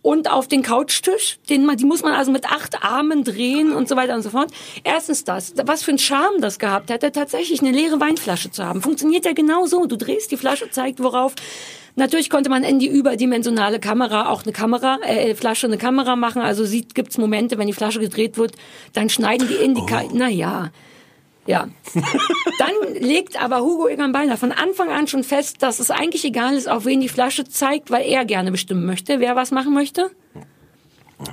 Und 0.02 0.32
auf 0.32 0.48
den 0.48 0.64
Couchtisch, 0.64 1.38
den 1.52 1.64
man, 1.68 1.78
die 1.78 1.86
muss 1.86 2.02
man 2.02 2.14
also 2.14 2.32
mit 2.32 2.52
acht 2.52 2.84
Armen 2.84 3.24
drehen 3.24 3.72
und 3.72 3.88
so 3.88 3.96
weiter 3.96 4.16
und 4.16 4.24
so 4.24 4.32
fort. 4.32 4.50
Erstens 4.84 5.24
das, 5.24 5.54
was 5.64 5.84
für 5.84 5.92
ein 5.92 6.00
Charme 6.00 6.42
das 6.42 6.58
gehabt 6.58 6.90
hätte, 6.90 7.12
tatsächlich 7.12 7.62
eine 7.62 7.70
leere 7.70 8.00
Weinflasche 8.00 8.50
zu 8.50 8.66
haben. 8.66 8.82
Funktioniert 8.82 9.26
ja 9.26 9.34
genau 9.34 9.68
so. 9.68 9.86
Du 9.86 9.98
drehst 9.98 10.32
die 10.32 10.38
Flasche, 10.38 10.72
zeigt 10.72 11.04
worauf. 11.04 11.36
Natürlich 11.96 12.30
konnte 12.30 12.50
man 12.50 12.64
in 12.64 12.80
die 12.80 12.88
überdimensionale 12.88 13.80
Kamera 13.80 14.30
auch 14.30 14.44
eine 14.44 14.54
Kamera, 14.54 15.00
äh, 15.06 15.36
Flasche 15.36 15.68
eine 15.68 15.78
Kamera 15.78 16.16
machen. 16.16 16.42
Also 16.42 16.66
sieht, 16.66 16.96
gibt's 16.96 17.18
Momente, 17.18 17.58
wenn 17.58 17.68
die 17.68 17.74
Flasche 17.74 18.00
gedreht 18.00 18.38
wird, 18.38 18.54
dann 18.94 19.10
schneiden 19.10 19.48
die 19.48 19.56
in 19.56 19.76
die, 19.76 19.86
Ka 19.86 20.04
na 20.14 20.30
ja. 20.30 20.72
Ja. 21.48 21.68
Dann 22.60 22.94
legt 23.00 23.42
aber 23.42 23.62
Hugo 23.62 23.88
Egan 23.88 24.12
Balder 24.12 24.38
von 24.38 24.52
Anfang 24.52 24.90
an 24.90 25.08
schon 25.08 25.24
fest, 25.24 25.64
dass 25.64 25.80
es 25.80 25.90
eigentlich 25.90 26.24
egal 26.24 26.54
ist, 26.54 26.70
auf 26.70 26.86
wen 26.86 27.02
die 27.02 27.10
Flasche 27.10 27.46
zeigt, 27.46 27.90
weil 27.90 28.06
er 28.06 28.26
gerne 28.26 28.52
bestimmen 28.52 28.86
möchte, 28.86 29.20
wer 29.20 29.36
was 29.36 29.50
machen 29.50 29.74
möchte. 29.74 30.12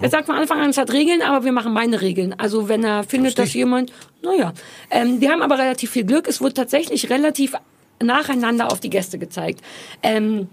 Er 0.00 0.10
sagt 0.10 0.26
von 0.26 0.36
Anfang 0.36 0.60
an, 0.60 0.70
es 0.70 0.78
hat 0.78 0.92
Regeln, 0.92 1.22
aber 1.22 1.44
wir 1.44 1.52
machen 1.52 1.72
meine 1.72 2.00
Regeln. 2.00 2.34
Also 2.38 2.68
wenn 2.68 2.84
er 2.84 3.04
findet, 3.04 3.38
dass 3.38 3.54
jemand, 3.54 3.92
naja. 4.22 4.52
Ähm, 4.90 5.20
wir 5.20 5.30
haben 5.30 5.42
aber 5.42 5.58
relativ 5.58 5.90
viel 5.90 6.04
Glück. 6.04 6.28
Es 6.28 6.40
wurde 6.40 6.54
tatsächlich 6.54 7.10
relativ 7.10 7.54
nacheinander 8.02 8.70
auf 8.70 8.80
die 8.80 8.90
Gäste 8.90 9.18
gezeigt. 9.18 9.62
Ähm, 10.02 10.48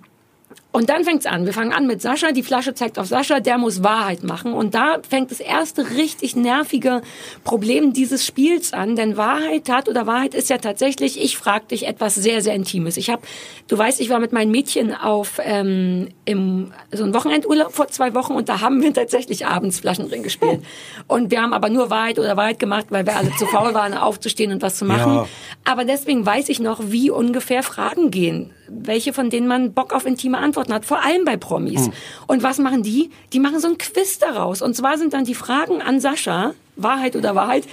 und 0.76 0.90
dann 0.90 1.06
fängt's 1.06 1.26
an. 1.26 1.46
Wir 1.46 1.54
fangen 1.54 1.72
an 1.72 1.88
mit 1.88 2.02
Sascha. 2.02 2.34
Die 2.34 2.44
Flasche 2.44 2.74
zeigt 2.74 3.00
auf 3.00 3.06
Sascha. 3.06 3.40
Der 3.40 3.58
muss 3.58 3.82
Wahrheit 3.82 4.26
machen. 4.26 4.52
Und 4.52 4.76
da 4.76 4.98
fängt 5.10 5.32
das 5.32 5.40
erste 5.40 5.92
richtig 5.92 6.36
nervige 6.36 7.02
Problem 7.46 7.94
dieses 7.94 8.26
Spiels 8.26 8.74
an. 8.74 8.98
Denn 8.98 9.16
Wahrheit, 9.16 9.64
Tat 9.64 9.88
oder 9.88 10.06
Wahrheit 10.06 10.34
ist 10.34 10.50
ja 10.50 10.58
tatsächlich, 10.58 11.24
ich 11.24 11.38
frage 11.38 11.68
dich 11.68 11.88
etwas 11.88 12.16
sehr, 12.16 12.42
sehr 12.42 12.56
Intimes. 12.56 12.98
Ich 12.98 13.10
habe, 13.10 13.22
du 13.70 13.78
weißt, 13.78 14.02
ich 14.02 14.10
war 14.10 14.20
mit 14.20 14.34
meinen 14.34 14.52
Mädchen 14.52 14.94
auf 14.94 15.40
ähm, 15.42 16.10
im 16.26 16.74
so 16.92 17.06
ein 17.06 17.14
Wochenendurlaub 17.14 17.72
vor 17.72 17.88
zwei 17.88 18.14
Wochen 18.14 18.34
und 18.34 18.50
da 18.50 18.60
haben 18.60 18.82
wir 18.82 18.94
tatsächlich 18.94 19.48
abends 19.48 19.80
Flaschen 19.80 20.10
drin 20.10 20.24
gespielt. 20.24 20.60
Und 21.08 21.32
wir 21.32 21.42
haben 21.42 21.54
aber 21.54 21.70
nur 21.70 21.90
Wahrheit 21.90 22.20
oder 22.20 22.36
Wahrheit 22.36 22.60
gemacht, 22.60 22.88
weil 22.90 23.06
wir 23.06 23.16
alle 23.16 23.32
zu 23.38 23.46
faul 23.46 23.74
waren, 23.74 23.94
aufzustehen 23.98 24.52
und 24.52 24.62
was 24.62 24.76
zu 24.76 24.84
machen. 24.84 25.14
Ja. 25.14 25.28
Aber 25.64 25.86
deswegen 25.86 26.26
weiß 26.26 26.50
ich 26.50 26.60
noch, 26.60 26.82
wie 26.84 27.12
ungefähr 27.12 27.64
Fragen 27.64 28.12
gehen. 28.12 28.52
Welche 28.68 29.14
von 29.14 29.30
denen 29.30 29.48
man 29.48 29.74
Bock 29.74 29.94
auf 29.94 30.06
intime 30.06 30.40
Antworten 30.40 30.65
hat, 30.74 30.86
vor 30.86 31.04
allem 31.04 31.26
bei 31.26 31.38
Promis. 31.38 31.86
Hm. 31.88 31.94
Und 32.28 32.44
was 32.44 32.58
machen 32.60 32.84
die? 32.84 33.12
Die 33.34 33.40
machen 33.40 33.60
so 33.60 33.68
ein 33.68 33.78
Quiz 33.78 34.20
daraus. 34.20 34.62
Und 34.62 34.76
zwar 34.76 34.98
sind 34.98 35.14
dann 35.14 35.26
die 35.26 35.36
Fragen 35.36 35.82
an 35.82 36.00
Sascha, 36.00 36.54
Wahrheit 36.76 37.16
oder 37.16 37.36
Wahrheit, 37.36 37.66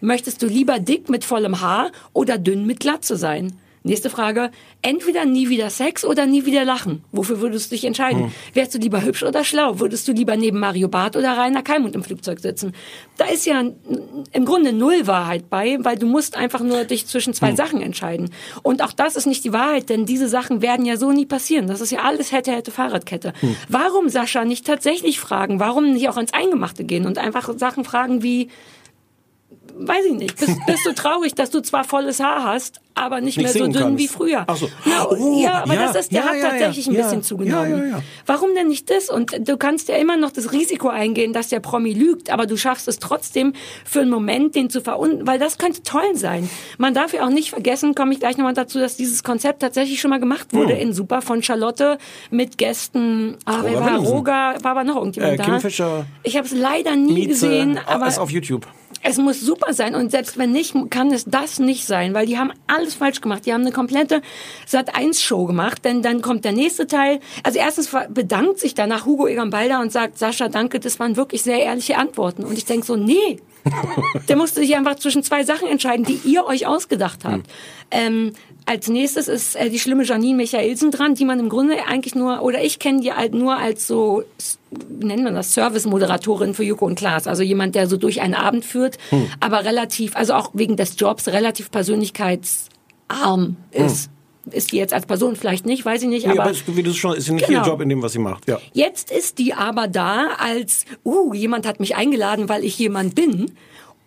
möchtest 0.00 0.42
du 0.42 0.46
lieber 0.46 0.78
dick 0.78 1.08
mit 1.08 1.24
vollem 1.24 1.60
Haar 1.60 1.90
oder 2.12 2.38
dünn 2.38 2.66
mit 2.66 2.80
Glatze 2.80 3.16
sein? 3.16 3.58
Nächste 3.82 4.10
Frage, 4.10 4.50
entweder 4.82 5.24
nie 5.24 5.48
wieder 5.48 5.70
Sex 5.70 6.04
oder 6.04 6.26
nie 6.26 6.44
wieder 6.44 6.64
lachen. 6.64 7.04
Wofür 7.12 7.40
würdest 7.40 7.70
du 7.70 7.74
dich 7.74 7.84
entscheiden? 7.84 8.24
Hm. 8.24 8.32
Wärst 8.54 8.74
du 8.74 8.78
lieber 8.78 9.02
hübsch 9.02 9.22
oder 9.22 9.44
schlau? 9.44 9.80
Würdest 9.80 10.06
du 10.08 10.12
lieber 10.12 10.36
neben 10.36 10.58
Mario 10.58 10.88
Barth 10.88 11.16
oder 11.16 11.36
Rainer 11.36 11.62
Kalmund 11.62 11.94
im 11.94 12.02
Flugzeug 12.02 12.40
sitzen? 12.40 12.72
Da 13.16 13.26
ist 13.26 13.46
ja 13.46 13.62
im 14.32 14.44
Grunde 14.44 14.72
null 14.72 15.06
Wahrheit 15.06 15.48
bei, 15.48 15.78
weil 15.80 15.96
du 15.96 16.06
musst 16.06 16.36
einfach 16.36 16.60
nur 16.60 16.84
dich 16.84 17.06
zwischen 17.06 17.34
zwei 17.34 17.50
Hm. 17.50 17.56
Sachen 17.56 17.82
entscheiden. 17.82 18.30
Und 18.62 18.82
auch 18.82 18.92
das 18.92 19.16
ist 19.16 19.26
nicht 19.26 19.44
die 19.44 19.52
Wahrheit, 19.52 19.88
denn 19.88 20.06
diese 20.06 20.28
Sachen 20.28 20.60
werden 20.62 20.84
ja 20.84 20.96
so 20.96 21.12
nie 21.12 21.26
passieren. 21.26 21.66
Das 21.66 21.80
ist 21.80 21.90
ja 21.90 22.00
alles 22.00 22.32
hätte, 22.32 22.52
hätte, 22.52 22.70
Fahrradkette. 22.70 23.32
Hm. 23.40 23.56
Warum, 23.68 24.08
Sascha, 24.08 24.44
nicht 24.44 24.66
tatsächlich 24.66 25.20
fragen? 25.20 25.60
Warum 25.60 25.92
nicht 25.92 26.08
auch 26.08 26.16
ans 26.16 26.32
Eingemachte 26.34 26.84
gehen 26.84 27.06
und 27.06 27.18
einfach 27.18 27.50
Sachen 27.56 27.84
fragen 27.84 28.22
wie, 28.22 28.48
weiß 29.78 30.04
ich 30.06 30.14
nicht, 30.14 30.36
bist, 30.38 30.58
bist 30.66 30.86
du 30.86 30.92
traurig, 30.94 31.34
dass 31.34 31.50
du 31.50 31.60
zwar 31.60 31.84
volles 31.84 32.20
Haar 32.20 32.42
hast, 32.44 32.80
aber 32.94 33.20
nicht, 33.20 33.36
Nicht 33.36 33.44
mehr 33.44 33.52
so 33.52 33.70
dünn 33.70 33.72
kannst. 33.74 33.98
wie 33.98 34.08
früher? 34.08 34.44
Ach 34.48 34.56
so. 34.56 34.68
Na, 34.84 35.06
Oh, 35.08 35.40
ja, 35.40 35.62
aber 35.62 35.74
ja, 35.74 35.86
das 35.86 35.96
ist, 36.04 36.12
der 36.12 36.22
ja, 36.22 36.26
hat 36.28 36.36
ja, 36.36 36.48
tatsächlich 36.50 36.88
ein 36.88 36.96
bisschen 36.96 37.22
zugenommen. 37.22 37.94
Warum 38.26 38.54
denn 38.56 38.66
nicht 38.66 38.90
das? 38.90 39.08
Und 39.08 39.48
du 39.48 39.56
kannst 39.56 39.88
ja 39.88 39.96
immer 39.96 40.16
noch 40.16 40.32
das 40.32 40.52
Risiko 40.52 40.88
eingehen, 40.88 41.32
dass 41.32 41.48
der 41.48 41.60
Promi 41.60 41.92
lügt, 41.92 42.30
aber 42.30 42.46
du 42.46 42.56
schaffst 42.56 42.88
es 42.88 42.98
trotzdem 42.98 43.52
für 43.84 44.00
einen 44.00 44.10
Moment, 44.10 44.56
den 44.56 44.68
zu 44.68 44.80
verun, 44.80 45.20
weil 45.28 45.38
das 45.38 45.58
könnte 45.58 45.82
toll 45.84 46.14
sein. 46.16 46.50
Man 46.76 46.92
darf 46.92 47.12
ja 47.14 47.24
auch 47.24 47.30
nicht 47.30 47.50
vergessen, 47.50 47.94
komme 47.94 48.12
ich 48.14 48.18
gleich 48.20 48.36
nochmal 48.36 48.54
dazu, 48.54 48.80
dass 48.80 48.96
dieses 48.96 49.22
Konzept 49.22 49.60
tatsächlich 49.62 50.00
schon 50.00 50.10
mal 50.10 50.18
gemacht 50.20 50.52
wurde 50.52 50.74
Hm. 50.74 50.80
in 50.88 50.92
Super 50.92 51.22
von 51.22 51.40
Charlotte 51.42 51.98
mit 52.30 52.58
Gästen, 52.58 53.36
ah, 53.44 53.60
wer 53.62 53.78
war. 53.80 53.98
Roger, 53.98 54.56
war 54.62 54.72
aber 54.72 54.82
noch 54.84 54.96
irgendjemand 54.96 55.34
Äh, 55.34 55.36
da. 55.36 55.44
Kim 55.44 55.60
Fischer. 55.60 56.04
Ich 56.24 56.36
habe 56.36 56.46
es 56.46 56.52
leider 56.52 56.96
nie 56.96 57.12
Mieze, 57.12 57.28
gesehen, 57.28 57.78
aber 57.86 58.08
ist 58.08 58.18
auf 58.18 58.30
YouTube. 58.30 58.66
Es 59.02 59.18
muss 59.18 59.40
super 59.40 59.72
sein 59.72 59.94
und 59.94 60.10
selbst 60.10 60.38
wenn 60.38 60.52
nicht, 60.52 60.74
kann 60.90 61.12
es 61.12 61.24
das 61.24 61.58
nicht 61.58 61.86
sein, 61.86 62.14
weil 62.14 62.26
die 62.26 62.38
haben 62.38 62.52
alles 62.66 62.94
falsch 62.94 63.20
gemacht. 63.20 63.46
Die 63.46 63.52
haben 63.52 63.62
eine 63.62 63.72
komplette 63.72 64.22
Sat1-Show 64.68 65.46
gemacht, 65.46 65.84
denn 65.84 66.02
dann 66.02 66.20
kommt 66.20 66.44
der 66.44 66.52
nächste 66.52 66.86
Teil. 66.86 67.20
Also 67.42 67.58
erstens 67.58 67.90
bedankt 68.10 68.58
sich 68.58 68.74
danach 68.74 69.06
Hugo 69.06 69.26
Egon 69.26 69.50
Balder 69.50 69.80
und 69.80 69.92
sagt, 69.92 70.18
Sascha, 70.18 70.48
danke, 70.48 70.80
das 70.80 70.98
waren 70.98 71.16
wirklich 71.16 71.42
sehr 71.42 71.60
ehrliche 71.60 71.96
Antworten. 71.96 72.44
Und 72.44 72.58
ich 72.58 72.64
denk 72.64 72.84
so, 72.84 72.96
nee, 72.96 73.38
der 74.28 74.36
musste 74.36 74.60
sich 74.60 74.76
einfach 74.76 74.96
zwischen 74.96 75.22
zwei 75.22 75.44
Sachen 75.44 75.68
entscheiden, 75.68 76.04
die 76.04 76.20
ihr 76.24 76.44
euch 76.46 76.66
ausgedacht 76.66 77.24
habt. 77.24 77.46
Ähm, 77.90 78.32
als 78.66 78.88
nächstes 78.88 79.28
ist 79.28 79.56
äh, 79.56 79.70
die 79.70 79.78
schlimme 79.78 80.04
Janine 80.04 80.36
Michaelsen 80.36 80.90
dran, 80.90 81.14
die 81.14 81.24
man 81.24 81.40
im 81.40 81.48
Grunde 81.48 81.86
eigentlich 81.86 82.14
nur, 82.14 82.42
oder 82.42 82.62
ich 82.62 82.78
kenne 82.78 83.00
die 83.00 83.12
halt 83.12 83.32
nur 83.32 83.56
als 83.56 83.86
so, 83.86 84.24
nennt 85.00 85.24
man 85.24 85.34
das, 85.34 85.52
Service-Moderatorin 85.54 86.54
für 86.54 86.64
Joko 86.64 86.86
und 86.86 86.96
Klaas. 86.98 87.26
Also 87.26 87.42
jemand, 87.42 87.74
der 87.74 87.86
so 87.86 87.96
durch 87.96 88.20
einen 88.20 88.34
Abend 88.34 88.64
führt, 88.64 88.98
Hm. 89.10 89.26
aber 89.40 89.64
relativ, 89.64 90.14
also 90.16 90.34
auch 90.34 90.50
wegen 90.54 90.76
des 90.76 90.94
Jobs 90.98 91.28
relativ 91.28 91.70
persönlichkeitsarm 91.70 93.56
ist. 93.70 94.10
Ist 94.50 94.72
die 94.72 94.76
jetzt 94.78 94.94
als 94.94 95.04
Person 95.04 95.36
vielleicht 95.36 95.66
nicht, 95.66 95.84
weiß 95.84 96.02
ich 96.02 96.08
nicht, 96.08 96.26
Nee, 96.26 96.32
aber, 96.32 96.44
aber 96.44 96.54
wie 96.68 96.82
du 96.82 96.94
schon, 96.94 97.14
ist 97.14 97.28
ja 97.28 97.34
nicht 97.34 97.46
Genau. 97.46 97.60
ihr 97.64 97.66
Job 97.66 97.82
in 97.82 97.90
dem, 97.90 98.02
was 98.02 98.12
sie 98.12 98.18
macht. 98.18 98.48
Ja. 98.48 98.58
Jetzt 98.72 99.10
ist 99.10 99.38
die 99.38 99.52
aber 99.52 99.88
da 99.88 100.28
als, 100.38 100.86
uh, 101.04 101.34
jemand 101.34 101.66
hat 101.66 101.80
mich 101.80 101.96
eingeladen, 101.96 102.48
weil 102.48 102.64
ich 102.64 102.78
jemand 102.78 103.14
bin. 103.14 103.52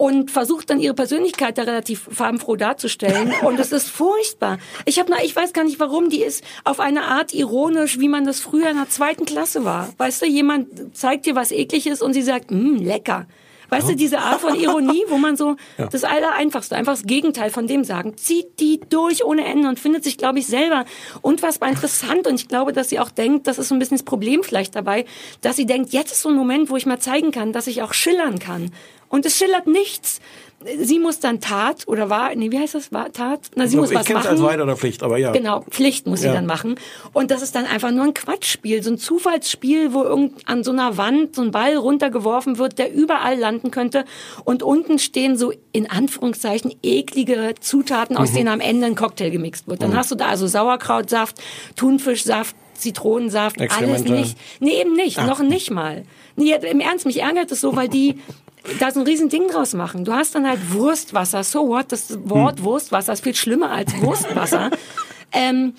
Und 0.02 0.32
versucht 0.32 0.72
dann 0.72 0.80
ihre 0.80 0.95
Persönlichkeit 0.95 1.60
da 1.60 1.62
relativ 1.62 2.08
farbenfroh 2.12 2.56
darzustellen 2.56 3.34
und 3.43 3.60
es 3.60 3.72
ist 3.72 3.88
furchtbar. 3.88 4.58
Ich 4.86 4.97
habe 4.97 5.14
ich 5.24 5.36
weiß 5.36 5.54
gar 5.54 5.64
nicht 5.64 5.80
warum, 5.80 6.10
die 6.10 6.24
ist 6.24 6.43
auf 6.64 6.80
eine 6.80 7.04
Art 7.04 7.36
ironisch, 7.36 7.99
wie 7.99 8.10
man 8.10 8.26
das 8.26 8.39
früher 8.39 8.72
in 8.72 8.78
der 8.78 8.89
zweiten 8.89 9.26
Klasse 9.26 9.64
war. 9.64 9.93
Weißt 9.99 10.24
du, 10.24 10.26
jemand 10.26 10.97
zeigt 10.97 11.28
dir 11.28 11.36
was 11.36 11.52
ekliges 11.52 12.02
und 12.02 12.14
sie 12.14 12.24
sagt, 12.24 12.49
"Hm, 12.49 12.78
lecker." 12.78 13.28
Weißt 13.70 13.89
du, 13.89 13.95
diese 13.95 14.20
Art 14.20 14.41
von 14.41 14.56
Ironie, 14.60 15.06
wo 15.08 15.18
man 15.18 15.38
so 15.38 15.56
Ja. 15.78 15.86
das 15.86 16.04
Allereinfachste, 16.04 16.76
einfach 16.76 16.93
das 16.93 17.04
Gegenteil 17.04 17.52
von 17.52 17.68
dem 17.68 17.84
sagen, 17.84 18.18
zieht 18.18 18.60
die 18.60 18.82
durch 18.89 19.24
ohne 19.24 19.45
Ende 19.45 19.70
und 19.70 19.80
findet 19.80 20.04
sich, 20.04 20.18
glaube 20.18 20.39
ich, 20.39 20.47
selber 20.47 20.84
unfassbar 21.22 21.70
interessant. 21.70 22.26
Und 22.26 22.36
ich 22.36 22.47
glaube, 22.47 22.74
dass 22.74 22.89
sie 22.89 22.99
auch 22.99 23.12
denkt, 23.12 23.45
das 23.45 23.60
ist 23.60 23.70
so 23.70 23.76
ein 23.76 23.80
bisschen 23.80 23.97
das 23.97 24.04
Problem 24.04 24.41
vielleicht 24.43 24.76
dabei, 24.76 25.06
dass 25.41 25.58
sie 25.58 25.68
denkt, 25.68 25.93
jetzt 25.93 26.12
ist 26.12 26.24
so 26.24 26.30
ein 26.30 26.36
Moment, 26.36 26.72
wo 26.72 26.76
ich 26.76 26.88
mal 26.88 26.99
zeigen 26.99 27.32
kann, 27.32 27.54
dass 27.54 27.68
ich 27.68 27.84
auch 27.84 27.93
schillern 27.93 28.39
kann. 28.39 28.72
Und 29.12 29.26
es 29.26 29.38
schillert 29.38 29.68
nichts. 29.68 30.20
Sie 30.80 30.99
muss 30.99 31.20
dann 31.20 31.41
Tat 31.41 31.88
oder 31.88 32.12
war, 32.12 32.36
nee, 32.36 32.51
wie 32.51 32.59
heißt 32.59 32.76
das? 32.76 32.91
War 32.93 33.12
Tat? 33.12 33.39
Na, 33.55 33.66
sie 33.66 33.74
ich 33.76 33.82
muss 33.82 33.91
was 33.91 34.05
kenne 34.05 34.20
es 34.20 34.26
machen. 34.26 34.38
als 34.38 34.43
Weiter 34.43 34.62
oder 34.64 34.78
Pflicht, 34.78 35.01
aber 35.01 35.18
ja. 35.18 35.32
Genau, 35.32 35.62
Pflicht 35.72 36.05
muss 36.05 36.20
sie 36.22 36.28
Ja. 36.28 36.34
dann 36.34 36.45
machen. 36.45 36.76
Und 37.14 37.32
das 37.32 37.41
ist 37.41 37.55
dann 37.55 37.66
einfach 37.66 37.89
nur 37.89 38.03
ein 38.03 38.14
Quatschspiel, 38.14 38.84
so 38.84 38.91
ein 38.91 38.99
Zufallsspiel, 38.99 39.91
wo 39.93 40.03
irgend 40.03 40.47
an 40.47 40.64
so 40.64 40.70
einer 40.72 40.97
Wand 40.97 41.36
so 41.36 41.41
ein 41.41 41.49
Ball 41.49 41.76
runtergeworfen 41.78 42.59
wird, 42.59 42.78
der 42.78 42.93
überall 42.93 43.39
landen 43.39 43.72
könnte. 43.72 44.05
Und 44.45 44.62
unten 44.62 44.99
stehen 44.99 45.36
so 45.36 45.51
in 45.72 45.89
Anführungszeichen 45.89 46.76
eklige 46.84 47.55
Zutaten, 47.59 48.16
aus 48.16 48.30
Mhm. 48.32 48.36
denen 48.36 48.47
am 48.49 48.59
Ende 48.59 48.86
ein 48.86 48.95
Cocktail 48.95 49.32
gemixt 49.32 49.68
wird. 49.68 49.82
Dann 49.82 49.89
Mhm. 49.91 49.95
hast 49.97 50.12
du 50.12 50.16
da 50.16 50.28
also 50.28 50.45
Sauerkrautsaft, 50.45 51.38
Thunfischsaft, 51.76 52.55
Zitronensaft, 52.76 53.57
alles 53.59 54.03
nicht. 54.03 54.38
Nee, 54.59 54.80
eben 54.82 54.93
nicht, 54.93 55.18
Ah. 55.20 55.26
noch 55.26 55.39
nicht 55.41 55.72
mal. 55.72 56.03
Nee, 56.36 56.53
im 56.70 56.80
Ernst, 56.80 57.05
mich 57.07 57.20
ärgert 57.22 57.51
es 57.51 57.62
so, 57.62 57.76
weil 57.76 57.89
die 57.89 58.20
da 58.80 58.91
so 58.91 58.99
ein 58.99 59.05
riesen 59.05 59.30
Ding 59.30 59.47
draus 59.47 59.74
machen. 59.74 60.05
Du 60.05 60.14
hast 60.14 60.36
dann 60.36 60.47
halt 60.47 60.74
Wurstwasser, 60.74 61.43
so 61.43 61.68
what, 61.68 61.91
das 61.91 62.18
Wort 62.30 62.59
Hm. 62.59 62.66
Wurstwasser 62.66 63.14
ist 63.14 63.24
viel 63.24 63.36
schlimmer 63.36 63.72
als 63.72 63.99
Wurstwasser. 64.01 64.72
ähm, 65.32 65.74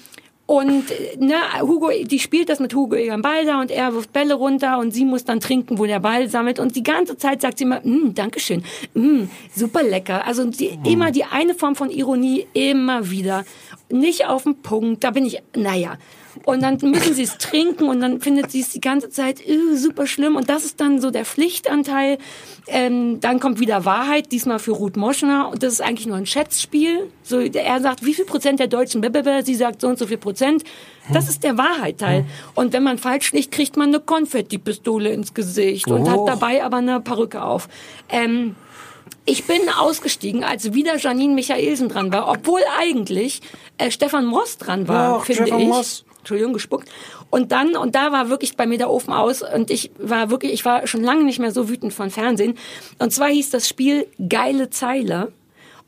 und 0.47 0.85
ne, 1.19 1.37
Hugo, 1.63 1.91
die 2.03 2.19
spielt 2.19 2.49
das 2.49 2.59
mit 2.59 2.75
Hugo 2.75 2.97
Egan 2.97 3.23
Balder 3.23 3.61
und 3.61 3.71
er 3.71 3.95
wirft 3.95 4.13
Bälle 4.13 4.35
runter 4.35 4.79
und 4.79 4.91
sie 4.91 5.05
muss 5.05 5.25
dann 5.25 5.41
trinken, 5.41 5.79
wo 5.79 5.87
der 5.87 6.01
Ball 6.01 6.29
sammelt. 6.29 6.59
Und 6.59 6.77
die 6.77 6.83
ganze 6.83 7.17
Zeit 7.17 7.41
sagt 7.41 7.59
sie 7.59 7.65
immer, 7.65 7.81
mm, 7.83 8.15
Dankeschön, 8.15 8.65
mm, 8.95 9.23
super 9.55 9.83
lecker. 9.83 10.27
Also 10.27 10.45
die, 10.45 10.79
immer 10.85 11.11
die 11.11 11.25
eine 11.25 11.55
Form 11.55 11.77
von 11.77 11.91
Ironie, 11.91 12.47
immer 12.53 13.11
wieder. 13.11 13.45
Nicht 13.89 14.27
auf 14.27 14.43
den 14.43 14.57
Punkt, 14.61 15.05
da 15.05 15.13
bin 15.13 15.25
ich, 15.25 15.43
naja. 15.55 15.97
Und 16.45 16.63
dann 16.63 16.79
müssen 16.83 17.15
sie 17.15 17.23
es 17.25 17.37
trinken 17.39 17.89
und 17.89 18.01
dann 18.01 18.21
findet 18.21 18.51
sie 18.51 18.61
es 18.61 18.71
die 18.71 18.81
ganze 18.81 19.11
Zeit 19.11 19.47
äh, 19.47 19.77
super 19.77 20.07
schlimm. 20.07 20.37
Und 20.37 20.49
das 20.49 20.65
ist 20.65 20.81
dann 20.81 21.01
so 21.01 21.11
der 21.11 21.25
Pflichtanteil. 21.25 22.19
Ähm, 22.67 23.21
dann 23.21 23.39
kommt 23.41 23.61
wieder 23.61 23.85
Wahrheit, 23.85 24.33
diesmal 24.33 24.59
für 24.59 24.73
Ruth 24.73 24.97
Moschner. 24.97 25.51
Und 25.51 25.63
das 25.63 25.75
ist 25.75 25.81
eigentlich 25.83 26.07
nur 26.07 26.17
ein 26.17 26.27
Schätzspiel. 26.27 27.11
So, 27.23 27.41
er 27.41 27.81
sagt, 27.81 28.05
wie 28.05 28.15
viel 28.15 28.25
Prozent 28.25 28.61
der 28.61 28.67
Deutschen, 28.69 29.01
blablabla, 29.01 29.43
sie 29.45 29.55
sagt 29.55 29.81
so 29.81 29.89
und 29.89 29.99
so 29.99 30.07
viel 30.07 30.19
Prozent. 30.19 30.65
Das 31.13 31.29
ist 31.29 31.43
der 31.43 31.59
Wahrheitteil. 31.59 32.25
Und 32.55 32.73
wenn 32.73 32.83
man 32.85 32.97
falsch 32.99 33.33
liegt, 33.33 33.51
kriegt 33.53 33.77
man 33.77 33.89
eine 33.89 34.01
Konfettipistole 34.01 35.11
ins 35.13 35.35
Gesicht 35.35 35.89
und 35.89 36.09
hat 36.09 36.19
Oh. 36.19 36.27
dabei 36.27 36.65
aber 36.65 36.79
eine 36.79 37.01
Perücke 37.01 37.43
auf. 37.43 37.69
Ähm, 38.09 38.55
ich 39.25 39.45
bin 39.45 39.61
ausgestiegen, 39.79 40.43
als 40.45 40.73
wieder 40.75 40.97
Janine 40.97 41.35
Michaelsen 41.35 41.89
dran 41.89 42.13
war, 42.13 42.29
obwohl 42.29 42.61
eigentlich 42.79 43.41
äh, 43.79 43.91
Stefan 43.91 44.25
Moss 44.27 44.59
dran 44.59 44.89
war, 44.89 45.19
Ach, 45.21 45.25
finde 45.25 45.43
Stefan 45.43 45.61
ich. 45.61 45.69
Moss. 45.69 46.05
Entschuldigung, 46.23 46.53
gespuckt. 46.53 46.89
Und 47.31 47.51
dann, 47.51 47.77
und 47.77 47.97
da 47.97 48.13
war 48.13 48.29
wirklich 48.29 48.57
bei 48.57 48.67
mir 48.67 48.79
der 48.79 48.91
Ofen 48.91 49.13
aus 49.13 49.43
und 49.43 49.73
ich 49.73 49.91
war 49.99 50.31
wirklich, 50.31 50.53
ich 50.53 50.65
war 50.65 50.87
schon 50.87 51.03
lange 51.03 51.25
nicht 51.25 51.41
mehr 51.41 51.51
so 51.51 51.69
wütend 51.69 51.93
von 51.93 52.11
Fernsehen. 52.11 52.55
Und 53.01 53.13
zwar 53.13 53.29
hieß 53.29 53.51
das 53.51 53.69
Spiel 53.69 54.07
Geile 54.29 54.71
Zeile. 54.71 55.33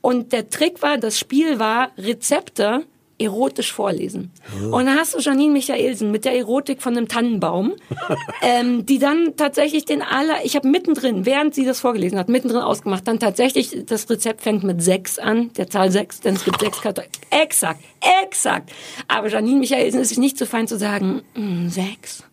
Und 0.01 0.33
der 0.33 0.51
Trick 0.51 0.83
war, 0.83 0.99
das 0.99 1.19
Spiel 1.19 1.61
war 1.61 1.93
Rezepte 1.97 2.85
erotisch 3.19 3.73
vorlesen. 3.73 4.33
Oh. 4.61 4.77
Und 4.77 4.87
dann 4.87 4.99
hast 4.99 5.15
du 5.15 5.19
Janine 5.19 5.53
Michaelsen 5.53 6.11
mit 6.11 6.25
der 6.25 6.37
Erotik 6.37 6.83
von 6.83 6.97
einem 6.97 7.09
Tannenbaum, 7.09 7.75
ähm, 8.43 8.87
die 8.87 8.99
dann 8.99 9.37
tatsächlich 9.37 9.85
den 9.85 10.03
aller, 10.03 10.45
ich 10.45 10.57
habe 10.57 10.69
mittendrin, 10.69 11.25
während 11.25 11.55
sie 11.55 11.65
das 11.65 11.81
vorgelesen 11.81 12.19
hat, 12.19 12.29
mittendrin 12.29 12.63
ausgemacht, 12.63 13.07
dann 13.07 13.21
tatsächlich, 13.21 13.85
das 13.87 14.11
Rezept 14.11 14.43
fängt 14.43 14.65
mit 14.65 14.83
sechs 14.83 15.19
an, 15.19 15.53
der 15.55 15.69
Zahl 15.69 15.91
sechs, 15.91 16.21
denn 16.21 16.35
es 16.35 16.45
gibt 16.45 16.61
sechs 16.61 16.81
Kartoffeln. 16.81 17.13
Exakt, 17.31 17.85
exakt. 18.23 18.71
Aber 19.07 19.29
Janine 19.29 19.61
Michaelsen 19.61 20.01
ist 20.01 20.09
sich 20.09 20.19
nicht 20.19 20.37
so 20.37 20.47
fein 20.47 20.67
zu 20.67 20.77
sagen, 20.77 21.23
mm, 21.35 21.69
sechs. 21.69 22.25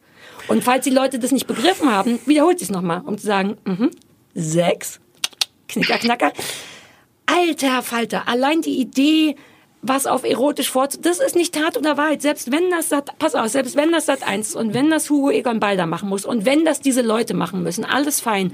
Und 0.48 0.64
falls 0.64 0.84
die 0.84 0.90
Leute 0.90 1.20
das 1.20 1.32
nicht 1.32 1.48
begriffen 1.48 1.92
haben, 1.92 2.20
wiederholt 2.26 2.60
sie 2.60 2.66
es 2.66 2.72
nochmal, 2.72 3.02
um 3.06 3.18
zu 3.18 3.28
sagen, 3.28 3.58
mhm, 3.66 3.92
sechs, 4.34 5.00
knicker, 5.68 5.98
knacker. 5.98 6.34
Alter 7.28 7.82
Falter, 7.82 8.28
allein 8.28 8.62
die 8.62 8.80
Idee, 8.80 9.36
was 9.82 10.06
auf 10.06 10.24
erotisch 10.24 10.70
vorzu... 10.70 11.00
Das 11.02 11.20
ist 11.20 11.36
nicht 11.36 11.56
Tat 11.56 11.78
oder 11.78 11.98
Wahrheit. 11.98 12.22
Selbst 12.22 12.52
wenn 12.52 12.70
das 12.70 12.90
Sat... 12.90 13.18
Pass 13.18 13.36
auf, 13.36 13.48
selbst 13.50 13.76
wenn 13.76 13.92
das 13.92 14.06
Sat 14.06 14.28
1 14.28 14.56
und 14.56 14.74
wenn 14.74 14.90
das 14.90 15.10
Hugo 15.10 15.32
Egon 15.32 15.60
Balder 15.60 15.86
machen 15.86 16.10
muss 16.10 16.26
und 16.26 16.46
wenn 16.46 16.66
das 16.66 16.82
diese 16.82 17.02
Leute 17.02 17.34
machen 17.34 17.64
müssen, 17.64 17.84
alles 17.84 18.20
fein. 18.20 18.54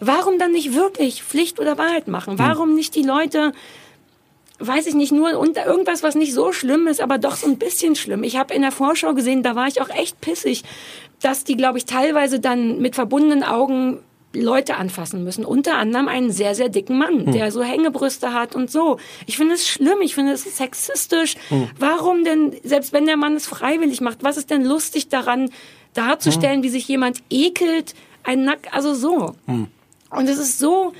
Warum 0.00 0.38
dann 0.38 0.52
nicht 0.52 0.74
wirklich 0.74 1.22
Pflicht 1.22 1.60
oder 1.60 1.78
Wahrheit 1.78 2.08
machen? 2.08 2.38
Warum 2.38 2.74
nicht 2.74 2.94
die 2.94 3.02
Leute 3.02 3.52
weiß 4.66 4.86
ich 4.86 4.94
nicht, 4.94 5.12
nur 5.12 5.38
unter 5.38 5.66
irgendwas, 5.66 6.02
was 6.02 6.14
nicht 6.14 6.32
so 6.32 6.52
schlimm 6.52 6.86
ist, 6.86 7.00
aber 7.00 7.18
doch 7.18 7.36
so 7.36 7.46
ein 7.46 7.58
bisschen 7.58 7.96
schlimm. 7.96 8.22
Ich 8.22 8.36
habe 8.36 8.54
in 8.54 8.62
der 8.62 8.72
Vorschau 8.72 9.14
gesehen, 9.14 9.42
da 9.42 9.56
war 9.56 9.66
ich 9.66 9.80
auch 9.80 9.88
echt 9.88 10.20
pissig, 10.20 10.62
dass 11.20 11.44
die, 11.44 11.56
glaube 11.56 11.78
ich, 11.78 11.84
teilweise 11.84 12.40
dann 12.40 12.80
mit 12.80 12.94
verbundenen 12.94 13.42
Augen 13.42 13.98
Leute 14.34 14.76
anfassen 14.76 15.24
müssen. 15.24 15.44
Unter 15.44 15.76
anderem 15.76 16.08
einen 16.08 16.30
sehr, 16.30 16.54
sehr 16.54 16.68
dicken 16.68 16.98
Mann, 16.98 17.26
Hm. 17.26 17.32
der 17.32 17.52
so 17.52 17.62
Hängebrüste 17.62 18.32
hat 18.32 18.54
und 18.54 18.70
so. 18.70 18.98
Ich 19.26 19.36
finde 19.36 19.54
es 19.54 19.68
schlimm, 19.68 20.00
ich 20.00 20.14
finde 20.14 20.32
es 20.32 20.42
sexistisch. 20.56 21.34
Hm. 21.48 21.68
Warum 21.78 22.24
denn, 22.24 22.54
selbst 22.64 22.92
wenn 22.92 23.06
der 23.06 23.16
Mann 23.16 23.34
es 23.36 23.46
freiwillig 23.46 24.00
macht, 24.00 24.22
was 24.22 24.36
ist 24.36 24.50
denn 24.50 24.64
lustig 24.64 25.08
daran, 25.08 25.50
darzustellen, 25.94 26.62
wie 26.62 26.70
sich 26.70 26.88
jemand 26.88 27.18
ekelt, 27.30 27.94
ein 28.24 28.44
Nack, 28.44 28.68
also 28.72 28.94
so. 28.94 29.34
Und 29.46 30.28
es 30.28 30.38
ist 30.38 30.58
so, 30.58 30.92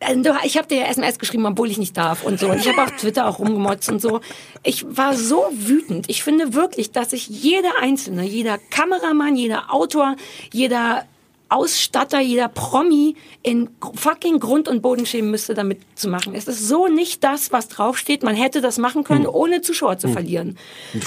du- 0.00 0.34
ich 0.44 0.56
habe 0.58 0.66
dir 0.66 0.78
ja 0.78 0.84
SMS 0.86 1.18
geschrieben, 1.18 1.46
obwohl 1.46 1.70
ich 1.70 1.78
nicht 1.78 1.96
darf 1.96 2.24
und 2.24 2.40
so. 2.40 2.48
Und 2.50 2.58
ich 2.58 2.68
habe 2.68 2.82
auf 2.82 2.90
Twitter 2.96 3.28
auch 3.28 3.38
rumgemotzt 3.38 3.88
und 3.90 4.00
so. 4.00 4.20
Ich 4.64 4.84
war 4.96 5.14
so 5.14 5.44
wütend. 5.52 6.08
Ich 6.08 6.24
finde 6.24 6.54
wirklich, 6.54 6.90
dass 6.90 7.10
sich 7.10 7.28
jeder 7.28 7.78
Einzelne, 7.80 8.24
jeder 8.24 8.58
Kameramann, 8.58 9.36
jeder 9.36 9.72
Autor, 9.72 10.16
jeder 10.52 11.04
Ausstatter, 11.52 12.20
jeder 12.20 12.48
Promi 12.48 13.14
in 13.42 13.68
fucking 13.94 14.38
Grund 14.40 14.68
und 14.68 14.80
Boden 14.82 15.04
schämen 15.06 15.30
müsste, 15.30 15.54
damit 15.54 15.80
zu 15.94 16.08
machen. 16.08 16.34
Es 16.34 16.48
ist 16.48 16.66
so 16.66 16.86
nicht 16.88 17.22
das, 17.22 17.52
was 17.52 17.68
draufsteht. 17.68 18.22
Man 18.22 18.34
hätte 18.34 18.60
das 18.60 18.78
machen 18.78 19.04
können, 19.04 19.26
ohne 19.26 19.60
Zuschauer 19.60 19.98
zu 19.98 20.08
verlieren. 20.08 20.56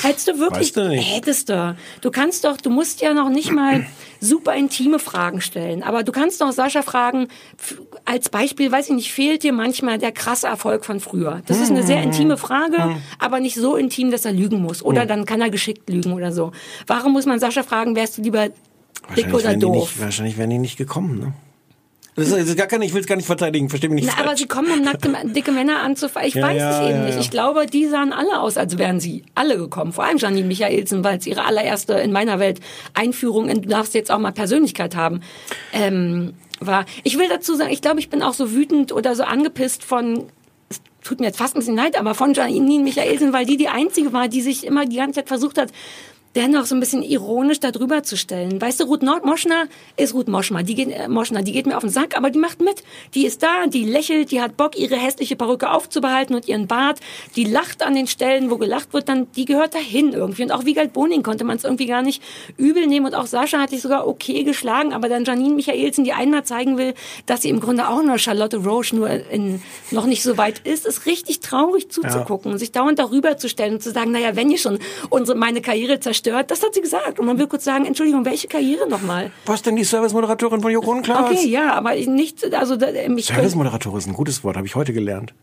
Hättest 0.03 0.27
du 0.27 0.39
wirklich, 0.39 0.75
Weißt 0.75 0.77
du 0.77 0.89
hättest 0.89 1.49
du. 1.49 1.75
Du 2.01 2.11
kannst 2.11 2.43
doch, 2.45 2.57
du 2.57 2.69
musst 2.69 3.01
ja 3.01 3.13
noch 3.13 3.29
nicht 3.29 3.51
mal 3.51 3.85
super 4.19 4.53
intime 4.55 4.99
Fragen 4.99 5.41
stellen, 5.41 5.81
aber 5.83 6.03
du 6.03 6.11
kannst 6.11 6.41
doch 6.41 6.51
Sascha 6.51 6.81
fragen, 6.81 7.27
als 8.05 8.29
Beispiel, 8.29 8.71
weiß 8.71 8.89
ich 8.89 8.95
nicht, 8.95 9.11
fehlt 9.11 9.43
dir 9.43 9.53
manchmal 9.53 9.97
der 9.97 10.11
krasse 10.11 10.47
Erfolg 10.47 10.85
von 10.85 10.99
früher? 10.99 11.41
Das 11.47 11.59
ist 11.59 11.71
eine 11.71 11.83
sehr 11.83 12.01
intime 12.03 12.37
Frage, 12.37 12.97
aber 13.19 13.39
nicht 13.39 13.55
so 13.55 13.75
intim, 13.75 14.11
dass 14.11 14.25
er 14.25 14.33
lügen 14.33 14.61
muss. 14.61 14.83
Oder 14.83 15.01
Hm. 15.01 15.07
dann 15.07 15.25
kann 15.25 15.41
er 15.41 15.49
geschickt 15.49 15.89
lügen 15.89 16.13
oder 16.13 16.31
so. 16.31 16.51
Warum 16.87 17.13
muss 17.13 17.25
man 17.25 17.39
Sascha 17.39 17.63
fragen, 17.63 17.95
wärst 17.95 18.17
du 18.17 18.21
lieber 18.21 18.49
dick 19.15 19.33
oder 19.33 19.55
doof? 19.55 19.75
nicht, 19.75 20.01
wahrscheinlich 20.01 20.37
wären 20.37 20.49
die 20.49 20.57
nicht 20.57 20.77
gekommen, 20.77 21.19
ne? 21.19 21.33
Das 22.17 22.31
ist, 22.31 22.55
gar 22.55 22.67
keine, 22.67 22.85
ich 22.85 22.93
will 22.93 23.01
es 23.01 23.07
gar 23.07 23.17
nicht 23.17 23.25
verteidigen, 23.25 23.67
versteh 23.67 23.89
mich 23.89 24.05
nicht 24.05 24.13
Na, 24.17 24.23
aber 24.23 24.37
sie 24.37 24.45
kommen, 24.45 24.71
um 24.71 24.81
nackte, 24.83 25.13
dicke 25.25 25.51
Männer 25.51 25.81
anzufangen. 25.81 26.29
Ich 26.29 26.35
Ja, 26.35 26.43
weiß 26.47 26.57
ja, 26.57 26.71
es 26.71 26.89
eben 26.89 26.99
ja, 26.99 27.05
nicht. 27.07 27.19
Ich 27.19 27.29
glaube, 27.29 27.65
die 27.65 27.87
sahen 27.87 28.13
alle 28.13 28.39
aus, 28.39 28.55
als 28.55 28.77
wären 28.77 29.01
sie 29.01 29.25
alle 29.35 29.57
gekommen. 29.57 29.91
Vor 29.91 30.05
allem 30.05 30.17
Janine 30.17 30.47
Michaelsen, 30.47 31.03
weil 31.03 31.17
es 31.17 31.27
ihre 31.27 31.43
allererste 31.43 31.95
in 31.95 32.13
meiner 32.13 32.39
Welt 32.39 32.61
Einführung 32.93 33.49
in, 33.49 33.63
du 33.63 33.67
darfst 33.67 33.93
jetzt 33.95 34.11
auch 34.11 34.19
mal 34.19 34.31
Persönlichkeit 34.31 34.95
haben, 34.95 35.19
ähm, 35.73 36.35
war. 36.61 36.85
Ich 37.03 37.17
will 37.17 37.27
dazu 37.27 37.53
sagen, 37.55 37.71
ich 37.73 37.81
glaube, 37.81 37.99
ich 37.99 38.09
bin 38.09 38.23
auch 38.23 38.33
so 38.33 38.53
wütend 38.53 38.93
oder 38.93 39.13
so 39.13 39.23
angepisst 39.23 39.83
von 39.83 40.23
es 40.69 40.81
tut 41.03 41.19
mir 41.19 41.25
jetzt 41.27 41.37
fast 41.37 41.55
ein 41.55 41.59
bisschen 41.59 41.75
leid, 41.75 41.99
aber 41.99 42.15
von 42.15 42.33
Janine 42.33 42.81
Michaelsen, 42.81 43.33
weil 43.33 43.45
die 43.45 43.57
die 43.57 43.67
einzige 43.67 44.13
war, 44.13 44.29
die 44.29 44.41
sich 44.41 44.65
immer 44.65 44.85
die 44.85 44.95
ganze 44.95 45.19
Zeit 45.19 45.27
versucht 45.27 45.57
hat, 45.57 45.71
dennoch 46.35 46.65
so 46.65 46.75
ein 46.75 46.79
bisschen 46.79 47.01
ironisch 47.01 47.59
darüber 47.59 48.03
zu 48.03 48.17
stellen. 48.17 48.59
Weißt 48.59 48.79
du, 48.79 48.85
Ruth 48.85 49.03
Nord 49.03 49.25
Moschner 49.25 49.67
ist 49.95 50.13
Ruth 50.13 50.27
Moschner, 50.27 50.63
die 50.63 50.75
geht, 50.75 50.91
äh, 50.91 51.07
Moschner, 51.07 51.41
die 51.41 51.53
geht 51.53 51.65
mir 51.65 51.77
auf 51.77 51.83
den 51.83 51.89
Sack, 51.89 52.17
aber 52.17 52.29
die 52.29 52.39
macht 52.39 52.61
mit. 52.61 52.83
Die 53.13 53.25
ist 53.25 53.41
da, 53.41 53.67
die 53.67 53.85
lächelt, 53.85 54.31
die 54.31 54.41
hat 54.41 54.57
Bock, 54.57 54.77
ihre 54.77 54.95
hässliche 54.95 55.35
Perücke 55.35 55.71
aufzubehalten 55.71 56.35
und 56.35 56.47
ihren 56.47 56.67
Bart. 56.67 56.99
Die 57.35 57.45
lacht 57.45 57.81
an 57.83 57.95
den 57.95 58.07
Stellen, 58.07 58.51
wo 58.51 58.57
gelacht 58.57 58.93
wird, 58.93 59.07
dann, 59.07 59.31
die 59.33 59.45
gehört 59.45 59.73
dahin 59.73 60.11
irgendwie. 60.13 60.43
Und 60.43 60.51
auch 60.51 60.65
Wiegald 60.65 60.93
Boning 60.93 61.23
konnte 61.23 61.45
man 61.45 61.57
es 61.57 61.63
irgendwie 61.63 61.85
gar 61.85 62.01
nicht 62.01 62.21
übel 62.57 62.85
nehmen. 62.85 63.05
Und 63.05 63.15
auch 63.15 63.27
Sascha 63.27 63.59
hat 63.59 63.69
sich 63.69 63.81
sogar 63.81 64.07
okay 64.07 64.43
geschlagen, 64.43 64.93
aber 64.93 65.07
dann 65.07 65.23
Janine 65.23 65.55
Michaelsen, 65.55 66.03
die 66.03 66.13
einmal 66.13 66.43
zeigen 66.43 66.77
will, 66.77 66.93
dass 67.25 67.43
sie 67.43 67.49
im 67.49 67.61
Grunde 67.61 67.87
auch 67.87 68.03
nur 68.03 68.17
Charlotte 68.17 68.57
Roche 68.57 68.95
nur 68.95 69.09
in, 69.09 69.61
noch 69.91 70.05
nicht 70.05 70.23
so 70.23 70.37
weit 70.37 70.59
ist, 70.59 70.85
ist 70.85 71.05
richtig 71.05 71.39
traurig 71.39 71.89
zuzugucken 71.89 72.51
und 72.51 72.57
sich 72.57 72.71
dauernd 72.71 72.99
darüber 72.99 73.37
zu 73.37 73.47
stellen 73.47 73.75
und 73.75 73.81
zu 73.81 73.91
sagen, 73.91 74.11
naja, 74.11 74.35
wenn 74.35 74.49
ihr 74.49 74.57
schon 74.57 74.79
unsere, 75.09 75.37
meine 75.37 75.61
Karriere 75.61 75.99
zerstört, 75.99 76.24
stört, 76.25 76.51
das 76.51 76.63
hat 76.63 76.73
sie 76.73 76.81
gesagt. 76.81 77.19
Und 77.19 77.25
man 77.25 77.37
will 77.37 77.47
kurz 77.47 77.63
sagen, 77.63 77.85
Entschuldigung, 77.85 78.25
welche 78.25 78.47
Karriere 78.47 78.87
nochmal? 78.89 79.31
Was 79.45 79.61
denn 79.61 79.75
die 79.75 79.83
Service-Moderatorin 79.83 80.61
von 80.61 80.71
Joko 80.71 80.91
und 80.91 81.03
Klaas? 81.03 81.31
Okay, 81.31 81.47
ja, 81.47 81.73
aber 81.73 81.95
ich 81.95 82.07
nicht, 82.07 82.53
also 82.53 82.75
da, 82.75 82.87
mich 83.09 83.27
Service-Moderatorin 83.27 83.99
ist 83.99 84.07
ein 84.07 84.13
gutes 84.13 84.43
Wort, 84.43 84.57
habe 84.57 84.67
ich 84.67 84.75
heute 84.75 84.93
gelernt. 84.93 85.33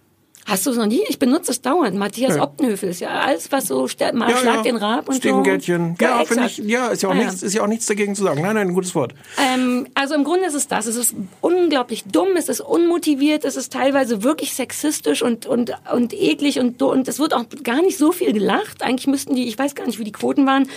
Hast 0.45 0.67
du 0.67 0.71
es 0.71 0.77
noch 0.77 0.87
nie? 0.87 1.01
Ich 1.09 1.19
benutze 1.19 1.53
es 1.53 1.63
dauernd. 1.63 1.97
Matthias 1.97 2.37
Ja. 2.37 2.43
Optenhöfel 2.43 2.89
ist 2.91 3.01
ja 3.01 3.11
alles, 3.11 3.53
was 3.53 3.69
so 3.69 3.87
mal 4.13 4.37
schlag 4.37 4.65
den 4.65 4.77
Rab 4.77 5.09
und 5.09 5.17
Steven 5.17 5.37
so. 5.37 5.43
Gärtchen. 5.43 5.97
Ja, 6.01 6.25
finde 6.25 6.47
ich, 6.47 6.59
ja, 6.59 6.89
ist 6.89 7.03
ja 7.03 7.09
auch 7.11 7.13
Ah, 7.13 7.17
nichts, 7.17 7.43
ist 7.43 7.55
ja 7.55 7.63
auch 7.63 7.67
nichts 7.69 7.87
dagegen 7.87 8.15
zu 8.17 8.25
sagen. 8.25 8.43
Nein, 8.43 8.55
nein, 8.57 8.69
ein 8.69 8.75
gutes 8.75 8.95
Wort. 8.95 9.15
Ähm, 9.39 9.87
also 9.95 10.15
im 10.15 10.25
Grunde 10.25 10.47
ist 10.47 10.55
es 10.55 10.67
das. 10.67 10.87
Es 10.87 10.97
ist 10.97 11.15
unglaublich 11.41 12.05
dumm, 12.11 12.29
es 12.37 12.49
ist 12.49 12.61
unmotiviert, 12.61 13.45
es 13.45 13.57
ist 13.57 13.73
teilweise 13.73 14.23
wirklich 14.25 14.53
sexistisch 14.55 15.23
und, 15.23 15.47
und, 15.47 15.73
und 15.95 16.13
eklig 16.13 16.59
und, 16.59 16.83
und 16.83 17.07
es 17.07 17.19
wird 17.21 17.35
auch 17.35 17.45
gar 17.63 17.81
nicht 17.83 17.97
so 17.99 18.11
viel 18.11 18.33
gelacht. 18.33 18.83
Eigentlich 18.83 19.07
müssten 19.07 19.35
die, 19.37 19.47
ich 19.47 19.57
weiß 19.59 19.75
gar 19.77 19.87
nicht, 19.87 19.99
wie 20.01 20.05
die 20.05 20.13
Quoten 20.13 20.45
waren. 20.47 20.69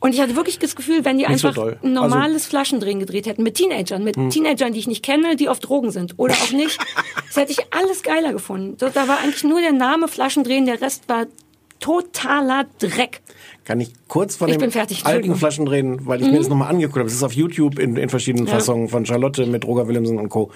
Und 0.00 0.14
ich 0.14 0.20
hatte 0.20 0.34
wirklich 0.34 0.58
das 0.58 0.74
Gefühl, 0.76 1.04
wenn 1.04 1.18
die 1.18 1.26
Nicht 1.26 1.40
so 1.40 1.48
einfach 1.48 1.62
doll. 1.62 1.78
ein 1.82 1.92
normales 1.92 2.46
Flaschendrehen 2.46 3.00
gedreht 3.00 3.26
hätten 3.26 3.42
mit 3.42 3.56
Teenagern, 3.56 4.02
mit 4.02 4.16
Hm. 4.16 4.30
Teenagern, 4.30 4.72
die 4.72 4.78
ich 4.78 4.86
nicht 4.88 5.04
kenne, 5.04 5.36
die 5.36 5.48
auf 5.50 5.60
Drogen 5.60 5.90
sind 5.90 6.14
oder 6.16 6.32
auch 6.34 6.52
nicht, 6.52 6.78
das 7.28 7.36
hätte 7.36 7.52
ich 7.52 7.58
alles 7.70 8.02
geiler 8.02 8.32
gefunden. 8.32 8.76
Da 8.78 8.88
war 9.10 9.18
eigentlich 9.18 9.42
nur 9.42 9.60
der 9.60 9.72
Name 9.72 10.06
Flaschendrehen, 10.06 10.66
der 10.66 10.80
Rest 10.80 11.08
war 11.08 11.26
totaler 11.80 12.66
Dreck. 12.78 13.22
Kann 13.70 13.78
ich 13.78 13.92
kurz 14.08 14.34
von 14.34 14.48
Ich 14.48 14.58
fertig, 14.72 15.06
alten. 15.06 15.36
Flaschen 15.36 15.68
reden, 15.68 16.04
weil 16.04 16.20
ich 16.20 16.26
Mhm. 16.26 16.32
mir 16.32 16.38
das 16.38 16.48
nochmal 16.48 16.70
angeguckt 16.70 16.98
habe. 16.98 17.06
Es 17.06 17.14
ist 17.14 17.22
auf 17.22 17.34
YouTube 17.34 17.78
in, 17.78 17.94
in 17.96 18.08
verschiedenen 18.08 18.48
Ja. 18.48 18.54
Fassungen 18.54 18.88
von 18.88 19.06
Charlotte 19.06 19.46
mit 19.46 19.64
Roger 19.64 19.86
Willemsen 19.86 20.18
und 20.18 20.28
Co. 20.28 20.50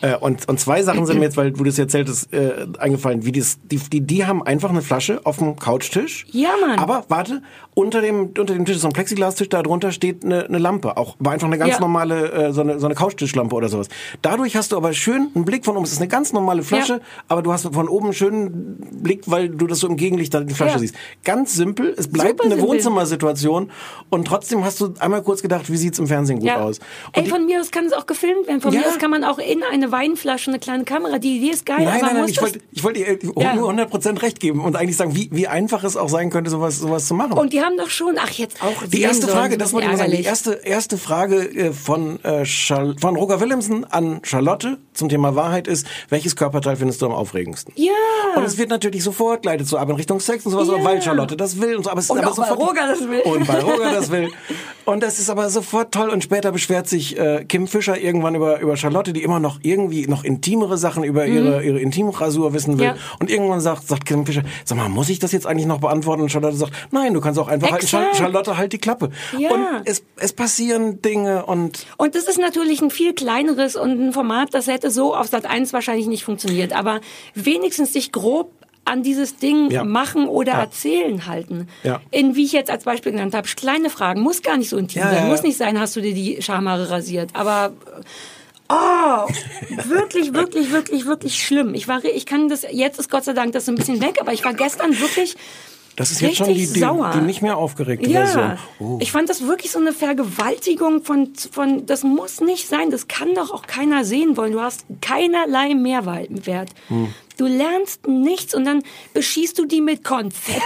Äh, 0.00 0.16
und, 0.16 0.48
und 0.48 0.58
zwei 0.58 0.82
Sachen 0.82 1.06
sind 1.06 1.18
mir 1.20 1.26
jetzt, 1.26 1.36
weil 1.36 1.52
du 1.52 1.62
das 1.62 1.78
erzähltest, 1.78 2.32
äh, 2.32 2.66
eingefallen. 2.80 3.24
Wie 3.24 3.30
das, 3.30 3.58
die, 3.70 3.76
die, 3.76 4.00
die 4.00 4.26
haben 4.26 4.42
einfach 4.42 4.70
eine 4.70 4.82
Flasche 4.82 5.20
auf 5.22 5.38
dem 5.38 5.54
Couchtisch. 5.54 6.26
Ja, 6.32 6.50
Mann. 6.60 6.80
Aber 6.80 7.04
warte, 7.08 7.42
unter 7.74 8.00
dem, 8.00 8.30
unter 8.36 8.44
dem 8.54 8.64
Tisch 8.64 8.74
ist 8.76 8.82
so 8.82 8.88
ein 8.88 8.92
Plexiglastisch, 8.92 9.48
da 9.50 9.62
drunter 9.62 9.92
steht 9.92 10.24
eine, 10.24 10.46
eine 10.46 10.58
Lampe. 10.58 10.96
Auch 10.96 11.14
war 11.20 11.32
einfach 11.34 11.46
eine 11.46 11.58
ganz 11.58 11.74
Ja. 11.74 11.80
normale, 11.80 12.32
äh, 12.32 12.52
so 12.52 12.62
eine, 12.62 12.80
so 12.80 12.86
eine 12.86 12.96
Couchtischlampe 12.96 13.54
oder 13.54 13.68
sowas. 13.68 13.88
Dadurch 14.22 14.56
hast 14.56 14.72
du 14.72 14.76
aber 14.76 14.92
schön 14.94 15.28
einen 15.32 15.44
Blick 15.44 15.64
von 15.64 15.76
oben. 15.76 15.84
Es 15.84 15.92
ist 15.92 16.00
eine 16.00 16.08
ganz 16.08 16.32
normale 16.32 16.64
Flasche, 16.64 16.94
Ja. 16.94 17.00
aber 17.28 17.42
du 17.42 17.52
hast 17.52 17.72
von 17.72 17.88
oben 17.88 18.06
einen 18.06 18.14
schönen 18.14 18.76
Blick, 19.02 19.22
weil 19.26 19.48
du 19.48 19.68
das 19.68 19.78
so 19.78 19.86
im 19.88 19.96
Gegenlicht 19.96 20.34
da 20.34 20.40
die 20.40 20.54
Flasche 20.54 20.80
siehst. 20.80 20.96
Ganz 21.24 21.54
simpel. 21.54 21.94
Es 21.96 22.08
bleibt 22.08 22.38
Super 22.42 22.47
eine. 22.54 22.62
Wohnzimmersituation 22.62 23.70
und 24.10 24.26
trotzdem 24.26 24.64
hast 24.64 24.80
du 24.80 24.94
einmal 24.98 25.22
kurz 25.22 25.42
gedacht, 25.42 25.70
wie 25.70 25.76
sieht's 25.76 25.98
im 25.98 26.06
Fernsehen 26.06 26.40
gut 26.40 26.50
aus? 26.50 26.78
Ey, 27.12 27.26
von 27.26 27.46
mir 27.46 27.60
aus 27.60 27.70
kann 27.70 27.86
es 27.86 27.92
auch 27.92 28.06
gefilmt 28.06 28.46
werden. 28.46 28.60
Von 28.60 28.72
Ja. 28.72 28.80
mir 28.80 28.88
aus 28.88 28.98
kann 28.98 29.10
man 29.10 29.24
auch 29.24 29.38
in 29.38 29.62
eine 29.62 29.92
Weinflasche 29.92 30.50
eine 30.50 30.58
kleine 30.58 30.84
Kamera. 30.84 31.18
Die 31.18 31.38
Idee 31.38 31.50
ist 31.50 31.66
geil, 31.66 31.84
Nein, 31.84 32.00
nein, 32.00 32.14
nein, 32.16 32.28
ich 32.28 32.40
wollte, 32.40 32.60
ich 32.72 32.82
wollte 32.84 33.00
dir 33.00 33.18
Ja. 33.36 33.54
nur 33.54 33.68
100% 33.68 34.22
recht 34.22 34.40
geben 34.40 34.64
und 34.64 34.76
eigentlich 34.76 34.96
sagen, 34.96 35.14
wie, 35.14 35.28
wie 35.32 35.46
einfach 35.48 35.84
es 35.84 35.96
auch 35.96 36.08
sein 36.08 36.30
könnte, 36.30 36.50
sowas, 36.50 36.78
sowas 36.78 37.06
zu 37.06 37.14
machen. 37.14 37.32
Und 37.32 37.52
die 37.52 37.62
haben 37.62 37.76
doch 37.76 37.90
schon, 37.90 38.16
ach 38.18 38.30
jetzt 38.30 38.62
auch. 38.62 38.86
Die 38.86 39.00
erste 39.02 39.26
sollen, 39.26 39.36
Frage, 39.38 39.58
das 39.58 39.72
wollte 39.72 39.90
ich 39.90 39.96
sagen, 39.96 40.10
die 40.12 40.22
erste, 40.22 40.52
erste 40.52 40.98
Frage 40.98 41.42
äh, 41.54 41.72
von, 41.72 42.22
äh, 42.24 42.44
von 42.44 43.16
Roger 43.16 43.40
Willemsen 43.40 43.84
an 43.84 44.20
Charlotte 44.22 44.78
zum 44.94 45.08
Thema 45.08 45.34
Wahrheit 45.36 45.68
ist, 45.68 45.86
welches 46.08 46.36
Körperteil 46.36 46.76
findest 46.76 47.02
du 47.02 47.06
am 47.06 47.12
aufregendsten? 47.12 47.72
Ja. 47.76 47.92
Und 48.36 48.44
es 48.44 48.58
wird 48.58 48.70
natürlich 48.70 49.02
sofort 49.04 49.44
leitet 49.44 49.66
so 49.68 49.76
ab 49.78 49.88
in 49.88 49.96
Richtung 49.96 50.20
Sex 50.20 50.44
und 50.46 50.52
sowas, 50.52 50.68
Ja. 50.68 50.82
weil 50.84 51.00
Charlotte 51.02 51.36
das 51.36 51.60
will 51.60 51.76
und 51.76 51.84
so. 51.84 51.90
Aber 51.90 51.98
es 52.00 52.06
ist 52.06 52.10
Und 52.10 52.18
aber 52.28 52.32
auch 52.32 52.38
weil 52.38 52.48
sofort, 52.48 52.70
Roger 52.70 52.86
das 52.88 53.08
will. 53.08 53.20
Und 53.20 53.48
weil 53.48 53.60
Roger 53.60 53.92
das 53.92 54.10
will. 54.10 54.30
Und 54.84 55.02
das 55.02 55.18
ist 55.18 55.28
aber 55.28 55.50
sofort 55.50 55.92
toll. 55.92 56.08
Und 56.08 56.24
später 56.24 56.50
beschwert 56.50 56.88
sich 56.88 57.18
äh, 57.18 57.44
Kim 57.44 57.66
Fischer 57.66 57.98
irgendwann 58.00 58.34
über, 58.34 58.58
über 58.60 58.74
Charlotte, 58.78 59.12
die 59.12 59.22
immer 59.22 59.38
noch 59.38 59.58
irgendwie 59.62 60.06
noch 60.06 60.24
intimere 60.24 60.78
Sachen 60.78 61.04
über 61.04 61.26
ihre, 61.26 61.62
ihre 61.62 61.78
Intimrasur 61.78 62.54
wissen 62.54 62.78
will. 62.78 62.92
Mhm. 62.92 62.96
Ja. 62.96 63.02
Und 63.20 63.30
irgendwann 63.30 63.60
sagt, 63.60 63.86
sagt 63.86 64.06
Kim 64.06 64.24
Fischer, 64.24 64.44
sag 64.64 64.78
mal, 64.78 64.88
muss 64.88 65.10
ich 65.10 65.18
das 65.18 65.32
jetzt 65.32 65.46
eigentlich 65.46 65.66
noch 65.66 65.80
beantworten? 65.80 66.22
Und 66.22 66.30
Charlotte 66.30 66.56
sagt, 66.56 66.72
nein, 66.90 67.12
du 67.12 67.20
kannst 67.20 67.38
auch 67.38 67.48
einfach 67.48 67.70
halten. 67.70 67.84
Exakt. 67.84 68.16
Charlotte, 68.16 68.56
halt 68.56 68.72
die 68.72 68.78
Klappe. 68.78 69.10
Ja. 69.36 69.50
Und 69.50 69.66
es, 69.84 70.02
es 70.16 70.32
passieren 70.32 71.02
Dinge 71.02 71.44
und 71.44 71.86
Und 71.98 72.14
das 72.14 72.24
ist 72.24 72.38
natürlich 72.38 72.80
ein 72.80 72.90
viel 72.90 73.12
kleineres 73.12 73.76
und 73.76 74.00
ein 74.00 74.12
Format, 74.14 74.54
das 74.54 74.68
hätte 74.68 74.90
so 74.90 75.14
auf 75.14 75.26
Sat 75.26 75.44
1 75.44 75.74
wahrscheinlich 75.74 76.06
nicht 76.06 76.24
funktioniert. 76.24 76.72
Aber 76.72 77.00
wenigstens 77.34 77.92
sich 77.92 78.10
grob 78.10 78.57
an 78.88 79.02
dieses 79.02 79.36
Ding 79.36 79.70
Ja. 79.70 79.84
machen 79.84 80.26
oder 80.28 80.52
Ja. 80.52 80.60
erzählen 80.60 81.26
halten. 81.26 81.68
Ja. 81.82 82.00
In, 82.10 82.34
wie 82.36 82.44
ich 82.44 82.52
jetzt 82.52 82.70
als 82.70 82.84
Beispiel 82.84 83.12
genannt 83.12 83.34
habe, 83.34 83.46
kleine 83.48 83.90
Fragen, 83.90 84.20
muss 84.20 84.42
gar 84.42 84.56
nicht 84.56 84.68
so 84.70 84.76
intim 84.76 85.02
sein, 85.02 85.28
muss 85.28 85.42
nicht 85.42 85.56
sein, 85.56 85.78
hast 85.78 85.94
du 85.96 86.00
dir 86.00 86.14
die 86.14 86.42
Schamhaare 86.42 86.90
rasiert, 86.90 87.30
aber 87.34 87.72
oh, 88.68 89.28
wirklich, 89.84 90.32
wirklich, 90.32 90.72
wirklich, 90.72 91.06
wirklich 91.06 91.42
schlimm. 91.42 91.74
Ich 91.74 91.88
war, 91.88 92.04
ich 92.04 92.26
kann 92.26 92.48
das, 92.48 92.66
jetzt 92.70 92.98
ist 92.98 93.10
Gott 93.10 93.24
sei 93.24 93.32
Dank 93.32 93.52
das 93.52 93.66
so 93.66 93.72
ein 93.72 93.76
bisschen 93.76 94.00
weg, 94.00 94.18
aber 94.20 94.32
ich 94.32 94.44
war 94.44 94.54
gestern 94.54 94.98
wirklich 95.00 95.36
das 95.98 96.12
ist 96.12 96.20
jetzt 96.20 96.36
schon 96.36 96.46
die, 96.46 96.52
Richtig 96.52 96.74
die, 96.74 96.80
sauer. 96.80 97.10
die 97.12 97.20
nicht 97.22 97.42
mehr 97.42 97.56
aufgeregte 97.56 98.08
ja, 98.08 98.24
Version. 98.24 98.58
Oh. 98.78 98.98
ich 99.00 99.10
fand 99.10 99.28
das 99.28 99.44
wirklich 99.48 99.72
so 99.72 99.80
eine 99.80 99.92
Vergewaltigung 99.92 101.02
von, 101.02 101.32
von, 101.50 101.86
das 101.86 102.04
muss 102.04 102.40
nicht 102.40 102.68
sein, 102.68 102.92
das 102.92 103.08
kann 103.08 103.34
doch 103.34 103.50
auch 103.50 103.66
keiner 103.66 104.04
sehen 104.04 104.36
wollen. 104.36 104.52
Du 104.52 104.60
hast 104.60 104.84
keinerlei 105.00 105.74
Mehrwert. 105.74 106.70
Hm. 106.86 107.12
Du 107.38 107.46
lernst 107.46 108.06
nichts 108.08 108.52
und 108.54 108.64
dann 108.64 108.82
beschießt 109.14 109.56
du 109.58 109.64
die 109.64 109.80
mit 109.80 110.02
Konfetti. 110.04 110.60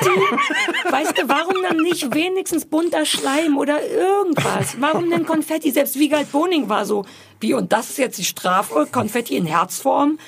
weißt 0.90 1.18
du, 1.18 1.28
warum 1.28 1.54
dann 1.62 1.76
nicht 1.76 2.14
wenigstens 2.14 2.64
bunter 2.64 3.04
Schleim 3.04 3.58
oder 3.58 3.78
irgendwas? 3.86 4.76
Warum 4.80 5.10
denn 5.10 5.26
Konfetti? 5.26 5.70
Selbst 5.70 5.98
Wiegald 5.98 6.32
Boning 6.32 6.68
war 6.70 6.86
so, 6.86 7.04
wie, 7.40 7.52
und 7.54 7.72
das 7.72 7.90
ist 7.90 7.98
jetzt 7.98 8.18
die 8.18 8.24
Strafe? 8.24 8.88
Konfetti 8.90 9.36
in 9.36 9.44
Herzform? 9.44 10.18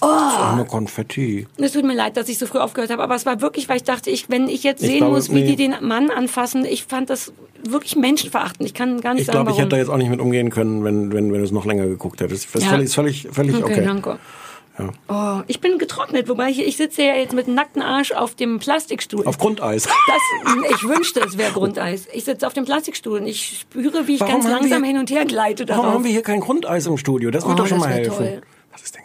Oh, 0.00 0.06
Arme 0.06 0.64
Konfetti. 0.64 1.46
es 1.56 1.72
tut 1.72 1.84
mir 1.84 1.94
leid, 1.94 2.16
dass 2.16 2.28
ich 2.28 2.38
so 2.38 2.46
früh 2.46 2.58
aufgehört 2.58 2.90
habe, 2.90 3.02
aber 3.02 3.14
es 3.14 3.26
war 3.26 3.40
wirklich, 3.40 3.68
weil 3.68 3.76
ich 3.76 3.84
dachte, 3.84 4.10
ich, 4.10 4.28
wenn 4.28 4.48
ich 4.48 4.62
jetzt 4.62 4.82
Ich 4.82 4.88
sehen 4.88 4.98
glaube, 4.98 5.14
muss, 5.14 5.30
wie 5.30 5.42
nee. 5.42 5.46
die 5.46 5.56
den 5.56 5.74
Mann 5.80 6.10
anfassen, 6.10 6.64
ich 6.64 6.84
fand 6.84 7.10
das 7.10 7.32
wirklich 7.66 7.96
menschenverachtend. 7.96 8.66
Ich 8.68 8.74
kann 8.74 9.00
gar 9.00 9.14
nicht 9.14 9.22
Ich 9.22 9.26
sagen, 9.26 9.38
glaube, 9.38 9.50
ich 9.52 9.58
hätte 9.58 9.70
da 9.70 9.76
jetzt 9.78 9.88
auch 9.88 9.96
nicht 9.96 10.10
mit 10.10 10.20
umgehen 10.20 10.50
können, 10.50 10.84
wenn, 10.84 11.12
wenn, 11.12 11.32
wenn 11.32 11.38
du 11.38 11.44
es 11.44 11.52
noch 11.52 11.64
länger 11.64 11.86
geguckt 11.86 12.20
hättest. 12.20 12.46
Das 12.54 12.62
ist 12.62 12.64
Ja. 12.64 12.70
völlig, 12.76 12.92
völlig, 12.92 13.28
völlig 13.32 13.56
okay. 13.56 13.64
okay, 13.64 13.84
danke. 13.84 14.18
Ja. 14.78 14.90
Oh, 15.08 15.42
ich 15.46 15.60
bin 15.60 15.78
getrocknet, 15.78 16.28
wobei 16.28 16.50
ich, 16.50 16.58
ich 16.66 16.76
sitze 16.76 17.02
ja 17.02 17.14
jetzt 17.14 17.32
mit 17.32 17.46
nacktem 17.46 17.82
Arsch 17.82 18.10
auf 18.10 18.34
dem 18.34 18.58
Plastikstuhl. 18.58 19.24
Auf 19.26 19.38
Grundeis. 19.38 19.84
Das, 19.84 20.70
ich 20.74 20.82
wünschte, 20.88 21.20
es 21.20 21.38
wäre 21.38 21.52
Grundeis. 21.52 22.08
Ich 22.12 22.24
sitze 22.24 22.44
auf 22.46 22.54
dem 22.54 22.64
Plastikstuhl 22.64 23.20
und 23.20 23.26
ich 23.28 23.60
spüre, 23.60 24.08
wie 24.08 24.14
ich 24.14 24.20
Warum 24.20 24.34
ganz 24.34 24.48
langsam 24.48 24.82
wir- 24.82 24.88
hin 24.88 24.98
und 24.98 25.10
her 25.10 25.24
gleite 25.26 25.64
darauf. 25.64 25.84
Warum 25.84 25.94
haben 25.98 26.04
wir 26.04 26.10
hier 26.10 26.22
kein 26.22 26.40
Grundeis 26.40 26.86
im 26.86 26.98
Studio? 26.98 27.30
Das 27.30 27.44
wird 27.44 27.54
Oh, 27.54 27.56
doch 27.62 27.66
schon 27.68 27.78
mal 27.78 27.88
helfen. 27.90 28.16
toll. 28.16 28.42
Ist 28.82 28.96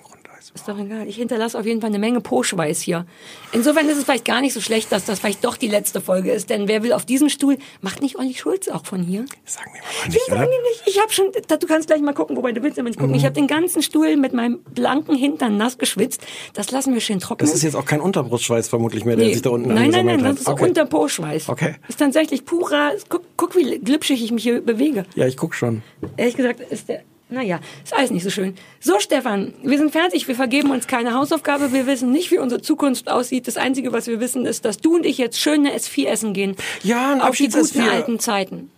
doch 0.67 0.77
egal. 0.79 1.07
Ich 1.07 1.15
hinterlasse 1.17 1.57
auf 1.59 1.65
jeden 1.65 1.79
Fall 1.81 1.89
eine 1.89 1.99
Menge 1.99 2.21
Po-Schweiß 2.21 2.81
hier. 2.81 3.05
Insofern 3.51 3.87
ist 3.87 3.97
es 3.97 4.03
vielleicht 4.03 4.25
gar 4.25 4.41
nicht 4.41 4.53
so 4.53 4.61
schlecht, 4.61 4.91
dass 4.91 5.05
das 5.05 5.19
vielleicht 5.19 5.43
doch 5.45 5.57
die 5.57 5.67
letzte 5.67 6.01
Folge 6.01 6.31
ist. 6.31 6.49
Denn 6.49 6.67
wer 6.67 6.83
will 6.83 6.91
auf 6.93 7.05
diesem 7.05 7.29
Stuhl, 7.29 7.57
macht 7.81 8.01
nicht 8.01 8.17
Olli 8.17 8.33
Schulz 8.33 8.67
auch 8.67 8.85
von 8.85 9.01
hier? 9.03 9.25
Sagen 9.45 9.71
wir 9.73 9.81
mal 9.81 10.07
nicht, 10.13 10.31
oder? 10.31 10.41
nicht. 10.41 10.83
Ich 10.87 10.99
habe 11.01 11.11
schon, 11.13 11.27
du 11.47 11.67
kannst 11.67 11.87
gleich 11.87 12.01
mal 12.01 12.13
gucken, 12.13 12.35
wobei 12.35 12.51
du 12.51 12.63
willst 12.63 12.77
immer 12.77 12.89
nicht 12.89 12.99
gucken. 12.99 13.15
Ich 13.15 13.25
habe 13.25 13.33
den 13.35 13.47
ganzen 13.47 13.81
Stuhl 13.83 14.17
mit 14.17 14.33
meinem 14.33 14.59
blanken 14.73 15.15
Hintern 15.15 15.57
nass 15.57 15.77
geschwitzt. 15.77 16.21
Das 16.53 16.71
lassen 16.71 16.93
wir 16.93 17.01
schön 17.01 17.19
trocknen. 17.19 17.47
Das 17.47 17.55
ist 17.55 17.63
jetzt 17.63 17.75
auch 17.75 17.85
kein 17.85 18.01
Unterbrustschweiß 18.01 18.67
vermutlich 18.69 19.05
mehr, 19.05 19.15
der 19.15 19.27
Nee. 19.27 19.33
sich 19.33 19.41
da 19.41 19.51
unten 19.51 19.69
Nein, 19.69 19.89
nein, 19.91 20.05
nein, 20.05 20.09
angesammelt 20.25 20.33
das 20.37 20.41
ist 20.41 20.47
hat. 20.47 20.53
okay. 20.55 20.67
unter 20.67 20.85
Po-Schweiß. 20.85 21.49
Okay. 21.49 21.75
Ist 21.87 21.99
tatsächlich 21.99 22.45
purer, 22.45 22.93
guck, 23.09 23.21
guck 23.37 23.55
wie 23.55 23.77
glitschig 23.79 24.23
ich 24.23 24.31
mich 24.31 24.43
hier 24.43 24.61
bewege. 24.61 25.05
Ja, 25.15 25.27
ich 25.27 25.37
guck 25.37 25.53
schon. 25.53 25.83
Ehrlich 26.17 26.35
gesagt 26.35 26.59
ist 26.59 26.89
der, 26.89 27.01
naja, 27.29 27.59
ist 27.83 27.93
alles 27.95 28.11
nicht 28.11 28.23
so 28.23 28.29
schön. 28.29 28.55
So, 28.79 28.99
Stefan, 28.99 29.53
wir 29.63 29.77
sind 29.77 29.91
fertig. 29.91 30.27
Wir 30.27 30.35
vergeben 30.35 30.71
uns 30.71 30.87
keine 30.87 31.13
Hausaufgabe. 31.13 31.71
Wir 31.73 31.85
wissen 31.87 32.11
nicht, 32.11 32.31
wie 32.31 32.39
unsere 32.39 32.61
Zukunft 32.61 33.09
aussieht. 33.09 33.47
Das 33.47 33.57
Einzige, 33.57 33.93
was 33.93 34.07
wir 34.07 34.19
wissen, 34.19 34.45
ist, 34.45 34.65
dass 34.65 34.77
du 34.77 34.95
und 34.95 35.05
ich 35.05 35.17
jetzt 35.17 35.39
schön 35.39 35.65
eine 35.65 35.75
S4 35.77 36.07
essen 36.07 36.33
gehen. 36.33 36.55
Ja, 36.83 37.11
ein 37.11 37.21
Auf 37.21 37.35
die 37.35 37.47
guten 37.47 37.59
S4. 37.65 37.89
alten 37.89 38.19
Zeiten. 38.19 38.71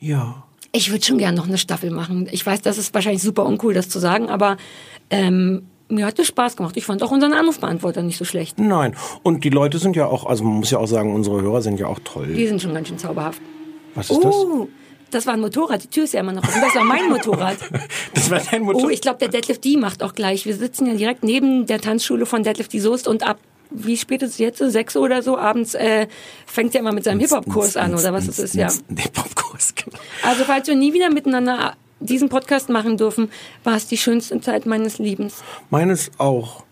Ja. 0.00 0.44
Ich 0.72 0.90
würde 0.92 1.04
schon 1.04 1.18
gern 1.18 1.34
noch 1.34 1.46
eine 1.48 1.58
Staffel 1.58 1.90
machen. 1.90 2.28
Ich 2.30 2.46
weiß, 2.46 2.62
das 2.62 2.78
ist 2.78 2.94
wahrscheinlich 2.94 3.22
super 3.22 3.44
uncool, 3.44 3.74
das 3.74 3.88
zu 3.88 3.98
sagen, 3.98 4.28
aber 4.30 4.56
ähm, 5.10 5.66
mir 5.88 6.06
hat 6.06 6.18
es 6.20 6.28
Spaß 6.28 6.56
gemacht. 6.56 6.76
Ich 6.76 6.84
fand 6.84 7.02
auch 7.02 7.10
unseren 7.10 7.32
Anrufbeantworter 7.32 8.02
nicht 8.02 8.16
so 8.16 8.24
schlecht. 8.24 8.58
Nein. 8.60 8.94
Und 9.24 9.42
die 9.44 9.50
Leute 9.50 9.78
sind 9.78 9.96
ja 9.96 10.06
auch, 10.06 10.24
also 10.26 10.44
man 10.44 10.54
muss 10.54 10.70
ja 10.70 10.78
auch 10.78 10.86
sagen, 10.86 11.12
unsere 11.12 11.42
Hörer 11.42 11.60
sind 11.60 11.80
ja 11.80 11.86
auch 11.88 11.98
Die 11.98 12.04
toll. 12.04 12.46
sind 12.46 12.62
schon 12.62 12.72
ganz 12.72 12.86
schön 12.88 12.98
zauberhaft. 12.98 13.42
Was 13.96 14.08
ist 14.10 14.22
das? 14.22 14.32
Oh, 14.34 14.68
das 15.10 15.26
war 15.26 15.34
ein 15.34 15.40
Motorrad. 15.40 15.82
Die 15.82 15.88
Tür 15.88 16.04
ist 16.04 16.14
ja 16.14 16.20
immer 16.20 16.32
noch 16.32 16.42
offen. 16.44 16.60
Das 16.60 16.74
war 16.74 16.84
mein 16.84 17.08
Motorrad. 17.10 17.56
Das 18.14 18.30
war 18.30 18.40
dein 18.50 18.62
Motor. 18.62 18.84
Oh, 18.84 18.88
ich 18.88 19.00
glaube, 19.00 19.18
der 19.18 19.28
Deadlift 19.28 19.64
D 19.64 19.76
macht 19.76 20.02
auch 20.02 20.14
gleich. 20.14 20.46
Wir 20.46 20.54
sitzen 20.56 20.86
ja 20.86 20.94
direkt 20.94 21.22
neben 21.24 21.66
der 21.66 21.80
Tanzschule 21.80 22.26
von 22.26 22.42
Deadlift 22.42 22.72
D 22.72 22.78
Soest 22.80 23.06
und 23.08 23.22
ab, 23.26 23.38
wie 23.70 23.96
spät 23.96 24.22
ist 24.22 24.30
es 24.32 24.38
jetzt? 24.38 24.58
Sechs 24.58 24.96
oder 24.96 25.22
so 25.22 25.38
abends 25.38 25.74
äh, 25.74 26.08
fängt 26.46 26.74
er 26.74 26.80
immer 26.80 26.92
mit 26.92 27.04
seinem 27.04 27.20
Hip-Hop-Kurs 27.20 27.76
an 27.76 27.94
oder 27.94 28.12
was 28.12 28.26
es 28.26 28.38
ist, 28.38 28.54
ja. 28.54 28.68
Hip-Hop-Kurs, 28.96 29.74
genau. 29.76 29.96
Also 30.24 30.44
falls 30.44 30.66
wir 30.66 30.74
nie 30.74 30.92
wieder 30.92 31.10
miteinander 31.10 31.74
diesen 32.00 32.28
Podcast 32.28 32.68
machen 32.68 32.96
dürfen, 32.96 33.30
war 33.62 33.76
es 33.76 33.86
die 33.86 33.96
schönste 33.98 34.40
Zeit 34.40 34.66
meines 34.66 34.98
Lebens. 34.98 35.42
Meines 35.70 36.10
auch. 36.18 36.64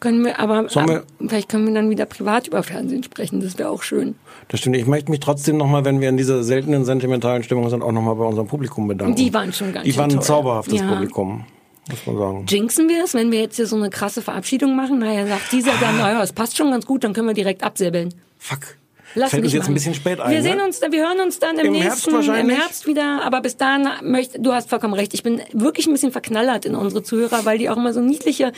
Können 0.00 0.24
wir 0.24 0.38
aber, 0.38 0.64
wir- 0.68 0.96
äh, 0.98 1.02
vielleicht 1.26 1.48
können 1.48 1.66
wir 1.66 1.72
dann 1.74 1.88
wieder 1.90 2.04
privat 2.04 2.46
über 2.48 2.62
Fernsehen 2.62 3.02
sprechen, 3.02 3.40
das 3.40 3.56
wäre 3.58 3.70
auch 3.70 3.82
schön. 3.82 4.16
Das 4.54 4.60
stimmt. 4.60 4.76
Ich 4.76 4.86
möchte 4.86 5.10
mich 5.10 5.18
trotzdem 5.18 5.56
nochmal, 5.56 5.84
wenn 5.84 6.00
wir 6.00 6.08
in 6.08 6.16
dieser 6.16 6.44
seltenen 6.44 6.84
sentimentalen 6.84 7.42
Stimmung 7.42 7.68
sind, 7.70 7.82
auch 7.82 7.90
nochmal 7.90 8.14
bei 8.14 8.24
unserem 8.24 8.46
Publikum 8.46 8.86
bedanken. 8.86 9.16
Die 9.16 9.34
waren 9.34 9.52
schon 9.52 9.72
ganz 9.72 9.84
Die 9.84 9.96
waren 9.96 10.04
ein 10.10 10.16
toll. 10.18 10.22
zauberhaftes 10.22 10.78
Ja. 10.78 10.86
Publikum, 10.92 11.44
muss 11.90 12.06
man 12.06 12.16
sagen. 12.16 12.44
Jinxen 12.48 12.88
wir 12.88 13.02
es, 13.02 13.14
wenn 13.14 13.32
wir 13.32 13.40
jetzt 13.40 13.56
hier 13.56 13.66
so 13.66 13.74
eine 13.74 13.90
krasse 13.90 14.22
Verabschiedung 14.22 14.76
machen? 14.76 15.00
Naja, 15.00 15.26
sagt 15.26 15.50
dieser 15.50 15.72
dann, 15.80 15.98
naja, 15.98 16.22
es 16.22 16.32
passt 16.32 16.56
schon 16.56 16.70
ganz 16.70 16.86
gut, 16.86 17.02
dann 17.02 17.12
können 17.14 17.26
wir 17.26 17.34
direkt 17.34 17.64
absäbeln. 17.64 18.14
Fuck. 18.38 18.60
Lass 19.16 19.30
Fällt 19.30 19.42
uns 19.44 19.52
jetzt 19.52 19.62
machen. 19.62 19.72
ein 19.72 19.74
bisschen 19.74 19.94
spät 19.94 20.20
ein. 20.20 20.30
Wir 20.32 20.42
sehen 20.42 20.58
ne? 20.58 20.64
uns, 20.64 20.80
wir 20.80 21.00
hören 21.04 21.20
uns 21.20 21.38
dann 21.40 21.56
im, 21.58 21.66
Im 21.66 21.74
Herbst 21.74 21.98
nächsten, 22.06 22.12
wahrscheinlich. 22.14 22.54
im 22.56 22.60
Herbst 22.60 22.86
wieder. 22.86 23.22
Aber 23.24 23.40
bis 23.42 23.56
dahin 23.56 23.88
möchte, 24.02 24.40
du 24.40 24.52
hast 24.52 24.68
vollkommen 24.70 24.94
recht. 24.94 25.14
Ich 25.14 25.22
bin 25.24 25.40
wirklich 25.52 25.86
ein 25.88 25.92
bisschen 25.92 26.10
verknallert 26.12 26.64
in 26.64 26.74
unsere 26.76 27.02
Zuhörer, 27.02 27.44
weil 27.44 27.58
die 27.58 27.70
auch 27.70 27.76
immer 27.76 27.92
so 27.92 28.00
niedliche 28.00 28.50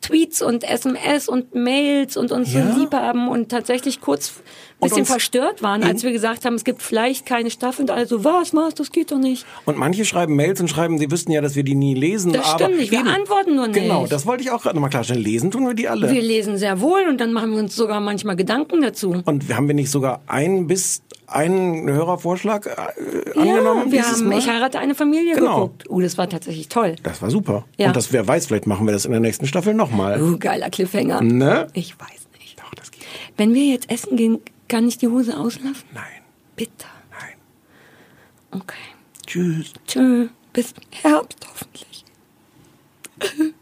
Tweets 0.00 0.42
und 0.42 0.64
SMS 0.64 1.28
und 1.28 1.54
Mails 1.54 2.16
und 2.16 2.32
uns 2.32 2.52
Ja. 2.52 2.72
so 2.72 2.80
lieb 2.80 2.92
haben 2.92 3.28
und 3.28 3.50
tatsächlich 3.50 4.00
kurz 4.00 4.32
bisschen 4.80 5.04
verstört 5.06 5.62
waren, 5.62 5.82
als 5.82 6.02
wir 6.02 6.12
gesagt 6.12 6.44
haben, 6.44 6.54
es 6.54 6.64
gibt 6.64 6.82
vielleicht 6.82 7.26
keine 7.26 7.50
Staffel 7.50 7.82
und 7.82 7.90
alle 7.90 8.06
so, 8.06 8.24
was, 8.24 8.54
was, 8.54 8.74
das 8.74 8.90
geht 8.92 9.12
doch 9.12 9.18
nicht. 9.18 9.46
Und 9.66 9.76
manche 9.76 10.04
schreiben 10.04 10.36
Mails 10.36 10.60
und 10.60 10.68
schreiben, 10.68 10.98
sie 10.98 11.10
wüssten 11.10 11.32
ja, 11.32 11.40
dass 11.40 11.56
wir 11.56 11.62
die 11.62 11.74
nie 11.74 11.94
lesen. 11.94 12.32
Das 12.32 12.46
aber 12.46 12.64
stimmt 12.64 12.78
nicht, 12.78 12.90
wir 12.90 13.00
eben. 13.00 13.08
antworten 13.08 13.56
nur 13.56 13.68
nicht. 13.68 13.80
Genau, 13.80 14.06
das 14.06 14.26
wollte 14.26 14.42
ich 14.42 14.50
auch 14.50 14.62
gerade 14.62 14.76
nochmal 14.76 14.90
klarstellen. 14.90 15.22
Lesen 15.22 15.50
tun 15.50 15.66
wir 15.66 15.74
die 15.74 15.88
alle. 15.88 16.10
Wir 16.10 16.22
lesen 16.22 16.56
sehr 16.56 16.80
wohl 16.80 17.02
und 17.08 17.20
dann 17.20 17.32
machen 17.32 17.52
wir 17.52 17.58
uns 17.58 17.76
sogar 17.76 18.00
manchmal 18.00 18.36
Gedanken 18.36 18.80
dazu. 18.82 19.22
und 19.24 19.54
haben 19.54 19.66
wir 19.68 19.74
nicht 19.74 19.90
sogar 19.90 20.20
einen 20.26 20.66
bis 20.66 21.02
einen 21.26 21.88
Hörervorschlag 21.88 22.66
äh, 22.66 23.38
angenommen? 23.38 23.86
ja, 23.86 23.92
wir 23.92 24.02
dieses 24.02 24.20
haben? 24.20 24.32
Ich 24.32 24.48
heirate 24.48 24.78
eine 24.78 24.94
Familie 24.94 25.34
Genau. 25.34 25.54
geguckt. 25.66 25.88
Uh, 25.88 26.00
das 26.00 26.18
war 26.18 26.28
tatsächlich 26.28 26.68
toll. 26.68 26.96
Das 27.02 27.22
war 27.22 27.30
super. 27.30 27.64
Ja. 27.76 27.88
Und 27.88 27.96
das, 27.96 28.12
wer 28.12 28.26
weiß, 28.26 28.46
vielleicht 28.46 28.66
machen 28.66 28.86
wir 28.86 28.92
das 28.92 29.04
in 29.04 29.12
der 29.12 29.20
nächsten 29.20 29.46
Staffel 29.46 29.74
nochmal. 29.74 30.20
Uh, 30.20 30.38
geiler 30.38 30.70
Cliffhanger. 30.70 31.20
Ne? 31.20 31.68
Ich 31.72 31.94
weiß 31.98 32.28
nicht. 32.38 32.58
Doch, 32.58 32.74
das 32.74 32.90
geht. 32.90 33.04
Wenn 33.36 33.54
wir 33.54 33.66
jetzt 33.66 33.90
essen 33.90 34.16
gehen, 34.16 34.38
kann 34.70 34.86
ich 34.86 34.96
die 34.96 35.08
Hose 35.08 35.36
auslassen? 35.36 35.84
Nein. 35.92 36.22
Bitte. 36.56 36.86
Nein. 37.10 37.34
Okay. 38.52 38.76
Tschüss. 39.26 39.72
Tschö. 39.86 40.28
Bis 40.52 40.72
Herbst 40.90 41.46
hoffentlich. 41.46 42.04